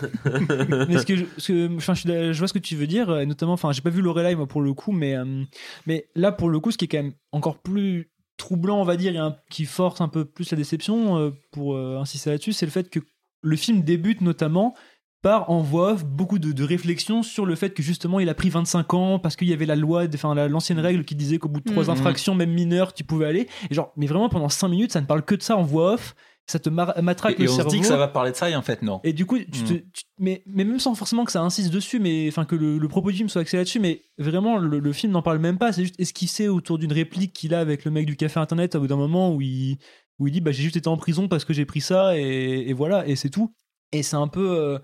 mais 0.88 0.98
ce 0.98 1.06
que 1.06 1.14
je, 1.16 1.24
ce 1.38 1.52
que- 1.52 1.76
enfin, 1.76 1.94
je, 1.94 2.36
vois 2.36 2.48
ce 2.48 2.52
que 2.52 2.58
tu 2.58 2.74
veux 2.74 2.88
dire, 2.88 3.20
et 3.20 3.26
notamment, 3.26 3.52
enfin, 3.52 3.70
j'ai 3.72 3.82
pas 3.82 3.90
vu 3.90 4.02
Lorelai 4.02 4.34
moi 4.34 4.46
pour 4.48 4.62
le 4.62 4.74
coup, 4.74 4.90
mais 4.90 5.14
euh, 5.16 5.44
mais 5.86 6.08
là 6.16 6.32
pour 6.32 6.48
le 6.50 6.58
coup, 6.58 6.72
ce 6.72 6.78
qui 6.78 6.86
est 6.86 6.88
quand 6.88 7.02
même 7.02 7.12
encore 7.30 7.58
plus 7.58 8.10
troublant, 8.36 8.80
on 8.80 8.84
va 8.84 8.96
dire, 8.96 9.14
et 9.14 9.18
un- 9.18 9.36
qui 9.48 9.64
force 9.64 10.00
un 10.00 10.08
peu 10.08 10.24
plus 10.24 10.50
la 10.50 10.56
déception, 10.56 11.18
euh, 11.18 11.30
pour 11.52 11.76
euh, 11.76 11.98
insister 12.00 12.30
là-dessus, 12.30 12.52
c'est 12.52 12.66
le 12.66 12.72
fait 12.72 12.90
que 12.90 12.98
le 13.42 13.56
film 13.56 13.82
débute 13.82 14.20
notamment 14.20 14.74
par 15.22 15.48
en 15.50 15.60
voix 15.62 15.92
off 15.92 16.04
beaucoup 16.04 16.38
de, 16.38 16.52
de 16.52 16.64
réflexions 16.64 17.22
sur 17.22 17.46
le 17.46 17.54
fait 17.54 17.70
que 17.70 17.82
justement 17.82 18.18
il 18.20 18.28
a 18.28 18.34
pris 18.34 18.50
25 18.50 18.92
ans 18.94 19.18
parce 19.20 19.36
qu'il 19.36 19.48
y 19.48 19.52
avait 19.52 19.66
la 19.66 19.76
loi, 19.76 20.04
enfin 20.14 20.34
la- 20.34 20.48
l'ancienne 20.48 20.80
règle 20.80 21.04
qui 21.04 21.14
disait 21.14 21.38
qu'au 21.38 21.48
bout 21.48 21.60
de 21.60 21.70
trois 21.70 21.84
Mhm. 21.84 21.90
infractions, 21.90 22.34
même 22.34 22.50
mineures, 22.52 22.92
tu 22.92 23.04
pouvais 23.04 23.26
aller. 23.26 23.48
Et 23.70 23.74
genre, 23.74 23.92
mais 23.96 24.06
vraiment 24.06 24.28
pendant 24.28 24.48
5 24.48 24.68
minutes, 24.68 24.92
ça 24.92 25.00
ne 25.00 25.06
parle 25.06 25.22
que 25.24 25.34
de 25.36 25.42
ça 25.42 25.56
en 25.56 25.62
voix 25.62 25.94
off. 25.94 26.14
Ça 26.48 26.58
te 26.58 26.68
matraque 26.68 27.38
Et, 27.38 27.42
et 27.44 27.46
le 27.46 27.52
on 27.52 27.56
se 27.56 27.68
dit 27.68 27.78
que 27.80 27.86
ça 27.86 27.96
va 27.96 28.08
parler 28.08 28.32
de 28.32 28.36
ça, 28.36 28.50
et 28.50 28.56
en 28.56 28.62
fait, 28.62 28.82
non. 28.82 29.00
Et 29.04 29.12
du 29.12 29.26
coup, 29.26 29.38
tu 29.38 29.44
te- 29.62 29.72
Mm. 29.74 29.80
tu- 29.92 30.02
mais, 30.18 30.42
mais 30.44 30.64
même 30.64 30.80
sans 30.80 30.92
forcément 30.96 31.24
que 31.24 31.30
ça 31.30 31.40
insiste 31.40 31.72
dessus, 31.72 32.00
mais 32.00 32.26
enfin 32.28 32.44
que 32.44 32.56
le, 32.56 32.78
le 32.78 32.88
propos 32.88 33.12
du 33.12 33.16
film 33.18 33.28
soit 33.28 33.42
axé 33.42 33.56
là-dessus, 33.56 33.78
mais 33.78 34.02
vraiment 34.18 34.58
le, 34.58 34.80
le 34.80 34.92
film 34.92 35.12
n'en 35.12 35.22
parle 35.22 35.38
même 35.38 35.56
pas. 35.56 35.72
C'est 35.72 35.82
juste 35.82 36.00
esquissé 36.00 36.48
autour 36.48 36.78
d'une 36.78 36.92
réplique 36.92 37.32
qu'il 37.32 37.54
a 37.54 37.60
avec 37.60 37.84
le 37.84 37.92
mec 37.92 38.06
du 38.06 38.16
café 38.16 38.40
internet 38.40 38.74
au 38.74 38.80
bout 38.80 38.88
d'un 38.88 38.96
moment 38.96 39.32
où 39.32 39.40
il, 39.40 39.78
où 40.18 40.26
il 40.26 40.32
dit 40.32 40.40
bah, 40.40 40.50
j'ai 40.50 40.64
juste 40.64 40.76
été 40.76 40.88
en 40.88 40.96
prison 40.96 41.28
parce 41.28 41.44
que 41.44 41.52
j'ai 41.52 41.64
pris 41.64 41.80
ça 41.80 42.18
et, 42.18 42.64
et 42.68 42.72
voilà 42.72 43.06
et 43.06 43.14
c'est 43.14 43.30
tout. 43.30 43.54
Et 43.92 44.02
c'est 44.02 44.16
un 44.16 44.28
peu, 44.28 44.50
euh, 44.50 44.78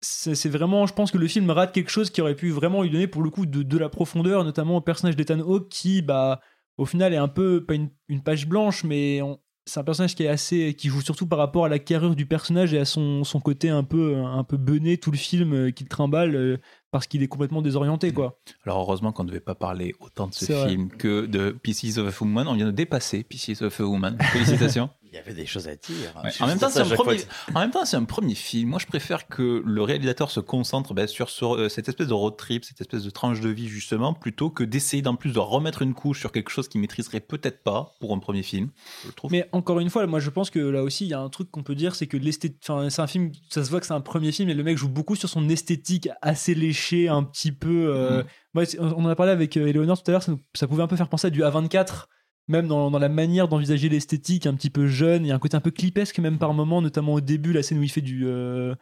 c'est 0.00 0.48
vraiment, 0.48 0.86
je 0.86 0.94
pense 0.94 1.10
que 1.10 1.18
le 1.18 1.26
film 1.26 1.50
rate 1.50 1.72
quelque 1.72 1.90
chose 1.90 2.10
qui 2.10 2.20
aurait 2.20 2.36
pu 2.36 2.50
vraiment 2.50 2.82
lui 2.82 2.90
donner 2.90 3.06
pour 3.06 3.22
le 3.22 3.30
coup 3.30 3.46
de, 3.46 3.62
de 3.62 3.78
la 3.78 3.88
profondeur, 3.88 4.44
notamment 4.44 4.76
au 4.76 4.80
personnage 4.80 5.16
d'Ethan 5.16 5.40
Hawke 5.40 5.68
qui 5.68 6.02
bah 6.02 6.40
au 6.76 6.86
final 6.86 7.12
est 7.12 7.18
un 7.18 7.28
peu 7.28 7.64
pas 7.64 7.74
une, 7.74 7.90
une 8.08 8.22
page 8.22 8.46
blanche, 8.46 8.84
mais 8.84 9.20
c'est 9.68 9.80
un 9.80 9.84
personnage 9.84 10.14
qui 10.14 10.22
est 10.24 10.28
assez 10.28 10.74
qui 10.74 10.88
joue 10.88 11.02
surtout 11.02 11.26
par 11.26 11.38
rapport 11.38 11.66
à 11.66 11.68
la 11.68 11.78
carrure 11.78 12.16
du 12.16 12.26
personnage 12.26 12.72
et 12.72 12.78
à 12.78 12.84
son, 12.84 13.22
son 13.24 13.38
côté 13.38 13.68
un 13.68 13.84
peu 13.84 14.16
un 14.16 14.42
peu 14.44 14.56
bené 14.56 14.96
tout 14.96 15.10
le 15.10 15.18
film 15.18 15.52
euh, 15.52 15.70
qu'il 15.70 15.88
trimballe 15.88 16.34
euh, 16.34 16.56
parce 16.90 17.06
qu'il 17.06 17.22
est 17.22 17.28
complètement 17.28 17.60
désorienté 17.60 18.12
quoi. 18.12 18.40
Alors, 18.64 18.80
heureusement 18.80 19.12
qu'on 19.12 19.24
ne 19.24 19.28
devait 19.28 19.40
pas 19.40 19.54
parler 19.54 19.94
autant 20.00 20.26
de 20.26 20.34
ce 20.34 20.50
vrai. 20.50 20.70
film 20.70 20.88
que 20.88 21.26
de 21.26 21.50
Pieces 21.50 21.98
of 21.98 22.22
a 22.22 22.24
Woman. 22.24 22.48
On 22.48 22.54
vient 22.54 22.66
de 22.66 22.70
dépasser 22.70 23.22
Pieces 23.24 23.60
of 23.60 23.78
a 23.78 23.84
Woman. 23.84 24.16
Félicitations. 24.32 24.88
Il 25.10 25.16
y 25.16 25.18
avait 25.18 25.32
des 25.34 25.46
choses 25.46 25.68
à 25.68 25.74
dire. 25.76 26.12
Ouais. 26.22 26.30
En, 26.40 26.46
même 26.46 26.58
temps, 26.58 26.68
ça 26.68 26.82
un 26.82 26.88
premier... 26.88 27.16
que- 27.18 27.22
en 27.54 27.60
même 27.60 27.70
temps, 27.70 27.84
c'est 27.84 27.96
un 27.96 28.04
premier 28.04 28.34
film. 28.34 28.70
Moi, 28.70 28.78
je 28.78 28.86
préfère 28.86 29.26
que 29.28 29.62
le 29.64 29.82
réalisateur 29.82 30.30
se 30.30 30.40
concentre 30.40 30.92
ben, 30.94 31.06
sur, 31.06 31.30
sur, 31.30 31.54
euh, 31.56 31.68
cette 31.68 31.88
espèce 31.88 32.08
de 32.08 32.12
road 32.14 32.36
trip, 32.36 32.64
cette 32.64 32.80
espèce 32.80 33.02
de 33.04 33.10
tranche 33.10 33.40
de 33.40 33.48
vie, 33.48 33.68
justement, 33.68 34.12
plutôt 34.14 34.50
que 34.50 34.64
d'essayer 34.64 35.02
d'en 35.02 35.16
plus 35.16 35.32
de 35.32 35.38
remettre 35.38 35.82
une 35.82 35.94
couche 35.94 36.20
sur 36.20 36.30
quelque 36.32 36.50
chose 36.50 36.68
qu'il 36.68 36.80
maîtriserait 36.80 37.20
peut-être 37.20 37.62
pas 37.62 37.94
pour 38.00 38.12
un 38.14 38.18
premier 38.18 38.42
film. 38.42 38.68
Je 39.06 39.10
trouve. 39.12 39.32
Mais 39.32 39.48
encore 39.52 39.80
une 39.80 39.90
fois, 39.90 40.06
moi 40.06 40.20
je 40.20 40.30
pense 40.30 40.50
que 40.50 40.58
là 40.58 40.82
aussi 40.82 41.04
il 41.06 41.08
y 41.08 41.14
a 41.14 41.20
un 41.20 41.28
truc 41.30 41.50
qu'on 41.50 41.62
peut 41.62 41.74
dire, 41.74 41.94
c'est 41.94 42.06
que 42.06 42.16
l'esthétique, 42.16 42.60
enfin 42.68 42.90
c'est 42.90 43.02
un 43.02 43.06
film, 43.06 43.32
ça 43.50 43.64
se 43.64 43.70
voit 43.70 43.80
que 43.80 43.86
c'est 43.86 43.94
un 43.94 44.00
premier 44.00 44.32
film 44.32 44.48
et 44.50 44.54
le 44.54 44.62
mec 44.62 44.76
joue 44.78 44.88
beaucoup 44.88 45.16
sur 45.16 45.28
son 45.28 45.48
esthétique 45.48 46.08
assez 46.22 46.54
léché, 46.54 47.08
un 47.08 47.22
petit 47.22 47.52
peu. 47.52 47.86
euh, 47.94 48.22
moi, 48.54 48.64
c'est- 48.66 48.78
on 48.80 49.04
en 49.04 49.08
a 49.08 49.14
parlé 49.16 49.32
avec 49.32 49.56
euh, 49.56 49.66
Eleonore 49.66 50.02
tout 50.02 50.10
à 50.10 50.12
l'heure, 50.12 50.22
ça, 50.22 50.32
nous- 50.32 50.40
ça 50.54 50.66
pouvait 50.66 50.82
un 50.82 50.86
peu 50.86 50.96
faire 50.96 51.08
penser 51.08 51.26
à 51.28 51.30
du 51.30 51.42
A24, 51.42 52.08
même 52.48 52.66
dans, 52.68 52.90
dans 52.90 52.98
la 52.98 53.08
manière 53.08 53.48
d'envisager 53.48 53.88
l'esthétique, 53.88 54.46
un 54.46 54.54
petit 54.54 54.70
peu 54.70 54.86
jeune, 54.86 55.24
il 55.24 55.28
y 55.28 55.32
a 55.32 55.34
un 55.34 55.38
côté 55.38 55.56
un 55.56 55.60
peu 55.60 55.70
clipesque 55.70 56.18
même 56.18 56.38
par 56.38 56.54
moment, 56.54 56.80
notamment 56.82 57.14
au 57.14 57.20
début, 57.20 57.52
la 57.52 57.62
scène 57.62 57.78
où 57.78 57.82
il 57.82 57.90
fait 57.90 58.00
du 58.00 58.26
euh, 58.26 58.74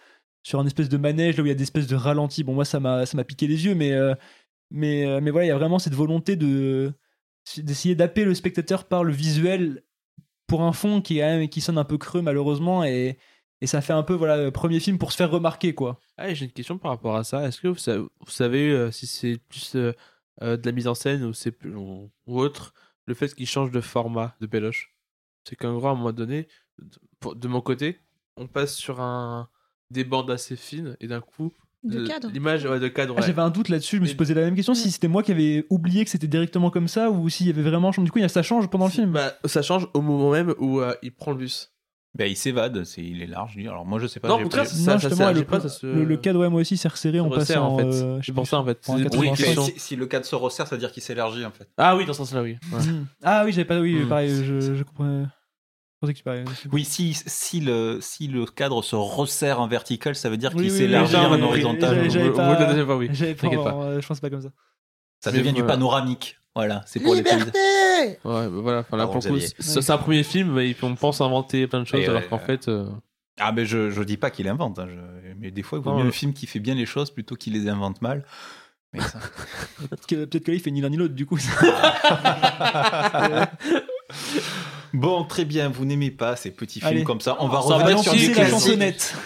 sur 0.43 0.61
un 0.61 0.67
espèce 0.67 0.89
de 0.89 0.97
manège 0.97 1.37
là 1.37 1.43
où 1.43 1.47
il 1.47 1.51
y 1.51 1.53
a 1.53 1.57
des 1.57 1.65
espèces 1.65 1.89
de 1.89 1.97
ralentis. 1.97 2.45
Bon 2.45 2.55
moi 2.55 2.65
ça 2.65 2.81
m'a 2.81 3.05
piqué 3.25 3.47
les 3.47 3.65
yeux, 3.67 3.75
mais 3.75 3.93
euh, 3.93 4.15
mais 4.71 5.07
euh, 5.07 5.21
mais 5.21 5.31
voilà 5.31 5.47
il 5.47 5.49
y 5.49 5.53
a 5.53 5.59
vraiment 5.59 5.79
cette 5.79 5.95
volonté 5.95 6.37
de 6.37 6.93
d'essayer 7.59 7.95
d'appeler 7.95 8.25
le 8.25 8.35
spectateur 8.35 8.85
par 8.85 9.05
le 9.05 9.13
visuel 9.13 9.83
pour 10.47 10.63
un 10.63 10.73
fond 10.73 11.01
qui 11.01 11.19
est 11.19 11.49
qui 11.49 11.61
sonne 11.61 11.79
un 11.79 11.85
peu 11.85 11.99
creux 11.99 12.23
malheureusement 12.23 12.85
et 12.85 13.19
et 13.61 13.67
ça 13.67 13.81
fait 13.81 13.93
un 13.93 14.03
peu 14.03 14.15
voilà 14.15 14.51
premier 14.51 14.81
film 14.81 14.99
pour 14.99 15.13
se 15.13 15.17
faire 15.17 15.31
remarquer 15.31 15.75
quoi. 15.75 15.99
Ah, 16.19 16.33
j'ai 16.35 16.45
une 16.47 16.53
question 16.53 16.79
par 16.79 16.91
rapport 16.91 17.17
à 17.17 17.25
ça. 17.25 17.47
Est-ce 17.47 17.61
que 17.61 17.69
vous 17.69 18.31
savez, 18.31 18.89
si 18.93 19.07
c'est 19.07 19.39
plus 19.49 19.75
de 19.77 19.95
la 20.41 20.73
mise 20.73 20.89
en 20.89 20.95
scène 20.95 21.25
ou, 21.25 21.33
c'est 21.33 21.53
plus- 21.53 21.75
ou 21.75 22.11
autre, 22.27 22.75
le 23.07 23.15
fait 23.15 23.35
qu'il 23.35 23.47
change 23.47 23.71
de 23.71 23.81
format 23.81 24.35
de 24.41 24.47
Péloche 24.47 24.95
C'est 25.45 25.57
qu'en 25.57 25.75
gros, 25.77 25.87
à 25.89 25.91
un 25.91 25.95
moment 25.95 26.13
donné, 26.13 26.49
de, 26.79 26.99
pour- 27.21 27.37
de 27.37 27.49
mon 27.49 27.61
côté, 27.61 28.01
on 28.37 28.47
passe 28.47 28.75
sur 28.75 29.01
un, 29.01 29.49
des 29.91 30.05
bandes 30.05 30.31
assez 30.31 30.57
fines 30.57 30.97
et 31.01 31.07
d'un 31.07 31.21
coup, 31.21 31.53
De 31.85 32.01
le- 32.01 32.07
cadre. 32.09 32.29
l'image 32.31 32.65
ouais, 32.67 32.81
de 32.81 32.89
cadre. 32.89 33.15
Ah, 33.17 33.21
ouais. 33.21 33.27
J'avais 33.27 33.43
un 33.43 33.51
doute 33.51 33.69
là-dessus, 33.69 33.97
je 33.97 34.01
me 34.03 34.07
suis 34.07 34.17
posé 34.17 34.35
la 34.35 34.43
même 34.43 34.57
question 34.57 34.75
si 34.75 34.91
c'était 34.91 35.07
moi 35.09 35.23
qui 35.23 35.31
avais 35.33 35.65
oublié 35.71 36.05
que 36.05 36.11
c'était 36.11 36.27
directement 36.27 36.71
comme 36.71 36.89
ça 36.89 37.11
ou 37.11 37.29
s'il 37.29 37.47
y 37.47 37.51
avait 37.51 37.63
vraiment 37.63 37.91
du 37.93 38.11
coup 38.11 38.19
il 38.19 38.23
y 38.23 38.25
a- 38.25 38.29
ça 38.29 38.43
change 38.43 38.69
pendant 38.69 38.87
le 38.87 38.91
film. 38.91 39.13
Bah, 39.13 39.35
ça 39.45 39.63
change 39.63 39.89
au 39.95 40.01
moment 40.03 40.33
même 40.33 40.55
où 40.59 40.81
euh, 40.81 40.95
il 41.03 41.15
prend 41.15 41.31
le 41.31 41.39
bus. 41.39 41.73
Ben, 42.17 42.27
il 42.31 42.37
s'évade, 42.37 42.85
c'est, 42.85 43.03
il 43.03 43.23
est 43.23 43.27
large. 43.27 43.55
lui. 43.57 43.69
Alors, 43.69 43.85
moi, 43.85 43.99
je 43.99 44.07
sais 44.07 44.21
pas. 44.21 44.29
Non, 44.29 44.49
pas- 44.49 44.65
ça- 44.65 44.93
non, 44.95 44.99
ça 44.99 45.33
le, 45.33 45.45
pas, 45.45 45.61
ça 45.61 45.69
se- 45.69 45.87
le, 45.87 46.05
le 46.05 46.17
cadre 46.17 46.41
ouais 46.41 46.49
moi 46.49 46.63
aussi 46.63 46.77
s'est 46.77 46.89
resserré 46.89 47.19
se 47.19 47.23
en 47.23 47.29
resserre, 47.29 47.61
passant 47.61 47.75
en 47.75 47.79
fait. 47.79 47.85
euh, 47.85 48.19
je 48.23 48.33
en 48.33 48.65
fait. 48.65 48.89
en 48.89 48.97
C'est- 48.97 49.03
80, 49.05 49.21
oui, 49.21 49.29
Oui, 49.31 49.37
question. 49.37 49.63
si, 49.65 49.73
si 49.77 49.97
le 49.97 50.07
cadre 50.07 50.25
se 50.25 50.35
resserre, 50.35 50.67
ça 50.67 50.77
veut 50.77 50.81
dire 50.81 50.93
qu'il 50.93 51.03
s'élargit, 51.03 51.45
en 51.45 51.51
fait. 51.51 51.69
Ah 51.77 51.95
oui, 51.97 52.07
dans 52.07 52.13
ce 52.15 52.19
sens-là, 52.19 52.43
oui. 52.43 52.57
Ouais. 52.73 52.83
Mm. 52.85 53.07
Ah 53.23 53.43
oui, 53.45 53.53
j'avais 53.53 53.65
pas 53.67 53.79
oui, 53.81 53.97
Mm. 53.97 54.09
pareil, 54.09 54.31
je, 54.45 54.61
je 54.75 54.83
comprenais. 54.83 55.25
Je 55.25 55.99
pensais 56.01 56.13
que 56.13 56.19
tu 56.19 56.25
parlais. 56.25 56.45
Oui, 56.73 56.85
si, 56.85 57.15
si, 57.15 57.61
le, 57.61 57.99
si 58.03 58.29
le 58.29 58.45
cadre 58.47 58.83
se 58.83 58.97
resserre 58.97 59.61
en 59.61 59.67
vertical, 59.69 60.15
ça 60.15 60.29
veut 60.31 60.37
dire 60.37 60.51
qu'il 60.51 60.61
oui, 60.61 60.71
s'élargit 60.71 61.17
en 61.17 61.41
horizontal. 61.43 62.11
j'avais- 62.11 62.31
pas- 62.31 62.97
oui. 62.97 63.09
Euh, 63.11 64.01
je 64.01 64.07
pense 64.07 64.21
pas 64.21 64.31
comme 64.31 64.43
ça. 64.43 64.51
Ça 65.21 65.33
devient 65.33 65.53
du 65.53 65.63
panoramique. 65.65 66.39
Voilà, 66.57 66.83
c'est 66.87 66.99
pour 67.01 67.15
les 67.15 67.23
pays. 67.23 67.35
Ouais, 67.37 68.19
bah 68.25 68.49
voilà. 68.51 68.81
Enfin, 68.81 68.97
là, 68.97 69.07
pour 69.07 69.17
le 69.23 69.31
coup, 69.31 69.39
c'est 69.59 69.91
un 69.91 69.99
premier 69.99 70.23
film, 70.25 70.55
mais 70.55 70.75
on 70.83 70.95
pense 70.97 71.21
inventer 71.21 71.67
plein 71.67 71.81
de 71.81 71.85
choses, 71.87 72.01
Et 72.01 72.07
alors 72.07 72.23
ouais, 72.23 72.27
qu'en 72.29 72.39
ouais. 72.39 72.45
fait. 72.45 72.67
euh, 72.69 72.87
Ah, 73.39 73.53
mais 73.53 73.67
je, 73.67 73.91
je 73.91 74.03
dis 74.03 74.17
pas 74.17 74.31
qu'il 74.31 74.49
invente. 74.49 74.79
hein, 74.79 74.87
je- 74.89 75.35
Mais 75.39 75.51
des 75.51 75.63
fois, 75.63 75.79
il 75.79 75.85
vaut 75.85 75.95
mieux 75.95 76.09
un 76.09 76.11
film 76.11 76.33
qui 76.33 76.47
fait 76.47 76.59
bien 76.59 76.75
les 76.75 76.87
choses 76.87 77.11
plutôt 77.11 77.37
qu'il 77.37 77.53
les 77.53 77.69
invente 77.69 78.01
mal. 78.01 78.25
Mais 78.95 79.01
ça- 79.01 79.19
Peut-être 79.91 80.07
que, 80.07 80.25
peut-être 80.25 80.45
que 80.45 80.51
là, 80.51 80.57
il 80.57 80.61
fait 80.63 80.71
ni 80.71 80.81
l'un 80.81 80.89
ni 80.89 80.97
l'autre, 80.97 81.15
du 81.15 81.27
coup. 81.27 81.39
Bon, 84.95 85.25
très 85.25 85.45
bien, 85.45 85.69
vous 85.69 85.85
n'aimez 85.85 86.11
pas 86.11 86.37
ces 86.37 86.51
petits 86.51 86.79
films 86.81 86.91
Allez. 86.93 87.05
comme 87.05 87.21
ça. 87.21 87.37
On 87.41 87.49
va 87.49 87.61
Ça 87.61 87.69
va 87.71 87.75
revenir 87.85 87.99
sur 87.99 88.15
du 88.15 88.31
classique. 88.31 88.81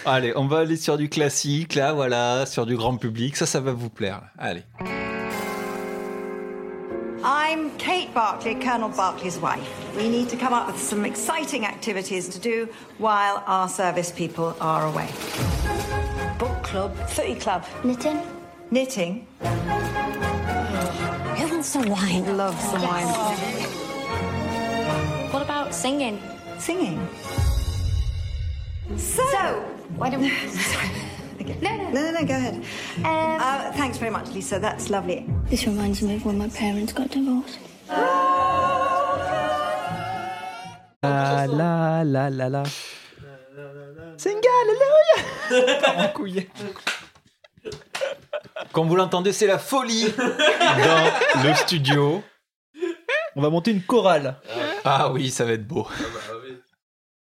Allez, 0.05 0.33
on 0.35 0.47
va 0.47 0.59
aller 0.59 0.75
sur 0.75 0.97
du 0.97 1.07
classique, 1.07 1.75
là, 1.75 1.93
voilà, 1.93 2.45
sur 2.45 2.65
du 2.65 2.75
grand 2.75 2.97
public. 2.97 3.37
Ça, 3.37 3.45
ça 3.45 3.61
va 3.61 3.71
vous 3.71 3.89
plaire. 3.89 4.21
Allez. 4.37 4.63
I'm 7.23 7.77
Kate 7.77 8.11
Barclay, 8.15 8.55
Colonel 8.55 8.89
Barclay's 8.89 9.37
wife. 9.37 9.95
We 9.95 10.09
need 10.09 10.27
to 10.29 10.37
come 10.37 10.53
up 10.53 10.65
with 10.65 10.79
some 10.81 11.05
exciting 11.05 11.65
activities 11.67 12.27
to 12.29 12.39
do 12.39 12.67
while 12.97 13.43
our 13.45 13.69
service 13.69 14.11
people 14.11 14.55
are 14.59 14.87
away. 14.87 15.07
Book 16.39 16.63
club, 16.63 16.95
footy 17.09 17.35
club, 17.35 17.63
knitting. 17.83 18.21
Knitting. 18.71 19.27
Oh, 19.41 19.49
who 21.37 21.47
wants 21.53 21.67
some 21.67 21.87
wine? 21.87 22.37
Love 22.37 22.59
some 22.59 22.81
wine. 22.81 23.05
What 25.31 25.43
about 25.43 25.75
singing? 25.75 26.19
Singing. 26.57 27.07
So, 28.97 29.23
Why 29.95 30.09
don't 30.09 30.21
we? 30.21 30.31
No, 31.61 31.75
no. 31.77 31.89
no, 31.91 32.01
no, 32.01 32.11
no, 32.11 32.25
go 32.25 32.33
ahead. 32.33 32.55
Um, 32.97 33.39
Uh, 33.41 33.71
thanks 33.73 33.97
very 33.97 34.11
much, 34.11 34.29
Lisa. 34.33 34.59
That's 34.59 34.89
lovely. 34.89 35.25
this 35.49 35.65
reminds 35.65 36.01
me 36.01 36.15
of 36.15 36.25
when 36.25 36.37
my 36.37 36.49
parents 36.49 36.93
got 36.93 37.09
divorced. 37.11 37.59
La 41.03 41.45
la 41.47 42.03
la 42.03 42.29
la 42.29 42.49
la. 42.49 42.63
En 45.97 46.07
couille. 46.13 46.47
Comme 48.71 48.87
vous 48.87 48.95
l'entendez, 48.95 49.33
c'est 49.33 49.47
la 49.47 49.57
folie 49.57 50.05
dans 50.17 51.43
le 51.43 51.53
studio. 51.55 52.23
On 53.35 53.41
va 53.41 53.49
monter 53.49 53.71
une 53.71 53.81
chorale. 53.81 54.35
Ah 54.85 55.11
oui, 55.11 55.29
ça 55.31 55.45
va 55.45 55.53
être 55.53 55.67
beau. 55.67 55.87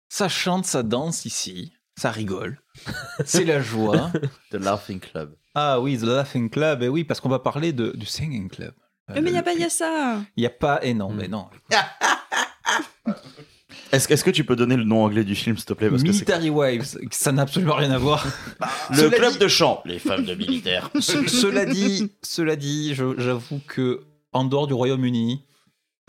Ça 0.10 0.28
chante, 0.30 0.66
ça 0.66 0.84
danse 0.84 1.26
ici, 1.26 1.74
ça 1.98 2.12
rigole. 2.12 2.62
C'est 3.26 3.44
la 3.44 3.62
joie. 3.62 4.12
The 4.52 4.56
Laughing 4.56 5.00
Club. 5.00 5.36
Ah 5.56 5.80
oui, 5.82 5.98
The 5.98 6.04
Laughing 6.04 6.50
Club, 6.50 6.84
et 6.84 6.88
oui, 6.88 7.04
parce 7.04 7.20
qu'on 7.20 7.30
va 7.30 7.40
parler 7.40 7.74
de, 7.74 7.92
du 7.98 8.06
Singing 8.06 8.48
Club. 8.50 8.74
Euh, 9.10 9.14
mais 9.16 9.22
il 9.30 9.32
n'y 9.32 9.38
a 9.38 9.40
le- 9.42 9.46
pas 9.46 9.54
Yassa 9.54 10.20
Il 10.36 10.42
n'y 10.42 10.46
a 10.46 10.50
pas, 10.52 10.80
et 10.84 10.94
non, 10.94 11.10
mais 11.12 11.28
non. 11.28 11.48
Est-ce 13.94 14.12
est-ce 14.12 14.24
que 14.26 14.32
tu 14.32 14.44
peux 14.44 14.58
donner 14.58 14.76
le 14.76 14.84
nom 14.84 15.06
anglais 15.06 15.24
du 15.24 15.34
film, 15.34 15.56
s'il 15.56 15.66
te 15.66 15.72
plaît 15.74 15.90
parce 15.90 16.04
que 16.04 16.12
c'est- 16.12 16.28
Military 16.28 16.50
Wives, 16.50 16.98
ça 17.12 17.32
n'a 17.32 17.44
absolument 17.44 17.76
rien 17.76 17.92
à 17.92 17.98
voir. 17.98 18.26
Le 18.90 18.98
Cela 18.98 19.18
club 19.18 19.34
dit- 19.34 19.40
de 19.40 19.48
chant. 19.48 19.82
Les 19.86 19.98
femmes 20.00 20.26
de 20.26 20.36
militaires. 20.36 20.90
Ce- 21.00 21.26
cela 21.28 21.66
dit, 21.66 22.12
cela 22.22 22.58
dit, 22.58 22.94
j'avoue 22.96 23.62
que 23.66 24.04
en 24.34 24.44
dehors 24.44 24.68
du 24.68 24.74
Royaume-Uni, 24.74 25.46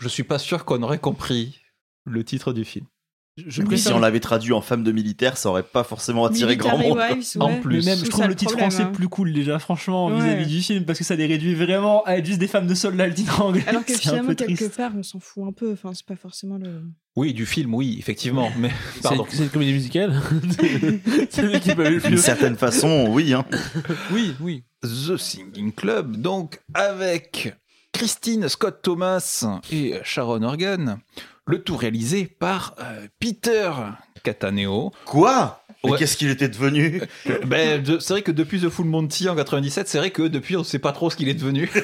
je 0.01 0.07
suis 0.09 0.23
pas 0.23 0.39
sûr 0.39 0.65
qu'on 0.65 0.83
aurait 0.83 0.99
compris 0.99 1.61
le 2.05 2.23
titre 2.25 2.51
du 2.51 2.65
film. 2.65 2.85
Je 3.47 3.61
Oui, 3.61 3.77
si 3.77 3.91
on 3.93 3.99
l'avait 3.99 4.19
traduit 4.19 4.53
en 4.53 4.61
femme 4.61 4.83
de 4.83 4.91
militaire, 4.91 5.37
ça 5.37 5.49
aurait 5.49 5.63
pas 5.63 5.83
forcément 5.83 6.25
attiré 6.25 6.57
grand 6.57 6.77
Military 6.77 7.09
monde. 7.09 7.17
Wives, 7.17 7.37
En 7.39 7.47
ouais. 7.49 7.59
plus. 7.59 7.77
Mais 7.85 7.91
même, 7.91 7.99
C'est 7.99 8.05
je 8.05 8.05
ça 8.05 8.09
trouve 8.11 8.23
le 8.23 8.29
le 8.29 8.35
titre 8.35 8.51
problème, 8.51 8.71
français 8.71 8.83
hein. 8.87 8.91
plus 8.93 9.07
cool 9.09 9.33
déjà, 9.33 9.59
franchement, 9.59 10.07
Ouais. 10.07 10.15
vis-à-vis 10.21 10.47
du 10.47 10.61
film, 10.61 10.85
parce 10.85 10.99
que 10.99 11.05
ça 11.05 11.15
les 11.15 11.25
réduit 11.25 11.53
vraiment 11.55 12.03
à 12.05 12.15
être 12.17 12.25
juste 12.25 12.39
des 12.39 12.47
femmes 12.47 12.67
de 12.67 12.73
soldats 12.73 13.07
le 13.07 13.13
titre 13.13 13.41
anglais. 13.41 13.63
Alors 13.67 13.85
que 13.85 13.93
finalement, 13.97 14.33
quelque 14.35 14.55
triste. 14.55 14.75
part, 14.77 14.91
on 14.97 15.03
s'en 15.03 15.19
fout 15.19 15.43
un 15.47 15.51
peu. 15.51 15.71
Enfin, 15.73 15.91
c'est 15.93 16.05
pas 16.05 16.15
forcément 16.15 16.57
le. 16.57 16.81
Oui, 17.15 17.33
du 17.33 17.45
film, 17.45 17.73
oui, 17.73 17.97
effectivement, 17.99 18.49
mais 18.57 18.69
C'est 18.95 19.01
pardon. 19.01 19.25
c'est 19.29 19.43
une 19.43 19.49
comédie 19.49 19.73
musicale 19.73 20.13
C'est 21.29 21.41
lui 21.41 21.59
qui 21.59 21.73
peut 21.75 21.89
le 21.89 21.99
D'une 21.99 22.17
certaine 22.17 22.55
façon, 22.55 23.07
oui. 23.09 23.33
Hein. 23.33 23.45
Oui, 24.11 24.33
oui. 24.39 24.63
The 24.83 25.17
Singing 25.17 25.73
Club, 25.73 26.15
donc 26.17 26.59
avec 26.73 27.53
Christine 27.91 28.47
Scott 28.47 28.79
Thomas 28.81 29.45
et 29.71 29.95
Sharon 30.03 30.43
Organ, 30.43 30.99
le 31.49 31.63
tout 31.63 31.75
réalisé 31.75 32.25
par 32.25 32.75
euh, 32.79 33.07
Peter 33.19 33.71
Cataneo. 34.23 34.91
Quoi? 35.05 35.63
Ouais. 35.83 35.97
qu'est-ce 35.97 36.17
qu'il 36.17 36.29
était 36.29 36.49
devenu? 36.49 37.01
Euh, 37.27 37.39
ben, 37.45 37.81
de- 37.81 37.99
c'est 37.99 38.13
vrai 38.13 38.21
que 38.21 38.31
depuis 38.31 38.59
The 38.61 38.69
Full 38.69 38.85
Monty 38.85 39.29
en 39.29 39.35
97, 39.35 39.87
c'est 39.87 39.97
vrai 39.97 40.11
que 40.11 40.23
depuis 40.23 40.57
on 40.57 40.63
sait 40.63 40.77
pas 40.79 40.91
trop 40.91 41.09
ce 41.09 41.15
qu'il 41.15 41.27
est 41.29 41.33
devenu. 41.33 41.69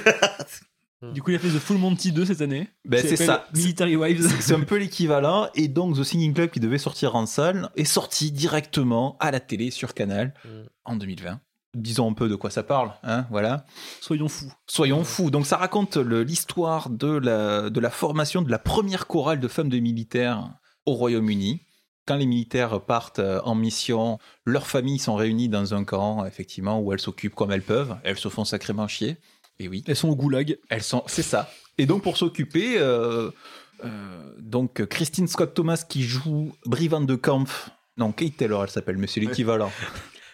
Du 1.13 1.21
coup, 1.21 1.29
il 1.29 1.35
a 1.35 1.39
fait 1.39 1.49
The 1.49 1.59
Full 1.59 1.77
Monty 1.77 2.11
2 2.11 2.25
cette 2.25 2.41
année. 2.41 2.67
Ben, 2.83 3.05
c'est 3.05 3.15
ça. 3.17 3.47
Military 3.53 3.95
Wives. 3.95 4.27
C'est 4.39 4.55
un 4.55 4.61
peu 4.61 4.77
l'équivalent. 4.77 5.49
Et 5.53 5.67
donc, 5.67 5.95
The 5.97 6.03
Singing 6.03 6.33
Club, 6.33 6.49
qui 6.49 6.59
devait 6.59 6.79
sortir 6.79 7.15
en 7.15 7.27
salle, 7.27 7.69
est 7.75 7.83
sorti 7.83 8.31
directement 8.31 9.15
à 9.19 9.29
la 9.29 9.39
télé 9.39 9.69
sur 9.69 9.93
Canal 9.93 10.33
Mm. 10.45 10.49
en 10.85 10.95
2020. 10.95 11.39
Disons 11.75 12.09
un 12.09 12.13
peu 12.13 12.29
de 12.29 12.35
quoi 12.35 12.49
ça 12.49 12.63
parle, 12.63 12.93
hein, 13.03 13.25
voilà. 13.29 13.65
Soyons 14.01 14.29
fous. 14.29 14.51
Soyons 14.65 15.03
fous. 15.03 15.29
Donc, 15.29 15.45
ça 15.45 15.57
raconte 15.57 15.97
l'histoire 15.97 16.89
de 16.89 17.17
la, 17.17 17.69
de 17.69 17.79
la 17.79 17.89
formation 17.89 18.41
de 18.41 18.49
la 18.49 18.59
première 18.59 19.07
chorale 19.07 19.39
de 19.39 19.47
femmes 19.47 19.69
de 19.69 19.77
militaires 19.79 20.49
au 20.85 20.93
Royaume-Uni. 20.93 21.61
Quand 22.07 22.15
les 22.15 22.27
militaires 22.27 22.81
partent 22.81 23.19
euh, 23.19 23.41
en 23.45 23.55
mission, 23.55 24.19
leurs 24.45 24.67
familles 24.67 24.99
sont 24.99 25.15
réunies 25.15 25.49
dans 25.49 25.73
un 25.73 25.83
camp, 25.83 26.23
effectivement, 26.25 26.79
où 26.79 26.93
elles 26.93 26.99
s'occupent 26.99 27.33
comme 27.33 27.51
elles 27.51 27.63
peuvent. 27.63 27.95
Elles 28.03 28.17
se 28.17 28.29
font 28.29 28.45
sacrément 28.45 28.87
chier. 28.87 29.17
Et 29.59 29.67
oui. 29.67 29.83
Elles 29.87 29.95
sont 29.95 30.09
au 30.09 30.15
goulag. 30.15 30.57
Elles 30.69 30.83
sont, 30.83 31.03
c'est 31.07 31.23
ça. 31.23 31.49
Et 31.77 31.85
donc 31.85 32.03
pour 32.03 32.17
s'occuper, 32.17 32.77
euh, 32.77 33.31
euh, 33.83 34.33
donc 34.39 34.85
Christine 34.85 35.27
Scott 35.27 35.53
Thomas 35.53 35.83
qui 35.87 36.03
joue 36.03 36.53
Brivante 36.65 37.07
de 37.07 37.15
Kampf. 37.15 37.69
Non, 37.97 38.11
Kate 38.11 38.37
Taylor, 38.37 38.63
elle 38.63 38.69
s'appelle, 38.69 38.97
mais 38.97 39.07
c'est 39.07 39.19
l'équivalent. 39.19 39.71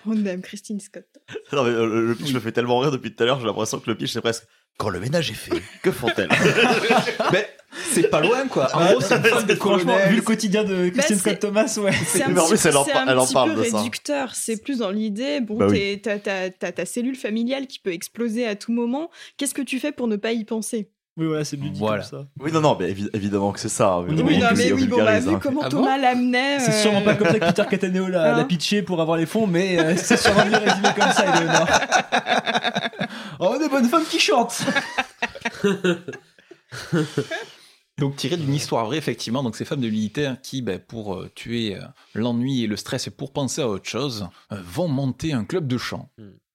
On 0.05 0.25
aime 0.25 0.41
Christine 0.41 0.79
Scott. 0.79 1.05
Non, 1.53 1.63
mais 1.63 1.69
euh, 1.71 1.85
le, 1.85 2.07
le 2.07 2.15
pitch 2.15 2.33
me 2.33 2.39
fait 2.39 2.51
tellement 2.51 2.79
rire 2.79 2.91
depuis 2.91 3.13
tout 3.13 3.23
à 3.23 3.25
l'heure, 3.25 3.39
j'ai 3.39 3.45
l'impression 3.45 3.79
que 3.79 3.89
le 3.89 3.95
pitch 3.95 4.11
c'est 4.13 4.21
presque. 4.21 4.43
Quand 4.77 4.89
le 4.89 4.99
ménage 4.99 5.29
est 5.29 5.35
fait, 5.35 5.61
que 5.83 5.91
font-elles 5.91 6.29
mais 7.31 7.47
c'est 7.93 8.09
pas 8.09 8.21
loin, 8.21 8.47
quoi. 8.47 8.67
En 8.75 8.91
gros, 8.93 9.01
c'est 9.01 9.15
une 9.15 9.23
femme 9.23 9.45
de 9.45 9.55
Franchement, 9.55 9.97
vu 10.09 10.15
le 10.15 10.21
quotidien 10.21 10.63
de 10.63 10.89
Christine 10.89 11.17
c'est- 11.17 11.21
Scott 11.31 11.39
Thomas, 11.39 11.77
ouais. 11.81 11.91
C'est 12.05 12.23
un, 12.23 12.29
Mais 12.29 12.39
en 12.39 12.43
petit, 12.45 12.53
plus, 12.53 12.65
elle 12.67 12.77
en 12.77 12.85
c'est 12.85 12.91
par- 12.93 13.03
un 13.03 13.11
elle 13.11 13.19
en 13.19 13.25
petit 13.25 13.33
parle 13.33 13.53
peu 13.53 13.61
réducteur. 13.61 14.33
C'est 14.35 14.61
plus 14.61 14.79
dans 14.79 14.89
l'idée, 14.91 15.39
bon, 15.41 15.57
Bah 15.57 15.67
oui. 15.69 16.01
t'as 16.01 16.19
ta 16.19 16.85
cellule 16.85 17.15
familiale 17.15 17.67
qui 17.67 17.79
peut 17.79 17.93
exploser 17.93 18.45
à 18.47 18.55
tout 18.55 18.71
moment. 18.71 19.09
Qu'est-ce 19.37 19.53
que 19.53 19.61
tu 19.61 19.79
fais 19.79 19.91
pour 19.91 20.07
ne 20.07 20.15
pas 20.15 20.31
y 20.31 20.43
penser? 20.45 20.89
Oui, 21.17 21.25
voilà, 21.27 21.43
c'est 21.43 21.57
bien 21.57 21.69
dit 21.69 21.77
Voilà. 21.79 22.03
comme 22.03 22.19
ça. 22.21 22.27
Oui, 22.39 22.51
non, 22.53 22.61
non, 22.61 22.77
mais 22.79 22.91
évi- 22.93 23.09
évidemment 23.13 23.51
que 23.51 23.59
c'est 23.59 23.67
ça. 23.69 23.95
hein, 23.95 24.05
Oui, 24.07 24.15
non, 24.15 24.23
que 24.25 24.55
mais 24.55 24.55
c'est 24.55 24.71
oui, 24.73 24.87
bon, 24.87 24.97
bah, 25.03 25.19
vu 25.19 25.29
hein. 25.35 25.39
comment 25.43 25.61
Ah 25.63 25.69
Thomas 25.69 25.97
l'amenait. 25.97 26.59
C'est 26.59 26.71
euh, 26.71 26.81
sûrement 26.81 27.01
pas 27.01 27.15
comme 27.15 27.27
ça 27.27 27.39
que 27.39 27.45
Peter 27.47 27.63
Cataneo 27.69 28.07
l'a 28.07 28.37
Hein 28.37 28.43
pitché 28.45 28.81
pour 28.81 29.01
avoir 29.01 29.17
les 29.17 29.25
fonds, 29.25 29.45
mais 29.45 29.77
euh, 29.77 29.95
c'est 29.97 30.15
sûrement 30.17 30.45
mieux 30.45 30.55
résumé 30.57 30.87
comme 30.97 31.11
ça, 31.11 31.25
Eleonore. 31.37 31.67
oh, 33.39 33.57
des 33.59 33.67
bonnes 33.67 33.89
femmes 33.89 34.05
qui 34.09 34.19
chantent 34.19 34.61
Donc 37.97 38.15
tiré 38.15 38.37
d'une 38.37 38.53
histoire 38.53 38.85
vraie, 38.85 38.97
effectivement. 38.97 39.43
Donc 39.43 39.55
ces 39.55 39.65
femmes 39.65 39.81
de 39.81 39.89
militaires 39.89 40.37
qui, 40.41 40.61
ben, 40.61 40.79
pour 40.79 41.15
euh, 41.15 41.29
tuer 41.35 41.75
euh, 41.75 41.81
l'ennui 42.15 42.63
et 42.63 42.67
le 42.67 42.75
stress 42.77 43.07
et 43.07 43.11
pour 43.11 43.31
penser 43.33 43.61
à 43.61 43.67
autre 43.67 43.87
chose, 43.87 44.27
euh, 44.51 44.57
vont 44.63 44.87
monter 44.87 45.33
un 45.33 45.43
club 45.43 45.67
de 45.67 45.77
chant. 45.77 46.09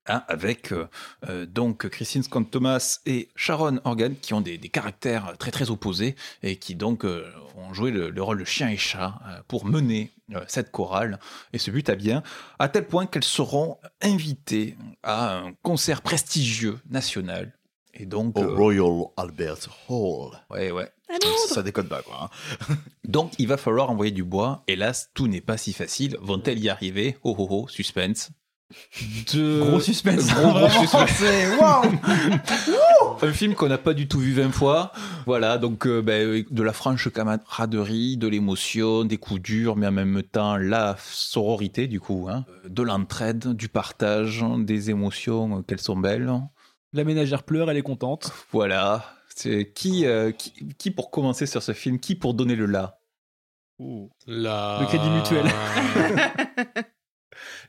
Hein, 0.09 0.23
avec 0.29 0.71
euh, 0.73 0.87
euh, 1.29 1.47
donc 1.47 1.89
Christine 1.89 2.23
Scott 2.23 2.49
Thomas 2.49 3.01
et 3.07 3.29
Sharon 3.35 3.81
Organ 3.85 4.15
qui 4.15 4.35
ont 4.35 4.41
des, 4.41 4.57
des 4.57 4.69
caractères 4.69 5.35
très 5.37 5.51
très 5.51 5.71
opposés 5.71 6.15
et 6.45 6.57
qui 6.57 6.77
donc 6.77 7.05
euh, 7.05 7.29
ont 7.57 7.75
joué 7.75 7.91
le, 7.91 8.11
le 8.11 8.23
rôle 8.23 8.39
de 8.39 8.45
chien 8.45 8.69
et 8.69 8.77
chat 8.77 9.21
euh, 9.27 9.41
pour 9.49 9.65
mener 9.65 10.13
euh, 10.33 10.45
cette 10.47 10.71
chorale 10.71 11.19
et 11.53 11.59
ce 11.59 11.73
but 11.73 11.89
à 11.91 11.97
bien 11.97 12.23
à 12.61 12.69
tel 12.69 12.87
point 12.87 13.07
qu'elles 13.07 13.25
seront 13.25 13.79
invitées 14.01 14.77
à 15.03 15.39
un 15.39 15.53
concert 15.63 16.03
prestigieux 16.03 16.79
national 16.89 17.53
et 17.95 18.07
donc 18.07 18.39
Au 18.39 18.43
euh, 18.45 18.55
Royal 18.55 19.07
Albert 19.17 19.69
Hall. 19.89 20.31
ouais 20.51 20.71
ouais 20.71 20.93
Londres. 21.09 21.49
Ça 21.49 21.63
déconne 21.63 21.89
pas, 21.89 22.03
quoi. 22.03 22.31
hein. 22.69 22.75
donc, 23.05 23.33
il 23.39 23.47
va 23.49 23.57
falloir 23.57 23.91
envoyer 23.91 24.11
du 24.13 24.25
bois. 24.25 24.65
Hélas, 24.67 25.11
tout 25.15 25.29
n'est 25.29 25.41
pas 25.41 25.57
si 25.57 25.73
facile. 25.73 26.17
Vont-elles 26.21 26.59
y 26.59 26.69
arriver? 26.69 27.17
Oh 27.23 27.35
oh 27.39 27.47
oh, 27.49 27.69
suspense. 27.69 28.31
De... 29.33 29.61
Gros 29.61 29.81
suspense. 29.81 30.35
Gros, 30.35 30.53
gros 30.53 30.69
Un 33.23 33.33
film 33.33 33.55
qu'on 33.55 33.69
n'a 33.69 33.79
pas 33.79 33.95
du 33.95 34.09
tout 34.09 34.19
vu 34.19 34.33
20 34.33 34.51
fois. 34.51 34.91
Voilà, 35.25 35.59
donc 35.59 35.87
euh, 35.87 36.03
ben, 36.03 36.45
de 36.51 36.63
la 36.63 36.73
franche 36.73 37.09
camaraderie, 37.11 38.17
de 38.17 38.27
l'émotion, 38.27 39.05
des 39.05 39.19
coups 39.19 39.41
durs, 39.41 39.77
mais 39.77 39.87
en 39.87 39.93
même 39.93 40.21
temps 40.23 40.57
la 40.57 40.97
sororité, 40.99 41.87
du 41.87 42.01
coup. 42.01 42.27
Hein. 42.29 42.45
De 42.69 42.83
l'entraide, 42.83 43.53
du 43.53 43.69
partage, 43.69 44.45
des 44.59 44.91
émotions, 44.91 45.59
euh, 45.59 45.63
qu'elles 45.63 45.81
sont 45.81 45.97
belles. 45.97 46.33
La 46.93 47.05
ménagère 47.05 47.45
pleure, 47.45 47.71
elle 47.71 47.77
est 47.77 47.83
contente. 47.83 48.33
Voilà. 48.51 49.05
C'est 49.35 49.71
qui, 49.73 50.07
euh, 50.07 50.33
qui, 50.33 50.53
qui 50.77 50.91
pour 50.91 51.11
commencer 51.11 51.47
sur 51.47 51.63
ce 51.63 51.73
film 51.73 52.01
Qui 52.01 52.17
pour 52.17 52.35
donner 52.35 52.57
le 52.57 52.67
là 52.67 52.99
La... 54.27 54.79
Le 54.81 54.87
crédit 54.87 55.11
mutuel. 55.11 55.47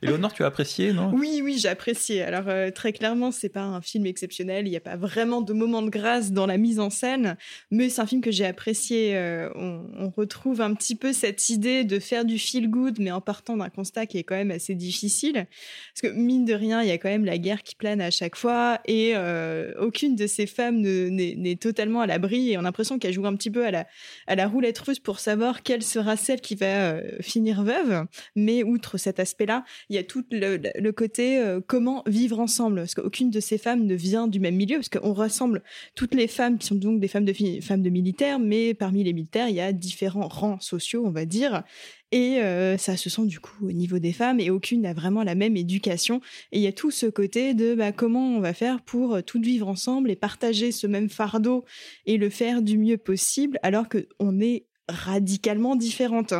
Léonore, 0.02 0.32
tu 0.32 0.42
as 0.42 0.46
apprécié, 0.46 0.92
non? 0.92 1.10
Oui, 1.14 1.40
oui, 1.42 1.58
j'ai 1.58 1.68
apprécié. 1.68 2.22
Alors 2.22 2.48
euh, 2.48 2.70
très 2.70 2.92
clairement, 2.92 3.30
c'est 3.30 3.48
pas 3.48 3.62
un 3.62 3.80
film 3.80 4.06
exceptionnel. 4.06 4.66
Il 4.66 4.70
n'y 4.70 4.76
a 4.76 4.80
pas 4.80 4.96
vraiment 4.96 5.40
de 5.42 5.52
moment 5.52 5.82
de 5.82 5.90
grâce 5.90 6.32
dans 6.32 6.46
la 6.46 6.56
mise 6.56 6.78
en 6.80 6.90
scène, 6.90 7.36
mais 7.70 7.88
c'est 7.88 8.00
un 8.00 8.06
film 8.06 8.20
que 8.20 8.30
j'ai 8.30 8.46
apprécié. 8.46 9.16
Euh, 9.16 9.48
on, 9.54 9.84
on 9.98 10.10
retrouve 10.10 10.60
un 10.60 10.74
petit 10.74 10.94
peu 10.94 11.12
cette 11.12 11.48
idée 11.48 11.84
de 11.84 11.98
faire 11.98 12.24
du 12.24 12.38
feel 12.38 12.68
good, 12.70 12.98
mais 13.00 13.10
en 13.10 13.20
partant 13.20 13.56
d'un 13.56 13.68
constat 13.70 14.06
qui 14.06 14.18
est 14.18 14.24
quand 14.24 14.36
même 14.36 14.50
assez 14.50 14.74
difficile, 14.74 15.46
parce 15.94 16.02
que 16.02 16.18
mine 16.18 16.44
de 16.44 16.54
rien, 16.54 16.82
il 16.82 16.88
y 16.88 16.92
a 16.92 16.98
quand 16.98 17.08
même 17.08 17.24
la 17.24 17.38
guerre 17.38 17.62
qui 17.62 17.74
plane 17.74 18.00
à 18.00 18.10
chaque 18.10 18.36
fois, 18.36 18.80
et 18.86 19.12
euh, 19.16 19.72
aucune 19.80 20.14
de 20.16 20.26
ces 20.26 20.46
femmes 20.46 20.80
ne- 20.80 21.08
n'est 21.08 21.34
n'est 21.36 21.56
totalement 21.56 22.00
à 22.00 22.06
l'abri. 22.06 22.52
Et 22.52 22.56
on 22.56 22.60
a 22.60 22.64
l'impression 22.64 22.98
qu'elle 22.98 23.12
joue 23.12 23.26
un 23.26 23.36
petit 23.36 23.50
peu 23.50 23.64
à 23.66 23.70
la 23.70 23.86
à 24.26 24.34
la 24.36 24.46
roulette 24.46 24.78
russe 24.78 24.98
pour 25.00 25.18
savoir 25.18 25.62
quelle 25.62 25.82
sera 25.82 26.16
celle 26.16 26.40
qui 26.40 26.54
va 26.54 26.92
euh, 26.92 27.02
finir 27.20 27.62
veuve. 27.62 28.04
Mais 28.36 28.62
outre 28.62 28.98
cet 28.98 29.20
aspect-là, 29.20 29.64
il 29.90 29.96
y 29.96 29.98
a 29.98 30.04
tout 30.04 30.24
le, 30.30 30.90
côté 30.90 31.38
euh, 31.38 31.60
comment 31.66 32.02
vivre 32.06 32.40
ensemble, 32.40 32.76
parce 32.76 32.94
qu'aucune 32.94 33.30
de 33.30 33.40
ces 33.40 33.58
femmes 33.58 33.86
ne 33.86 33.94
vient 33.94 34.28
du 34.28 34.40
même 34.40 34.56
milieu, 34.56 34.76
parce 34.76 34.88
qu'on 34.88 35.12
rassemble 35.12 35.62
toutes 35.94 36.14
les 36.14 36.28
femmes 36.28 36.58
qui 36.58 36.66
sont 36.66 36.74
donc 36.74 37.00
des 37.00 37.08
femmes 37.08 37.24
de, 37.24 37.32
femmes 37.62 37.82
de 37.82 37.90
militaires, 37.90 38.38
mais 38.38 38.74
parmi 38.74 39.02
les 39.04 39.12
militaires, 39.12 39.48
il 39.48 39.54
y 39.54 39.60
a 39.60 39.72
différents 39.72 40.28
rangs 40.28 40.60
sociaux, 40.60 41.04
on 41.06 41.10
va 41.10 41.24
dire. 41.24 41.62
Et 42.10 42.40
euh, 42.40 42.78
ça 42.78 42.96
se 42.96 43.10
sent 43.10 43.26
du 43.26 43.38
coup 43.38 43.66
au 43.66 43.72
niveau 43.72 43.98
des 43.98 44.12
femmes, 44.12 44.40
et 44.40 44.50
aucune 44.50 44.82
n'a 44.82 44.92
vraiment 44.92 45.22
la 45.22 45.34
même 45.34 45.56
éducation. 45.56 46.20
Et 46.52 46.58
il 46.58 46.62
y 46.62 46.66
a 46.66 46.72
tout 46.72 46.90
ce 46.90 47.06
côté 47.06 47.54
de 47.54 47.74
bah, 47.74 47.92
comment 47.92 48.36
on 48.36 48.40
va 48.40 48.54
faire 48.54 48.82
pour 48.82 49.14
euh, 49.14 49.22
toutes 49.22 49.44
vivre 49.44 49.68
ensemble 49.68 50.10
et 50.10 50.16
partager 50.16 50.72
ce 50.72 50.86
même 50.86 51.08
fardeau 51.08 51.64
et 52.06 52.18
le 52.18 52.30
faire 52.30 52.62
du 52.62 52.78
mieux 52.78 52.98
possible, 52.98 53.58
alors 53.62 53.86
qu'on 53.88 54.40
est 54.40 54.66
radicalement 54.88 55.76
différentes. 55.76 56.34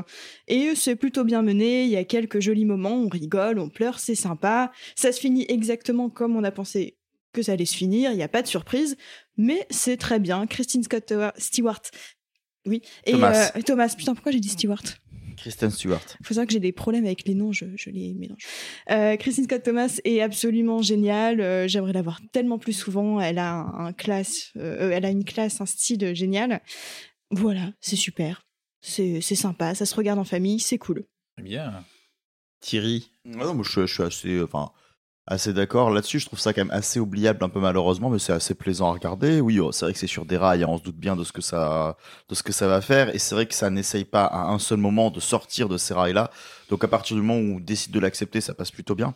Et 0.46 0.74
c'est 0.74 0.96
plutôt 0.96 1.24
bien 1.24 1.42
mené, 1.42 1.84
il 1.84 1.90
y 1.90 1.96
a 1.96 2.04
quelques 2.04 2.40
jolis 2.40 2.64
moments, 2.64 2.94
on 2.94 3.08
rigole, 3.08 3.58
on 3.58 3.68
pleure, 3.68 3.98
c'est 3.98 4.14
sympa. 4.14 4.72
Ça 4.96 5.12
se 5.12 5.20
finit 5.20 5.46
exactement 5.48 6.08
comme 6.10 6.36
on 6.36 6.44
a 6.44 6.50
pensé 6.50 6.96
que 7.32 7.42
ça 7.42 7.52
allait 7.52 7.66
se 7.66 7.76
finir, 7.76 8.10
il 8.10 8.16
n'y 8.16 8.22
a 8.22 8.28
pas 8.28 8.42
de 8.42 8.48
surprise, 8.48 8.96
mais 9.36 9.66
c'est 9.70 9.96
très 9.98 10.18
bien. 10.18 10.46
Christine 10.46 10.82
Scott 10.82 11.06
Towa- 11.10 11.34
Stewart, 11.36 11.82
oui. 12.66 12.82
Et 13.04 13.12
Thomas. 13.12 13.52
euh, 13.56 13.62
Thomas, 13.62 13.94
putain, 13.96 14.14
pourquoi 14.14 14.32
j'ai 14.32 14.40
dit 14.40 14.48
Stewart? 14.48 14.82
Kristen 15.36 15.70
Stewart. 15.70 16.00
il 16.18 16.26
faut 16.26 16.34
savoir 16.34 16.48
que 16.48 16.52
j'ai 16.52 16.58
des 16.58 16.72
problèmes 16.72 17.04
avec 17.06 17.24
les 17.28 17.34
noms, 17.34 17.52
je, 17.52 17.66
je 17.76 17.90
les 17.90 18.12
mélange. 18.12 18.42
Euh, 18.90 19.14
Christine 19.16 19.44
Scott 19.44 19.62
Thomas 19.62 20.00
est 20.04 20.20
absolument 20.20 20.82
géniale. 20.82 21.40
euh, 21.40 21.68
J'aimerais 21.68 21.92
la 21.92 22.02
voir 22.02 22.20
tellement 22.32 22.58
plus 22.58 22.72
souvent. 22.72 23.20
Elle 23.20 23.38
a 23.38 23.52
un, 23.52 23.86
un 23.86 23.92
classe, 23.92 24.50
euh, 24.56 24.90
elle 24.90 25.04
a 25.04 25.10
une 25.10 25.22
classe, 25.24 25.60
un 25.60 25.66
style 25.66 26.12
génial. 26.16 26.60
Voilà, 27.30 27.72
c'est 27.80 27.96
super. 27.96 28.42
C'est 28.80 29.20
c'est 29.20 29.34
sympa, 29.34 29.74
ça 29.74 29.86
se 29.86 29.94
regarde 29.94 30.18
en 30.18 30.24
famille, 30.24 30.60
c'est 30.60 30.78
cool. 30.78 31.04
Très 31.36 31.42
bien. 31.44 31.84
Thierry. 32.60 33.10
Ouais, 33.24 33.36
non, 33.36 33.54
moi, 33.54 33.64
je, 33.68 33.86
je 33.86 33.92
suis 33.92 34.02
assez, 34.02 34.42
enfin, 34.42 34.72
assez 35.26 35.52
d'accord 35.52 35.90
là-dessus. 35.90 36.18
Je 36.18 36.26
trouve 36.26 36.38
ça 36.38 36.52
quand 36.52 36.62
même 36.62 36.70
assez 36.70 36.98
oubliable, 36.98 37.44
un 37.44 37.48
peu 37.48 37.60
malheureusement, 37.60 38.10
mais 38.10 38.18
c'est 38.18 38.32
assez 38.32 38.54
plaisant 38.54 38.88
à 38.88 38.92
regarder. 38.92 39.40
Oui, 39.40 39.60
oh, 39.60 39.70
c'est 39.72 39.84
vrai 39.84 39.92
que 39.92 39.98
c'est 39.98 40.06
sur 40.06 40.24
des 40.24 40.36
rails, 40.36 40.64
hein, 40.64 40.68
on 40.68 40.78
se 40.78 40.82
doute 40.82 40.96
bien 40.96 41.16
de 41.16 41.24
ce 41.24 41.32
que 41.32 41.42
ça, 41.42 41.96
de 42.28 42.34
ce 42.34 42.42
que 42.42 42.52
ça 42.52 42.66
va 42.66 42.80
faire, 42.80 43.14
et 43.14 43.18
c'est 43.18 43.34
vrai 43.34 43.46
que 43.46 43.54
ça 43.54 43.70
n'essaye 43.70 44.04
pas 44.04 44.24
à 44.24 44.48
un 44.48 44.58
seul 44.58 44.78
moment 44.78 45.10
de 45.10 45.20
sortir 45.20 45.68
de 45.68 45.76
ces 45.76 45.94
rails-là. 45.94 46.30
Donc 46.70 46.82
à 46.82 46.88
partir 46.88 47.16
du 47.16 47.22
moment 47.22 47.38
où 47.38 47.56
on 47.56 47.60
décide 47.60 47.92
de 47.92 48.00
l'accepter, 48.00 48.40
ça 48.40 48.54
passe 48.54 48.70
plutôt 48.70 48.94
bien. 48.94 49.14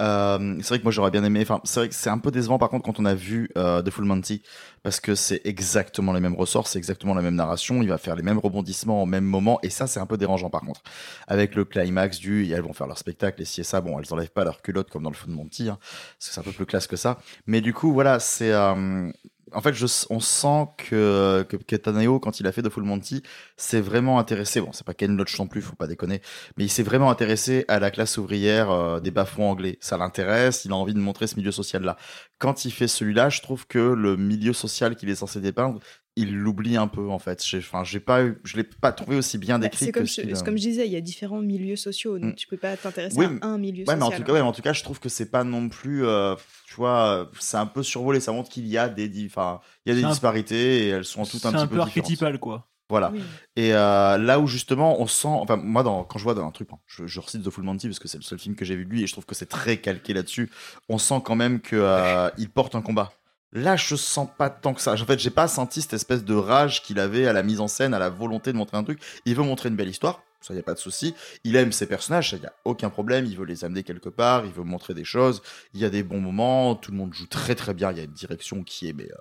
Euh, 0.00 0.56
c'est 0.58 0.68
vrai 0.68 0.78
que 0.78 0.84
moi 0.84 0.92
j'aurais 0.92 1.10
bien 1.10 1.24
aimé. 1.24 1.40
Enfin, 1.42 1.60
c'est 1.64 1.80
vrai 1.80 1.88
que 1.88 1.94
c'est 1.94 2.10
un 2.10 2.18
peu 2.18 2.30
décevant 2.30 2.58
par 2.58 2.68
contre 2.68 2.84
quand 2.84 3.00
on 3.00 3.04
a 3.04 3.14
vu 3.14 3.50
euh, 3.56 3.82
The 3.82 3.90
Full 3.90 4.04
Monty 4.04 4.42
parce 4.82 5.00
que 5.00 5.14
c'est 5.14 5.40
exactement 5.44 6.12
les 6.12 6.20
mêmes 6.20 6.34
ressorts, 6.34 6.68
c'est 6.68 6.78
exactement 6.78 7.14
la 7.14 7.22
même 7.22 7.34
narration. 7.34 7.82
Il 7.82 7.88
va 7.88 7.98
faire 7.98 8.16
les 8.16 8.22
mêmes 8.22 8.38
rebondissements 8.38 9.02
au 9.02 9.06
même 9.06 9.24
moment 9.24 9.58
et 9.62 9.70
ça 9.70 9.86
c'est 9.86 10.00
un 10.00 10.06
peu 10.06 10.16
dérangeant 10.16 10.50
par 10.50 10.60
contre. 10.62 10.82
Avec 11.26 11.54
le 11.54 11.64
climax 11.64 12.18
du, 12.18 12.50
elles 12.52 12.62
vont 12.62 12.72
faire 12.72 12.86
leur 12.86 12.98
spectacle 12.98 13.42
et 13.42 13.44
si 13.44 13.60
et 13.60 13.64
ça, 13.64 13.80
bon, 13.80 13.98
elles 13.98 14.12
enlèvent 14.12 14.30
pas 14.30 14.44
leur 14.44 14.62
culotte 14.62 14.90
comme 14.90 15.02
dans 15.02 15.10
le 15.10 15.16
Full 15.16 15.32
Monty, 15.32 15.68
hein, 15.68 15.78
parce 15.80 16.28
que 16.28 16.34
c'est 16.34 16.40
un 16.40 16.44
peu 16.44 16.52
plus 16.52 16.66
classe 16.66 16.86
que 16.86 16.96
ça. 16.96 17.18
Mais 17.46 17.60
du 17.60 17.72
coup, 17.72 17.92
voilà, 17.92 18.20
c'est 18.20 18.52
euh, 18.52 19.10
en 19.54 19.60
fait, 19.60 19.72
je, 19.74 19.86
on 20.10 20.20
sent 20.20 20.66
que, 20.76 21.44
que 21.48 21.56
Ketaneo, 21.56 22.20
quand 22.20 22.40
il 22.40 22.46
a 22.46 22.52
fait 22.52 22.62
The 22.62 22.68
Full 22.68 22.84
Monty, 22.84 23.22
s'est 23.56 23.80
vraiment 23.80 24.18
intéressé. 24.18 24.60
Bon, 24.60 24.72
c'est 24.72 24.86
pas 24.86 24.94
Ken 24.94 25.16
Loach 25.16 25.38
non 25.38 25.46
plus, 25.46 25.62
faut 25.62 25.76
pas 25.76 25.86
déconner, 25.86 26.20
mais 26.56 26.64
il 26.64 26.68
s'est 26.70 26.82
vraiment 26.82 27.10
intéressé 27.10 27.64
à 27.68 27.78
la 27.78 27.90
classe 27.90 28.18
ouvrière 28.18 28.70
euh, 28.70 29.00
des 29.00 29.10
bas-fonds 29.10 29.50
anglais. 29.50 29.78
Ça 29.80 29.96
l'intéresse, 29.96 30.64
il 30.64 30.72
a 30.72 30.76
envie 30.76 30.94
de 30.94 30.98
montrer 30.98 31.26
ce 31.26 31.36
milieu 31.36 31.52
social-là. 31.52 31.96
Quand 32.38 32.64
il 32.64 32.72
fait 32.72 32.88
celui-là, 32.88 33.28
je 33.28 33.40
trouve 33.40 33.66
que 33.66 33.78
le 33.78 34.16
milieu 34.16 34.52
social 34.52 34.96
qu'il 34.96 35.08
est 35.10 35.14
censé 35.14 35.40
dépeindre, 35.40 35.80
il 36.16 36.36
l'oublie 36.36 36.76
un 36.76 36.86
peu 36.86 37.08
en 37.10 37.18
fait. 37.18 37.44
J'ai, 37.44 37.58
enfin, 37.58 37.82
j'ai 37.84 37.98
pas, 38.00 38.22
eu- 38.24 38.38
je 38.44 38.56
l'ai 38.56 38.62
pas 38.64 38.92
trouvé 38.92 39.16
aussi 39.16 39.36
bien 39.38 39.58
Bah, 39.58 39.66
décrit 39.66 39.86
c'est 39.86 39.92
que 39.92 39.98
comme, 39.98 40.06
ce 40.06 40.22
je, 40.22 40.34
c'est 40.34 40.44
comme 40.44 40.56
je 40.56 40.62
disais, 40.62 40.86
il 40.86 40.92
y 40.92 40.96
a 40.96 41.00
différents 41.00 41.40
milieux 41.40 41.76
sociaux, 41.76 42.18
donc 42.18 42.32
Mm. 42.32 42.34
tu 42.36 42.46
peux 42.46 42.56
pas 42.56 42.76
t'intéresser 42.76 43.18
Oui, 43.18 43.26
à 43.42 43.46
un 43.46 43.58
milieu 43.58 43.80
Ouais, 43.80 43.86
social. 43.86 43.98
mais 43.98 44.04
en 44.04 44.10
tout 44.10 44.22
cas, 44.24 44.32
ouais, 44.32 44.40
mais 44.40 44.46
en 44.46 44.52
tout 44.52 44.62
cas, 44.62 44.72
je 44.72 44.82
trouve 44.84 45.00
que 45.00 45.08
c'est 45.08 45.30
pas 45.30 45.42
non 45.44 45.68
plus, 45.68 46.06
euh, 46.06 46.36
tu 46.66 46.74
vois, 46.76 47.28
c'est 47.40 47.56
un 47.56 47.66
peu 47.66 47.82
survolé. 47.82 48.20
Ça 48.20 48.30
montre 48.32 48.48
qu'il 48.50 48.66
y 48.66 48.78
a 48.78 48.88
des, 48.88 49.10
enfin, 49.26 49.60
il 49.84 49.88
y 49.88 49.92
a 49.92 49.94
des 49.96 50.02
C'est 50.02 50.06
un- 50.06 50.10
disparités 50.10 50.84
et 50.86 50.88
elles 50.90 51.04
sont 51.04 51.24
toutes 51.24 51.40
C'est 51.40 51.46
un 51.48 51.52
petit 51.52 51.58
un 51.62 51.66
peu 51.66 51.76
peu 51.76 51.84
différentes. 51.84 51.96
archétypal, 52.04 52.38
quoi. 52.38 52.68
Voilà. 52.90 53.10
Oui. 53.12 53.20
Et 53.56 53.72
euh, 53.72 54.18
là 54.18 54.38
où 54.38 54.46
justement 54.46 55.00
on 55.00 55.06
sent, 55.06 55.26
enfin 55.26 55.56
moi 55.56 55.82
dans, 55.82 56.04
quand 56.04 56.18
je 56.18 56.24
vois 56.24 56.34
dans 56.34 56.46
un 56.46 56.50
truc, 56.50 56.68
je, 56.86 57.06
je 57.06 57.18
recite 57.18 57.42
The 57.42 57.48
Full 57.48 57.64
Monty 57.64 57.88
parce 57.88 57.98
que 57.98 58.08
c'est 58.08 58.18
le 58.18 58.22
seul 58.22 58.38
film 58.38 58.54
que 58.54 58.66
j'ai 58.66 58.76
vu 58.76 58.84
de 58.84 58.90
lui 58.90 59.02
et 59.02 59.06
je 59.06 59.12
trouve 59.12 59.24
que 59.24 59.34
c'est 59.34 59.46
très 59.48 59.78
calqué 59.78 60.12
là-dessus. 60.12 60.50
On 60.90 60.98
sent 60.98 61.22
quand 61.24 61.34
même 61.34 61.60
que 61.60 61.76
euh, 61.76 62.28
il 62.36 62.50
porte 62.50 62.74
un 62.74 62.82
combat. 62.82 63.12
Là, 63.54 63.76
je 63.76 63.94
sens 63.94 64.28
pas 64.36 64.50
tant 64.50 64.74
que 64.74 64.80
ça. 64.80 64.94
En 64.94 64.96
fait, 64.96 65.20
j'ai 65.20 65.30
pas 65.30 65.46
senti 65.46 65.80
cette 65.80 65.92
espèce 65.92 66.24
de 66.24 66.34
rage 66.34 66.82
qu'il 66.82 66.98
avait 66.98 67.28
à 67.28 67.32
la 67.32 67.44
mise 67.44 67.60
en 67.60 67.68
scène, 67.68 67.94
à 67.94 68.00
la 68.00 68.10
volonté 68.10 68.52
de 68.52 68.56
montrer 68.56 68.76
un 68.76 68.82
truc. 68.82 69.00
Il 69.26 69.36
veut 69.36 69.44
montrer 69.44 69.68
une 69.68 69.76
belle 69.76 69.88
histoire, 69.88 70.22
ça 70.40 70.54
y 70.54 70.58
a 70.58 70.62
pas 70.62 70.74
de 70.74 70.78
souci. 70.80 71.14
Il 71.44 71.54
aime 71.54 71.70
ses 71.70 71.86
personnages, 71.86 72.30
ça 72.30 72.36
y 72.36 72.46
a 72.46 72.52
aucun 72.64 72.90
problème. 72.90 73.26
Il 73.26 73.36
veut 73.36 73.44
les 73.44 73.64
amener 73.64 73.84
quelque 73.84 74.08
part, 74.08 74.44
il 74.44 74.52
veut 74.52 74.64
montrer 74.64 74.92
des 74.92 75.04
choses. 75.04 75.40
Il 75.72 75.80
y 75.80 75.84
a 75.84 75.90
des 75.90 76.02
bons 76.02 76.20
moments, 76.20 76.74
tout 76.74 76.90
le 76.90 76.96
monde 76.96 77.14
joue 77.14 77.28
très 77.28 77.54
très 77.54 77.74
bien. 77.74 77.92
Il 77.92 77.98
y 77.98 78.00
a 78.00 78.04
une 78.04 78.12
direction 78.12 78.64
qui 78.64 78.88
est 78.88 78.92
mais 78.92 79.04
euh, 79.04 79.16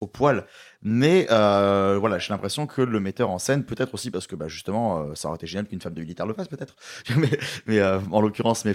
au 0.00 0.08
poil. 0.08 0.44
Mais 0.82 1.28
euh, 1.30 1.98
voilà, 2.00 2.18
j'ai 2.18 2.32
l'impression 2.32 2.66
que 2.66 2.82
le 2.82 2.98
metteur 2.98 3.30
en 3.30 3.38
scène, 3.38 3.64
peut-être 3.64 3.94
aussi 3.94 4.10
parce 4.10 4.26
que 4.26 4.34
bah, 4.34 4.48
justement, 4.48 5.02
euh, 5.02 5.14
ça 5.14 5.28
aurait 5.28 5.36
été 5.36 5.46
génial 5.46 5.68
qu'une 5.68 5.80
femme 5.80 5.94
de 5.94 6.00
militaire 6.00 6.26
le 6.26 6.34
fasse, 6.34 6.48
peut-être. 6.48 6.74
mais 7.66 7.80
en 7.82 8.20
l'occurrence, 8.20 8.64
mais, 8.64 8.74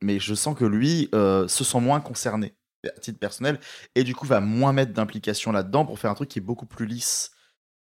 mais, 0.00 0.18
je 0.18 0.34
sens 0.34 0.56
que 0.56 0.64
lui 0.64 1.10
se 1.12 1.64
sent 1.64 1.80
moins 1.80 2.00
concerné 2.00 2.54
à 2.84 3.00
titre 3.00 3.18
personnel 3.18 3.58
et 3.94 4.04
du 4.04 4.14
coup 4.14 4.26
va 4.26 4.40
moins 4.40 4.72
mettre 4.72 4.92
d'implication 4.92 5.52
là-dedans 5.52 5.84
pour 5.84 5.98
faire 5.98 6.10
un 6.10 6.14
truc 6.14 6.28
qui 6.28 6.38
est 6.38 6.42
beaucoup 6.42 6.66
plus 6.66 6.86
lisse. 6.86 7.32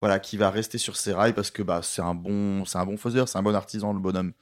Voilà, 0.03 0.18
qui 0.18 0.36
va 0.36 0.51
rester 0.51 0.76
sur 0.78 0.97
ses 0.97 1.12
rails 1.14 1.32
parce 1.32 1.51
que 1.51 1.62
bah, 1.62 1.80
c'est 1.82 2.03
un 2.03 2.14
bon, 2.14 2.64
c'est 2.66 2.78
un 2.78 2.84
bon 2.84 2.99
faiseur, 2.99 3.28
c'est 3.28 3.38
un 3.38 3.42
bon 3.42 3.55
artisan, 3.55 3.94
le 3.94 3.99
bonhomme. 3.99 4.32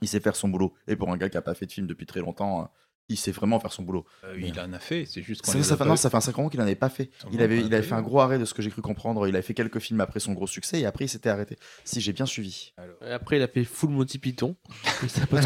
Il 0.00 0.08
sait 0.08 0.20
faire 0.20 0.36
son 0.36 0.48
boulot. 0.48 0.74
Et 0.86 0.96
pour 0.96 1.10
un 1.12 1.18
gars 1.18 1.28
qui 1.28 1.36
a 1.36 1.42
pas 1.42 1.54
fait 1.54 1.66
de 1.66 1.72
film 1.72 1.86
depuis 1.86 2.06
très 2.06 2.20
longtemps, 2.20 2.62
euh, 2.62 2.64
il 3.08 3.16
sait 3.16 3.32
vraiment 3.32 3.58
faire 3.58 3.72
son 3.72 3.82
boulot. 3.82 4.04
Euh, 4.24 4.34
il 4.38 4.58
en 4.60 4.72
a 4.72 4.78
fait, 4.78 5.04
c'est 5.04 5.22
juste 5.22 5.42
qu'on 5.42 5.50
Ça, 5.52 5.62
ça 5.62 5.74
a 5.74 5.76
fait, 5.76 5.84
non, 5.84 5.96
ça 5.96 6.10
fait 6.10 6.16
un 6.16 6.20
5 6.20 6.38
ans 6.38 6.48
qu'il 6.48 6.60
n'en 6.60 6.66
avait 6.66 6.74
pas 6.76 6.88
fait. 6.88 7.10
Il 7.32 7.42
avait, 7.42 7.58
il 7.58 7.74
avait 7.74 7.82
fait 7.82 7.94
un 7.94 8.02
gros 8.02 8.20
arrêt 8.20 8.38
de 8.38 8.44
ce 8.44 8.54
que 8.54 8.62
j'ai 8.62 8.70
cru 8.70 8.82
comprendre. 8.82 9.26
Il 9.26 9.34
avait 9.34 9.42
fait 9.42 9.54
quelques 9.54 9.80
films 9.80 10.00
après 10.00 10.20
son 10.20 10.32
gros 10.32 10.46
succès 10.46 10.80
et 10.80 10.86
après 10.86 11.06
il 11.06 11.08
s'était 11.08 11.28
arrêté. 11.28 11.56
Si 11.84 12.00
j'ai 12.00 12.12
bien 12.12 12.26
suivi. 12.26 12.72
Et 13.04 13.10
Après, 13.10 13.36
il 13.38 13.42
a 13.42 13.48
fait 13.48 13.64
Full 13.64 13.90
Monty 13.90 14.18
Python. 14.18 14.54
Ça 15.08 15.22
a 15.22 15.26
pas 15.26 15.40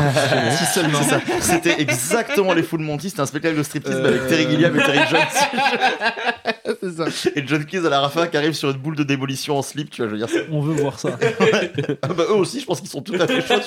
si 0.56 0.64
seulement 0.66 1.02
ça. 1.02 1.20
C'était 1.40 1.80
exactement 1.80 2.52
les 2.52 2.62
Full 2.62 2.80
Monty. 2.80 3.08
C'était 3.10 3.22
un 3.22 3.26
spectacle 3.26 3.56
de 3.56 3.62
striptease 3.62 4.00
mais 4.00 4.08
avec 4.08 4.22
Euh. 4.22 4.28
Terry 4.28 4.50
Gilliam 4.50 4.74
et 4.78 4.82
Terry 4.82 5.08
Jones. 5.08 5.20
c'est 6.80 6.92
ça. 6.92 7.30
Et 7.34 7.46
John 7.46 7.64
Cleese 7.64 7.86
à 7.86 7.90
la 7.90 8.00
Rafa 8.00 8.26
qui 8.26 8.36
arrive 8.36 8.52
sur 8.52 8.70
une 8.70 8.76
boule 8.78 8.96
de 8.96 9.04
démolition 9.04 9.56
en 9.56 9.62
slip. 9.62 9.90
Tu 9.90 10.02
vois, 10.02 10.10
je 10.10 10.16
veux 10.16 10.26
dire. 10.26 10.46
On 10.50 10.60
veut 10.60 10.74
voir 10.74 10.98
ça. 10.98 11.18
Ah 12.02 12.08
bah, 12.08 12.24
eux 12.28 12.34
aussi, 12.34 12.60
je 12.60 12.66
pense 12.66 12.80
qu'ils 12.80 12.90
sont 12.90 13.02
tout 13.02 13.14
à 13.14 13.26
fait 13.26 13.40
chauds. 13.42 13.60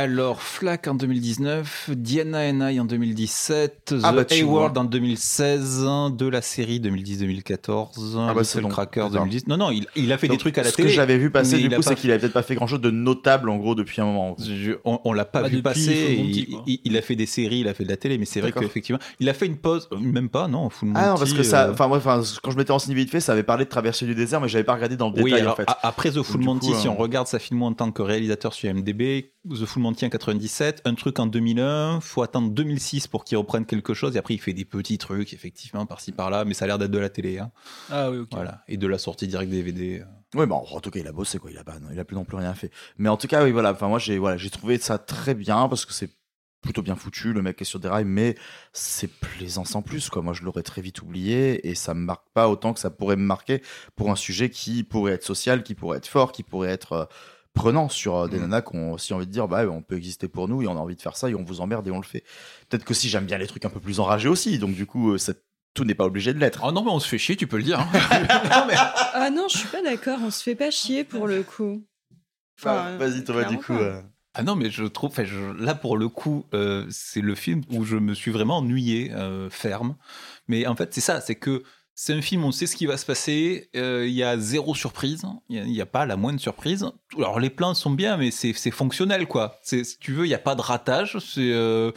Alors, 0.00 0.40
Flack 0.40 0.86
en 0.86 0.94
2019, 0.94 1.90
Diana 1.96 2.42
and 2.48 2.60
I 2.70 2.78
en 2.78 2.84
2017, 2.84 3.86
The 3.86 3.94
Ah 4.04 4.12
bah, 4.12 4.22
Hayward 4.30 4.74
vois. 4.74 4.82
en 4.82 4.84
2016, 4.84 5.84
de 6.16 6.28
la 6.28 6.42
série 6.42 6.78
2010-2014, 6.78 8.14
Ah 8.16 8.32
bah, 8.32 8.42
Little. 8.42 8.68
Cracker 8.68 9.00
D'accord. 9.00 9.10
2010. 9.26 9.48
Non, 9.48 9.56
non, 9.56 9.72
il, 9.72 9.88
il 9.96 10.12
a 10.12 10.18
fait 10.18 10.28
Donc, 10.28 10.36
des 10.36 10.40
trucs 10.40 10.58
à 10.58 10.62
la 10.62 10.70
ce 10.70 10.76
télé. 10.76 10.90
que 10.90 10.94
j'avais 10.94 11.18
vu 11.18 11.32
passer, 11.32 11.58
du 11.58 11.68
coup, 11.68 11.74
pas 11.74 11.82
c'est 11.82 11.96
qu'il 11.96 12.12
avait 12.12 12.20
peut-être 12.20 12.32
pas 12.32 12.44
fait 12.44 12.54
grand 12.54 12.68
chose 12.68 12.80
de 12.80 12.92
notable 12.92 13.50
en 13.50 13.56
gros 13.56 13.74
depuis 13.74 14.00
un 14.00 14.04
moment. 14.04 14.36
Je- 14.38 14.74
on, 14.84 15.00
on 15.04 15.12
l'a 15.12 15.24
pas 15.24 15.42
Pas 15.42 15.48
vu 15.48 15.60
passer. 15.60 16.18
Monty, 16.18 16.46
il, 16.48 16.54
quoi. 16.54 16.62
il- 16.68 16.80
il 16.84 16.96
a 16.96 17.02
fait 17.02 17.16
des 17.16 17.26
séries, 17.26 17.58
il 17.58 17.68
a 17.68 17.74
fait 17.74 17.82
de 17.82 17.88
la 17.88 17.96
télé, 17.96 18.16
mais 18.16 18.26
c'est 18.26 18.40
vrai 18.40 18.52
qu'effectivement, 18.52 19.00
il 19.18 19.28
a 19.28 19.34
fait 19.34 19.46
une 19.46 19.56
pause, 19.56 19.88
euh, 19.92 19.98
même 19.98 20.28
pas, 20.28 20.46
non, 20.46 20.70
Full 20.70 20.92
Ah 20.94 21.08
non, 21.08 21.14
parce 21.16 21.32
que 21.32 21.42
ça, 21.42 21.66
euh, 21.66 21.72
enfin, 21.76 22.22
quand 22.44 22.52
je 22.52 22.56
m'étais 22.56 22.72
renseigné 22.72 22.94
vite 22.94 23.10
fait, 23.10 23.18
ça 23.18 23.32
avait 23.32 23.42
parlé 23.42 23.64
de 23.64 23.70
traverser 23.70 24.06
du 24.06 24.14
désert, 24.14 24.40
mais 24.40 24.46
j'avais 24.46 24.62
pas 24.62 24.74
regardé 24.74 24.96
dans 24.96 25.10
le 25.10 25.16
Oui, 25.20 25.24
détail 25.32 25.40
alors, 25.40 25.54
en 25.54 25.56
fait. 25.56 25.66
après 25.82 26.12
The 26.12 26.22
Full 26.22 26.42
Monty, 26.42 26.68
coup, 26.68 26.74
si 26.78 26.86
euh, 26.86 26.92
on 26.92 26.94
regarde 26.94 27.26
sa 27.26 27.40
filmo 27.40 27.66
en 27.66 27.72
tant 27.72 27.90
que 27.90 28.02
réalisateur 28.02 28.52
sur 28.54 28.70
IMDb, 28.70 29.24
The 29.50 29.64
Full 29.64 29.79
Monty 29.80 30.06
en 30.06 30.10
97, 30.10 30.82
un 30.84 30.94
truc 30.94 31.18
en 31.18 31.26
2001, 31.26 32.00
faut 32.00 32.22
attendre 32.22 32.50
2006 32.50 33.08
pour 33.08 33.24
qu'il 33.24 33.36
reprenne 33.38 33.66
quelque 33.66 33.94
chose, 33.94 34.14
et 34.14 34.18
après 34.18 34.34
il 34.34 34.38
fait 34.38 34.52
des 34.52 34.64
petits 34.64 34.98
trucs, 34.98 35.32
effectivement, 35.32 35.86
par-ci 35.86 36.12
par-là, 36.12 36.44
mais 36.44 36.54
ça 36.54 36.64
a 36.64 36.68
l'air 36.68 36.78
d'être 36.78 36.90
de 36.90 36.98
la 36.98 37.08
télé. 37.08 37.38
hein. 37.38 37.50
Ah 37.90 38.10
oui, 38.10 38.18
ok. 38.18 38.28
Voilà. 38.32 38.62
Et 38.68 38.76
de 38.76 38.86
la 38.86 38.98
sortie 38.98 39.26
directe 39.26 39.50
DVD. 39.50 40.04
Oui, 40.34 40.46
bah, 40.46 40.54
en 40.54 40.80
tout 40.80 40.90
cas, 40.90 41.00
il 41.00 41.06
a 41.08 41.12
bossé, 41.12 41.38
quoi. 41.38 41.50
Il 41.50 41.58
a, 41.58 41.64
pas, 41.64 41.74
il 41.92 41.98
a 41.98 42.04
plus 42.04 42.14
non 42.14 42.24
plus 42.24 42.36
rien 42.36 42.54
fait. 42.54 42.70
Mais 42.98 43.08
en 43.08 43.16
tout 43.16 43.26
cas, 43.26 43.42
oui, 43.42 43.50
voilà. 43.50 43.72
Enfin, 43.72 43.88
moi, 43.88 43.98
j'ai 43.98 44.18
voilà, 44.18 44.36
j'ai 44.36 44.50
trouvé 44.50 44.78
ça 44.78 44.98
très 44.98 45.34
bien 45.34 45.68
parce 45.68 45.84
que 45.84 45.92
c'est 45.92 46.10
plutôt 46.62 46.82
bien 46.82 46.94
foutu. 46.94 47.32
Le 47.32 47.42
mec 47.42 47.60
est 47.60 47.64
sur 47.64 47.80
des 47.80 47.88
rails, 47.88 48.04
mais 48.04 48.36
c'est 48.72 49.10
plaisant 49.10 49.64
sans 49.64 49.82
plus, 49.82 50.08
quoi. 50.08 50.22
Moi, 50.22 50.32
je 50.34 50.44
l'aurais 50.44 50.62
très 50.62 50.82
vite 50.82 51.02
oublié 51.02 51.68
et 51.68 51.74
ça 51.74 51.94
me 51.94 52.00
marque 52.00 52.26
pas 52.32 52.48
autant 52.48 52.72
que 52.72 52.78
ça 52.80 52.90
pourrait 52.90 53.16
me 53.16 53.24
marquer 53.24 53.60
pour 53.96 54.10
un 54.10 54.16
sujet 54.16 54.50
qui 54.50 54.84
pourrait 54.84 55.12
être 55.14 55.24
social, 55.24 55.64
qui 55.64 55.74
pourrait 55.74 55.98
être 55.98 56.06
fort, 56.06 56.30
qui 56.32 56.42
pourrait 56.44 56.70
être. 56.70 57.08
Prenant 57.54 57.88
sur 57.88 58.16
euh, 58.16 58.28
des 58.28 58.38
Mm. 58.38 58.42
nanas 58.42 58.62
qui 58.62 58.76
ont 58.76 58.92
aussi 58.92 59.12
envie 59.14 59.26
de 59.26 59.32
dire 59.32 59.48
bah 59.48 59.66
on 59.68 59.82
peut 59.82 59.96
exister 59.96 60.28
pour 60.28 60.48
nous 60.48 60.62
et 60.62 60.66
on 60.66 60.72
a 60.76 60.80
envie 60.80 60.96
de 60.96 61.02
faire 61.02 61.16
ça 61.16 61.28
et 61.30 61.34
on 61.34 61.42
vous 61.44 61.60
emmerde 61.60 61.86
et 61.86 61.90
on 61.90 61.98
le 61.98 62.04
fait. 62.04 62.24
Peut-être 62.68 62.84
que 62.84 62.94
si 62.94 63.08
j'aime 63.08 63.26
bien 63.26 63.38
les 63.38 63.46
trucs 63.46 63.64
un 63.64 63.70
peu 63.70 63.80
plus 63.80 64.00
enragés 64.00 64.28
aussi, 64.28 64.58
donc 64.58 64.74
du 64.74 64.86
coup 64.86 65.12
euh, 65.12 65.18
ça- 65.18 65.32
tout 65.74 65.84
n'est 65.84 65.94
pas 65.94 66.04
obligé 66.06 66.32
de 66.34 66.38
l'être. 66.40 66.62
Oh 66.64 66.72
non, 66.72 66.82
mais 66.84 66.90
on 66.90 66.98
se 66.98 67.08
fait 67.08 67.18
chier, 67.18 67.36
tu 67.36 67.46
peux 67.46 67.56
le 67.58 67.62
dire. 67.62 67.78
hein. 67.80 67.88
Ah 69.14 69.30
non, 69.30 69.46
je 69.48 69.58
suis 69.58 69.68
pas 69.68 69.82
d'accord, 69.82 70.18
on 70.22 70.30
se 70.30 70.42
fait 70.42 70.54
pas 70.54 70.70
chier 70.70 71.04
pour 71.04 71.26
le 71.26 71.42
coup. 71.42 71.84
Enfin, 72.58 72.96
Vas-y 72.98 73.24
Thomas 73.24 73.44
du 73.44 73.58
coup. 73.58 73.74
euh, 73.74 74.00
Ah 74.34 74.42
non, 74.42 74.54
mais 74.56 74.70
je 74.70 74.84
trouve, 74.84 75.12
je- 75.24 75.52
là 75.62 75.74
pour 75.74 75.96
le 75.96 76.08
coup, 76.08 76.46
euh, 76.54 76.86
c'est 76.90 77.20
le 77.20 77.34
film 77.34 77.62
où 77.70 77.84
je 77.84 77.96
me 77.96 78.14
suis 78.14 78.30
vraiment 78.30 78.58
ennuyé, 78.58 79.12
euh, 79.12 79.48
ferme. 79.50 79.96
Mais 80.48 80.66
en 80.66 80.76
fait, 80.76 80.92
c'est 80.94 81.00
ça, 81.00 81.20
c'est 81.20 81.34
que 81.36 81.62
c'est 82.02 82.14
un 82.14 82.22
film, 82.22 82.46
on 82.46 82.50
sait 82.50 82.64
ce 82.64 82.76
qui 82.76 82.86
va 82.86 82.96
se 82.96 83.04
passer, 83.04 83.68
euh, 83.76 84.06
il 84.08 84.14
y 84.14 84.22
a 84.22 84.38
zéro 84.38 84.74
surprise, 84.74 85.22
il 85.50 85.62
n'y 85.64 85.82
a, 85.82 85.86
pas 85.86 86.06
la 86.06 86.16
moindre 86.16 86.40
surprise. 86.40 86.86
Alors 87.18 87.38
les 87.38 87.50
plans 87.50 87.74
sont 87.74 87.90
bien, 87.90 88.16
mais 88.16 88.30
c'est 88.30 88.54
fonctionnel, 88.70 89.26
quoi. 89.26 89.58
Si 89.60 89.82
tu 90.00 90.14
veux, 90.14 90.24
il 90.24 90.28
n'y 90.28 90.34
a 90.34 90.38
pas 90.38 90.54
de 90.54 90.62
ratage, 90.62 91.18
c'est... 91.18 91.52
euh, 91.52 91.92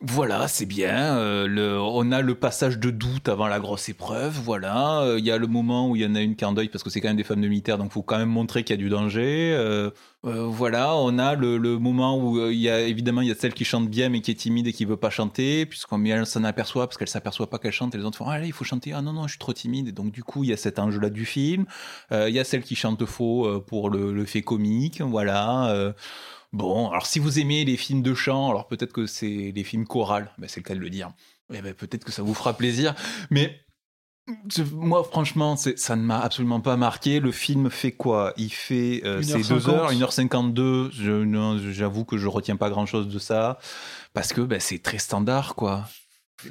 voilà, 0.00 0.46
c'est 0.46 0.64
bien. 0.66 1.16
euh, 1.18 1.76
on 1.76 2.12
a 2.12 2.22
le 2.22 2.36
passage 2.36 2.78
de 2.78 2.90
doute 2.90 3.28
avant 3.28 3.48
la 3.48 3.58
grosse 3.58 3.88
épreuve. 3.88 4.38
Voilà, 4.44 5.00
Euh, 5.02 5.18
il 5.18 5.24
y 5.24 5.30
a 5.32 5.38
le 5.38 5.48
moment 5.48 5.90
où 5.90 5.96
il 5.96 6.02
y 6.02 6.06
en 6.06 6.14
a 6.14 6.20
une 6.20 6.36
qui 6.36 6.44
en 6.44 6.52
deuil 6.52 6.68
parce 6.68 6.84
que 6.84 6.90
c'est 6.90 7.00
quand 7.00 7.08
même 7.08 7.16
des 7.16 7.24
femmes 7.24 7.40
de 7.40 7.48
militaires, 7.48 7.78
donc 7.78 7.90
faut 7.90 8.02
quand 8.02 8.16
même 8.18 8.28
montrer 8.28 8.62
qu'il 8.62 8.74
y 8.76 8.78
a 8.78 8.82
du 8.82 8.90
danger. 8.90 9.52
Euh, 9.58 9.90
voilà, 10.22 10.94
on 10.96 11.18
a 11.18 11.34
le, 11.34 11.58
moment 11.78 12.16
où 12.16 12.48
il 12.48 12.58
y 12.58 12.68
a 12.68 12.80
évidemment 12.82 13.22
il 13.22 13.28
y 13.28 13.32
a 13.32 13.34
celle 13.34 13.54
qui 13.54 13.64
chante 13.64 13.88
bien 13.88 14.08
mais 14.08 14.20
qui 14.20 14.30
est 14.30 14.34
timide 14.34 14.68
et 14.68 14.72
qui 14.72 14.84
veut 14.84 14.96
pas 14.96 15.10
chanter, 15.10 15.66
puisqu'on 15.66 16.04
elle 16.04 16.26
s'en 16.26 16.44
aperçoit 16.44 16.86
parce 16.86 16.96
qu'elle 16.96 17.08
s'aperçoit 17.08 17.48
pas 17.50 17.58
qu'elle 17.58 17.72
chante 17.72 17.94
et 17.94 17.98
les 17.98 18.04
autres 18.04 18.18
font 18.18 18.26
ah 18.28 18.38
là 18.38 18.44
il 18.46 18.52
faut 18.52 18.64
chanter 18.64 18.92
ah 18.92 19.02
non 19.02 19.12
non 19.12 19.24
je 19.24 19.30
suis 19.30 19.38
trop 19.38 19.52
timide 19.52 19.88
et 19.88 19.92
donc 19.92 20.12
du 20.12 20.22
coup 20.22 20.44
il 20.44 20.50
y 20.50 20.52
a 20.52 20.56
cet 20.56 20.78
enjeu 20.78 21.00
là 21.00 21.10
du 21.10 21.24
film. 21.24 21.66
Il 22.12 22.30
y 22.30 22.38
a 22.38 22.44
celle 22.44 22.62
qui 22.62 22.76
chante 22.76 23.04
faux 23.04 23.60
pour 23.66 23.90
le, 23.90 24.12
le 24.12 24.24
fait 24.24 24.42
comique, 24.42 25.00
voilà. 25.00 25.94
Bon, 26.52 26.88
alors 26.90 27.06
si 27.06 27.18
vous 27.18 27.38
aimez 27.38 27.64
les 27.64 27.76
films 27.76 28.02
de 28.02 28.14
chant, 28.14 28.50
alors 28.50 28.68
peut-être 28.68 28.92
que 28.92 29.06
c'est 29.06 29.52
les 29.54 29.64
films 29.64 29.86
chorales, 29.86 30.32
ben, 30.38 30.48
c'est 30.48 30.60
le 30.60 30.64
cas 30.64 30.74
de 30.74 30.80
le 30.80 30.90
dire. 30.90 31.10
Eh 31.52 31.60
ben, 31.60 31.74
peut-être 31.74 32.04
que 32.04 32.12
ça 32.12 32.22
vous 32.22 32.34
fera 32.34 32.56
plaisir, 32.56 32.94
mais 33.30 33.60
moi 34.72 35.04
franchement, 35.04 35.56
ça 35.56 35.96
ne 35.96 36.02
m'a 36.02 36.20
absolument 36.20 36.60
pas 36.60 36.76
marqué. 36.76 37.20
Le 37.20 37.32
film 37.32 37.70
fait 37.70 37.92
quoi? 37.92 38.32
Il 38.36 38.52
fait 38.52 39.02
euh, 39.04 39.22
c'est 39.22 39.38
1h50. 39.38 39.48
2 39.48 39.68
heures, 39.68 39.92
1h52. 39.92 40.90
Je, 40.92 41.24
non, 41.24 41.58
j'avoue 41.58 42.04
que 42.04 42.18
je 42.18 42.28
retiens 42.28 42.56
pas 42.56 42.70
grand-chose 42.70 43.08
de 43.08 43.18
ça 43.18 43.58
parce 44.14 44.32
que 44.32 44.40
ben, 44.40 44.60
c'est 44.60 44.82
très 44.82 44.98
standard, 44.98 45.54
quoi. 45.54 45.86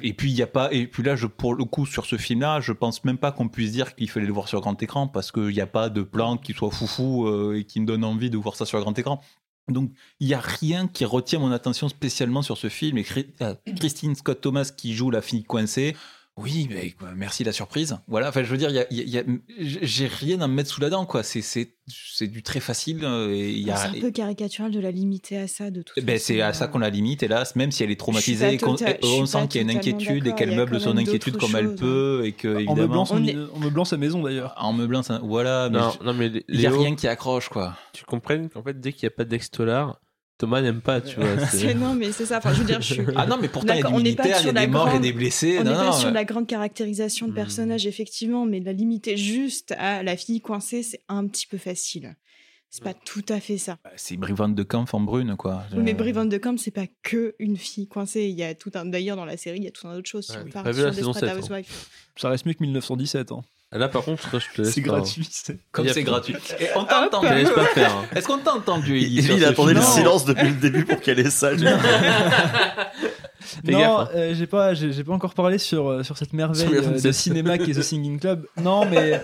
Et 0.02 0.12
puis 0.12 0.30
il 0.30 0.36
y 0.36 0.42
a 0.42 0.46
pas 0.46 0.70
et 0.70 0.86
puis 0.86 1.02
là 1.02 1.16
je 1.16 1.26
pour 1.26 1.54
le 1.54 1.64
coup 1.64 1.86
sur 1.86 2.04
ce 2.04 2.16
film-là, 2.18 2.60
je 2.60 2.72
pense 2.72 3.04
même 3.04 3.16
pas 3.16 3.32
qu'on 3.32 3.48
puisse 3.48 3.72
dire 3.72 3.94
qu'il 3.94 4.10
fallait 4.10 4.26
le 4.26 4.32
voir 4.34 4.46
sur 4.46 4.60
grand 4.60 4.80
écran 4.82 5.08
parce 5.08 5.32
qu'il 5.32 5.48
n'y 5.48 5.62
a 5.62 5.66
pas 5.66 5.88
de 5.88 6.02
plan 6.02 6.36
qui 6.36 6.52
soit 6.52 6.70
foufou 6.70 7.26
euh, 7.26 7.58
et 7.58 7.64
qui 7.64 7.80
me 7.80 7.86
donne 7.86 8.04
envie 8.04 8.28
de 8.28 8.36
voir 8.36 8.54
ça 8.54 8.66
sur 8.66 8.78
grand 8.80 8.98
écran. 8.98 9.22
Donc 9.68 9.90
il 10.20 10.28
y 10.28 10.34
a 10.34 10.40
rien 10.40 10.88
qui 10.88 11.04
retient 11.04 11.38
mon 11.38 11.52
attention 11.52 11.88
spécialement 11.88 12.42
sur 12.42 12.56
ce 12.56 12.68
film 12.68 12.98
et 12.98 13.04
euh, 13.42 13.54
Christine 13.76 14.14
Scott 14.14 14.40
Thomas 14.40 14.70
qui 14.76 14.94
joue 14.94 15.10
la 15.10 15.22
fille 15.22 15.44
coincée. 15.44 15.96
Oui, 16.40 16.68
mais 16.70 16.90
quoi, 16.92 17.08
merci 17.16 17.42
la 17.42 17.52
surprise. 17.52 17.98
Voilà, 18.06 18.28
enfin 18.28 18.44
je 18.44 18.50
veux 18.50 18.56
dire, 18.56 18.70
y 18.70 18.78
a- 18.78 18.86
y 18.90 19.18
a- 19.18 19.24
j'ai 19.58 20.06
rien 20.06 20.40
à 20.40 20.46
me 20.46 20.54
mettre 20.54 20.70
sous 20.70 20.80
la 20.80 20.88
dent 20.88 21.04
quoi. 21.04 21.22
C'est 21.24 21.42
c'est 21.42 21.74
c'est 21.88 22.28
du 22.28 22.42
très 22.42 22.60
facile 22.60 23.00
euh, 23.04 23.30
et 23.30 23.50
il 23.50 23.66
y 23.66 23.70
a 23.70 23.76
C'est 23.76 23.98
un 23.98 24.00
peu 24.00 24.10
caricatural 24.10 24.70
de 24.70 24.78
la 24.78 24.90
limiter 24.90 25.36
à 25.38 25.48
ça, 25.48 25.70
de 25.70 25.82
toute 25.82 26.04
ben, 26.04 26.14
façon. 26.16 26.24
c'est 26.26 26.40
à 26.42 26.52
ça 26.52 26.68
qu'on 26.68 26.78
la 26.78 26.90
limite, 26.90 27.22
hélas, 27.22 27.56
même 27.56 27.72
si 27.72 27.82
elle 27.82 27.90
est 27.90 27.98
traumatisée, 27.98 28.56
tota- 28.58 28.98
on 29.02 29.26
sent 29.26 29.48
qu'il 29.48 29.60
y 29.60 29.68
a 29.68 29.70
une 29.72 29.76
inquiétude 29.76 30.26
et 30.28 30.34
qu'elle 30.34 30.54
meuble 30.54 30.80
son 30.80 30.96
inquiétude 30.96 31.36
comme 31.38 31.56
elle 31.56 31.74
peut 31.74 32.22
et 32.24 32.32
que 32.32 32.66
En 32.68 32.74
meublant, 32.76 33.04
son- 33.04 33.16
On 33.16 33.24
est- 33.26 33.36
en 33.54 33.58
meublant 33.58 33.84
sa 33.84 33.96
maison 33.96 34.22
d'ailleurs. 34.22 34.54
en 34.58 34.72
meublant 34.72 35.02
ça- 35.02 35.20
voilà, 35.24 35.68
mais 35.70 35.78
Non, 35.78 35.90
je- 35.98 36.04
non, 36.06 36.14
mais 36.14 36.30
il 36.48 36.60
y 36.60 36.66
a 36.66 36.70
rien 36.70 36.94
qui 36.94 37.08
accroche 37.08 37.48
quoi. 37.48 37.76
tu 37.92 38.04
comprennes 38.04 38.48
qu'en 38.48 38.62
fait, 38.62 38.78
dès 38.80 38.92
qu'il 38.92 39.06
n'y 39.08 39.12
a 39.12 39.16
pas 39.16 39.24
d'Extolar, 39.24 39.98
Thomas 40.38 40.62
n'aime 40.62 40.80
pas, 40.80 41.00
tu 41.00 41.16
vois. 41.16 41.46
c'est- 41.50 41.74
non, 41.74 41.94
mais 41.94 42.12
c'est 42.12 42.24
ça. 42.26 42.38
Enfin, 42.38 42.52
je 42.54 42.60
veux 42.60 42.64
dire, 42.64 42.80
je 42.80 42.94
suis. 42.94 43.02
Ah 43.16 43.26
non, 43.26 43.36
mais 43.40 43.48
pourtant 43.48 43.74
il 43.74 43.78
y 43.78 43.80
a 43.80 43.82
des 43.82 43.82
D'accord, 43.82 43.96
on 43.98 44.00
n'est 44.00 44.14
pas 44.14 44.22
militaires, 44.22 44.26
il 44.26 44.30
y 44.30 44.34
a 44.34 44.38
sur 44.38 44.52
des 44.52 44.60
la 44.60 44.66
morts, 44.68 44.82
il 44.84 44.86
y 44.86 44.88
a 44.88 44.92
grande- 44.92 45.02
des 45.02 45.12
blessés. 45.12 45.56
On 45.60 45.64
non, 45.64 45.70
n'est 45.72 45.76
pas 45.76 45.84
non, 45.86 45.92
sur 45.92 46.10
la 46.12 46.24
grande 46.24 46.46
caractérisation 46.46 47.26
de 47.26 47.32
Hmm. 47.32 47.36
personnage, 47.36 47.86
effectivement, 47.86 48.46
mais 48.46 48.60
la 48.60 48.72
limiter 48.72 49.16
juste 49.16 49.74
à 49.78 50.02
la 50.04 50.16
fille 50.16 50.40
coincée, 50.40 50.82
c'est 50.84 51.02
un 51.08 51.26
petit 51.26 51.46
peu 51.46 51.58
facile. 51.58 52.14
C'est 52.70 52.84
pas 52.84 52.92
tout 52.92 53.24
à 53.30 53.40
fait 53.40 53.56
ça. 53.56 53.78
Bah, 53.82 53.90
C'est 53.96 54.18
Brivante 54.18 54.54
de 54.54 54.62
Kampf 54.62 54.92
en 54.92 55.00
brune 55.00 55.36
quoi. 55.36 55.62
Oui, 55.72 55.78
mais 55.82 55.92
Euh, 55.92 55.96
Brie 55.96 56.12
Van 56.12 56.26
de 56.26 56.36
Kamp, 56.36 56.56
c'est 56.58 56.70
pas 56.70 56.84
que 57.02 57.34
une 57.38 57.56
fille 57.56 57.88
coincée. 57.88 58.26
Il 58.26 58.36
y 58.38 58.42
a 58.44 58.54
tout 58.54 58.70
un. 58.74 58.84
D'ailleurs, 58.84 59.16
dans 59.16 59.24
la 59.24 59.38
série, 59.38 59.56
il 59.56 59.64
y 59.64 59.68
a 59.68 59.70
tout 59.70 59.88
un 59.88 59.96
autre 59.96 60.06
chose. 60.08 60.26
Si 60.26 60.32
Ouais, 60.32 60.40
on 60.42 60.44
vu 60.44 60.74
sur 60.74 60.84
la 60.86 60.92
saison 60.92 61.12
Desperate 61.12 61.42
7, 61.42 61.50
hein. 61.50 61.62
Ça 62.16 62.28
reste 62.28 62.44
mieux 62.44 62.52
que 62.52 62.62
1917. 62.62 63.32
hein. 63.32 63.40
Là, 63.70 63.88
par 63.88 64.02
contre, 64.02 64.40
je 64.40 64.46
te 64.54 64.62
laisse 64.62 64.72
C'est 64.72 64.80
gratuit. 64.80 65.28
Comme 65.72 65.86
Il 65.86 65.92
c'est 65.92 66.02
gratuit. 66.02 66.34
Et 66.58 66.68
on 66.74 66.84
t'a 66.84 67.06
entendu 67.06 67.28
laisse 67.28 67.50
pas 67.50 67.66
faire. 67.66 67.94
hein. 67.94 68.04
Est-ce 68.16 68.26
qu'on 68.26 68.38
t'a 68.38 68.54
entendu 68.54 68.98
il 68.98 69.22
ce 69.22 69.44
attendait 69.44 69.74
le 69.74 69.82
silence 69.82 70.24
depuis 70.24 70.48
le 70.48 70.54
début 70.54 70.86
pour 70.86 71.00
qu'elle 71.00 71.18
ait 71.18 71.28
ça. 71.28 71.54
non, 71.54 71.66
hein. 74.00 74.08
euh, 74.14 74.34
j'ai 74.34 74.46
pas, 74.46 74.72
j'ai 74.74 75.04
pas 75.04 75.12
encore 75.12 75.34
parlé 75.34 75.58
sur 75.58 75.88
euh, 75.88 76.02
sur 76.02 76.16
cette 76.16 76.32
merveille 76.32 76.66
euh, 76.74 76.80
de 76.80 76.86
27. 76.86 77.12
cinéma 77.12 77.58
qui 77.58 77.72
est 77.72 77.74
The 77.74 77.82
Singing 77.82 78.18
Club. 78.18 78.46
Non, 78.56 78.86
mais 78.86 79.22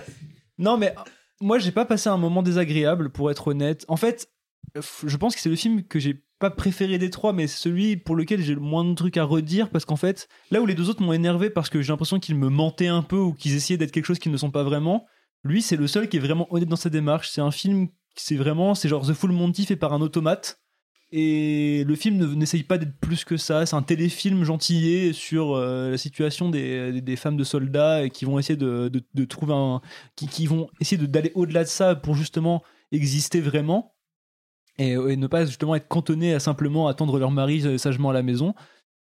non, 0.59 0.77
mais 0.77 0.93
moi 1.41 1.57
j'ai 1.57 1.71
pas 1.71 1.85
passé 1.85 2.09
un 2.09 2.17
moment 2.17 2.43
désagréable 2.43 3.09
pour 3.09 3.31
être 3.31 3.47
honnête. 3.47 3.83
En 3.87 3.97
fait, 3.97 4.29
je 4.75 5.17
pense 5.17 5.35
que 5.35 5.41
c'est 5.41 5.49
le 5.49 5.55
film 5.55 5.83
que 5.83 5.99
j'ai 5.99 6.23
pas 6.39 6.49
préféré 6.49 6.97
des 6.97 7.09
trois, 7.09 7.31
mais 7.33 7.47
celui 7.47 7.97
pour 7.97 8.15
lequel 8.15 8.41
j'ai 8.41 8.53
le 8.53 8.59
moins 8.59 8.83
de 8.83 8.93
trucs 8.93 9.17
à 9.17 9.23
redire 9.23 9.69
parce 9.69 9.85
qu'en 9.85 9.95
fait, 9.95 10.27
là 10.51 10.61
où 10.61 10.65
les 10.65 10.75
deux 10.75 10.89
autres 10.89 11.01
m'ont 11.01 11.13
énervé 11.13 11.49
parce 11.49 11.69
que 11.69 11.81
j'ai 11.81 11.91
l'impression 11.93 12.19
qu'ils 12.19 12.35
me 12.35 12.49
mentaient 12.49 12.87
un 12.87 13.01
peu 13.03 13.17
ou 13.17 13.33
qu'ils 13.33 13.55
essayaient 13.55 13.77
d'être 13.77 13.91
quelque 13.91 14.05
chose 14.05 14.19
qu'ils 14.19 14.31
ne 14.31 14.37
sont 14.37 14.51
pas 14.51 14.63
vraiment, 14.63 15.05
lui 15.43 15.61
c'est 15.61 15.77
le 15.77 15.87
seul 15.87 16.09
qui 16.09 16.17
est 16.17 16.19
vraiment 16.19 16.47
honnête 16.53 16.67
dans 16.69 16.75
sa 16.75 16.89
démarche. 16.89 17.29
C'est 17.29 17.41
un 17.41 17.51
film, 17.51 17.87
c'est 18.15 18.35
vraiment, 18.35 18.75
c'est 18.75 18.89
genre 18.89 19.07
The 19.07 19.13
Full 19.13 19.31
Monty 19.31 19.65
fait 19.65 19.75
par 19.77 19.93
un 19.93 20.01
automate. 20.01 20.59
Et 21.11 21.83
le 21.87 21.95
film 21.95 22.17
ne- 22.17 22.33
n'essaye 22.35 22.63
pas 22.63 22.77
d'être 22.77 22.99
plus 22.99 23.23
que 23.23 23.37
ça. 23.37 23.65
C'est 23.65 23.75
un 23.75 23.83
téléfilm 23.83 24.43
gentillé 24.43 25.13
sur 25.13 25.55
euh, 25.55 25.91
la 25.91 25.97
situation 25.97 26.49
des, 26.49 26.99
des- 27.01 27.15
femmes 27.15 27.37
de 27.37 27.43
soldats 27.43 28.09
qui 28.09 28.25
vont 28.25 28.37
essayer 28.39 28.57
de, 28.57 28.91
de- 29.13 29.25
trouver 29.25 29.53
un. 29.53 29.81
qui, 30.15 30.45
vont 30.47 30.67
essayer 30.81 30.97
d'aller 31.07 31.31
au-delà 31.35 31.63
de 31.63 31.69
ça 31.69 31.95
pour 31.95 32.15
justement 32.15 32.63
exister 32.91 33.39
vraiment. 33.39 33.94
Et, 34.77 34.91
et 34.91 35.15
ne 35.15 35.27
pas 35.27 35.45
justement 35.45 35.75
être 35.75 35.87
cantonné 35.87 36.33
à 36.33 36.39
simplement 36.39 36.87
attendre 36.87 37.17
leur 37.17 37.31
mari 37.31 37.65
euh, 37.65 37.77
sagement 37.77 38.09
à 38.09 38.13
la 38.13 38.23
maison. 38.23 38.53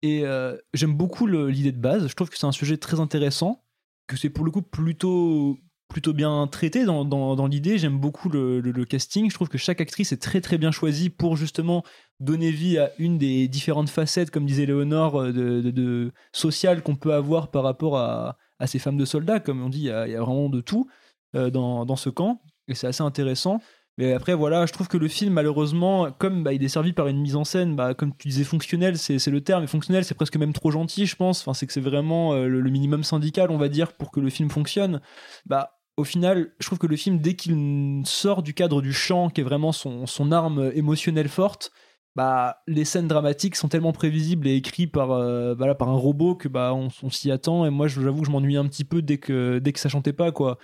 Et 0.02 0.24
euh, 0.24 0.56
j'aime 0.72 0.94
beaucoup 0.94 1.26
l'idée 1.26 1.72
de 1.72 1.80
base. 1.80 2.06
Je 2.06 2.14
trouve 2.14 2.30
que 2.30 2.38
c'est 2.38 2.46
un 2.46 2.52
sujet 2.52 2.76
très 2.76 3.00
intéressant, 3.00 3.62
que 4.06 4.16
c'est 4.16 4.30
pour 4.30 4.44
le 4.44 4.50
coup 4.50 4.62
plutôt 4.62 5.58
plutôt 5.88 6.12
bien 6.12 6.46
traité 6.46 6.84
dans, 6.84 7.04
dans, 7.04 7.46
l'idée. 7.48 7.76
J'aime 7.76 7.98
beaucoup 7.98 8.28
le, 8.28 8.84
casting. 8.84 9.28
Je 9.28 9.34
trouve 9.34 9.48
que 9.48 9.58
chaque 9.58 9.80
actrice 9.80 10.12
est 10.12 10.22
très 10.22 10.40
très 10.40 10.56
bien 10.56 10.70
choisie 10.70 11.10
pour 11.10 11.36
justement 11.36 11.82
donner 12.20 12.52
vie 12.52 12.78
à 12.78 12.92
une 12.98 13.18
des 13.18 13.48
différentes 13.48 13.90
facettes, 13.90 14.30
comme 14.30 14.46
disait 14.46 14.66
Léonore, 14.66 15.20
euh, 15.20 15.32
de, 15.32 16.12
sociales 16.32 16.82
qu'on 16.84 16.94
peut 16.94 17.12
avoir 17.12 17.50
par 17.50 17.64
rapport 17.64 17.98
à, 17.98 18.38
à 18.60 18.66
ces 18.68 18.78
femmes 18.78 18.98
de 18.98 19.04
soldats. 19.04 19.40
Comme 19.40 19.62
on 19.62 19.68
dit, 19.68 19.80
il 19.80 19.86
y 19.86 19.90
a, 19.90 20.20
vraiment 20.20 20.48
de 20.48 20.60
tout 20.60 20.88
euh, 21.34 21.50
dans, 21.50 21.84
dans 21.84 21.96
ce 21.96 22.08
camp. 22.08 22.40
Et 22.68 22.74
c'est 22.74 22.86
assez 22.86 23.02
intéressant. 23.02 23.60
Mais 24.00 24.14
après, 24.14 24.32
voilà, 24.32 24.64
je 24.64 24.72
trouve 24.72 24.88
que 24.88 24.96
le 24.96 25.08
film, 25.08 25.34
malheureusement, 25.34 26.10
comme 26.10 26.42
bah, 26.42 26.54
il 26.54 26.64
est 26.64 26.68
servi 26.68 26.94
par 26.94 27.06
une 27.08 27.20
mise 27.20 27.36
en 27.36 27.44
scène, 27.44 27.76
bah, 27.76 27.92
comme 27.92 28.16
tu 28.16 28.28
disais, 28.28 28.44
fonctionnelle, 28.44 28.96
c'est 28.96 29.26
le 29.26 29.42
terme, 29.42 29.64
et 29.64 29.66
fonctionnel, 29.66 30.06
c'est 30.06 30.14
presque 30.14 30.38
même 30.38 30.54
trop 30.54 30.70
gentil, 30.70 31.04
je 31.04 31.16
pense. 31.16 31.42
Enfin, 31.42 31.52
c'est 31.52 31.66
que 31.66 31.72
c'est 31.74 31.82
vraiment 31.82 32.32
euh, 32.32 32.46
le, 32.48 32.70
minimum 32.70 33.04
syndical, 33.04 33.50
on 33.50 33.58
va 33.58 33.68
dire, 33.68 33.92
pour 33.92 34.10
que 34.10 34.18
le 34.18 34.30
film 34.30 34.48
fonctionne. 34.48 35.02
Bah, 35.44 35.82
au 35.98 36.04
final, 36.04 36.54
je 36.60 36.66
trouve 36.66 36.78
que 36.78 36.86
le 36.86 36.96
film, 36.96 37.18
dès 37.18 37.34
qu'il 37.34 38.00
sort 38.06 38.42
du 38.42 38.54
cadre 38.54 38.80
du 38.80 38.94
chant, 38.94 39.28
qui 39.28 39.42
est 39.42 39.44
vraiment 39.44 39.70
son, 39.70 40.32
arme 40.32 40.72
émotionnelle 40.74 41.28
forte, 41.28 41.70
bah, 42.16 42.62
les 42.66 42.86
scènes 42.86 43.06
dramatiques 43.06 43.54
sont 43.54 43.68
tellement 43.68 43.92
prévisibles 43.92 44.48
et 44.48 44.56
écrites 44.56 44.92
par, 44.92 45.10
euh, 45.10 45.54
voilà, 45.54 45.74
par 45.74 45.90
un 45.90 45.96
robot 45.96 46.36
que 46.36 46.48
bah, 46.48 46.72
on, 46.72 47.10
s'y 47.10 47.30
attend. 47.30 47.66
Et 47.66 47.70
moi, 47.70 47.86
j'avoue 47.86 48.22
que 48.22 48.26
je 48.26 48.32
m'ennuie 48.32 48.56
un 48.56 48.66
petit 48.66 48.84
peu 48.84 49.02
dès 49.02 49.18
que, 49.18 49.58
dès 49.58 49.74
que 49.74 49.78
ça 49.78 49.90
chantait 49.90 50.14
pas, 50.14 50.32
quoi. 50.32 50.56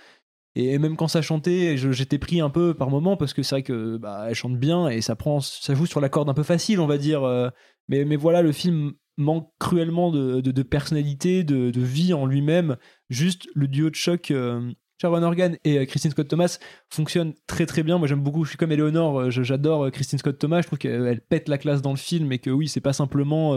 Et 0.59 0.79
même 0.79 0.95
quand 0.97 1.07
ça 1.07 1.21
chantait, 1.21 1.77
j'étais 1.77 2.17
pris 2.17 2.41
un 2.41 2.49
peu 2.49 2.73
par 2.73 2.89
moment 2.89 3.15
parce 3.15 3.33
que 3.33 3.43
c'est 3.43 3.55
vrai 3.55 3.63
que 3.63 3.97
bah, 3.97 4.25
elle 4.27 4.33
chante 4.33 4.57
bien 4.57 4.87
et 4.89 5.01
ça 5.01 5.15
prend, 5.15 5.39
ça 5.39 5.75
joue 5.75 5.85
sur 5.85 6.01
la 6.01 6.09
corde 6.09 6.29
un 6.29 6.33
peu 6.33 6.41
facile, 6.41 6.79
on 6.79 6.87
va 6.87 6.97
dire. 6.97 7.23
euh, 7.23 7.49
Mais, 7.89 8.05
mais 8.05 8.15
voilà, 8.15 8.41
le 8.41 8.51
film 8.51 8.93
manque 9.17 9.51
cruellement 9.59 10.09
de, 10.11 10.41
de, 10.41 10.51
de 10.51 10.63
personnalité, 10.63 11.43
de, 11.43 11.69
de 11.69 11.81
vie 11.81 12.11
en 12.13 12.25
lui-même. 12.25 12.77
Juste 13.09 13.47
le 13.53 13.67
duo 13.67 13.91
de 13.91 13.95
choc. 13.95 14.31
euh, 14.31 14.71
Sharon 14.99 15.21
Organ 15.21 15.57
et 15.63 15.77
euh, 15.77 15.85
Christine 15.85 16.11
Scott 16.11 16.27
Thomas 16.27 16.57
fonctionne 16.89 17.33
très 17.45 17.65
très 17.65 17.83
bien. 17.83 17.97
Moi 17.97 18.07
j'aime 18.07 18.21
beaucoup, 18.21 18.43
je 18.43 18.49
suis 18.49 18.57
comme 18.57 18.71
Eleonore, 18.71 19.21
euh, 19.21 19.29
j'adore 19.29 19.85
euh, 19.85 19.89
Christine 19.91 20.17
Scott 20.17 20.39
Thomas. 20.39 20.61
Je 20.61 20.67
trouve 20.67 20.79
qu'elle 20.79 21.05
elle 21.05 21.21
pète 21.21 21.49
la 21.49 21.57
classe 21.57 21.81
dans 21.81 21.91
le 21.91 21.97
film 21.97 22.31
et 22.31 22.39
que 22.39 22.49
oui, 22.49 22.67
c'est 22.67 22.81
pas 22.81 22.93
simplement 22.93 23.55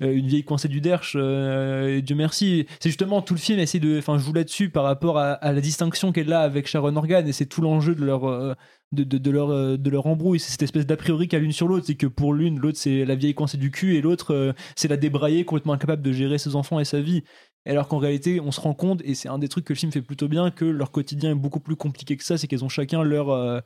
une 0.00 0.26
vieille 0.26 0.44
coincée 0.44 0.68
du 0.68 0.80
derche. 0.80 1.16
et 1.16 2.02
Dieu 2.02 2.16
merci. 2.16 2.66
C'est 2.80 2.90
justement 2.90 3.22
tout 3.22 3.34
le 3.34 3.40
film 3.40 3.58
essaie 3.58 3.80
de, 3.80 3.98
enfin, 3.98 4.18
joue 4.18 4.32
là-dessus 4.32 4.70
par 4.70 4.84
rapport 4.84 5.18
à, 5.18 5.38
la 5.42 5.60
distinction 5.60 6.12
qu'elle 6.12 6.32
a 6.32 6.40
avec 6.40 6.68
Sharon 6.68 6.94
Organ 6.96 7.26
et 7.26 7.32
c'est 7.32 7.46
tout 7.46 7.60
l'enjeu 7.60 7.94
de 7.94 8.04
leur 8.04 8.56
de, 8.92 9.04
de, 9.04 9.30
leur 9.30 9.78
de 9.78 9.90
leur 9.90 10.06
embrouille. 10.06 10.38
C'est 10.38 10.52
cette 10.52 10.62
espèce 10.62 10.86
d'a 10.86 10.96
priori 10.96 11.28
qu'a 11.28 11.38
l'une 11.38 11.52
sur 11.52 11.68
l'autre, 11.68 11.86
c'est 11.86 11.96
que 11.96 12.06
pour 12.06 12.32
l'une, 12.32 12.58
l'autre 12.58 12.78
c'est 12.78 13.04
la 13.04 13.16
vieille 13.16 13.34
coincée 13.34 13.58
du 13.58 13.70
cul 13.70 13.96
et 13.96 14.00
l'autre 14.00 14.54
c'est 14.76 14.88
la 14.88 14.96
débraillée 14.96 15.44
complètement 15.44 15.72
incapable 15.72 16.02
de 16.02 16.12
gérer 16.12 16.38
ses 16.38 16.54
enfants 16.54 16.78
et 16.78 16.84
sa 16.84 17.00
vie. 17.00 17.24
Alors 17.66 17.88
qu'en 17.88 17.98
réalité, 17.98 18.40
on 18.40 18.50
se 18.50 18.60
rend 18.60 18.74
compte, 18.74 19.02
et 19.04 19.14
c'est 19.14 19.28
un 19.28 19.38
des 19.38 19.48
trucs 19.48 19.64
que 19.64 19.72
le 19.72 19.78
film 19.78 19.92
fait 19.92 20.02
plutôt 20.02 20.28
bien, 20.28 20.50
que 20.50 20.64
leur 20.64 20.90
quotidien 20.90 21.32
est 21.32 21.34
beaucoup 21.34 21.60
plus 21.60 21.76
compliqué 21.76 22.16
que 22.16 22.24
ça, 22.24 22.38
c'est 22.38 22.46
qu'elles 22.46 22.64
ont 22.64 22.70
chacun 22.70 23.02
leur, 23.02 23.30
euh, 23.30 23.60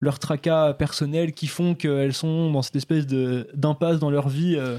leurs 0.00 0.18
tracas 0.18 0.74
personnels 0.74 1.32
qui 1.32 1.46
font 1.46 1.74
qu'elles 1.74 2.14
sont 2.14 2.50
dans 2.50 2.62
cette 2.62 2.76
espèce 2.76 3.06
d'impasse 3.06 3.98
dans 3.98 4.10
leur 4.10 4.28
vie. 4.28 4.56
euh. 4.56 4.78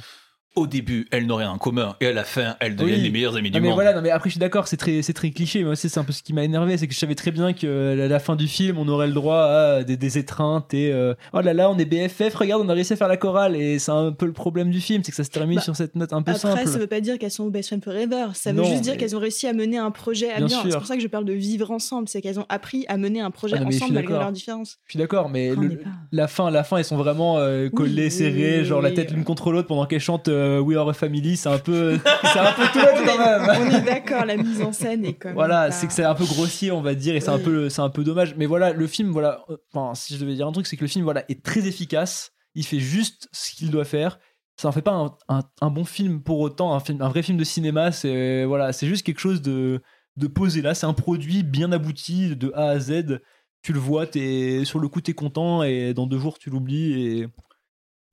Au 0.55 0.67
début, 0.67 1.07
elles 1.09 1.25
n'ont 1.25 1.37
rien 1.37 1.49
en 1.49 1.57
commun, 1.57 1.95
et 1.99 2.05
à 2.07 2.13
la 2.13 2.23
fin, 2.23 2.55
elles 2.59 2.75
deviennent 2.75 2.97
Oui. 2.99 3.03
les 3.05 3.09
meilleures 3.09 3.35
amies 3.35 3.49
Non, 3.49 3.55
du 3.57 3.61
mais 3.61 3.67
monde. 3.69 3.73
voilà, 3.75 3.93
non, 3.95 4.01
mais 4.03 4.11
après 4.11 4.29
je 4.29 4.33
suis 4.33 4.39
d'accord, 4.39 4.67
c'est 4.67 4.77
très, 4.77 5.01
c'est 5.01 5.13
très 5.13 5.31
cliché, 5.31 5.59
mais 5.59 5.65
moi 5.65 5.71
aussi 5.73 5.89
c'est 5.89 5.99
un 5.99 6.03
peu 6.03 6.13
ce 6.13 6.21
qui 6.21 6.31
m'a 6.31 6.43
énervé, 6.43 6.77
c'est 6.77 6.87
que 6.87 6.93
je 6.93 6.99
savais 6.99 7.15
très 7.15 7.31
bien 7.31 7.53
que 7.53 7.99
à 7.99 8.07
la 8.07 8.19
fin 8.19 8.35
du 8.35 8.47
film, 8.47 8.77
on 8.77 8.87
aurait 8.87 9.07
le 9.07 9.13
droit 9.13 9.39
à 9.39 9.83
des, 9.83 9.97
des 9.97 10.19
étreintes 10.19 10.71
et 10.75 10.91
euh, 10.93 11.15
oh 11.33 11.41
là 11.41 11.55
là, 11.55 11.71
on 11.71 11.77
est 11.79 11.85
BFF, 11.85 12.35
regarde, 12.35 12.61
on 12.63 12.69
a 12.69 12.73
réussi 12.73 12.93
à 12.93 12.95
faire 12.97 13.07
la 13.07 13.17
chorale, 13.17 13.55
et 13.55 13.79
c'est 13.79 13.89
un 13.91 14.11
peu 14.11 14.27
le 14.27 14.31
problème 14.33 14.69
du 14.69 14.79
film, 14.79 15.01
c'est 15.03 15.09
que 15.09 15.17
ça 15.17 15.23
se 15.23 15.31
termine 15.31 15.55
Bah, 15.55 15.61
sur 15.63 15.75
cette 15.75 15.95
note 15.95 16.13
un 16.13 16.21
peu 16.21 16.29
Après, 16.33 16.39
simple. 16.41 16.67
ça 16.67 16.77
veut 16.77 16.85
pas 16.85 17.01
dire 17.01 17.17
qu'elles 17.17 17.31
sont 17.31 17.47
best 17.47 17.69
friends 17.69 17.81
forever. 17.83 18.27
Ça 18.35 18.51
veut 18.51 18.57
Non, 18.61 18.63
juste 18.65 18.81
dire 18.81 18.93
mais- 18.93 18.97
qu'elles 18.99 19.15
ont 19.15 19.19
réussi 19.19 19.47
à 19.47 19.53
mener 19.53 19.79
un 19.79 19.89
projet 19.89 20.29
à 20.31 20.37
Bien 20.37 20.45
bien. 20.45 20.61
sûr. 20.61 20.71
C'est 20.71 20.77
pour 20.77 20.85
ça 20.85 20.95
que 20.95 21.01
je 21.01 21.07
parle 21.07 21.25
de 21.25 21.33
vivre 21.33 21.71
ensemble. 21.71 22.07
C'est 22.07 22.21
qu'elles 22.21 22.39
ont 22.39 22.45
appris 22.49 22.85
à 22.89 22.97
mener 22.97 23.21
un 23.21 23.31
projet 23.31 23.55
Ah 23.57 23.61
non, 23.61 23.69
ensemble 23.69 23.93
malgré 23.95 24.13
leurs 24.13 24.31
différences. 24.31 24.77
Je 24.85 24.91
suis 24.91 24.99
d'accord, 24.99 25.29
mais 25.29 25.55
le- 25.55 25.79
la 26.11 26.27
fin, 26.27 26.51
la 26.51 26.63
fin, 26.63 26.77
elles 26.77 26.85
sont 26.85 26.97
vraiment 26.97 27.39
euh, 27.39 27.69
collées, 27.71 28.03
oui, 28.05 28.11
serrées, 28.11 28.59
oui, 28.59 28.65
genre 28.65 28.83
la 28.83 28.91
tête 28.91 29.09
euh. 29.11 29.15
l'une 29.15 29.23
contre 29.23 29.51
l'autre 29.51 29.67
pendant 29.67 29.87
qu'elles 29.87 29.99
chantent 29.99 30.27
euh, 30.27 30.42
We 30.61 30.77
Are 30.77 30.87
a 30.89 30.93
Family, 30.93 31.37
c'est 31.37 31.49
un 31.49 31.59
peu, 31.59 31.99
c'est 32.33 32.39
un 32.39 32.51
peu 32.53 32.63
tout 32.73 32.79
quand 33.05 33.17
même. 33.17 33.49
On 33.61 33.69
est 33.77 33.81
d'accord, 33.81 34.25
la 34.25 34.37
mise 34.37 34.61
en 34.61 34.71
scène 34.71 35.05
est 35.05 35.13
comme. 35.13 35.33
Voilà, 35.33 35.71
c'est 35.71 35.87
que 35.87 35.93
c'est 35.93 36.03
un 36.03 36.15
peu 36.15 36.25
grossier, 36.25 36.71
on 36.71 36.81
va 36.81 36.95
dire, 36.95 37.15
et 37.15 37.19
c'est 37.21 37.29
un 37.29 37.39
peu, 37.39 37.69
c'est 37.69 37.81
un 37.81 37.89
peu 37.89 38.03
dommage. 38.03 38.35
Mais 38.37 38.45
voilà, 38.45 38.73
le 38.73 38.87
film, 38.87 39.11
voilà, 39.11 39.43
euh, 39.49 39.57
enfin, 39.73 39.93
si 39.95 40.15
je 40.15 40.19
devais 40.19 40.33
dire 40.35 40.47
un 40.47 40.51
truc, 40.51 40.67
c'est 40.67 40.77
que 40.77 40.81
le 40.83 40.87
film, 40.87 41.03
voilà, 41.03 41.23
est 41.29 41.43
très 41.43 41.67
efficace. 41.67 42.31
Il 42.55 42.65
fait 42.65 42.79
juste 42.79 43.27
ce 43.31 43.51
qu'il 43.55 43.71
doit 43.71 43.85
faire. 43.85 44.19
Ça 44.55 44.67
en 44.67 44.71
fait 44.71 44.83
pas 44.83 44.91
un, 44.91 45.15
un- 45.29 45.43
un 45.61 45.69
bon 45.71 45.83
film 45.85 46.21
pour 46.21 46.39
autant, 46.39 46.75
un, 46.75 46.79
film, 46.79 47.01
un 47.01 47.09
vrai 47.09 47.23
film 47.23 47.37
de 47.37 47.43
cinéma. 47.43 47.91
C'est 47.91 48.45
voilà, 48.45 48.71
c'est 48.73 48.85
juste 48.87 49.03
quelque 49.03 49.19
chose 49.19 49.41
de, 49.41 49.81
de 50.17 50.27
posé 50.27 50.61
là. 50.61 50.75
C'est 50.75 50.85
un 50.85 50.93
produit 50.93 51.41
bien 51.41 51.71
abouti 51.71 52.35
de 52.35 52.51
A 52.55 52.67
à 52.69 52.79
Z. 52.79 53.19
Tu 53.63 53.73
le 53.73 53.79
vois, 53.79 54.05
t'es 54.05 54.61
sur 54.65 54.77
le 54.79 54.87
coup, 54.89 55.01
t'es 55.01 55.13
content, 55.13 55.63
et 55.63 55.93
dans 55.95 56.05
deux 56.05 56.19
jours, 56.19 56.37
tu 56.37 56.49
l'oublies 56.51 56.93
et 56.93 57.27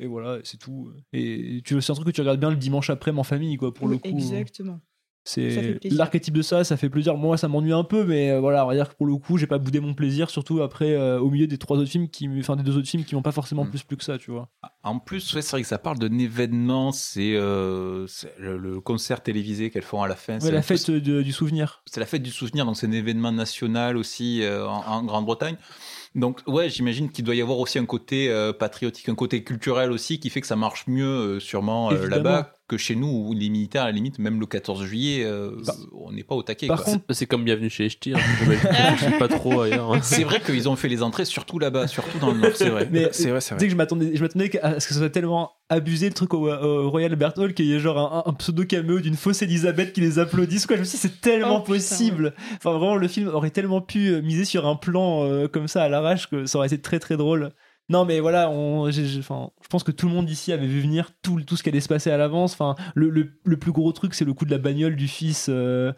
et 0.01 0.07
voilà, 0.07 0.39
c'est 0.43 0.57
tout. 0.57 0.93
Et 1.13 1.61
tu 1.65 1.81
c'est 1.81 1.93
un 1.93 1.95
truc 1.95 2.07
que 2.09 2.13
tu 2.13 2.21
regardes 2.23 2.41
bien 2.41 2.51
le 2.51 2.57
dimanche 2.57 2.91
après 2.91 3.13
en 3.13 3.23
famille, 3.23 3.57
quoi, 3.57 3.73
pour 3.73 3.87
le 3.89 3.99
coup. 3.99 4.09
Exactement. 4.09 4.81
Ça 5.23 5.43
fait 5.43 5.79
C'est 5.83 5.91
l'archétype 5.91 6.35
de 6.35 6.41
ça, 6.43 6.65
ça 6.65 6.79
fait 6.79 6.89
plaisir. 6.89 7.15
Moi, 7.17 7.37
ça 7.37 7.47
m'ennuie 7.47 7.75
un 7.75 7.85
peu, 7.85 8.05
mais 8.07 8.31
euh, 8.31 8.41
voilà, 8.41 8.65
on 8.65 8.69
va 8.69 8.75
dire 8.75 8.89
que 8.89 8.95
pour 8.97 9.07
le 9.07 9.15
coup, 9.17 9.37
j'ai 9.37 9.47
pas 9.47 9.59
boudé 9.59 9.79
mon 9.79 9.93
plaisir, 9.93 10.31
surtout 10.31 10.63
après, 10.63 10.93
euh, 10.95 11.21
au 11.21 11.29
milieu 11.31 11.47
des 11.47 11.59
trois 11.59 11.77
autres 11.77 11.91
films 11.91 12.09
qui, 12.09 12.27
enfin 12.41 12.57
des 12.57 12.63
deux 12.63 12.77
autres 12.79 12.89
films 12.89 13.05
qui 13.05 13.15
m'ont 13.15 13.23
pas 13.23 13.31
forcément 13.31 13.65
Mm. 13.65 13.69
plus 13.71 13.83
plu 13.83 13.97
que 13.99 14.03
ça, 14.03 14.17
tu 14.17 14.31
vois. 14.31 14.49
En 14.83 14.99
plus, 14.99 15.35
ouais, 15.35 15.43
c'est 15.43 15.51
vrai 15.53 15.61
que 15.63 15.69
ça 15.69 15.79
parle 15.79 15.99
d'un 15.99 16.19
événement, 16.19 16.91
c'est 16.91 17.35
euh, 17.35 18.07
le, 18.39 18.57
le 18.57 18.81
concert 18.81 19.23
télévisé 19.23 19.71
qu'elles 19.71 19.83
font 19.83 20.03
à 20.03 20.09
la 20.09 20.17
fin. 20.17 20.35
Ouais, 20.35 20.41
c'est 20.41 20.53
la 20.53 20.63
fête 20.63 20.91
de- 20.91 21.21
du 21.23 21.33
souvenir. 21.33 21.83
C'est 21.85 22.01
la 22.01 22.07
fête 22.07 22.23
du 22.23 22.31
souvenir, 22.31 22.65
donc 22.65 22.79
c'est 22.79 22.87
un 22.87 22.93
événement 22.93 23.31
national 23.31 23.99
aussi 23.99 24.43
euh, 24.43 24.67
en, 24.67 24.87
en 24.87 25.05
Grande-Bretagne. 25.05 25.57
Donc 26.15 26.41
ouais, 26.47 26.69
j'imagine 26.69 27.11
qu'il 27.11 27.25
doit 27.25 27.35
y 27.35 27.41
avoir 27.41 27.59
aussi 27.59 27.79
un 27.79 27.87
côté 27.87 28.31
euh, 28.31 28.53
patriotique, 28.53 29.09
un 29.09 29.15
côté 29.15 29.45
culturel 29.45 29.93
aussi, 29.93 30.19
qui 30.19 30.31
fait 30.31 30.41
que 30.41 30.47
ça 30.47 30.57
marche 30.57 30.87
mieux 30.89 31.07
euh, 31.37 31.41
sûrement 31.41 31.93
euh, 31.93 32.09
là-bas 32.09 32.53
que 32.71 32.77
chez 32.79 32.95
nous, 32.95 33.09
où 33.09 33.35
les 33.35 33.49
militaires, 33.49 33.83
à 33.83 33.87
la 33.87 33.91
limite, 33.93 34.19
même 34.21 34.39
le 34.39 34.47
14 34.47 34.85
juillet, 34.85 35.25
euh, 35.25 35.51
Bah, 35.67 35.75
on 35.93 36.13
n'est 36.13 36.23
pas 36.23 36.37
au 36.37 36.43
taquet. 36.45 36.69
par 36.69 36.85
quoi. 36.85 36.93
contre- 36.95 37.05
C'est 37.11 37.27
comme 37.27 37.45
Bienvenue 37.45 37.69
chez 37.69 37.83
les 37.83 37.89
Ch'tis. 37.91 38.15
hein. 38.15 38.19
Pas 39.19 39.29
trop 39.29 39.63
ailleurs. 39.63 39.93
hein. 39.95 40.01
c'est 40.03 40.23
vrai 40.25 40.41
qu'ils 40.41 40.69
ont 40.69 40.77
fait 40.77 40.89
les 40.89 41.03
entrées 41.03 41.25
surtout 41.25 41.59
là-bas, 41.59 41.89
surtout 41.89 42.19
dans 42.19 42.31
le 42.31 42.39
nord, 42.39 42.53
c'est 42.55 42.69
vrai. 42.69 42.89
Mais 42.93 43.09
c'est 43.13 43.31
vrai, 43.31 43.41
c'est 43.41 43.55
Tu 43.55 43.55
sais 43.55 43.55
vrai. 43.57 43.67
que 43.67 43.71
je 43.73 43.77
m'attendais, 43.77 44.13
je 44.15 44.23
m'attendais 44.23 44.61
à 44.61 44.79
ce 44.81 44.87
que 44.89 44.95
ça 44.95 45.01
soit 45.01 45.11
tellement 45.11 45.51
abusé 45.69 46.07
le 46.09 46.15
truc 46.15 46.33
au, 46.35 46.49
au 46.51 46.91
Royal 46.91 47.11
Albert 47.13 47.35
Hall 47.39 47.55
qu'il 47.55 47.67
y 47.67 47.75
ait 47.75 47.81
genre 47.81 47.99
un, 47.99 48.31
un 48.31 48.33
pseudo 48.35 48.65
caméo 48.65 49.01
d'une 49.01 49.15
fausse 49.17 49.43
Elisabeth 49.43 49.93
qui 49.93 50.01
les 50.01 50.19
applaudisse. 50.19 50.67
Quoi. 50.67 50.77
Je 50.77 50.81
me 50.81 50.85
suis 50.85 50.97
dit, 50.97 51.03
c'est 51.03 51.21
tellement 51.21 51.57
Oh, 51.57 51.61
putain. 51.61 51.75
possible. 51.75 52.35
Enfin, 52.57 52.71
vraiment, 52.73 52.97
le 52.97 53.09
film 53.09 53.29
aurait 53.29 53.51
tellement 53.51 53.81
pu 53.81 54.21
miser 54.23 54.45
sur 54.45 54.67
un 54.67 54.77
plan 54.77 55.25
euh, 55.25 55.49
comme 55.49 55.69
ça 55.69 55.83
à 55.83 55.89
l'arrache 55.89 56.29
que 56.31 56.47
ça 56.47 56.59
aurait 56.59 56.69
été 56.69 56.79
très 56.81 56.99
très 56.99 57.17
drôle. 57.17 57.51
Non, 57.91 58.05
mais 58.05 58.21
voilà, 58.21 58.49
je 58.91 59.69
pense 59.69 59.83
que 59.83 59.91
tout 59.91 60.07
le 60.07 60.15
monde 60.15 60.31
ici 60.31 60.53
avait 60.53 60.69
vu 60.69 60.81
venir 60.81 61.11
tout, 61.23 61.41
tout 61.43 61.57
ce 61.57 61.65
qui 61.65 61.71
allait 61.71 61.81
se 61.81 61.89
passer 61.89 62.11
à 62.13 62.17
l'avance. 62.17 62.57
Le, 62.95 63.11
le, 63.11 63.57
plus 63.59 63.73
gros 63.73 63.91
truc, 63.91 64.15
c'est 64.15 64.25
le 64.25 64.33
coup 64.33 64.45
de 64.45 64.53
la 64.53 64.59
bagnole 64.59 64.95
du 64.95 65.09
fils. 65.09 65.49
euh, 65.49 65.93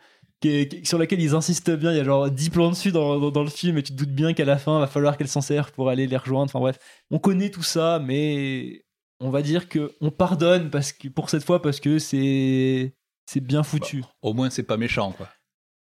sur 0.85 0.99
laquelle 0.99 1.21
ils 1.21 1.35
insistent 1.35 1.71
bien, 1.71 1.93
il 1.93 1.99
y 1.99 2.01
a 2.01 2.05
genre 2.05 2.31
10 2.31 2.49
plans 2.49 2.71
dessus 2.71 2.93
dans, 2.93 3.31
dans, 3.31 3.43
le 3.43 3.51
film 3.51 3.77
et 3.77 3.83
tu 3.83 3.93
te 3.93 3.99
doutes 3.99 4.15
bien 4.15 4.33
qu'à 4.33 4.47
la 4.47 4.57
fin 4.57 4.81
va 4.81 4.87
falloir 4.87 5.19
qu'elle 5.19 5.29
s'en 5.29 5.43
serve 5.43 5.71
pour 5.73 5.91
aller 5.91 6.07
les 6.07 6.17
rejoindre. 6.17 6.47
Enfin 6.47 6.61
bref, 6.61 6.79
on 7.11 7.19
connaît 7.19 7.51
tout 7.51 7.63
ça, 7.63 8.01
mais 8.03 8.87
on 9.21 9.29
va 9.29 9.43
dire 9.43 9.69
que 9.69 9.93
on 10.01 10.11
pardonne 10.11 10.71
parce 10.71 10.93
que 10.93 11.09
pour 11.09 11.29
cette 11.29 11.45
fois 11.45 11.61
parce 11.61 11.79
que 11.79 11.99
c'est 11.99 12.95
c'est 13.27 13.41
bien 13.41 13.63
foutu. 13.63 14.03
Au 14.23 14.33
moins, 14.33 14.51
c'est 14.51 14.63
pas 14.63 14.77
méchant, 14.77 15.13
quoi. 15.13 15.29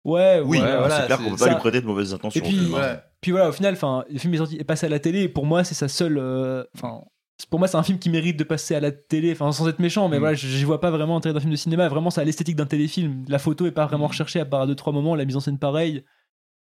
Ouais, 0.04 0.42
Oui, 0.44 0.58
ouais, 0.58 0.64
Ouais, 0.64 0.78
voilà, 0.78 1.02
c'est 1.02 1.06
clair 1.06 1.18
qu'on 1.20 1.24
peut 1.26 1.38
pas 1.38 1.46
ça- 1.46 1.50
lui 1.52 1.58
prêter 1.60 1.82
de 1.82 1.86
mauvaises 1.86 2.14
intentions. 2.14 2.40
Et 2.40 2.44
puis, 2.44 2.58
au 2.58 2.62
film, 2.64 2.74
ouais. 2.74 3.00
Puis 3.22 3.32
voilà, 3.32 3.50
au 3.50 3.52
final, 3.52 3.74
enfin, 3.76 4.04
le 4.10 4.18
film 4.18 4.34
est 4.34 4.38
sorti 4.38 4.56
est 4.58 4.64
passé 4.64 4.88
à 4.88 4.90
la 4.90 5.00
télé. 5.00 5.22
Et 5.22 5.30
pour 5.30 5.46
moi, 5.46 5.64
c'est 5.64 5.76
sa 5.76 5.88
seule. 5.88 6.18
euh, 6.18 6.64
Enfin, 6.76 7.02
pour 7.50 7.60
moi, 7.60 7.68
c'est 7.68 7.78
un 7.78 7.84
film 7.84 8.00
qui 8.00 8.10
mérite 8.10 8.38
de 8.38 8.44
passer 8.44 8.74
à 8.74 8.80
la 8.80 8.92
télé. 8.92 9.32
Enfin, 9.32 9.52
sans 9.52 9.68
être 9.68 9.80
méchant, 9.80 10.10
mais 10.10 10.18
Mm. 10.18 10.20
voilà, 10.20 10.34
j'y 10.36 10.64
vois 10.64 10.80
pas 10.82 10.90
vraiment 10.90 11.16
l'intérêt 11.16 11.34
d'un 11.34 11.40
film 11.40 11.52
de 11.52 11.56
cinéma. 11.58 11.88
Vraiment, 11.88 12.10
c'est 12.10 12.22
à 12.22 12.24
l'esthétique 12.24 12.56
d'un 12.56 12.66
téléfilm. 12.66 13.26
La 13.28 13.38
photo 13.38 13.68
est 13.68 13.72
pas 13.72 13.86
vraiment 13.86 14.08
recherchée 14.08 14.40
à 14.40 14.46
part 14.46 14.62
à 14.62 14.68
deux 14.68 14.76
trois 14.76 14.92
moments. 14.94 15.14
La 15.16 15.26
mise 15.26 15.36
en 15.36 15.40
scène 15.40 15.60
pareil. 15.60 16.04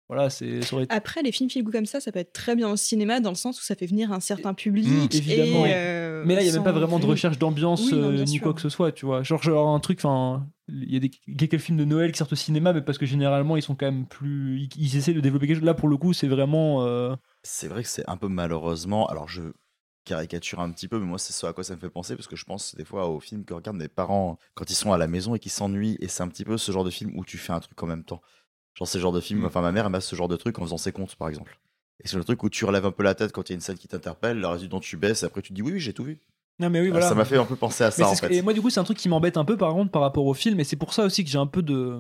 Voilà, 0.08 0.30
c'est 0.30 0.62
ça 0.62 0.76
aurait 0.76 0.86
Après, 0.90 1.24
les 1.24 1.32
films 1.32 1.50
feel 1.50 1.64
good 1.64 1.74
comme 1.74 1.86
ça, 1.88 2.00
ça 2.00 2.12
peut 2.12 2.20
être 2.20 2.32
très 2.32 2.56
bien 2.56 2.70
au 2.70 2.76
cinéma 2.76 3.20
dans 3.22 3.32
le 3.32 3.36
sens 3.36 3.60
où 3.60 3.64
ça 3.64 3.74
fait 3.74 3.88
venir 3.88 4.12
un 4.14 4.20
certain 4.20 4.54
public. 4.54 4.86
Mmh, 4.88 5.08
évidemment. 5.12 5.66
et, 5.66 5.72
euh, 5.74 6.24
Mais 6.28 6.36
là, 6.36 6.42
il 6.42 6.48
y 6.48 6.50
a 6.52 6.54
même 6.54 6.64
pas 6.64 6.72
vraiment 6.72 7.00
de 7.00 7.06
recherche 7.08 7.40
d'ambiance 7.40 7.92
Oui, 7.92 7.98
euh, 7.98 8.12
ni 8.24 8.28
sûr. 8.36 8.44
quoi 8.44 8.54
que 8.54 8.62
ce 8.62 8.70
soit, 8.70 8.92
tu 8.92 9.06
vois. 9.08 9.24
Genre, 9.24 9.42
genre 9.42 9.68
un 9.74 9.80
truc, 9.80 9.98
enfin, 10.00 10.46
il 10.68 10.94
y 10.94 10.98
a 10.98 11.00
des 11.00 11.10
quelques 11.10 11.58
films 11.60 11.78
de 11.78 11.86
Noël 11.86 12.12
qui 12.12 12.18
sortent 12.18 12.34
au 12.34 12.36
cinéma, 12.36 12.74
mais 12.74 12.82
parce 12.82 12.98
que 12.98 13.06
généralement, 13.06 13.56
ils 13.58 13.62
sont 13.62 13.76
quand 13.76 13.86
même 13.86 14.08
plus. 14.08 14.60
Ils, 14.62 14.70
ils 14.78 14.98
essaient 14.98 15.14
de 15.14 15.22
développer 15.22 15.48
quelque 15.48 15.58
chose. 15.58 15.66
Là, 15.66 15.74
pour 15.74 15.88
le 15.90 15.98
coup, 15.98 16.14
c'est 16.14 16.28
vraiment. 16.28 16.84
euh, 16.86 17.16
C'est 17.44 17.68
vrai 17.68 17.84
que 17.84 17.90
c'est 17.90 18.08
un 18.10 18.18
peu 18.18 18.28
malheureusement. 18.28 19.08
Alors 19.08 19.28
je 19.30 19.44
caricature 20.06 20.60
un 20.60 20.72
petit 20.72 20.88
peu, 20.88 21.00
mais 21.00 21.06
moi 21.06 21.18
c'est 21.18 21.34
ce 21.34 21.46
à 21.48 21.54
quoi 21.54 21.64
ça 21.64 21.76
me 21.76 21.80
fait 21.80 21.90
penser 21.90 22.16
parce 22.16 22.28
que 22.28 22.36
je 22.36 22.46
pense 22.46 22.76
des 22.76 22.86
fois 22.86 23.08
aux 23.10 23.20
films 23.20 23.44
que 23.44 23.54
regardent 23.56 23.78
mes 23.78 23.88
parents 23.88 24.38
quand 24.54 24.70
ils 24.70 24.76
sont 24.76 24.94
à 24.94 24.98
la 25.00 25.08
maison 25.08 25.34
et 25.36 25.40
qui 25.40 25.50
s'ennuient. 25.50 25.98
Et 26.00 26.08
c'est 26.08 26.22
un 26.24 26.28
petit 26.28 26.46
peu 26.46 26.58
ce 26.58 26.72
genre 26.72 26.84
de 26.84 26.92
film 26.92 27.18
où 27.18 27.26
tu 27.26 27.38
fais 27.40 27.54
un 27.54 27.60
truc 27.60 27.82
en 27.82 27.88
même 27.88 28.04
temps. 28.04 28.22
Genre 28.76 28.88
c'est 28.88 28.98
le 29.00 29.02
genre 29.04 29.12
de 29.14 29.22
film. 29.22 29.42
Mm. 29.42 29.46
Enfin 29.46 29.62
ma 29.62 29.72
mère 29.72 29.86
elle 29.86 29.92
m'a 29.92 30.02
ce 30.02 30.16
genre 30.16 30.28
de 30.28 30.36
truc 30.36 30.60
en 30.60 30.64
faisant 30.64 30.78
ses 30.78 30.92
comptes 30.92 31.16
par 31.16 31.30
exemple. 31.30 31.60
Et 32.04 32.08
c'est 32.08 32.18
le 32.18 32.24
truc 32.24 32.44
où 32.44 32.50
tu 32.50 32.66
relèves 32.66 32.86
un 32.86 32.92
peu 32.92 33.04
la 33.04 33.16
tête 33.16 33.32
quand 33.32 33.50
il 33.50 33.54
y 33.54 33.56
a 33.56 33.56
une 33.56 33.62
scène 33.62 33.78
qui 33.78 33.88
t'interpelle, 33.88 34.40
le 34.40 34.48
reste 34.48 34.64
du 34.64 34.70
temps 34.70 34.80
tu 34.80 34.98
baisses 34.98 35.24
et 35.24 35.26
après 35.26 35.42
tu 35.42 35.50
te 35.50 35.54
dis 35.56 35.62
oui 35.64 35.74
oui 35.74 35.80
j'ai 35.80 35.94
tout 35.94 36.04
vu. 36.04 36.20
Non, 36.60 36.70
mais 36.70 36.80
oui, 36.82 36.88
Ah, 36.88 36.92
voilà. 36.92 37.10
Ça 37.10 37.16
m'a 37.16 37.26
fait 37.26 37.38
un 37.38 37.46
peu 37.46 37.56
penser 37.56 37.84
à 37.84 37.92
ça 37.92 38.04
en 38.08 38.16
fait. 38.16 38.34
Et 38.36 38.42
moi, 38.42 38.54
du 38.54 38.62
coup, 38.62 38.70
c'est 38.70 38.80
un 38.80 38.84
truc 38.86 38.98
qui 38.98 39.10
m'embête 39.10 39.38
un 39.38 39.46
peu, 39.46 39.58
par 39.58 39.74
contre, 39.74 39.92
par 39.92 40.02
rapport 40.02 40.26
au 40.26 40.34
film. 40.34 40.60
Et 40.60 40.64
c'est 40.64 40.78
pour 40.78 40.94
ça 40.94 41.04
aussi 41.06 41.24
que 41.24 41.30
j'ai 41.30 41.38
un 41.38 41.48
peu 41.48 41.62
de. 41.62 42.00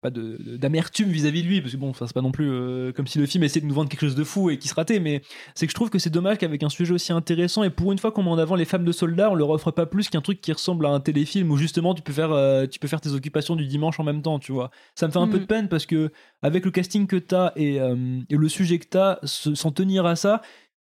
Pas 0.00 0.10
d'amertume 0.12 1.08
vis-à-vis 1.08 1.42
de 1.42 1.48
lui, 1.48 1.60
parce 1.60 1.72
que 1.72 1.76
bon, 1.76 1.88
enfin, 1.90 2.06
c'est 2.06 2.14
pas 2.14 2.20
non 2.22 2.30
plus 2.30 2.48
euh, 2.48 2.92
comme 2.92 3.08
si 3.08 3.18
le 3.18 3.26
film 3.26 3.42
essayait 3.42 3.62
de 3.62 3.66
nous 3.66 3.74
vendre 3.74 3.88
quelque 3.88 4.02
chose 4.02 4.14
de 4.14 4.22
fou 4.22 4.48
et 4.48 4.56
qui 4.56 4.68
se 4.68 4.74
ratait, 4.74 5.00
mais 5.00 5.22
c'est 5.56 5.66
que 5.66 5.70
je 5.72 5.74
trouve 5.74 5.90
que 5.90 5.98
c'est 5.98 6.08
dommage 6.08 6.38
qu'avec 6.38 6.62
un 6.62 6.68
sujet 6.68 6.94
aussi 6.94 7.12
intéressant, 7.12 7.64
et 7.64 7.70
pour 7.70 7.90
une 7.90 7.98
fois 7.98 8.12
qu'on 8.12 8.22
met 8.22 8.30
en 8.30 8.38
avant 8.38 8.54
les 8.54 8.64
femmes 8.64 8.84
de 8.84 8.92
soldats, 8.92 9.28
on 9.28 9.34
leur 9.34 9.50
offre 9.50 9.72
pas 9.72 9.86
plus 9.86 10.08
qu'un 10.08 10.20
truc 10.20 10.40
qui 10.40 10.52
ressemble 10.52 10.86
à 10.86 10.90
un 10.90 11.00
téléfilm 11.00 11.50
où 11.50 11.56
justement 11.56 11.94
tu 11.96 12.02
peux 12.02 12.12
faire, 12.12 12.30
euh, 12.30 12.66
tu 12.66 12.78
peux 12.78 12.86
faire 12.86 13.00
tes 13.00 13.10
occupations 13.10 13.56
du 13.56 13.66
dimanche 13.66 13.98
en 13.98 14.04
même 14.04 14.22
temps, 14.22 14.38
tu 14.38 14.52
vois. 14.52 14.70
Ça 14.94 15.08
me 15.08 15.12
fait 15.12 15.18
un 15.18 15.26
peu 15.26 15.38
de 15.40 15.46
peine 15.46 15.68
parce 15.68 15.84
que 15.84 16.12
avec 16.42 16.64
le 16.64 16.70
casting 16.70 17.08
que 17.08 17.16
t'as 17.16 17.50
et, 17.56 17.80
euh, 17.80 18.20
et 18.30 18.36
le 18.36 18.48
sujet 18.48 18.78
que 18.78 18.86
t'as, 18.88 19.18
se- 19.24 19.56
s'en 19.56 19.72
tenir 19.72 20.06
à 20.06 20.14
ça, 20.14 20.42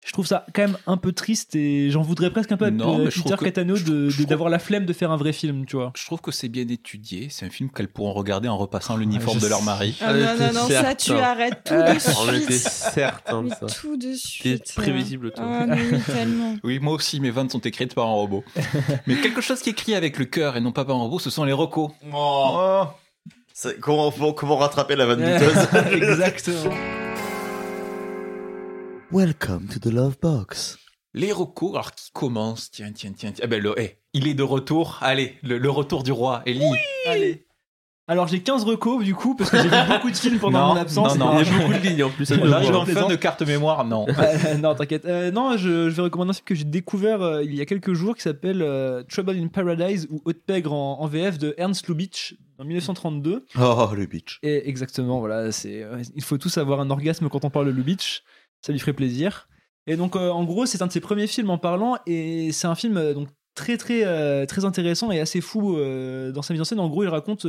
je 0.06 0.14
trouve 0.14 0.26
ça 0.26 0.46
quand 0.56 0.62
même 0.62 0.78
un 0.88 0.96
peu 0.98 1.12
triste 1.12 1.56
et 1.56 1.92
j'en 1.92 2.02
voudrais 2.02 2.32
presque 2.32 2.52
un 2.52 2.58
peu 2.58 2.66
à 2.66 2.72
Non, 2.72 3.00
mais 3.00 3.12
je 3.12 3.22
Peter 3.22 3.36
Catano 3.38 3.76
de- 3.78 4.10
de- 4.18 4.24
d'avoir 4.24 4.50
la 4.50 4.58
flemme 4.58 4.86
de 4.86 4.94
faire 4.94 5.12
un 5.12 5.18
vrai 5.18 5.34
film, 5.34 5.66
tu 5.66 5.76
vois. 5.76 5.92
Je 5.96 6.06
trouve 6.06 6.22
que 6.22 6.32
c'est 6.32 6.48
bien 6.48 6.68
étudié. 6.68 7.28
C'est 7.30 7.46
un 7.46 7.50
film 7.50 7.70
qu'elles 7.70 7.90
pourront 7.90 8.14
regarder 8.14 8.48
en 8.48 8.58
repassant 8.58 8.96
l'uniforme 8.96 9.40
je 9.40 9.44
de 9.46 9.50
leur 9.50 9.62
mari. 9.62 9.96
Ah 10.02 10.14
non, 10.14 10.20
non, 10.40 10.54
non, 10.54 10.68
ça, 10.70 10.96
tu 10.96 11.12
arrêtes 11.12 11.64
tout 11.66 11.74
de 11.74 11.80
On 11.82 12.34
était 12.34 12.54
suite. 12.54 12.72
certain 12.94 13.44
de 13.44 13.50
Mais 13.50 13.56
ça. 13.56 13.66
tout 13.82 13.98
de 13.98 14.14
suite. 14.14 14.74
prévisible, 14.76 15.32
toi. 15.32 15.46
Ah, 15.48 15.66
mais 15.68 16.00
tellement. 16.14 16.56
Oui, 16.64 16.80
moi 16.80 16.94
aussi, 16.94 17.20
mes 17.20 17.30
vannes 17.32 17.50
sont 17.50 17.60
écrites 17.60 17.94
par 17.94 18.08
un 18.08 18.14
robot. 18.14 18.44
Mais 19.06 19.16
quelque 19.18 19.42
chose 19.42 19.60
qui 19.62 19.70
est 19.70 19.74
écrit 19.74 19.96
avec 19.96 20.18
le 20.18 20.26
cœur 20.26 20.56
et 20.58 20.62
non 20.62 20.72
pas 20.72 20.86
par 20.86 20.96
un 20.96 21.00
robot, 21.02 21.20
ce 21.20 21.30
sont 21.30 21.44
les 21.44 21.54
recos. 21.54 21.92
Oh. 22.14 22.84
C'est- 23.54 23.78
Comment, 23.82 24.10
comment 24.12 24.56
rattraper 24.58 24.96
la 24.96 25.06
vanne 25.06 25.20
douteuse? 25.20 25.68
Exactement. 25.92 26.74
Welcome 29.12 29.68
to 29.70 29.80
the 29.80 29.92
Love 29.92 30.18
Box. 30.22 30.78
Les 31.14 31.32
recos, 31.32 31.72
alors 31.74 31.92
qui 31.94 32.12
commence 32.12 32.70
Tiens, 32.72 32.92
tiens, 32.94 33.12
tiens, 33.16 33.32
tiens. 33.32 33.44
Ah 33.44 33.48
ben, 33.48 33.62
le, 33.62 33.74
eh, 33.80 33.98
il 34.14 34.28
est 34.28 34.36
de 34.36 34.44
retour. 34.44 35.00
Allez, 35.02 35.36
le, 35.42 35.58
le 35.58 35.70
retour 35.70 36.04
du 36.04 36.12
roi. 36.12 36.44
Ellie. 36.46 36.64
Allez. 37.08 37.46
Alors 38.08 38.28
j'ai 38.28 38.42
15 38.42 38.64
recos 38.64 39.04
du 39.04 39.14
coup 39.14 39.36
parce 39.36 39.52
que 39.52 39.58
j'ai 39.58 39.70
vu 39.70 39.76
beaucoup 39.90 40.10
de 40.10 40.16
films 40.18 40.40
pendant 40.40 40.60
Non, 40.70 40.74
mon 40.74 40.80
absence. 40.82 41.16
non, 41.18 41.34
non. 41.36 41.42
Il 41.42 41.48
y 41.48 41.50
a 41.52 41.58
beaucoup 41.60 41.74
de 41.74 41.88
lignes 41.90 42.04
en 42.04 42.10
plus. 42.10 42.26
ça 42.26 42.36
On 42.42 42.46
me 42.46 42.52
arrive 42.52 42.72
voit. 42.72 42.80
en 42.82 42.86
fin 42.86 43.08
de 43.08 43.16
carte 43.16 43.42
mémoire, 43.44 43.86
non. 43.86 44.06
Euh, 44.20 44.56
non, 44.58 44.74
t'inquiète. 44.76 45.06
Euh, 45.06 45.30
non, 45.32 45.58
je, 45.58 45.90
je 45.90 45.96
vais 45.96 46.02
recommander 46.04 46.32
un 46.32 46.34
film 46.34 46.46
que 46.46 46.56
j'ai 46.56 46.64
découvert 46.64 47.22
euh, 47.22 47.44
il 47.44 47.54
y 47.56 47.62
a 47.62 47.66
quelques 47.66 47.94
jours 47.94 48.16
qui 48.16 48.24
s'appelle 48.24 48.62
euh, 48.64 49.04
Trouble 49.04 49.38
in 49.38 49.48
Paradise 49.48 50.08
ou 50.10 50.22
Haute 50.26 50.42
Pègre 50.46 50.74
en, 50.74 51.02
en 51.02 51.08
VF 51.08 51.38
de 51.38 51.54
Ernst 51.58 51.88
Lubitsch 51.88 52.34
en 52.58 52.66
1932. 52.66 53.46
Oh 53.60 53.90
le 53.96 54.06
bitch. 54.08 54.40
Et 54.42 54.68
exactement, 54.68 55.20
voilà, 55.20 55.52
c'est 55.52 55.84
euh, 55.84 56.02
il 56.16 56.24
faut 56.24 56.38
tous 56.40 56.58
avoir 56.58 56.80
un 56.80 56.90
orgasme 56.90 57.30
quand 57.30 57.46
on 57.46 57.50
parle 57.52 57.68
de 57.68 57.72
Lubitsch, 57.72 58.24
ça 58.62 58.72
lui 58.72 58.80
ferait 58.80 58.94
plaisir. 58.94 59.48
Et 59.88 59.96
donc 59.96 60.16
euh, 60.16 60.30
en 60.30 60.44
gros, 60.44 60.66
c'est 60.66 60.82
un 60.82 60.88
de 60.88 60.92
ses 60.92 61.00
premiers 61.00 61.28
films 61.28 61.50
en 61.50 61.58
parlant 61.58 61.98
et 62.06 62.52
c'est 62.52 62.68
un 62.68 62.76
film 62.76 62.98
euh, 62.98 63.14
donc 63.14 63.28
très 63.56 63.76
très 63.76 64.06
euh, 64.06 64.46
très 64.46 64.64
intéressant 64.64 65.12
et 65.12 65.20
assez 65.20 65.42
fou 65.42 65.76
dans 65.76 66.42
sa 66.42 66.54
mise 66.54 66.62
en 66.62 66.66
scène. 66.66 66.80
En 66.80 66.90
gros, 66.90 67.04
il 67.04 67.10
raconte 67.10 67.46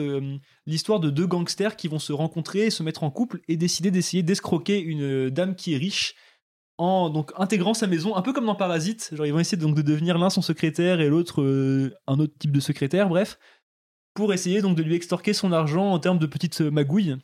l'histoire 0.67 1.01
de 1.01 1.11
deux 1.11 1.27
gangsters 1.27 1.77
qui 1.77 1.89
vont 1.89 1.99
se 1.99 2.13
rencontrer, 2.13 2.71
se 2.71 2.83
mettre 2.83 3.05
en 3.05 3.11
couple 3.11 3.41
et 3.49 3.57
décider 3.57 3.91
d'essayer 3.91 4.23
d'escroquer 4.23 4.81
une 4.81 5.31
dame 5.31 5.55
qui 5.55 5.75
est 5.75 5.79
riche 5.79 6.15
en 6.79 7.11
donc 7.11 7.31
intégrant 7.37 7.75
sa 7.75 7.87
maison, 7.87 8.17
un 8.17 8.23
peu 8.23 8.33
comme 8.33 8.47
dans 8.47 8.55
Parasite. 8.55 9.11
Genre 9.13 9.27
ils 9.27 9.33
vont 9.33 9.39
essayer 9.39 9.59
donc 9.59 9.77
de 9.77 9.83
devenir 9.83 10.17
l'un 10.17 10.31
son 10.31 10.43
secrétaire 10.43 11.01
et 11.01 11.11
l'autre 11.11 11.45
un 12.07 12.19
autre 12.19 12.33
type 12.39 12.53
de 12.53 12.61
secrétaire, 12.61 13.11
bref, 13.11 13.39
pour 14.15 14.33
essayer 14.33 14.63
donc 14.63 14.77
de 14.77 14.83
lui 14.83 14.95
extorquer 14.95 15.35
son 15.35 15.53
argent 15.53 15.93
en 15.93 15.99
termes 15.99 16.19
de 16.19 16.27
petites 16.27 16.63
magouilles. 16.63 17.17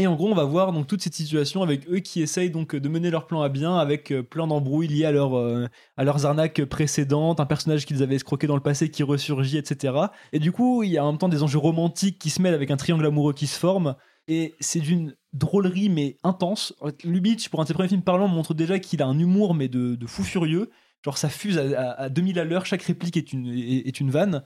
Et 0.00 0.06
en 0.06 0.14
gros, 0.16 0.30
on 0.30 0.34
va 0.34 0.44
voir 0.44 0.72
donc 0.72 0.86
toute 0.86 1.02
cette 1.02 1.14
situation 1.14 1.62
avec 1.62 1.86
eux 1.90 1.98
qui 1.98 2.22
essayent 2.22 2.50
donc 2.50 2.74
de 2.74 2.88
mener 2.88 3.10
leur 3.10 3.26
plan 3.26 3.42
à 3.42 3.50
bien 3.50 3.76
avec 3.76 4.10
euh, 4.12 4.22
plein 4.22 4.46
d'embrouilles 4.46 4.88
liées 4.88 5.04
à, 5.04 5.12
leur, 5.12 5.36
euh, 5.36 5.66
à 5.98 6.04
leurs 6.04 6.24
arnaques 6.24 6.64
précédentes, 6.64 7.38
un 7.38 7.44
personnage 7.44 7.84
qu'ils 7.84 8.02
avaient 8.02 8.14
escroqué 8.14 8.46
dans 8.46 8.54
le 8.54 8.62
passé 8.62 8.90
qui 8.90 9.02
ressurgit, 9.02 9.58
etc. 9.58 9.94
Et 10.32 10.38
du 10.38 10.52
coup, 10.52 10.82
il 10.82 10.90
y 10.90 10.96
a 10.96 11.04
en 11.04 11.10
même 11.12 11.18
temps 11.18 11.28
des 11.28 11.42
enjeux 11.42 11.58
romantiques 11.58 12.18
qui 12.18 12.30
se 12.30 12.40
mêlent 12.40 12.54
avec 12.54 12.70
un 12.70 12.78
triangle 12.78 13.04
amoureux 13.04 13.34
qui 13.34 13.46
se 13.46 13.58
forme. 13.58 13.94
Et 14.26 14.54
c'est 14.60 14.80
d'une 14.80 15.14
drôlerie 15.34 15.90
mais 15.90 16.16
intense. 16.22 16.72
Lubitsch, 17.04 17.50
pour 17.50 17.60
un 17.60 17.64
de 17.64 17.68
ses 17.68 17.74
premiers 17.74 17.88
films 17.88 18.02
parlants, 18.02 18.28
montre 18.28 18.54
déjà 18.54 18.78
qu'il 18.78 19.02
a 19.02 19.06
un 19.06 19.18
humour 19.18 19.54
mais 19.54 19.68
de, 19.68 19.98
fou 20.06 20.22
furieux. 20.22 20.70
Genre 21.04 21.18
ça 21.18 21.28
fuse 21.28 21.58
à, 21.58 21.62
à- 21.78 22.02
à 22.04 22.08
2000 22.08 22.38
à 22.38 22.44
l'heure, 22.44 22.64
chaque 22.64 22.82
réplique 22.82 23.16
est 23.18 23.32
une, 23.34 23.48
est 23.48 24.00
une 24.00 24.10
vanne. 24.10 24.42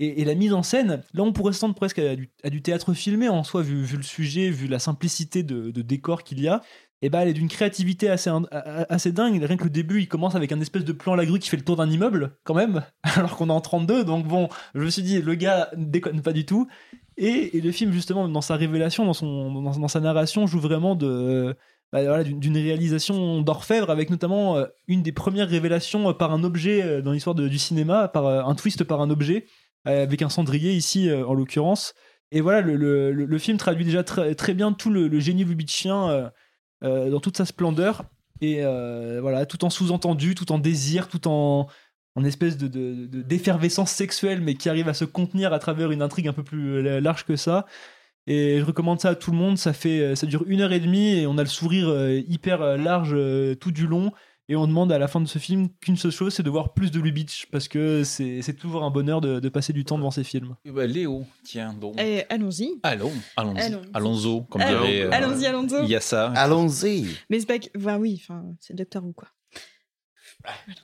Et, 0.00 0.24
la 0.24 0.34
mise 0.34 0.52
en 0.52 0.64
scène, 0.64 1.02
là 1.12 1.22
on 1.22 1.32
pourrait 1.32 1.52
s'attendre 1.52 1.76
presque 1.76 2.00
à 2.00 2.16
du, 2.16 2.62
théâtre 2.62 2.94
filmé 2.94 3.28
en 3.28 3.44
soi, 3.44 3.62
vu, 3.62 3.86
le 3.96 4.02
sujet, 4.02 4.50
vu 4.50 4.66
la 4.66 4.80
simplicité 4.80 5.42
de, 5.42 5.70
décor 5.82 6.24
qu'il 6.24 6.40
y 6.40 6.48
a. 6.48 6.62
Et 7.02 7.10
bah 7.10 7.20
elle 7.22 7.28
est 7.28 7.34
d'une 7.34 7.48
créativité 7.48 8.08
assez, 8.08 8.30
assez 8.50 9.12
dingue. 9.12 9.42
Rien 9.42 9.56
que 9.56 9.64
le 9.64 9.70
début, 9.70 10.00
il 10.00 10.08
commence 10.08 10.36
avec 10.36 10.52
un 10.52 10.60
espèce 10.60 10.84
de 10.84 10.92
plan 10.92 11.12
à 11.12 11.16
la 11.16 11.26
grue 11.26 11.38
qui 11.38 11.50
fait 11.50 11.58
le 11.58 11.64
tour 11.64 11.76
d'un 11.76 11.90
immeuble, 11.90 12.36
quand 12.44 12.54
même, 12.54 12.82
alors 13.02 13.36
qu'on 13.36 13.48
est 13.50 13.52
en 13.52 13.60
32. 13.60 14.04
Donc 14.04 14.26
bon, 14.26 14.48
je 14.74 14.80
me 14.80 14.90
suis 14.90 15.02
dit, 15.02 15.20
le 15.20 15.34
gars 15.34 15.70
ne 15.76 15.84
déconne 15.84 16.22
pas 16.22 16.32
du 16.32 16.46
tout. 16.46 16.66
Et, 17.16 17.60
le 17.60 17.70
film, 17.70 17.92
justement, 17.92 18.28
dans 18.28 18.40
sa 18.40 18.56
révélation, 18.56 19.04
dans, 19.04 19.12
son, 19.12 19.62
dans, 19.62 19.88
sa 19.88 20.00
narration, 20.00 20.46
joue 20.46 20.58
vraiment 20.58 20.96
de, 20.96 21.56
bah, 21.92 22.02
voilà, 22.02 22.24
d'une 22.24 22.56
réalisation 22.56 23.42
d'orfèvre, 23.42 23.90
avec 23.90 24.10
notamment 24.10 24.56
euh, 24.56 24.66
une 24.88 25.02
des 25.02 25.12
premières 25.12 25.48
révélations 25.48 26.12
par 26.14 26.32
un 26.32 26.42
objet 26.42 26.82
euh, 26.82 27.02
dans 27.02 27.12
l'histoire 27.12 27.36
du 27.36 27.58
cinéma, 27.58 28.08
par 28.08 28.26
euh, 28.26 28.42
un 28.42 28.54
twist 28.56 28.82
par 28.82 29.00
un 29.00 29.10
objet, 29.10 29.46
avec 29.84 30.22
un 30.22 30.28
cendrier 30.28 30.72
ici, 30.72 31.08
euh, 31.08 31.26
en 31.26 31.34
l'occurrence. 31.34 31.94
Et 32.32 32.40
voilà, 32.40 32.60
le, 32.62 32.76
le- 32.76 33.12
film 33.38 33.58
traduit 33.58 33.84
déjà 33.84 34.02
très, 34.02 34.34
très 34.34 34.54
bien 34.54 34.72
tout 34.72 34.90
le, 34.90 35.20
génie 35.20 35.44
lubitschien 35.44 36.08
euh, 36.08 36.28
euh, 36.82 37.10
dans 37.10 37.20
toute 37.20 37.36
sa 37.36 37.44
splendeur. 37.44 38.04
Et 38.40 38.64
euh, 38.64 39.20
voilà, 39.20 39.46
tout 39.46 39.64
en 39.64 39.70
sous-entendu, 39.70 40.34
tout 40.34 40.50
en 40.52 40.58
désir, 40.58 41.08
tout 41.08 41.28
en, 41.28 41.68
en 42.16 42.24
espèce 42.24 42.56
de, 42.56 42.66
de- 42.68 43.06
de- 43.06 43.22
d'effervescence 43.22 43.90
sexuelle, 43.92 44.40
mais 44.40 44.54
qui 44.54 44.68
arrive 44.68 44.88
à 44.88 44.94
se 44.94 45.04
contenir 45.04 45.52
à 45.52 45.58
travers 45.58 45.92
une 45.92 46.02
intrigue 46.02 46.26
un 46.28 46.32
peu 46.32 46.42
plus 46.42 46.86
euh, 46.86 47.00
large 47.00 47.24
que 47.24 47.36
ça. 47.36 47.66
Et 48.26 48.58
je 48.60 48.64
recommande 48.64 49.00
ça 49.00 49.10
à 49.10 49.14
tout 49.14 49.30
le 49.30 49.36
monde. 49.36 49.58
Ça 49.58 49.72
fait, 49.72 50.00
euh, 50.00 50.14
ça 50.16 50.26
dure 50.26 50.44
une 50.46 50.60
heure 50.62 50.72
et 50.72 50.80
demie 50.80 51.14
et 51.18 51.26
on 51.26 51.38
a 51.38 51.42
le 51.42 51.48
sourire 51.48 51.88
euh, 51.88 52.20
hyper 52.26 52.62
euh, 52.62 52.76
large 52.76 53.12
euh, 53.14 53.54
tout 53.54 53.70
du 53.70 53.86
long. 53.86 54.12
Et 54.50 54.56
on 54.56 54.66
demande 54.66 54.92
à 54.92 54.98
la 54.98 55.08
fin 55.08 55.22
de 55.22 55.26
ce 55.26 55.38
film 55.38 55.70
qu'une 55.80 55.96
seule 55.96 56.10
chose, 56.10 56.34
c'est 56.34 56.42
de 56.42 56.50
voir 56.50 56.74
plus 56.74 56.90
de 56.90 57.00
Lubitsch 57.00 57.46
parce 57.50 57.66
que 57.66 58.04
c'est 58.04 58.42
toujours 58.58 58.84
un 58.84 58.90
bonheur 58.90 59.22
de, 59.22 59.40
de 59.40 59.48
passer 59.48 59.72
du 59.72 59.86
temps 59.86 59.96
devant 59.96 60.10
ces 60.10 60.22
films. 60.24 60.54
Eh 60.66 60.70
ben, 60.70 60.84
Léo, 60.90 61.24
tiens 61.44 61.72
donc. 61.72 61.98
Et 61.98 62.24
allons-y. 62.28 62.78
Allons, 62.82 63.10
allons-y, 63.38 63.60
Allons-y. 63.60 63.88
allons-y, 63.94 64.46
comme 64.50 64.60
Allons- 64.60 64.80
dirait. 64.84 65.02
euh, 65.04 65.10
allons-y, 65.12 65.46
allons-y. 65.46 65.84
Il 65.84 65.88
y 65.88 65.96
a 65.96 66.00
ça. 66.00 66.30
Allons-y. 66.32 67.06
Mais 67.30 67.40
c'est 67.40 67.46
pas 67.46 67.58
que. 67.58 67.68
Bah 67.78 67.96
oui, 67.98 68.20
enfin, 68.22 68.44
c'est 68.60 68.74
Docteur 68.74 69.02
Who, 69.02 69.12
quoi. 69.14 69.28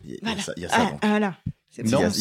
Il 0.05 0.11
y 0.11 0.15
a- 0.15 0.17
il 0.17 0.17
y 0.17 0.17
a 0.17 0.19
Voilà. 0.23 0.41
ça- 0.43 0.53
il 0.57 0.63
y 0.63 0.67
a 0.67 0.69
ça, 0.71 0.77
Ah, 0.79 0.91
donc. 0.91 1.01
ah. 1.03 1.37
C'est 1.73 1.83
Il 1.83 1.91
y, 1.91 1.95
a, 1.95 1.99
bon. 1.99 2.11
il 2.17 2.21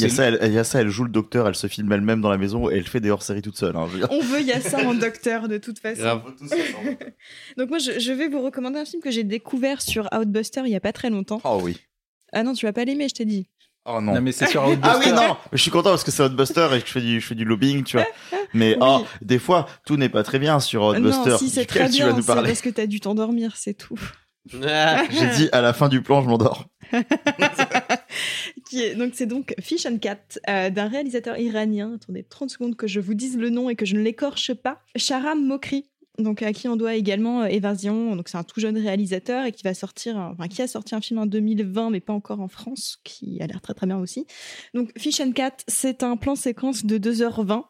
y 0.54 0.58
a 0.60 0.64
ça, 0.64 0.80
elle, 0.80 0.90
joue 0.90 1.04
le 1.06 1.10
docteur, 1.10 1.48
elle 1.48 1.56
se 1.56 1.66
filme 1.66 1.92
elle-même 1.92 2.22
dans 2.22 2.30
la 2.30 2.38
maison 2.38 2.70
et 2.70 2.76
elle 2.78 2.88
fait 2.88 3.00
des 3.00 3.10
hors-séries 3.10 3.42
toute 3.42 3.58
seule. 3.58 3.76
hein, 3.76 3.88
je 3.88 3.94
veux 3.94 4.00
dire. 4.00 4.08
On 4.12 4.22
veut, 4.22 4.42
il 4.42 4.46
y 4.46 4.52
a 4.52 4.62
ça 4.62 4.86
en 4.86 4.94
docteur 4.94 5.48
de 5.48 5.58
toute 5.58 5.80
façon. 5.80 6.02
Grave. 6.02 6.22
Donc 7.58 7.70
moi, 7.70 7.80
je, 7.80 8.00
je 8.00 8.12
vais 8.12 8.28
vous 8.28 8.42
recommander 8.42 8.80
un 8.80 8.86
film 8.86 9.02
que 9.02 9.10
j'ai 9.12 9.24
découvert 9.24 9.82
sur 9.82 10.08
Outbuster 10.14 10.62
il 10.66 10.72
y 10.72 10.76
a 10.76 10.80
pas 10.80 10.94
très 10.94 11.10
longtemps. 11.10 11.42
Oh 11.44 11.60
oui. 11.64 11.78
Ah 12.32 12.44
non, 12.44 12.54
tu 12.54 12.66
vas 12.68 12.74
pas 12.74 12.86
l'aimer, 12.86 13.10
je 13.10 13.16
t'ai 13.16 13.26
dit. 13.26 13.48
Oh 13.86 14.00
non. 14.02 14.14
Non, 14.14 14.22
mais 14.22 14.32
c'est 14.34 14.46
sur 14.48 14.62
Ah 14.64 14.70
Outbuster. 14.70 15.10
oui, 15.10 15.16
non, 15.16 15.36
je 15.52 15.58
suis 15.58 15.72
content 15.72 15.90
parce 15.90 16.04
que 16.04 16.12
c'est 16.12 16.22
Hotbuster 16.22 16.68
et 16.76 16.82
que 16.82 16.88
je 16.88 16.92
fais 16.92 17.02
du, 17.02 17.20
je 17.20 17.26
fais 17.26 17.34
du 17.36 17.46
lobbying, 17.46 17.84
tu 17.84 17.98
vois. 17.98 18.06
Mais 18.54 18.78
oh, 18.82 19.04
des 19.24 19.40
fois, 19.40 19.68
tout 19.86 19.98
n'est 19.98 20.10
pas 20.10 20.22
très 20.22 20.38
bien 20.38 20.60
sur 20.60 20.84
Hotbuster. 20.84 21.30
non, 21.32 21.38
si 21.40 21.50
c'est 21.50 21.66
très 21.66 21.90
tu 21.90 22.02
vas 22.02 22.08
bien, 22.10 22.14
nous 22.16 22.22
c'est 22.22 22.28
parler. 22.28 22.50
parce 22.50 22.62
que 22.62 22.70
t'as 22.70 22.86
dû 22.86 23.00
t'endormir, 23.00 23.54
c'est 23.56 23.74
tout. 23.74 24.00
J'ai 24.52 25.30
dit 25.36 25.50
à 25.52 25.62
la 25.62 25.74
fin 25.74 25.90
du 25.90 26.02
plan, 26.02 26.22
je 26.22 26.30
m'endors. 26.30 26.66
Donc 28.98 29.14
c'est 29.16 29.26
donc 29.26 29.56
Fish 29.60 29.86
and 29.86 29.98
Cat 29.98 30.20
euh, 30.48 30.70
d'un 30.70 30.88
réalisateur 30.88 31.38
iranien. 31.38 31.96
Attendez 31.96 32.24
30 32.24 32.50
secondes 32.50 32.76
que 32.76 32.88
je 32.88 33.00
vous 33.00 33.14
dise 33.16 33.38
le 33.38 33.50
nom 33.50 33.70
et 33.70 33.76
que 33.76 33.86
je 33.86 33.96
ne 33.96 34.02
l'écorche 34.02 34.54
pas. 34.54 34.82
Sharam 34.96 35.44
Mokri. 35.44 35.90
Donc 36.20 36.44
à 36.44 36.52
qui 36.52 36.68
on 36.68 36.76
doit 36.76 36.96
également 36.96 37.42
euh, 37.42 37.46
Évasion. 37.46 38.16
Donc 38.16 38.30
c'est 38.30 38.38
un 38.38 38.44
tout 38.44 38.60
jeune 38.60 38.78
réalisateur 38.78 39.46
et 39.46 39.52
qui 39.52 39.64
va 39.64 39.74
sortir, 39.74 40.36
qui 40.50 40.62
a 40.62 40.68
sorti 40.68 40.94
un 40.94 41.02
film 41.02 41.20
en 41.20 41.26
2020 41.26 41.90
mais 41.90 42.00
pas 42.00 42.14
encore 42.14 42.42
en 42.42 42.48
France, 42.48 43.00
qui 43.04 43.42
a 43.42 43.48
l'air 43.48 43.62
très 43.62 43.74
très 43.74 43.88
bien 43.88 43.98
aussi. 43.98 44.28
Donc 44.74 44.92
Fish 44.98 45.20
and 45.20 45.32
Cat, 45.32 45.58
c'est 45.68 46.04
un 46.04 46.18
plan 46.18 46.36
séquence 46.36 46.86
de 46.86 46.98
2h20 46.98 47.64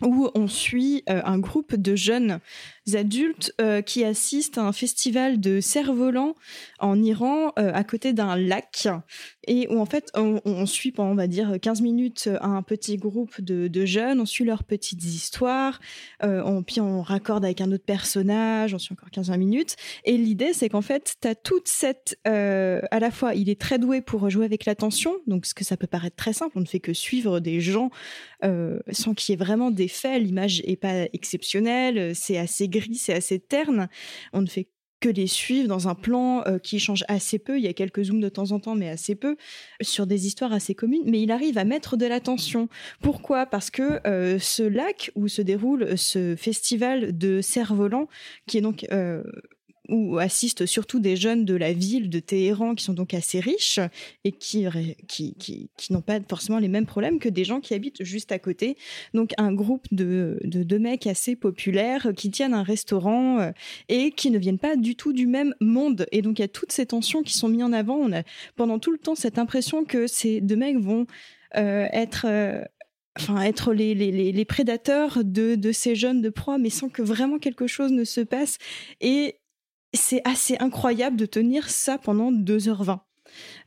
où 0.00 0.30
on 0.34 0.48
suit 0.48 1.02
euh, 1.08 1.20
un 1.24 1.38
groupe 1.38 1.76
de 1.76 1.94
jeunes 1.94 2.40
adultes 2.94 3.54
euh, 3.60 3.80
qui 3.80 4.04
assistent 4.04 4.58
à 4.58 4.62
un 4.62 4.72
festival 4.72 5.40
de 5.40 5.60
cerfs-volants 5.60 6.34
en 6.80 7.00
Iran 7.02 7.52
euh, 7.58 7.70
à 7.72 7.84
côté 7.84 8.12
d'un 8.12 8.36
lac. 8.36 8.88
Et 9.46 9.66
où 9.68 9.80
en 9.80 9.86
fait 9.86 10.10
on, 10.14 10.66
suit 10.66 10.92
pendant 10.92 11.12
on 11.12 11.14
va 11.14 11.26
dire 11.26 11.58
15 11.60 11.80
minutes 11.80 12.28
un 12.40 12.62
petit 12.62 12.96
groupe 12.96 13.40
de, 13.40 13.84
jeunes, 13.84 14.20
on 14.20 14.26
suit 14.26 14.44
leurs 14.44 14.64
petites 14.64 15.04
histoires, 15.04 15.80
euh, 16.22 16.42
on, 16.44 16.62
puis 16.62 16.80
on 16.80 17.02
raccorde 17.02 17.44
avec 17.44 17.60
un 17.60 17.70
autre 17.72 17.84
personnage, 17.84 18.72
on 18.74 18.78
suit 18.78 18.92
encore 18.92 19.10
15-20 19.10 19.36
minutes. 19.38 19.76
Et 20.04 20.16
l'idée 20.16 20.52
c'est 20.52 20.68
qu'en 20.68 20.80
fait 20.80 21.16
tu 21.20 21.28
as 21.28 21.34
toute 21.34 21.68
cette... 21.68 22.18
à 22.24 23.00
la 23.00 23.10
fois 23.10 23.34
il 23.34 23.48
est 23.48 23.60
très 23.60 23.78
doué 23.78 24.00
pour 24.00 24.28
jouer 24.30 24.44
avec 24.44 24.64
l'attention, 24.64 25.16
donc 25.26 25.46
ce 25.46 25.54
que 25.54 25.64
ça 25.64 25.76
peut 25.76 25.86
paraître 25.86 26.16
très 26.16 26.32
simple, 26.32 26.52
on 26.56 26.60
ne 26.60 26.66
fait 26.66 26.80
que 26.80 26.92
suivre 26.92 27.40
des 27.40 27.60
gens 27.60 27.90
sans 28.90 29.14
qu'il 29.14 29.32
y 29.32 29.34
ait 29.34 29.44
vraiment 29.44 29.70
des 29.70 29.88
faits, 29.88 30.22
l'image 30.22 30.62
est 30.64 30.76
pas 30.76 31.04
exceptionnelle, 31.12 32.14
c'est 32.14 32.38
assez 32.38 32.68
gris, 32.72 32.96
c'est 32.96 33.14
assez 33.14 33.38
terne, 33.38 33.88
on 34.32 34.42
ne 34.42 34.48
fait 34.48 34.66
que 35.00 35.08
les 35.08 35.26
suivre 35.26 35.68
dans 35.68 35.88
un 35.88 35.96
plan 35.96 36.44
euh, 36.46 36.58
qui 36.58 36.78
change 36.78 37.04
assez 37.08 37.38
peu, 37.38 37.58
il 37.58 37.64
y 37.64 37.68
a 37.68 37.72
quelques 37.72 38.04
zooms 38.04 38.20
de 38.20 38.28
temps 38.28 38.52
en 38.52 38.60
temps, 38.60 38.76
mais 38.76 38.88
assez 38.88 39.16
peu, 39.16 39.36
sur 39.80 40.06
des 40.06 40.26
histoires 40.26 40.52
assez 40.52 40.74
communes, 40.74 41.02
mais 41.06 41.20
il 41.20 41.32
arrive 41.32 41.58
à 41.58 41.64
mettre 41.64 41.96
de 41.96 42.06
l'attention. 42.06 42.68
Pourquoi? 43.00 43.46
Parce 43.46 43.70
que 43.70 44.00
euh, 44.06 44.38
ce 44.38 44.62
lac 44.62 45.10
où 45.16 45.28
se 45.28 45.42
déroule 45.42 45.98
ce 45.98 46.36
festival 46.36 47.18
de 47.18 47.40
cerfs-volants, 47.40 48.08
qui 48.46 48.58
est 48.58 48.62
donc... 48.62 48.86
euh, 48.92 49.22
où 49.88 50.18
assistent 50.18 50.66
surtout 50.66 51.00
des 51.00 51.16
jeunes 51.16 51.44
de 51.44 51.54
la 51.54 51.72
ville 51.72 52.08
de 52.08 52.20
Téhéran 52.20 52.74
qui 52.74 52.84
sont 52.84 52.92
donc 52.92 53.14
assez 53.14 53.40
riches 53.40 53.80
et 54.24 54.32
qui, 54.32 54.66
qui, 55.08 55.34
qui, 55.34 55.70
qui 55.76 55.92
n'ont 55.92 56.02
pas 56.02 56.20
forcément 56.28 56.58
les 56.58 56.68
mêmes 56.68 56.86
problèmes 56.86 57.18
que 57.18 57.28
des 57.28 57.44
gens 57.44 57.60
qui 57.60 57.74
habitent 57.74 58.02
juste 58.04 58.30
à 58.32 58.38
côté. 58.38 58.76
Donc 59.12 59.32
un 59.38 59.52
groupe 59.52 59.86
de, 59.90 60.38
de, 60.44 60.78
mecs 60.78 61.06
assez 61.06 61.34
populaires 61.36 62.12
qui 62.16 62.30
tiennent 62.30 62.54
un 62.54 62.62
restaurant 62.62 63.40
euh, 63.40 63.50
et 63.88 64.12
qui 64.12 64.30
ne 64.30 64.38
viennent 64.38 64.58
pas 64.58 64.76
du 64.76 64.94
tout 64.94 65.12
du 65.12 65.26
même 65.26 65.54
monde. 65.60 66.06
Et 66.12 66.22
donc 66.22 66.38
il 66.38 66.42
y 66.42 66.44
a 66.44 66.48
toutes 66.48 66.72
ces 66.72 66.86
tensions 66.86 67.22
qui 67.22 67.36
sont 67.36 67.48
mises 67.48 67.64
en 67.64 67.72
avant. 67.72 67.96
On 67.96 68.12
a 68.12 68.22
pendant 68.56 68.78
tout 68.78 68.92
le 68.92 68.98
temps 68.98 69.14
cette 69.16 69.38
impression 69.38 69.84
que 69.84 70.06
ces 70.06 70.40
deux 70.40 70.56
mecs 70.56 70.78
vont 70.78 71.06
euh, 71.56 71.86
être... 71.92 72.26
euh, 72.28 72.62
Enfin, 73.18 73.42
être 73.42 73.74
les, 73.74 73.94
les, 73.94 74.10
les, 74.10 74.32
les 74.32 74.44
prédateurs 74.46 75.22
de, 75.22 75.54
de 75.54 75.70
ces 75.70 75.94
jeunes 75.94 76.22
de 76.22 76.30
proie, 76.30 76.56
mais 76.56 76.70
sans 76.70 76.88
que 76.88 77.02
vraiment 77.02 77.38
quelque 77.38 77.66
chose 77.66 77.92
ne 77.92 78.04
se 78.04 78.22
passe. 78.22 78.56
Et 79.02 79.36
c'est 79.92 80.22
assez 80.24 80.56
incroyable 80.58 81.16
de 81.16 81.26
tenir 81.26 81.70
ça 81.70 81.98
pendant 81.98 82.32
2h20. 82.32 83.00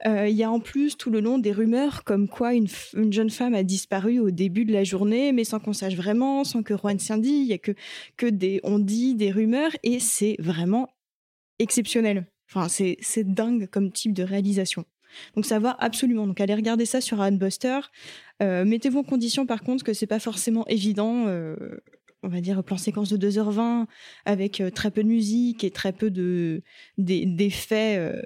Euh, 0.06 0.27
Il 0.27 0.35
y 0.35 0.43
a 0.43 0.52
en 0.52 0.60
plus 0.60 0.97
tout 0.97 1.10
le 1.10 1.19
long 1.19 1.38
des 1.38 1.52
rumeurs 1.52 2.03
comme 2.03 2.27
quoi 2.27 2.53
une, 2.53 2.68
jeune 3.11 3.30
femme 3.30 3.56
a 3.56 3.64
disparu 3.64 4.19
au 4.19 4.31
début 4.31 4.65
de 4.65 4.73
la 4.73 4.84
journée, 4.84 5.31
mais 5.31 5.43
sans 5.43 5.60
qu'on 5.60 5.73
sache 5.73 5.95
vraiment, 5.95 6.43
sans 6.43 6.64
que 6.64 6.76
Juan 6.76 6.99
s'y 6.99 7.14
indique. 7.14 7.45
Il 7.45 7.47
y 7.47 7.53
a 7.53 7.57
que, 7.57 7.73
que 8.18 8.27
des 8.27 8.60
on 8.64 8.80
dit, 8.80 9.15
des 9.15 9.31
rumeurs, 9.31 9.72
et 9.84 9.99
c'est 9.99 10.35
vraiment 10.39 10.89
exceptionnel. 11.60 12.27
Enfin, 12.49 12.68
c'est 12.69 12.97
c'est 13.02 13.23
dingue 13.23 13.68
comme 13.68 13.91
type 13.91 14.14
de 14.14 14.23
réalisation. 14.23 14.85
Donc 15.35 15.45
ça 15.45 15.60
va 15.60 15.76
absolument. 15.80 16.27
Donc 16.27 16.39
allez 16.41 16.56
regarder 16.56 16.85
ça 16.85 17.02
sur 17.02 17.22
Adbuster. 17.22 17.80
Euh, 18.43 18.65
Mettez-vous 18.65 18.99
en 18.99 19.03
condition 19.03 19.45
par 19.45 19.64
contre 19.64 19.84
que 19.84 19.93
c'est 19.93 20.07
pas 20.07 20.19
forcément 20.19 20.65
évident. 20.68 21.26
euh, 21.27 21.56
on 22.26 22.30
va 22.30 22.41
dire 22.41 22.64
plan 22.64 22.77
séquence 22.77 23.10
de 23.14 23.18
2h20 23.30 23.85
avec 24.26 24.60
euh, 24.61 24.69
très 24.72 24.91
peu 24.91 25.03
de 25.03 25.07
musique 25.07 25.64
et 25.64 25.72
très 25.72 25.93
peu 25.93 26.10
de 26.11 26.61
des- 26.97 27.26
d'effets 27.26 27.97
euh, 27.97 28.22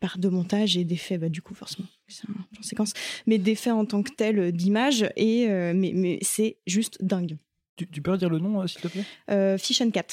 par 0.00 0.18
de 0.18 0.28
montage 0.28 0.76
et 0.76 0.84
d'effets 0.84 1.18
bah, 1.18 1.28
du 1.28 1.42
coup 1.42 1.54
forcément 1.54 1.86
c'est 2.08 2.28
un 2.28 2.32
plan 2.52 2.62
séquence 2.62 2.92
mais 3.26 3.38
d'effets 3.38 3.70
en 3.70 3.84
tant 3.84 4.02
que 4.02 4.10
tel 4.16 4.38
euh, 4.38 4.50
d'image 4.52 5.08
et 5.16 5.48
euh, 5.50 5.72
mais, 5.74 5.92
mais 5.94 6.18
c'est 6.22 6.56
juste 6.66 6.96
dingue 7.04 7.36
Tu, 7.76 7.86
tu 7.88 8.02
peux 8.02 8.12
redire 8.12 8.30
le 8.30 8.38
nom, 8.38 8.66
s'il 8.66 8.80
te 8.80 8.88
plaît? 8.88 9.04
Euh, 9.30 9.56
Fish 9.58 9.80
and 9.80 9.90
Cat 9.90 10.06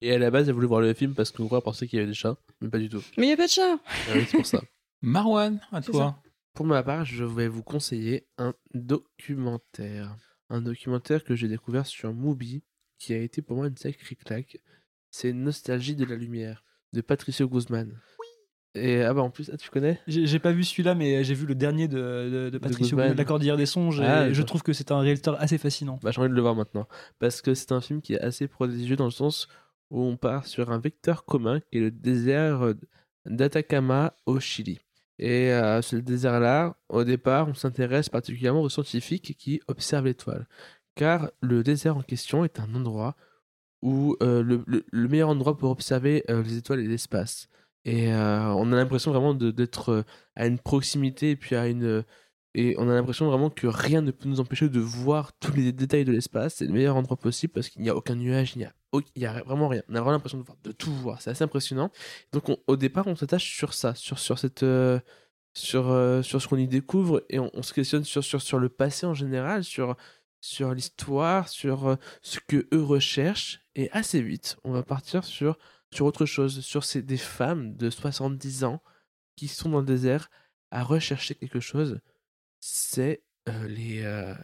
Et 0.00 0.12
à 0.12 0.18
la 0.18 0.30
base, 0.30 0.48
elle 0.48 0.54
voulait 0.54 0.66
voir 0.66 0.80
le 0.80 0.94
film 0.94 1.14
parce 1.14 1.30
qu'on 1.30 1.46
croit 1.46 1.62
penser 1.62 1.86
qu'il 1.86 1.98
y 1.98 2.00
avait 2.02 2.10
des 2.10 2.14
chats, 2.22 2.36
mais 2.60 2.68
pas 2.68 2.78
du 2.78 2.88
tout. 2.88 3.02
mais 3.18 3.26
il 3.26 3.30
y 3.30 3.32
a 3.32 3.36
pas 3.36 3.46
de 3.46 3.50
chat 3.52 3.78
Ah 3.88 4.12
oui, 4.16 4.24
c'est 4.28 4.36
pour 4.36 4.46
ça. 4.46 4.62
Marwan, 5.02 5.60
à 5.72 5.80
toi. 5.82 6.20
Pour 6.54 6.66
ma 6.66 6.82
part, 6.82 7.04
je 7.04 7.24
vais 7.24 7.48
vous 7.48 7.62
conseiller 7.64 8.26
un 8.38 8.54
documentaire. 9.28 10.16
Un 10.50 10.60
documentaire 10.62 11.24
que 11.24 11.34
j'ai 11.34 11.48
découvert 11.48 11.86
sur 11.86 12.12
Mubi, 12.12 12.62
qui 12.98 13.12
a 13.12 13.18
été 13.18 13.42
pour 13.42 13.56
moi 13.56 13.68
une 13.68 13.76
sacrée 13.76 14.16
claque. 14.16 14.58
C'est 15.10 15.32
Nostalgie 15.32 15.96
de 15.96 16.04
la 16.04 16.16
lumière, 16.16 16.64
de 16.92 17.00
Patricio 17.00 17.48
Guzman. 17.48 18.00
Et 18.76 19.02
ah 19.02 19.14
bah 19.14 19.22
en 19.22 19.30
plus, 19.30 19.50
ah, 19.54 19.56
tu 19.56 19.70
connais? 19.70 20.00
J'ai 20.08 20.40
pas 20.40 20.50
vu 20.50 20.64
celui-là, 20.64 20.96
mais 20.96 21.22
j'ai 21.22 21.34
vu 21.34 21.46
le 21.46 21.54
dernier 21.54 21.86
de, 21.86 22.50
de, 22.50 22.58
de 22.58 23.16
La 23.16 23.24
Cordillère 23.24 23.56
des 23.56 23.66
Songes, 23.66 24.00
et 24.00 24.04
Ah, 24.04 24.32
je 24.32 24.42
trouve 24.42 24.62
que 24.64 24.72
c'est 24.72 24.90
un 24.90 24.98
réalisateur 24.98 25.40
assez 25.40 25.58
fascinant. 25.58 26.00
Bah, 26.02 26.10
j'ai 26.10 26.20
envie 26.20 26.30
de 26.30 26.34
le 26.34 26.40
voir 26.40 26.56
maintenant. 26.56 26.88
Parce 27.20 27.40
que 27.40 27.54
c'est 27.54 27.70
un 27.70 27.80
film 27.80 28.02
qui 28.02 28.14
est 28.14 28.20
assez 28.20 28.48
prodigieux 28.48 28.96
dans 28.96 29.04
le 29.04 29.12
sens 29.12 29.46
où 29.90 30.02
on 30.02 30.16
part 30.16 30.46
sur 30.46 30.72
un 30.72 30.78
vecteur 30.80 31.24
commun 31.24 31.60
qui 31.60 31.78
est 31.78 31.82
le 31.82 31.90
désert 31.92 32.74
d'Atacama 33.26 34.16
au 34.26 34.40
Chili. 34.40 34.80
Et 35.20 35.52
euh, 35.52 35.80
ce 35.80 35.94
désert-là, 35.94 36.76
au 36.88 37.04
départ, 37.04 37.46
on 37.46 37.54
s'intéresse 37.54 38.08
particulièrement 38.08 38.62
aux 38.62 38.68
scientifiques 38.68 39.36
qui 39.38 39.60
observent 39.68 40.06
l'étoile. 40.06 40.48
Car 40.94 41.30
le 41.40 41.62
désert 41.62 41.96
en 41.96 42.02
question 42.02 42.44
est 42.44 42.60
un 42.60 42.74
endroit 42.74 43.16
où 43.82 44.16
euh, 44.22 44.42
le, 44.42 44.62
le- 44.66 44.84
le 44.90 45.08
meilleur 45.08 45.28
endroit 45.28 45.56
pour 45.56 45.70
observer 45.70 46.24
euh, 46.30 46.42
les 46.42 46.56
étoiles 46.58 46.80
et 46.80 46.86
l'espace. 46.88 47.48
Et 47.84 48.12
euh, 48.14 48.46
on 48.54 48.72
a 48.72 48.76
l'impression 48.76 49.10
vraiment 49.12 49.34
d'être 49.34 50.04
à 50.36 50.46
une 50.46 50.58
proximité 50.58 51.32
et 51.32 51.36
puis 51.36 51.54
à 51.54 51.66
une, 51.68 52.02
et 52.54 52.74
on 52.78 52.88
a 52.88 52.94
l'impression 52.94 53.26
vraiment 53.28 53.50
que 53.50 53.66
rien 53.66 54.00
ne 54.00 54.10
peut 54.10 54.28
nous 54.28 54.40
empêcher 54.40 54.68
de 54.70 54.80
voir 54.80 55.32
tous 55.38 55.52
les 55.52 55.70
détails 55.72 56.04
de 56.06 56.12
l'espace. 56.12 56.54
C'est 56.56 56.66
le 56.66 56.72
meilleur 56.72 56.96
endroit 56.96 57.18
possible 57.18 57.52
parce 57.52 57.68
qu'il 57.68 57.82
n'y 57.82 57.90
a 57.90 57.96
aucun 57.96 58.14
nuage, 58.14 58.54
il 58.56 58.60
n'y 58.60 58.64
a, 58.64 58.72
il 59.16 59.22
y 59.22 59.26
a 59.26 59.42
vraiment 59.42 59.68
rien. 59.68 59.82
On 59.90 59.94
a 59.96 59.98
vraiment 60.00 60.12
l'impression 60.12 60.38
de, 60.38 60.44
voir, 60.44 60.56
de 60.64 60.72
tout 60.72 60.92
voir. 60.94 61.20
C'est 61.20 61.30
assez 61.30 61.44
impressionnant. 61.44 61.90
Donc 62.32 62.48
on- 62.48 62.56
au 62.68 62.76
départ, 62.76 63.06
on 63.06 63.16
s'attache 63.16 63.54
sur 63.54 63.74
ça, 63.74 63.94
sur, 63.94 64.18
sur, 64.18 64.38
cette, 64.38 64.64
sur, 65.54 65.84
sur 66.24 66.40
ce 66.42 66.48
qu'on 66.48 66.56
y 66.56 66.66
découvre 66.68 67.22
et 67.28 67.38
on, 67.38 67.50
on 67.54 67.62
se 67.62 67.72
questionne 67.74 68.04
sur, 68.04 68.24
sur, 68.24 68.40
sur 68.42 68.58
le 68.58 68.68
passé 68.68 69.04
en 69.06 69.14
général, 69.14 69.62
sur, 69.64 69.96
sur 70.44 70.74
l'histoire, 70.74 71.48
sur 71.48 71.88
euh, 71.88 71.96
ce 72.20 72.38
que 72.38 72.68
eux 72.74 72.82
recherchent. 72.82 73.60
Et 73.76 73.90
assez 73.92 74.20
vite, 74.20 74.58
on 74.62 74.72
va 74.72 74.82
partir 74.82 75.24
sur, 75.24 75.56
sur 75.90 76.04
autre 76.04 76.26
chose, 76.26 76.60
sur 76.60 76.84
ces, 76.84 77.02
des 77.02 77.16
femmes 77.16 77.74
de 77.76 77.88
70 77.88 78.64
ans 78.64 78.82
qui 79.36 79.48
sont 79.48 79.70
dans 79.70 79.80
le 79.80 79.86
désert 79.86 80.30
à 80.70 80.82
rechercher 80.82 81.34
quelque 81.34 81.60
chose 81.60 82.00
c'est 82.60 83.22
euh, 83.48 83.66
les, 83.68 84.02
euh, 84.02 84.34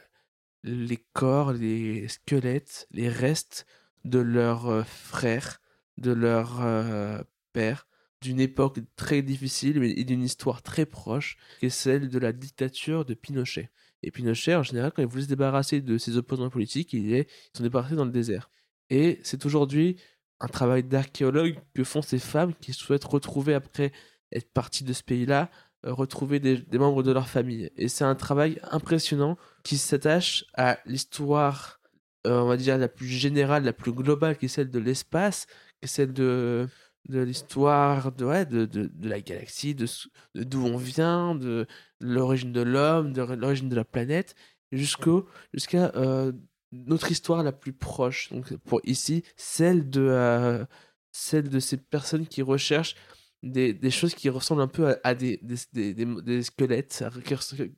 les 0.63 0.99
corps, 1.13 1.53
les 1.53 2.09
squelettes, 2.09 2.87
les 2.91 3.09
restes 3.09 3.67
de 4.05 4.19
leurs 4.19 4.87
frères, 4.87 5.61
de 5.97 6.13
leurs 6.13 7.25
pères, 7.53 7.87
d'une 8.21 8.41
époque 8.41 8.81
très 8.97 9.23
difficile 9.23 9.83
et 9.83 10.05
d'une 10.05 10.23
histoire 10.23 10.63
très 10.63 10.85
proche, 10.85 11.39
qui 11.61 11.67
est 11.67 11.71
celle 11.71 12.09
de 12.09 12.19
la 12.19 12.33
dictature 12.33 13.07
de 13.07 13.15
Pinochet. 13.15 13.71
Et 14.03 14.11
Pinochet, 14.11 14.55
en 14.55 14.63
général, 14.63 14.93
quand 14.93 15.03
il 15.03 15.09
voulait 15.09 15.25
se 15.25 15.29
débarrasser 15.29 15.81
de 15.81 15.99
ses 15.99 16.17
opposants 16.17 16.51
politiques, 16.51 16.93
il 16.93 17.13
est, 17.13 17.29
ils 17.55 17.59
sont 17.59 17.63
débarrassés 17.63 17.97
dans 17.97 18.05
le 18.05 18.11
désert. 18.11 18.51
Et 18.89 19.21
c'est 19.23 19.45
aujourd'hui 19.47 19.97
un 20.41 20.49
travail 20.49 20.83
d'archéologue 20.83 21.59
que 21.75 21.85
font 21.85 22.03
ces 22.03 22.19
femmes 22.19 22.55
qui 22.61 22.73
souhaitent 22.73 23.05
retrouver, 23.05 23.55
après 23.55 23.93
être 24.33 24.51
parties 24.53 24.85
de 24.85 24.93
ce 24.93 25.03
pays-là, 25.03 25.51
euh, 25.85 25.93
retrouver 25.93 26.41
des, 26.41 26.59
des 26.59 26.79
membres 26.79 27.03
de 27.03 27.13
leur 27.13 27.29
famille. 27.29 27.71
Et 27.77 27.89
c'est 27.89 28.05
un 28.05 28.15
travail 28.15 28.59
impressionnant 28.71 29.37
qui 29.65 29.77
s'attache 29.77 30.45
à 30.55 30.79
l'histoire, 30.87 31.81
euh, 32.27 32.41
on 32.41 32.47
va 32.47 32.57
dire, 32.57 32.79
la 32.79 32.89
plus 32.89 33.07
générale, 33.07 33.65
la 33.65 33.73
plus 33.73 33.93
globale, 33.93 34.39
qui 34.39 34.47
est 34.47 34.49
celle 34.49 34.71
de 34.71 34.79
l'espace, 34.79 35.47
qui 35.47 35.85
est 35.85 35.89
celle 35.89 36.13
de, 36.13 36.69
de 37.09 37.21
l'histoire 37.21 38.13
de, 38.13 38.25
ouais, 38.25 38.47
de, 38.47 38.67
de, 38.67 38.91
de 38.93 39.09
la 39.09 39.21
galaxie, 39.21 39.75
de 39.75 39.87
d'où 40.35 40.65
on 40.65 40.77
vient, 40.77 41.35
de 41.35 41.67
l'origine 42.01 42.53
de 42.53 42.61
l'homme, 42.61 43.13
de 43.13 43.23
l'origine 43.23 43.69
de 43.69 43.77
la 43.77 43.85
planète, 43.85 44.35
jusqu'au, 44.73 45.29
jusqu'à 45.53 45.93
euh, 45.97 46.33
notre 46.73 47.11
histoire 47.11 47.43
la 47.43 47.53
plus 47.53 47.73
proche. 47.73 48.31
Donc 48.31 48.55
pour 48.59 48.81
ici, 48.85 49.25
celle 49.37 49.89
de, 49.91 50.07
euh, 50.09 50.65
celle 51.13 51.49
de 51.49 51.59
ces 51.59 51.77
personnes 51.77 52.27
qui 52.27 52.43
recherchent 52.43 52.97
des, 53.43 53.73
des 53.73 53.91
choses 53.91 54.15
qui 54.15 54.29
ressemblent 54.29 54.63
un 54.63 54.69
peu 54.69 54.89
à, 54.89 54.99
à 55.05 55.15
des, 55.15 55.41
des, 55.73 55.95
des, 55.95 56.43
squelettes, 56.43 57.05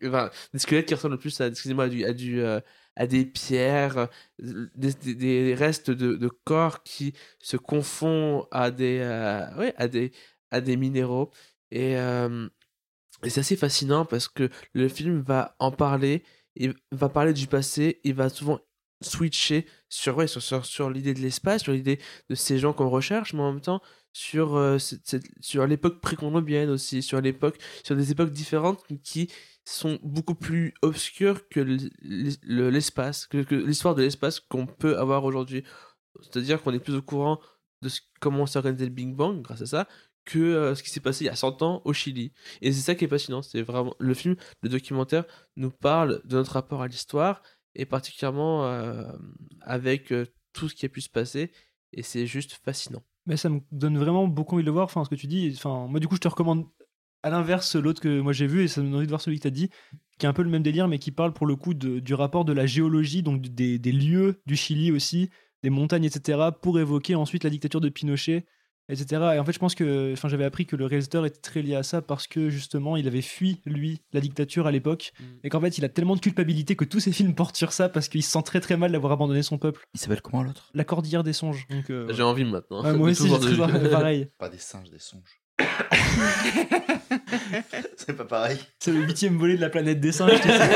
enfin, 0.04 0.30
des 0.52 0.58
squelettes 0.58 0.86
qui 0.86 0.94
ressemblent 0.94 1.18
plus 1.18 1.40
à, 1.40 1.46
excusez-moi, 1.46 1.84
à, 1.84 1.88
du, 1.88 2.04
à, 2.04 2.12
du, 2.12 2.40
euh, 2.40 2.60
à 2.96 3.06
des 3.06 3.24
pierres, 3.24 4.08
des, 4.38 5.54
restes 5.54 5.90
de, 5.90 6.16
de 6.16 6.28
corps 6.44 6.82
qui 6.82 7.12
se 7.38 7.56
confondent 7.56 8.46
à 8.50 8.70
des, 8.70 8.98
euh, 9.00 9.70
à 9.76 9.88
des, 9.88 10.12
à 10.50 10.60
des 10.60 10.76
minéraux. 10.76 11.30
Et, 11.70 11.96
euh, 11.96 12.48
et 13.24 13.30
c'est 13.30 13.40
assez 13.40 13.56
fascinant 13.56 14.04
parce 14.04 14.28
que 14.28 14.50
le 14.72 14.88
film 14.88 15.20
va 15.20 15.54
en 15.58 15.70
parler, 15.70 16.24
il 16.56 16.74
va 16.90 17.08
parler 17.08 17.32
du 17.32 17.46
passé, 17.46 18.00
il 18.04 18.14
va 18.14 18.28
souvent 18.28 18.60
switcher 19.00 19.66
sur, 19.88 20.16
ouais, 20.16 20.26
sur, 20.26 20.42
sur, 20.42 20.64
sur 20.66 20.90
l'idée 20.90 21.14
de 21.14 21.20
l'espace, 21.20 21.62
sur 21.62 21.72
l'idée 21.72 21.98
de 22.28 22.34
ces 22.34 22.58
gens 22.58 22.72
qu'on 22.72 22.88
recherche, 22.88 23.32
mais 23.32 23.40
en 23.40 23.52
même 23.52 23.60
temps 23.60 23.80
sur, 24.12 24.56
euh, 24.56 24.78
sur 25.40 25.66
l'époque 25.66 26.00
précolombienne 26.00 26.70
aussi, 26.70 27.02
sur 27.02 27.20
l'époque, 27.20 27.58
sur 27.84 27.96
des 27.96 28.10
époques 28.12 28.30
différentes 28.30 28.84
qui 29.02 29.30
sont 29.64 29.98
beaucoup 30.02 30.34
plus 30.34 30.74
obscures 30.82 31.48
que 31.48 31.60
l'espace, 32.42 33.26
que, 33.26 33.42
que 33.42 33.54
l'histoire 33.54 33.94
de 33.94 34.02
l'espace 34.02 34.40
qu'on 34.40 34.66
peut 34.66 34.98
avoir 34.98 35.24
aujourd'hui. 35.24 35.64
C'est-à-dire 36.20 36.62
qu'on 36.62 36.72
est 36.72 36.78
plus 36.80 36.94
au 36.94 37.02
courant 37.02 37.40
de 37.82 37.88
ce- 37.88 38.00
comment 38.20 38.46
s'est 38.46 38.58
organisé 38.58 38.84
le 38.86 38.90
Big 38.92 39.14
Bang 39.14 39.42
grâce 39.42 39.62
à 39.62 39.66
ça 39.66 39.88
que 40.24 40.38
euh, 40.38 40.74
ce 40.76 40.82
qui 40.84 40.90
s'est 40.90 41.00
passé 41.00 41.24
il 41.24 41.26
y 41.26 41.30
a 41.30 41.36
100 41.36 41.62
ans 41.62 41.82
au 41.84 41.92
Chili. 41.92 42.32
Et 42.60 42.70
c'est 42.72 42.80
ça 42.80 42.94
qui 42.94 43.04
est 43.04 43.08
passionnant, 43.08 43.42
c'est 43.42 43.62
vraiment 43.62 43.94
le 43.98 44.14
film, 44.14 44.36
le 44.62 44.68
documentaire 44.68 45.24
nous 45.56 45.70
parle 45.70 46.20
de 46.24 46.36
notre 46.36 46.52
rapport 46.52 46.82
à 46.82 46.86
l'histoire 46.88 47.42
et 47.74 47.86
particulièrement 47.86 48.66
euh, 48.66 49.10
avec 49.62 50.12
euh, 50.12 50.26
tout 50.52 50.68
ce 50.68 50.74
qui 50.74 50.86
a 50.86 50.88
pu 50.88 51.00
se 51.00 51.08
passer 51.08 51.50
et 51.92 52.02
c'est 52.02 52.26
juste 52.26 52.52
fascinant. 52.64 53.02
Mais 53.26 53.36
ça 53.36 53.48
me 53.48 53.60
donne 53.70 53.98
vraiment 53.98 54.26
beaucoup 54.26 54.56
envie 54.56 54.64
de 54.64 54.66
le 54.66 54.72
voir, 54.72 54.84
enfin, 54.84 55.04
ce 55.04 55.10
que 55.10 55.14
tu 55.14 55.26
dis. 55.26 55.52
Enfin, 55.56 55.86
moi, 55.88 56.00
du 56.00 56.08
coup, 56.08 56.16
je 56.16 56.20
te 56.20 56.28
recommande 56.28 56.66
à 57.22 57.30
l'inverse 57.30 57.76
l'autre 57.76 58.00
que 58.00 58.20
moi 58.20 58.32
j'ai 58.32 58.48
vu, 58.48 58.64
et 58.64 58.68
ça 58.68 58.80
me 58.80 58.86
donne 58.86 58.96
envie 58.96 59.06
de 59.06 59.10
voir 59.10 59.20
celui 59.20 59.36
que 59.36 59.42
tu 59.42 59.48
as 59.48 59.52
dit, 59.52 59.70
qui 60.18 60.26
est 60.26 60.28
un 60.28 60.32
peu 60.32 60.42
le 60.42 60.50
même 60.50 60.64
délire, 60.64 60.88
mais 60.88 60.98
qui 60.98 61.12
parle 61.12 61.32
pour 61.32 61.46
le 61.46 61.54
coup 61.54 61.72
du 61.72 62.14
rapport 62.14 62.44
de 62.44 62.52
la 62.52 62.66
géologie, 62.66 63.22
donc 63.22 63.42
des 63.42 63.78
lieux 63.92 64.40
du 64.46 64.56
Chili 64.56 64.90
aussi, 64.90 65.30
des 65.62 65.70
montagnes, 65.70 66.04
etc., 66.04 66.50
pour 66.60 66.80
évoquer 66.80 67.14
ensuite 67.14 67.44
la 67.44 67.50
dictature 67.50 67.80
de 67.80 67.88
Pinochet, 67.88 68.44
etc. 68.92 69.22
Et 69.34 69.38
en 69.38 69.44
fait, 69.44 69.52
je 69.52 69.58
pense 69.58 69.74
que, 69.74 70.12
enfin, 70.12 70.28
j'avais 70.28 70.44
appris 70.44 70.66
que 70.66 70.76
le 70.76 70.86
réalisateur 70.86 71.26
était 71.26 71.40
très 71.40 71.62
lié 71.62 71.74
à 71.74 71.82
ça 71.82 72.02
parce 72.02 72.26
que 72.26 72.50
justement, 72.50 72.96
il 72.96 73.06
avait 73.08 73.22
fui, 73.22 73.60
lui, 73.64 74.02
la 74.12 74.20
dictature 74.20 74.66
à 74.66 74.70
l'époque, 74.70 75.12
et 75.42 75.48
qu'en 75.48 75.60
fait, 75.60 75.78
il 75.78 75.84
a 75.84 75.88
tellement 75.88 76.14
de 76.14 76.20
culpabilité 76.20 76.76
que 76.76 76.84
tous 76.84 77.00
ses 77.00 77.12
films 77.12 77.34
portent 77.34 77.56
sur 77.56 77.72
ça 77.72 77.88
parce 77.88 78.08
qu'il 78.08 78.22
se 78.22 78.30
sent 78.30 78.42
très 78.44 78.60
très 78.60 78.76
mal 78.76 78.92
d'avoir 78.92 79.12
abandonné 79.12 79.42
son 79.42 79.58
peuple. 79.58 79.82
Il 79.94 80.00
s'appelle 80.00 80.20
comment 80.20 80.42
l'autre? 80.42 80.70
La 80.74 80.84
Cordillère 80.84 81.22
des 81.22 81.32
Songes. 81.32 81.66
Donc, 81.70 81.90
euh, 81.90 82.12
J'ai 82.12 82.22
envie 82.22 82.44
maintenant. 82.44 82.84
Ouais, 82.84 82.92
moi 82.92 83.08
aussi, 83.10 83.28
j'ai 83.28 83.38
de 83.38 83.38
très 83.38 83.60
envie, 83.60 83.88
pareil. 83.88 84.28
Pas 84.38 84.48
des 84.48 84.58
singes, 84.58 84.90
des 84.90 84.98
songes. 84.98 85.40
c'est 87.96 88.16
pas 88.16 88.24
pareil. 88.24 88.58
C'est 88.78 88.90
le 88.90 89.00
huitième 89.00 89.36
volet 89.36 89.56
de 89.56 89.60
la 89.60 89.68
planète 89.68 90.00
des 90.00 90.12
singes. 90.12 90.40
tu 90.40 90.48
sais. 90.48 90.70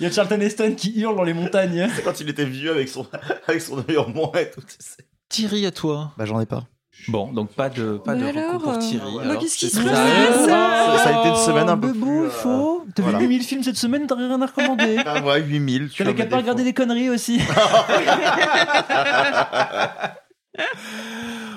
Il 0.00 0.02
y 0.02 0.06
a 0.06 0.10
Charlton 0.10 0.40
Heston 0.40 0.74
qui 0.76 1.00
hurle 1.00 1.16
dans 1.16 1.22
les 1.22 1.32
montagnes. 1.32 1.88
C'est 1.94 2.02
quand 2.02 2.20
il 2.20 2.28
était 2.28 2.44
vieux 2.44 2.70
avec 2.70 2.88
son, 2.88 3.06
avec 3.46 3.62
son 3.62 3.78
œil 3.88 3.96
en 3.96 4.08
moins 4.08 4.32
et 4.34 4.50
tout. 4.50 4.60
tu 4.60 4.76
sais. 4.78 5.04
Thierry, 5.28 5.66
à 5.66 5.70
toi. 5.70 6.12
Bah, 6.16 6.24
j'en 6.24 6.40
ai 6.40 6.46
pas. 6.46 6.64
Bon, 7.06 7.32
donc 7.32 7.52
pas 7.52 7.68
de, 7.70 7.96
pas 7.98 8.16
de 8.16 8.20
Bah 8.22 8.26
recours 8.28 8.40
alors, 8.48 8.60
pour 8.62 8.72
euh, 8.72 8.78
Thierry. 8.78 9.14
bah, 9.14 9.22
alors. 9.22 9.38
qu'est-ce 9.40 9.56
qui 9.58 9.68
se 9.70 9.76
passe. 9.80 10.46
Ça, 10.46 10.98
ça 10.98 11.16
a 11.16 11.20
été 11.20 11.28
une 11.28 11.36
semaine 11.36 11.68
un 11.68 11.78
peu 11.78 11.92
plus. 11.92 12.24
il 12.24 12.30
faut. 12.30 12.84
T'as 12.94 13.02
voilà. 13.04 13.18
vu 13.18 13.24
8000 13.26 13.42
films 13.44 13.62
cette 13.62 13.76
semaine, 13.76 14.06
t'as 14.08 14.16
rien 14.16 14.42
à 14.42 14.46
recommander. 14.46 14.96
Ah 15.06 15.22
ouais, 15.22 15.40
8000. 15.42 15.90
tu 15.90 16.02
T'avais 16.02 16.14
qu'à 16.16 16.26
pas 16.26 16.38
regarder 16.38 16.64
des 16.64 16.72
conneries 16.74 17.08
aussi. 17.10 17.40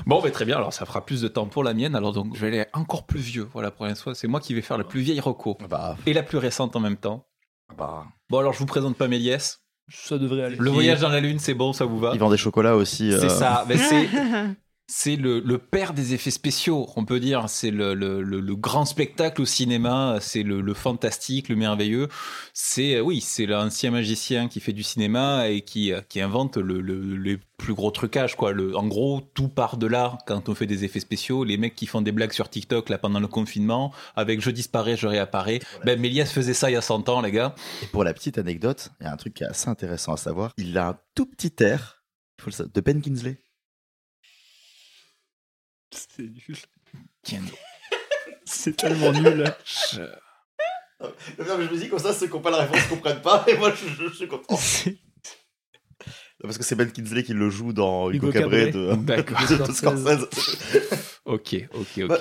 Bon, 0.05 0.21
bah, 0.21 0.31
très 0.31 0.45
bien. 0.45 0.57
Alors, 0.57 0.73
ça 0.73 0.85
fera 0.85 1.05
plus 1.05 1.21
de 1.21 1.27
temps 1.27 1.45
pour 1.47 1.63
la 1.63 1.73
mienne. 1.73 1.95
Alors, 1.95 2.11
donc, 2.11 2.35
je 2.35 2.41
vais 2.41 2.47
aller 2.47 2.65
encore 2.73 3.05
plus 3.05 3.19
vieux. 3.19 3.47
Voilà, 3.53 3.71
pour 3.71 3.85
une 3.85 3.95
fois, 3.95 4.13
c'est 4.15 4.27
moi 4.27 4.39
qui 4.39 4.53
vais 4.53 4.61
faire 4.61 4.77
la 4.77 4.83
plus 4.83 5.01
vieille 5.01 5.19
reco 5.19 5.57
Bah, 5.69 5.95
et 6.05 6.13
la 6.13 6.23
plus 6.23 6.37
récente 6.37 6.75
en 6.75 6.79
même 6.79 6.97
temps. 6.97 7.25
bah. 7.77 8.05
Bon, 8.29 8.39
alors, 8.39 8.53
je 8.53 8.59
vous 8.59 8.65
présente 8.65 8.95
pas 8.97 9.07
Méliès. 9.07 9.60
Ça 9.93 10.17
devrait 10.17 10.43
aller. 10.43 10.55
Le 10.57 10.69
voyage 10.69 10.99
dans 11.01 11.09
la 11.09 11.19
lune, 11.19 11.39
c'est 11.39 11.53
bon, 11.53 11.73
ça 11.73 11.85
vous 11.85 11.99
va 11.99 12.11
Il 12.13 12.19
vend 12.19 12.29
des 12.29 12.37
chocolats 12.37 12.75
aussi. 12.75 13.11
C'est 13.11 13.25
euh, 13.25 13.29
ça. 13.29 13.65
Mais 13.67 13.77
c'est 13.77 14.07
c'est 14.93 15.15
le, 15.15 15.39
le 15.39 15.57
père 15.57 15.93
des 15.93 16.13
effets 16.13 16.31
spéciaux, 16.31 16.85
on 16.97 17.05
peut 17.05 17.21
dire. 17.21 17.45
C'est 17.47 17.71
le, 17.71 17.93
le, 17.93 18.21
le- 18.21 18.41
le 18.41 18.55
grand 18.57 18.83
spectacle 18.83 19.41
au 19.41 19.45
cinéma. 19.45 20.17
C'est 20.19 20.43
le, 20.43 20.73
fantastique, 20.73 21.47
le 21.47 21.55
merveilleux. 21.55 22.09
C'est 22.53 22.99
oui, 22.99 23.21
c'est 23.21 23.45
l'ancien 23.45 23.91
magicien 23.91 24.49
qui 24.49 24.59
fait 24.59 24.73
du 24.73 24.83
cinéma 24.83 25.47
et 25.47 25.61
qui, 25.61 25.93
qui 26.09 26.19
invente 26.19 26.57
le, 26.57 26.81
le- 26.81 27.15
les 27.15 27.39
plus 27.57 27.73
gros 27.73 27.91
trucages. 27.91 28.35
Quoi. 28.35 28.51
Le, 28.51 28.75
en 28.75 28.85
gros, 28.85 29.21
tout 29.33 29.47
part 29.47 29.77
de 29.77 29.87
là 29.87 30.17
quand 30.27 30.49
on 30.49 30.55
fait 30.55 30.67
des 30.67 30.83
effets 30.83 30.99
spéciaux. 30.99 31.45
Les 31.45 31.55
mecs 31.55 31.75
qui 31.75 31.85
font 31.85 32.01
des 32.01 32.11
blagues 32.11 32.33
sur 32.33 32.49
TikTok 32.49 32.89
là 32.89 32.97
pendant 32.97 33.21
le 33.21 33.27
confinement, 33.27 33.93
avec 34.17 34.41
je 34.41 34.51
disparais, 34.51 34.97
je 34.97 35.07
réapparais. 35.07 35.61
Ben 35.85 35.97
Méliès 36.01 36.29
faisait 36.29 36.53
ça 36.53 36.69
il 36.69 36.73
y 36.73 36.75
a 36.75 36.81
100 36.81 37.07
ans, 37.07 37.21
les 37.21 37.31
gars. 37.31 37.55
Et 37.81 37.85
pour 37.85 38.03
la 38.03 38.13
petite 38.13 38.37
anecdote, 38.37 38.89
il 38.99 39.05
y 39.05 39.07
a 39.07 39.13
un 39.13 39.17
truc 39.17 39.35
qui 39.35 39.43
est 39.43 39.47
assez 39.47 39.69
intéressant 39.69 40.13
à 40.13 40.17
savoir. 40.17 40.51
Il 40.57 40.77
a 40.77 40.89
un 40.89 40.97
tout 41.15 41.27
petit 41.27 41.53
air 41.63 42.03
de 42.73 42.81
Ben 42.81 43.01
Kingsley. 43.01 43.37
C'est 45.91 46.23
nul. 46.23 46.57
Tiens, 47.23 47.41
C'est 48.45 48.75
tellement 48.75 49.11
nul. 49.11 49.43
Non, 51.01 51.57
mais 51.57 51.65
je 51.65 51.71
me 51.71 51.77
dis 51.77 51.89
comme 51.89 51.99
ça, 51.99 52.13
ceux 52.13 52.27
qui 52.27 52.33
n'ont 52.33 52.41
pas 52.41 52.51
la 52.51 52.59
réponse 52.65 52.83
comprennent 52.87 53.21
pas, 53.21 53.43
et 53.47 53.57
moi 53.57 53.73
je, 53.73 54.07
je 54.07 54.13
suis 54.13 54.27
content. 54.27 54.55
Parce 56.43 56.57
que 56.57 56.63
c'est 56.63 56.75
Ben 56.75 56.91
Kingsley 56.91 57.23
qui 57.23 57.33
le 57.33 57.49
joue 57.51 57.71
dans 57.71 58.09
Hugo, 58.09 58.29
Hugo 58.29 58.39
Cabret 58.39 58.71
Cabret. 58.71 58.95
de, 58.95 58.95
D'accord. 59.05 59.39
de- 59.47 59.57
de 59.67 59.71
Scorsese. 59.71 60.27
Ok, 61.25 61.55
ok, 61.73 61.87
ok. 62.03 62.07
Bah- 62.07 62.19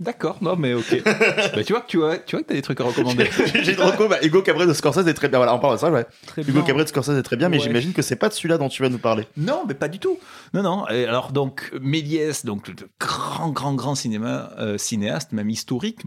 D'accord, 0.00 0.38
non 0.42 0.56
mais 0.56 0.74
ok. 0.74 1.02
bah, 1.04 1.62
tu 1.64 1.72
vois 1.72 1.80
que 1.82 1.86
tu 1.86 1.98
vois, 1.98 2.18
tu 2.18 2.34
vois 2.34 2.42
que 2.42 2.48
t'as 2.48 2.54
des 2.54 2.62
trucs 2.62 2.80
à 2.80 2.84
recommander. 2.84 3.28
J'ai 3.52 3.62
j'ai 3.64 3.74
une 3.74 3.80
reco, 3.80 4.08
bah, 4.08 4.18
Hugo 4.22 4.42
Cabret 4.42 4.66
de 4.66 4.72
Scorsese 4.72 5.06
est 5.06 5.14
très 5.14 5.28
bien. 5.28 5.38
Voilà, 5.38 5.54
on 5.54 5.60
parle 5.60 5.74
de 5.76 5.80
ça, 5.80 5.90
ouais. 5.90 6.04
Très 6.26 6.42
Hugo 6.42 6.52
bien. 6.52 6.62
Cabret 6.62 6.82
de 6.82 6.88
Scorsese 6.88 7.10
est 7.16 7.22
très 7.22 7.36
bien, 7.36 7.48
mais 7.48 7.58
Ouais. 7.58 7.62
j'imagine 7.62 7.92
que 7.92 8.02
c'est 8.02 8.16
pas 8.16 8.28
de 8.28 8.34
celui-là 8.34 8.58
dont 8.58 8.68
tu 8.68 8.82
vas 8.82 8.88
nous 8.88 8.98
parler. 8.98 9.24
Non, 9.36 9.62
mais 9.68 9.74
pas 9.74 9.86
du 9.86 10.00
tout. 10.00 10.18
Non, 10.52 10.62
non. 10.64 10.88
Et 10.88 11.04
alors 11.04 11.30
donc 11.30 11.70
Méliès, 11.80 12.44
donc 12.44 12.66
le 12.66 12.74
grand, 12.98 13.50
grand, 13.50 13.74
grand 13.74 13.94
cinéma, 13.94 14.50
euh, 14.58 14.78
cinéaste, 14.78 15.30
même 15.30 15.48
historique. 15.50 16.00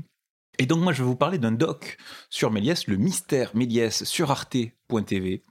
Et 0.59 0.65
donc 0.65 0.80
moi 0.80 0.91
je 0.91 0.97
vais 0.97 1.07
vous 1.07 1.15
parler 1.15 1.38
d'un 1.38 1.53
doc 1.53 1.97
sur 2.30 2.51
Méliès, 2.51 2.88
le 2.88 2.97
mystère 2.97 3.51
Méliès 3.53 4.03
sur 4.03 4.31
Arte.tv. 4.31 5.43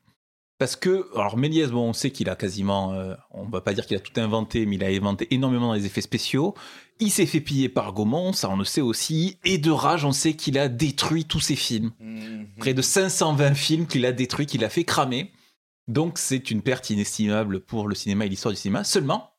Parce 0.59 0.75
que, 0.75 1.07
alors 1.15 1.37
Méliès, 1.37 1.71
bon, 1.71 1.91
on 1.91 1.93
sait 1.93 2.11
qu'il 2.11 2.31
a 2.31 2.35
quasiment, 2.35 2.95
euh, 2.95 3.15
on 3.31 3.45
va 3.45 3.61
pas 3.61 3.75
dire 3.75 3.87
qu'il 3.87 3.97
a 3.97 4.01
tout 4.01 4.19
inventé, 4.19 4.65
mais 4.65 4.77
il 4.77 4.85
a 4.85 4.89
inventé 4.89 5.27
énormément 5.35 5.67
dans 5.69 5.75
les 5.75 5.85
effets 5.85 6.01
spéciaux. 6.01 6.55
Il 6.99 7.11
s'est 7.11 7.27
fait 7.27 7.41
piller 7.41 7.69
par 7.69 7.93
Gaumont, 7.93 8.33
ça 8.33 8.49
on 8.49 8.57
le 8.57 8.65
sait 8.65 8.81
aussi. 8.81 9.39
Et 9.45 9.59
de 9.59 9.71
rage, 9.71 10.05
on 10.05 10.13
sait 10.13 10.35
qu'il 10.35 10.59
a 10.59 10.69
détruit 10.69 11.25
tous 11.27 11.41
ses 11.41 11.57
films. 11.57 11.93
Près 12.59 12.73
de 12.75 12.81
520 12.83 13.55
films 13.55 13.87
qu'il 13.87 14.07
a 14.07 14.13
détruits, 14.13 14.47
qu'il 14.47 14.65
a 14.65 14.71
fait 14.71 14.85
cramer. 14.85 15.31
Donc 15.89 16.19
c'est 16.19 16.51
une 16.51 16.63
perte 16.63 16.89
inestimable 16.91 17.61
pour 17.61 17.87
le 17.87 17.95
cinéma 17.95 18.25
et 18.27 18.29
l'histoire 18.29 18.53
du 18.55 18.59
cinéma. 18.61 18.83
Seulement, 18.83 19.35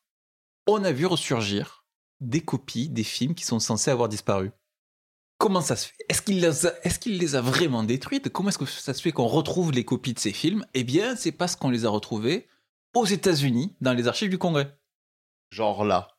on 0.66 0.84
a 0.84 0.92
vu 0.92 1.04
ressurgir 1.06 1.84
des 2.20 2.40
copies 2.40 2.88
des 2.88 3.04
films 3.04 3.34
qui 3.34 3.44
sont 3.44 3.58
censés 3.60 3.90
avoir 3.90 4.08
disparu. 4.08 4.50
Comment 5.38 5.60
ça 5.60 5.76
se 5.76 5.86
fait? 5.88 5.94
Est-ce 6.08 6.20
qu'il 6.22 6.40
les, 6.40 6.66
a- 6.66 6.74
les 7.06 7.26
vraiment 7.40 7.84
détruites? 7.84 8.28
Comment 8.28 8.48
est-ce 8.48 8.58
que 8.58 8.66
ça 8.66 8.92
se 8.94 9.00
fait 9.02 9.12
qu'on 9.12 9.26
retrouve 9.28 9.70
les 9.72 9.84
copies 9.84 10.14
de 10.14 10.18
ces 10.18 10.32
films? 10.32 10.64
Eh 10.74 10.82
bien, 10.84 11.14
c'est 11.16 11.30
parce 11.32 11.54
qu'on 11.54 11.70
les 11.70 11.84
a 11.84 11.90
retrouvées 11.90 12.48
aux 12.94 13.04
États-Unis, 13.06 13.76
dans 13.80 13.92
les 13.92 14.08
archives 14.08 14.30
du 14.30 14.38
Congrès. 14.38 14.76
Genre 15.50 15.84
là. 15.84 16.17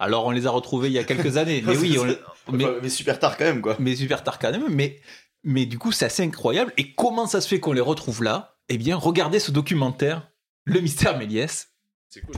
Alors, 0.00 0.26
on 0.26 0.30
les 0.32 0.46
a 0.46 0.50
retrouvées 0.50 0.88
il 0.88 0.94
y 0.94 0.98
a 0.98 1.04
quelques 1.04 1.36
années. 1.36 1.62
Mais 1.66 1.76
oui, 1.76 1.96
on- 1.98 2.52
mais, 2.52 2.64
mais 2.82 2.88
super 2.88 3.18
tard 3.20 3.36
quand 3.36 3.44
même, 3.44 3.60
quoi. 3.60 3.76
mais 3.78 3.94
super 3.94 4.24
tard 4.24 4.38
quand 4.40 4.50
même. 4.50 4.64
Mais, 4.70 4.98
mais 5.44 5.66
du 5.66 5.78
coup, 5.78 5.92
c'est 5.92 6.06
assez 6.06 6.24
incroyable. 6.24 6.72
Et 6.78 6.94
comment 6.94 7.26
ça 7.26 7.40
se 7.40 7.46
fait 7.46 7.60
qu'on 7.60 7.72
les 7.72 7.80
retrouve 7.80 8.22
là? 8.24 8.56
Eh 8.68 8.78
bien, 8.78 8.96
regardez 8.96 9.38
ce 9.38 9.50
documentaire, 9.52 10.28
Le 10.64 10.80
mystère 10.80 11.16
Méliès. 11.18 11.68
C'est 12.08 12.22
cool. 12.22 12.34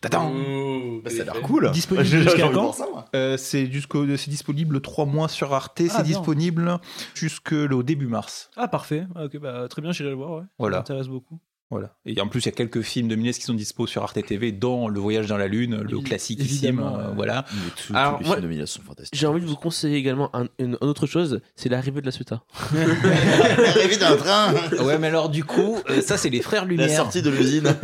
Tadam 0.00 1.00
Bah, 1.04 1.10
ça 1.10 1.22
a 1.22 1.24
l'air 1.24 1.40
cool. 1.42 1.70
Disponible 1.70 2.04
jusqu'à 2.04 2.48
quand 2.48 2.62
voir 2.62 2.74
ça, 2.74 2.86
moi. 2.90 3.04
Euh, 3.14 3.36
c'est 3.36 3.70
jusqu'au, 3.70 4.04
c'est 4.16 4.30
disponible 4.30 4.80
trois 4.80 5.06
mois 5.06 5.28
sur 5.28 5.54
Arte. 5.54 5.80
Ah, 5.88 5.94
c'est 5.96 6.02
disponible 6.02 6.78
jusqu'au 7.14 7.82
début 7.84 8.08
mars. 8.08 8.50
Ah, 8.56 8.66
parfait. 8.68 9.06
Ah, 9.14 9.24
ok, 9.26 9.38
bah, 9.38 9.68
très 9.68 9.80
bien, 9.80 9.92
j'irai 9.92 10.10
le 10.10 10.16
voir. 10.16 10.38
Ouais. 10.38 10.44
Voilà. 10.58 10.78
Ça 10.78 10.80
m'intéresse 10.80 11.06
beaucoup. 11.08 11.38
Voilà. 11.72 11.94
Et 12.04 12.20
en 12.20 12.28
plus, 12.28 12.40
il 12.42 12.46
y 12.46 12.48
a 12.48 12.52
quelques 12.52 12.82
films 12.82 13.08
de 13.08 13.16
Méliès 13.16 13.38
qui 13.38 13.44
sont 13.44 13.54
dispo 13.54 13.86
sur 13.86 14.02
Arte 14.02 14.22
TV, 14.26 14.52
dont 14.52 14.88
Le 14.88 15.00
Voyage 15.00 15.26
dans 15.26 15.38
la 15.38 15.46
Lune, 15.48 15.80
le 15.82 15.98
classique 16.00 16.38
évidemment, 16.40 16.98
euh, 16.98 17.08
ouais. 17.08 17.14
voilà. 17.16 17.46
Alors, 17.94 18.18
tous 18.18 18.22
les 18.22 18.26
moi, 18.28 18.36
films 18.36 18.40
de 18.42 18.48
Méliès 18.48 18.70
sont 18.70 18.82
fantastiques. 18.82 19.18
J'ai 19.18 19.26
envie 19.26 19.40
de 19.40 19.46
vous 19.46 19.56
conseiller 19.56 19.96
également 19.96 20.28
un- 20.36 20.44
une, 20.58 20.72
une 20.72 20.76
autre 20.82 21.06
chose, 21.06 21.40
c'est 21.56 21.68
l'arrivée 21.70 22.00
de 22.02 22.06
la 22.06 22.12
Suta. 22.12 22.42
Arrivé 22.74 23.96
d'un 23.96 24.16
train. 24.16 24.52
Ouais, 24.84 24.98
mais 24.98 25.06
alors 25.06 25.30
du 25.30 25.44
coup, 25.44 25.78
euh, 25.88 26.02
ça 26.02 26.18
c'est 26.18 26.28
les 26.30 26.42
frères 26.42 26.64
La 26.64 26.68
Lumière. 26.68 26.90
sortie 26.96 27.22
de 27.22 27.30
l'usine. 27.30 27.74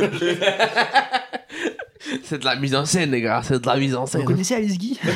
c'est 2.23 2.37
de 2.39 2.45
la 2.45 2.55
mise 2.57 2.75
en 2.75 2.85
scène, 2.85 3.09
les 3.11 3.21
gars, 3.21 3.41
c'est 3.43 3.59
de 3.59 3.65
la 3.67 3.75
mise 3.77 3.95
en 3.95 4.05
scène. 4.05 4.21
Vous 4.21 4.27
connaissez 4.27 4.53
Alice 4.55 4.77
Guy? 4.77 4.99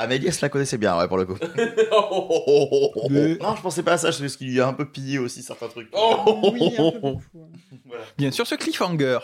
Ah, 0.00 0.06
Méliès 0.06 0.40
la 0.40 0.48
connaissait 0.48 0.78
bien, 0.78 0.96
ouais, 0.96 1.08
pour 1.08 1.16
le 1.18 1.26
coup. 1.26 1.34
Mais- 3.10 3.36
Non, 3.38 3.56
je 3.56 3.62
pensais 3.62 3.82
pas 3.82 3.92
à 3.94 3.98
ça, 3.98 4.10
parce 4.12 4.36
qu'il 4.36 4.48
lui 4.48 4.60
a 4.60 4.68
un 4.68 4.72
peu 4.72 4.90
pillé 4.90 5.18
aussi 5.18 5.42
certains 5.42 5.68
trucs. 5.68 5.90
Oui, 5.96 6.72
un 6.78 6.90
peu 6.92 7.00
beaucoup, 7.00 7.48
ouais. 7.86 7.98
Bien 8.16 8.30
sûr, 8.30 8.46
ce 8.46 8.54
cliffhanger. 8.54 9.18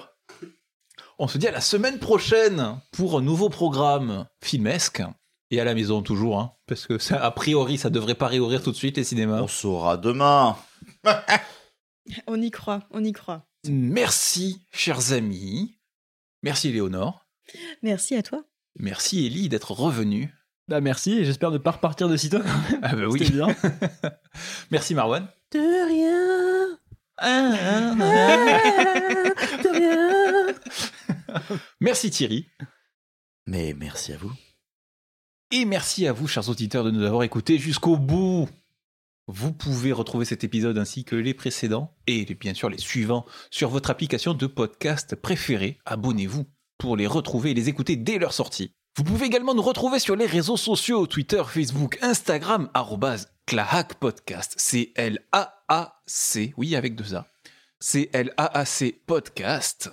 On 1.18 1.28
se 1.28 1.38
dit 1.38 1.46
à 1.46 1.52
la 1.52 1.60
semaine 1.60 1.98
prochaine 2.00 2.80
pour 2.92 3.18
un 3.18 3.22
nouveau 3.22 3.48
programme 3.48 4.26
filmesque. 4.42 5.02
Et 5.50 5.60
à 5.60 5.64
la 5.64 5.74
maison 5.74 6.02
toujours, 6.02 6.40
hein, 6.40 6.52
parce 6.66 6.86
que 6.86 6.98
ça, 6.98 7.22
a 7.22 7.30
priori, 7.30 7.78
ça 7.78 7.88
devrait 7.90 8.16
pas 8.16 8.26
réouvrir 8.26 8.62
tout 8.62 8.72
de 8.72 8.76
suite 8.76 8.96
les 8.96 9.04
cinémas. 9.04 9.40
On 9.42 9.46
saura 9.46 9.96
demain. 9.96 10.56
On 12.26 12.40
y 12.42 12.50
croit, 12.50 12.80
on 12.90 13.02
y 13.04 13.12
croit. 13.12 13.46
Merci, 13.66 14.60
chers 14.72 15.12
amis. 15.12 15.78
Merci, 16.42 16.70
Léonore. 16.72 17.24
Merci 17.82 18.14
à 18.16 18.22
toi. 18.22 18.42
Merci, 18.78 19.24
Ellie, 19.26 19.48
d'être 19.48 19.70
revenue. 19.72 20.34
Bah, 20.68 20.80
merci, 20.80 21.18
et 21.18 21.24
j'espère 21.24 21.50
ne 21.50 21.58
pas 21.58 21.72
repartir 21.72 22.08
de 22.08 22.16
sitôt. 22.16 22.40
Ah 22.82 22.96
bah 22.96 23.06
oui. 23.08 23.30
Bien. 23.30 23.48
Merci, 24.70 24.94
Marwan. 24.94 25.28
De 25.52 25.58
rien. 25.88 26.78
De 29.62 29.68
rien. 29.70 30.54
Merci, 31.80 32.10
Thierry. 32.10 32.46
Mais 33.46 33.74
merci 33.74 34.12
à 34.12 34.16
vous. 34.16 34.32
Et 35.50 35.66
merci 35.66 36.06
à 36.06 36.12
vous, 36.12 36.26
chers 36.26 36.48
auditeurs, 36.48 36.82
de 36.82 36.90
nous 36.90 37.04
avoir 37.04 37.22
écoutés 37.22 37.58
jusqu'au 37.58 37.98
bout. 37.98 38.48
Vous 39.26 39.52
pouvez 39.52 39.92
retrouver 39.92 40.24
cet 40.24 40.44
épisode 40.44 40.78
ainsi 40.78 41.04
que 41.04 41.14
les 41.14 41.34
précédents 41.34 41.94
et 42.06 42.24
bien 42.34 42.54
sûr 42.54 42.70
les 42.70 42.78
suivants 42.78 43.26
sur 43.50 43.68
votre 43.68 43.90
application 43.90 44.34
de 44.34 44.46
podcast 44.46 45.14
préférée. 45.14 45.78
Abonnez-vous 45.84 46.46
pour 46.78 46.96
les 46.96 47.06
retrouver 47.06 47.50
et 47.50 47.54
les 47.54 47.68
écouter 47.68 47.96
dès 47.96 48.18
leur 48.18 48.32
sortie. 48.32 48.74
Vous 48.96 49.02
pouvez 49.02 49.26
également 49.26 49.54
nous 49.54 49.62
retrouver 49.62 49.98
sur 49.98 50.14
les 50.14 50.26
réseaux 50.26 50.56
sociaux 50.56 51.06
Twitter, 51.08 51.42
Facebook, 51.48 51.98
Instagram, 52.00 52.70
Clahac 53.44 53.94
Podcast. 53.94 54.54
C-L-A-A-C, 54.56 56.54
oui, 56.56 56.76
avec 56.76 56.94
deux 56.94 57.16
A. 57.16 57.26
C-L-A-A-C 57.80 59.00
Podcast. 59.04 59.90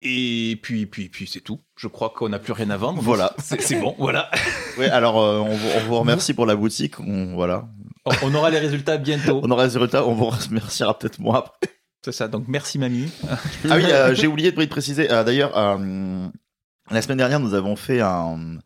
Et 0.00 0.60
puis, 0.62 0.86
puis, 0.86 1.08
puis, 1.08 1.26
c'est 1.26 1.40
tout. 1.40 1.58
Je 1.76 1.88
crois 1.88 2.10
qu'on 2.10 2.28
n'a 2.28 2.38
plus 2.38 2.52
rien 2.52 2.70
à 2.70 2.76
vendre. 2.76 3.02
Voilà. 3.02 3.34
C'est 3.38 3.80
bon, 3.80 3.96
voilà. 3.98 4.30
Ouais, 4.78 4.88
alors 4.90 5.20
euh, 5.20 5.38
on, 5.38 5.54
vous, 5.54 5.68
on 5.76 5.80
vous 5.80 5.98
remercie 6.00 6.34
pour 6.34 6.46
la 6.46 6.56
boutique. 6.56 6.98
On, 7.00 7.34
voilà. 7.34 7.68
On- 8.04 8.12
On 8.22 8.34
aura 8.34 8.50
les 8.50 8.58
résultats 8.58 8.96
bientôt. 8.96 9.40
On 9.44 9.50
aura 9.50 9.62
les 9.66 9.72
résultats. 9.72 10.04
On 10.06 10.14
vous 10.14 10.26
remerciera 10.30 10.98
peut-être 10.98 11.20
moi 11.20 11.38
après. 11.38 11.70
C'est 12.04 12.10
ça, 12.12 12.26
donc 12.28 12.44
merci 12.48 12.78
mamie. 12.78 13.10
Ah 13.70 13.76
oui, 13.76 13.84
euh, 13.86 14.14
j'ai 14.14 14.26
oublié 14.26 14.50
de 14.52 14.64
préciser. 14.66 15.10
euh, 15.12 15.22
D'ailleurs, 15.24 15.56
euh, 15.56 16.26
la 16.90 17.02
semaine 17.02 17.18
dernière, 17.18 17.40
nous 17.40 17.54
avons 17.54 17.76
fait 17.76 18.00
un. 18.00 18.58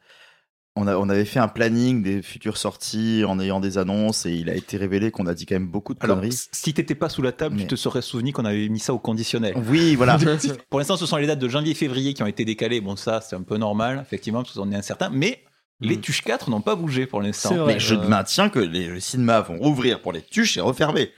On, 0.81 0.86
a, 0.86 0.97
on 0.97 1.09
avait 1.09 1.24
fait 1.24 1.40
un 1.40 1.49
planning 1.49 2.05
des 2.05 2.23
futures 2.23 2.57
sorties 2.57 3.24
en 3.27 3.40
ayant 3.40 3.59
des 3.59 3.78
annonces 3.78 4.27
et 4.27 4.32
il 4.32 4.49
a 4.49 4.55
été 4.55 4.77
révélé 4.77 5.11
qu'on 5.11 5.27
a 5.27 5.35
dit 5.35 5.45
quand 5.45 5.57
même 5.57 5.66
beaucoup 5.66 5.93
de 5.93 5.99
Alors, 6.03 6.19
conneries. 6.20 6.39
si 6.53 6.73
t'étais 6.73 6.95
pas 6.95 7.09
sous 7.09 7.20
la 7.20 7.32
table, 7.32 7.57
Mais- 7.57 7.62
tu 7.62 7.66
te 7.66 7.74
serais 7.74 8.01
souvenu 8.01 8.32
qu'on 8.32 8.45
avait 8.45 8.69
mis 8.69 8.78
ça 8.78 8.95
au 8.95 9.01
conditionnel. 9.01 9.55
Oui, 9.69 9.97
voilà. 9.97 10.16
Pour 10.70 10.78
l'instant, 10.78 10.97
ce 10.97 11.05
sont 11.05 11.16
les 11.16 11.27
dates 11.27 11.40
de 11.40 11.49
janvier-février 11.49 12.15
qui 12.15 12.23
ont 12.23 12.28
été 12.28 12.45
décalées. 12.45 12.81
Bon, 12.81 12.95
ça, 12.95 13.20
c'est 13.20 13.35
un 13.35 13.43
peu 13.43 13.57
normal, 13.57 13.99
effectivement, 14.03 14.45
parce 14.45 14.55
qu'on 14.55 14.70
est 14.70 14.77
incertain. 14.77 15.11
Mais 15.12 15.43
les 15.81 15.99
tuches 15.99 16.23
4 16.23 16.49
n'ont 16.49 16.61
pas 16.61 16.77
bougé 16.77 17.07
pour 17.07 17.23
l'instant. 17.23 17.66
Mais 17.66 17.81
je 17.81 17.97
Euh, 17.97 18.07
maintiens 18.09 18.49
que 18.49 18.61
les, 18.61 18.89
les 18.89 19.01
cinémas 19.01 19.40
vont 19.40 19.57
rouvrir 19.59 20.01
pour 20.01 20.12
les 20.12 20.23
tuches 20.23 20.59
et 20.59 20.61
refermer. 20.61 21.11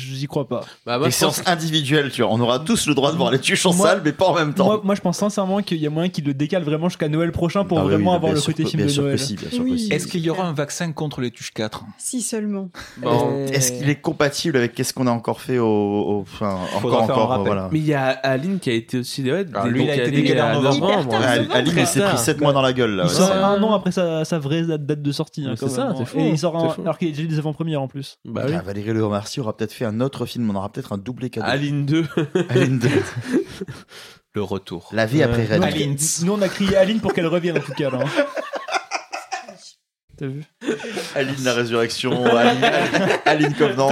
Je 0.00 0.14
n'y 0.20 0.26
crois 0.26 0.46
pas. 0.48 0.60
Bah, 0.86 0.98
moi, 0.98 1.06
les 1.08 1.12
je 1.12 1.18
pense- 1.24 1.36
séances 1.36 1.48
individuelles, 1.48 2.10
tu 2.10 2.22
vois. 2.22 2.30
On 2.32 2.40
aura 2.40 2.58
tous 2.58 2.86
le 2.86 2.94
droit 2.94 3.12
de 3.12 3.16
voir 3.16 3.30
les 3.30 3.38
tuches 3.38 3.66
en 3.66 3.74
Moi- 3.74 3.86
salle, 3.86 4.02
mais 4.04 4.12
pas 4.12 4.26
en 4.26 4.34
même 4.34 4.54
temps. 4.54 4.64
Moi, 4.64 4.80
moi, 4.82 4.94
je 4.94 5.00
pense 5.00 5.18
sincèrement 5.18 5.60
qu'il 5.62 5.78
y 5.78 5.86
a 5.86 5.90
moyen 5.90 6.08
qu'ils 6.08 6.24
le 6.24 6.34
décalent 6.34 6.64
vraiment 6.64 6.88
jusqu'à 6.88 7.08
Noël 7.08 7.32
prochain 7.32 7.64
pour 7.64 7.78
Ah 7.78 7.84
oui, 7.84 7.92
vraiment 7.92 8.10
oui, 8.12 8.16
avoir 8.16 8.32
bien 8.32 8.34
le 8.36 8.40
sûr 8.40 8.52
côté 8.52 8.64
que- 8.64 8.68
film 8.70 8.78
bien 8.78 8.86
de 8.86 8.90
sûr 8.92 9.02
que 9.02 9.06
Noël. 9.08 9.18
si, 9.18 9.34
bien 9.36 9.50
sûr 9.50 9.62
Oui. 9.64 9.78
si. 9.78 9.92
Est-ce 9.92 10.06
qu'il 10.06 10.20
y 10.20 10.30
aura 10.30 10.44
un 10.44 10.52
vaccin 10.52 10.90
contre 10.92 11.20
les 11.20 11.30
tuches 11.30 11.52
4 11.52 11.84
Si 11.98 12.22
seulement. 12.22 12.70
Bon. 12.98 13.46
Est-ce 13.46 13.72
qu'il 13.72 13.88
est 13.88 14.00
compatible 14.00 14.56
avec 14.56 14.74
qu'est-ce 14.74 14.92
qu'on 14.94 15.06
a 15.06 15.10
encore 15.12 15.40
fait 15.40 15.58
au, 15.58 15.66
au- 15.66 16.20
enfin 16.22 16.58
encore 16.76 16.90
faire 16.90 17.00
un 17.00 17.04
encore 17.14 17.28
rappel. 17.28 17.46
voilà. 17.46 17.68
Mais 17.72 17.78
il 17.78 17.86
y 17.86 17.94
a 17.94 18.06
Aline 18.08 18.58
qui 18.58 18.70
a 18.70 18.74
été 18.74 18.98
aussi. 18.98 19.22
Ouais, 19.30 19.44
des- 19.44 19.68
lui, 19.70 19.84
il 19.84 19.90
a 19.90 19.96
été 19.96 20.10
décalé 20.10 20.40
en 20.40 20.60
novembre. 20.60 20.76
Hyper 20.76 21.08
tard. 21.08 21.20
Ah, 21.22 21.36
novembre, 21.38 21.54
Ali, 21.56 21.70
il 21.76 21.86
s'est 21.86 22.00
pris 22.00 22.10
tard. 22.10 22.18
7 22.18 22.40
mois 22.40 22.52
dans 22.52 22.62
la 22.62 22.72
gueule 22.72 22.96
là. 22.96 23.04
Il 23.04 23.08
ouais. 23.08 23.14
sort 23.14 23.28
c'est- 23.28 23.34
un 23.34 23.62
an 23.62 23.74
après 23.74 23.92
sa, 23.92 24.24
sa 24.24 24.38
vraie 24.38 24.62
date 24.62 24.86
date 24.86 25.02
de 25.02 25.12
sortie. 25.12 25.42
hein, 25.44 25.50
Mais 25.50 25.56
quand 25.56 25.68
c'est 25.68 25.74
ça, 25.76 25.86
même. 25.88 25.94
c'est 25.98 26.04
fou. 26.04 26.18
Et 26.20 26.28
il 26.30 26.38
sort 26.38 26.56
C'est 26.58 26.66
un- 26.66 26.70
fou. 26.70 26.82
alors 26.82 26.98
qu'il 26.98 27.08
y 27.08 27.10
a 27.10 27.14
déjà 27.14 27.24
eu 27.24 27.28
des 27.28 27.38
avant-premières 27.38 27.82
en 27.82 27.88
plus. 27.88 28.18
Bah 28.24 28.42
Ah. 28.46 28.62
Valérie 28.62 28.92
Le 28.92 29.08
Mercier 29.08 29.40
aura 29.42 29.56
peut-être 29.56 29.72
fait 29.72 29.84
un 29.84 29.89
autre 29.98 30.26
film, 30.26 30.48
on 30.48 30.54
aura 30.54 30.70
peut-être 30.70 30.92
un 30.92 30.98
doublé 30.98 31.30
cadeau. 31.30 31.46
Aline 31.48 31.84
2. 31.86 32.06
Aline 32.50 32.78
2. 32.78 32.88
Le 34.34 34.42
retour. 34.44 34.90
La 34.92 35.06
vie 35.06 35.24
après. 35.24 35.42
Nous, 35.42 35.54
Red. 35.54 35.62
Aline. 35.64 35.96
Nous, 36.22 36.32
on 36.32 36.40
a 36.42 36.48
crié 36.48 36.76
Aline 36.76 37.00
pour 37.00 37.12
qu'elle 37.12 37.26
revienne 37.26 37.58
en 37.58 37.62
tout 37.62 37.72
cas. 37.72 37.90
Là. 37.90 37.98
T'as 40.16 40.26
vu 40.26 40.44
Aline 41.16 41.42
la 41.44 41.54
résurrection, 41.54 42.24
Aline, 42.36 42.64
Aline 43.24 43.54
Covenant. 43.54 43.90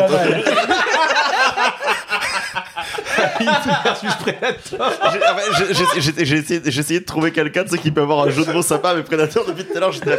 J'ai- 6.22 6.78
essayé, 6.80 7.00
de 7.00 7.04
trouver 7.04 7.32
quelqu'un 7.32 7.64
de 7.64 7.68
ceux 7.70 7.76
qui 7.78 7.90
peut 7.90 8.02
avoir 8.02 8.26
un 8.26 8.30
jeu 8.30 8.44
de 8.44 8.52
mots 8.52 8.62
sympa, 8.62 8.94
mais 8.94 9.02
Predator 9.02 9.44
depuis 9.46 9.64
tout 9.64 9.76
à 9.76 9.80
l'heure, 9.80 9.92
j'étais 9.92 10.10
là. 10.10 10.16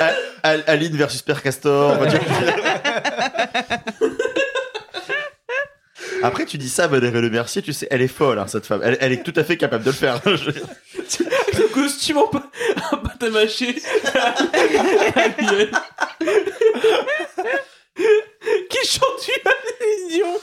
Al- 0.00 0.14
Al- 0.42 0.64
Aline 0.66 0.96
versus 0.96 1.22
Père 1.22 1.42
Castor. 1.42 1.96
Après, 6.22 6.44
tu 6.46 6.58
dis 6.58 6.68
ça, 6.68 6.86
Valérie 6.86 7.20
Le 7.20 7.30
Mercier, 7.30 7.62
tu 7.62 7.72
sais, 7.72 7.86
elle 7.90 8.02
est 8.02 8.08
folle, 8.08 8.38
hein, 8.38 8.46
cette 8.46 8.66
femme. 8.66 8.80
Elle, 8.84 8.96
elle 9.00 9.12
est 9.12 9.22
tout 9.22 9.32
à 9.36 9.44
fait 9.44 9.56
capable 9.56 9.84
de 9.84 9.90
le 9.90 9.96
faire. 9.96 10.20
Le 10.24 11.68
costume 11.72 12.18
en, 12.18 12.26
pâte 12.28 13.22
à 13.22 13.30
mâcher. 13.30 13.74
Qui 18.70 18.88
chante 18.88 19.30
Aline 19.44 20.08
Dion 20.08 20.34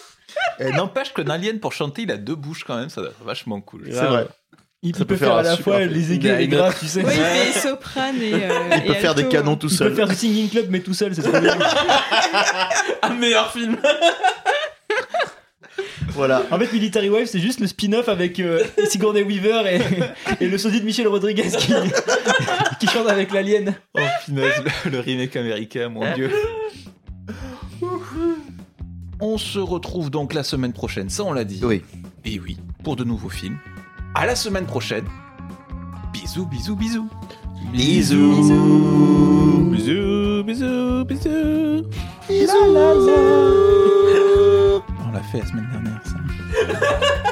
Et 0.59 0.71
N'empêche 0.71 1.13
que 1.13 1.27
Alien, 1.29 1.59
pour 1.59 1.73
chanter, 1.73 2.03
il 2.03 2.11
a 2.11 2.17
deux 2.17 2.35
bouches 2.35 2.63
quand 2.63 2.77
même, 2.77 2.89
ça 2.89 3.01
doit 3.01 3.09
être 3.09 3.23
vachement 3.23 3.59
cool. 3.61 3.85
C'est 3.91 4.05
vrai. 4.05 4.27
Il, 4.81 4.93
peut 4.93 5.03
peut 5.03 5.17
faire 5.17 5.27
faire 5.29 5.37
à 5.37 5.43
la 5.43 5.57
fois 5.57 5.79
les 5.83 6.13
Il 6.13 6.13
aiguës 6.13 6.31
a 6.31 6.35
et 6.35 6.37
les 6.37 6.45
une 6.45 6.51
graves, 6.51 6.77
tu 6.79 6.87
sais. 6.87 7.03
Ouais, 7.03 7.13
il 7.13 7.51
fait 7.51 7.59
soprane 7.67 8.15
et. 8.21 8.33
euh, 8.33 8.69
Il 8.77 8.83
peut 8.85 8.91
et 8.93 8.95
faire 8.95 9.13
des 9.13 9.27
canons 9.27 9.57
tout 9.57 9.67
Il 9.67 9.71
peut 9.77 9.83
seul. 9.85 9.93
faire 9.95 10.07
du 10.07 10.15
singing 10.15 10.49
club 10.49 10.67
mais 10.69 10.79
tout 10.79 10.93
seul, 10.93 11.13
c'est 11.13 11.21
trop 11.21 11.37
bien. 11.39 11.57
Un 13.01 13.13
meilleur 13.15 13.51
film. 13.51 13.75
Voilà. 16.13 16.43
En 16.51 16.59
fait, 16.59 16.71
Military 16.73 17.09
Wife, 17.09 17.29
c'est 17.29 17.39
juste 17.39 17.59
le 17.59 17.67
spin-off 17.67 18.09
avec 18.09 18.39
euh, 18.39 18.63
Sigourney 18.89 19.23
Weaver 19.23 19.63
et, 19.67 19.79
et 20.43 20.47
le 20.47 20.57
sosie 20.57 20.79
de 20.81 20.85
Michel 20.85 21.07
Rodriguez 21.07 21.49
qui, 21.57 21.73
qui 22.79 22.87
chante 22.87 23.07
avec 23.07 23.31
l'alien. 23.31 23.75
Oh 23.95 23.99
le, 24.29 24.99
remake 24.99 25.35
américain, 25.35 25.89
mon 25.89 26.13
dieu. 26.13 26.31
On 29.21 29.37
se 29.37 29.59
retrouve 29.59 30.09
donc 30.09 30.33
la 30.33 30.43
semaine 30.43 30.73
prochaine, 30.73 31.09
ça 31.09 31.23
on 31.23 31.33
l'a 31.33 31.43
dit. 31.43 31.59
Oui. 31.63 31.81
Et 32.25 32.39
oui, 32.39 32.57
pour 32.83 32.95
de 32.95 33.03
nouveaux 33.03 33.29
films. 33.29 33.57
À 34.15 34.25
la 34.25 34.35
semaine 34.35 34.65
prochaine. 34.65 35.05
Bisous, 36.13 36.45
bisous, 36.45 36.75
bisous. 36.75 37.09
Bisous. 37.71 38.49
Bisous, 39.71 40.43
bisous, 40.43 41.05
bisous. 41.05 41.85
On 45.09 45.11
l'a 45.11 45.21
fait 45.23 45.39
la 45.39 45.45
semaine 45.47 45.67
dernière, 45.71 46.01
ça. 46.05 46.17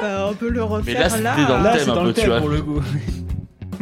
Bah, 0.00 0.26
on 0.30 0.34
peut 0.34 0.48
le 0.48 0.62
refaire 0.62 0.94
Mais 0.94 1.00
là, 1.00 1.08
c'était 1.08 1.22
là. 1.22 1.34
dans 1.48 1.58
le 1.58 1.64
Là, 1.64 1.72
thème 1.76 1.80
c'est 1.84 1.90
un 1.90 1.94
dans 1.94 2.00
peu, 2.02 2.06
le 2.08 2.14
tu 2.14 2.20
thème 2.20 2.30
vois. 2.30 2.38
pour 2.40 2.48
le 2.48 2.62
coup. 2.62 2.80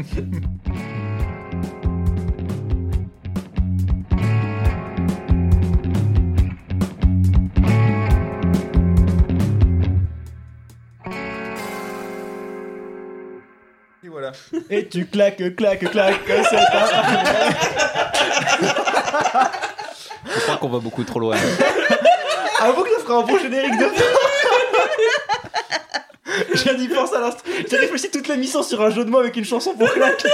Et 14.05 14.09
voilà. 14.09 14.32
Et 14.70 14.89
tu 14.89 15.06
claques, 15.06 15.43
claques, 15.56 15.90
claques, 15.90 16.20
c'est 16.27 16.56
un... 16.59 16.60
Je 20.35 20.40
crois 20.43 20.56
qu'on 20.59 20.68
va 20.68 20.78
beaucoup 20.78 21.05
trop 21.05 21.20
loin. 21.20 21.36
Avoue 22.66 22.82
que 22.82 22.90
ça 22.90 22.98
ferait 22.98 23.14
un 23.14 23.22
bon 23.22 23.38
générique 23.38 23.78
de 23.78 23.84
fin. 23.84 24.05
Viens 26.64 26.74
d'y 26.74 26.88
penser 26.88 27.14
à 27.14 27.20
l'instant. 27.20 27.44
J'ai 27.70 27.76
réfléchi 27.76 28.10
toute 28.10 28.26
l'émission 28.26 28.64
sur 28.64 28.82
un 28.82 28.90
jeu 28.90 29.05
de 29.05 29.10
mots 29.10 29.20
avec 29.20 29.36
une 29.36 29.44
chanson 29.44 29.74
pour 29.74 29.88
claque. 29.93 30.26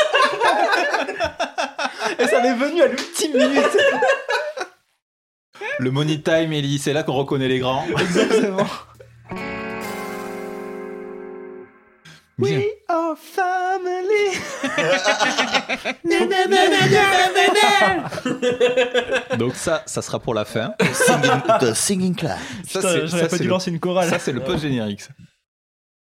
Et 2.18 2.26
ça 2.26 2.40
m'est 2.40 2.54
venu 2.54 2.80
à 2.80 2.86
l'ultime 2.86 3.36
minute. 3.36 3.76
Le 5.78 5.90
money 5.90 6.22
time, 6.22 6.54
Ellie, 6.54 6.78
c'est 6.78 6.94
là 6.94 7.02
qu'on 7.02 7.12
reconnaît 7.12 7.48
les 7.48 7.59
grands. 7.59 7.84
Exactement. 7.98 8.66
Bien. 12.38 12.60
are 12.88 13.14
family. 13.16 14.38
Donc 19.38 19.54
ça, 19.54 19.82
ça 19.86 20.02
sera 20.02 20.18
pour 20.18 20.34
la 20.34 20.44
fin. 20.44 20.74
Singing, 20.92 21.40
the 21.60 21.74
singing 21.74 22.14
clap. 22.14 22.38
Ça, 22.66 22.80
Putain, 22.80 22.80
c'est- 22.92 23.06
J'aurais 23.06 23.22
ça, 23.22 23.28
pas 23.28 23.36
c'est 23.36 23.38
dû 23.38 23.44
le- 23.44 23.50
lancer 23.50 23.70
une 23.70 23.80
chorale. 23.80 24.09
Ça, 24.09 24.18
c'est 24.18 24.32
le 24.32 24.40
post-générique. 24.40 25.02
ça. 25.02 25.10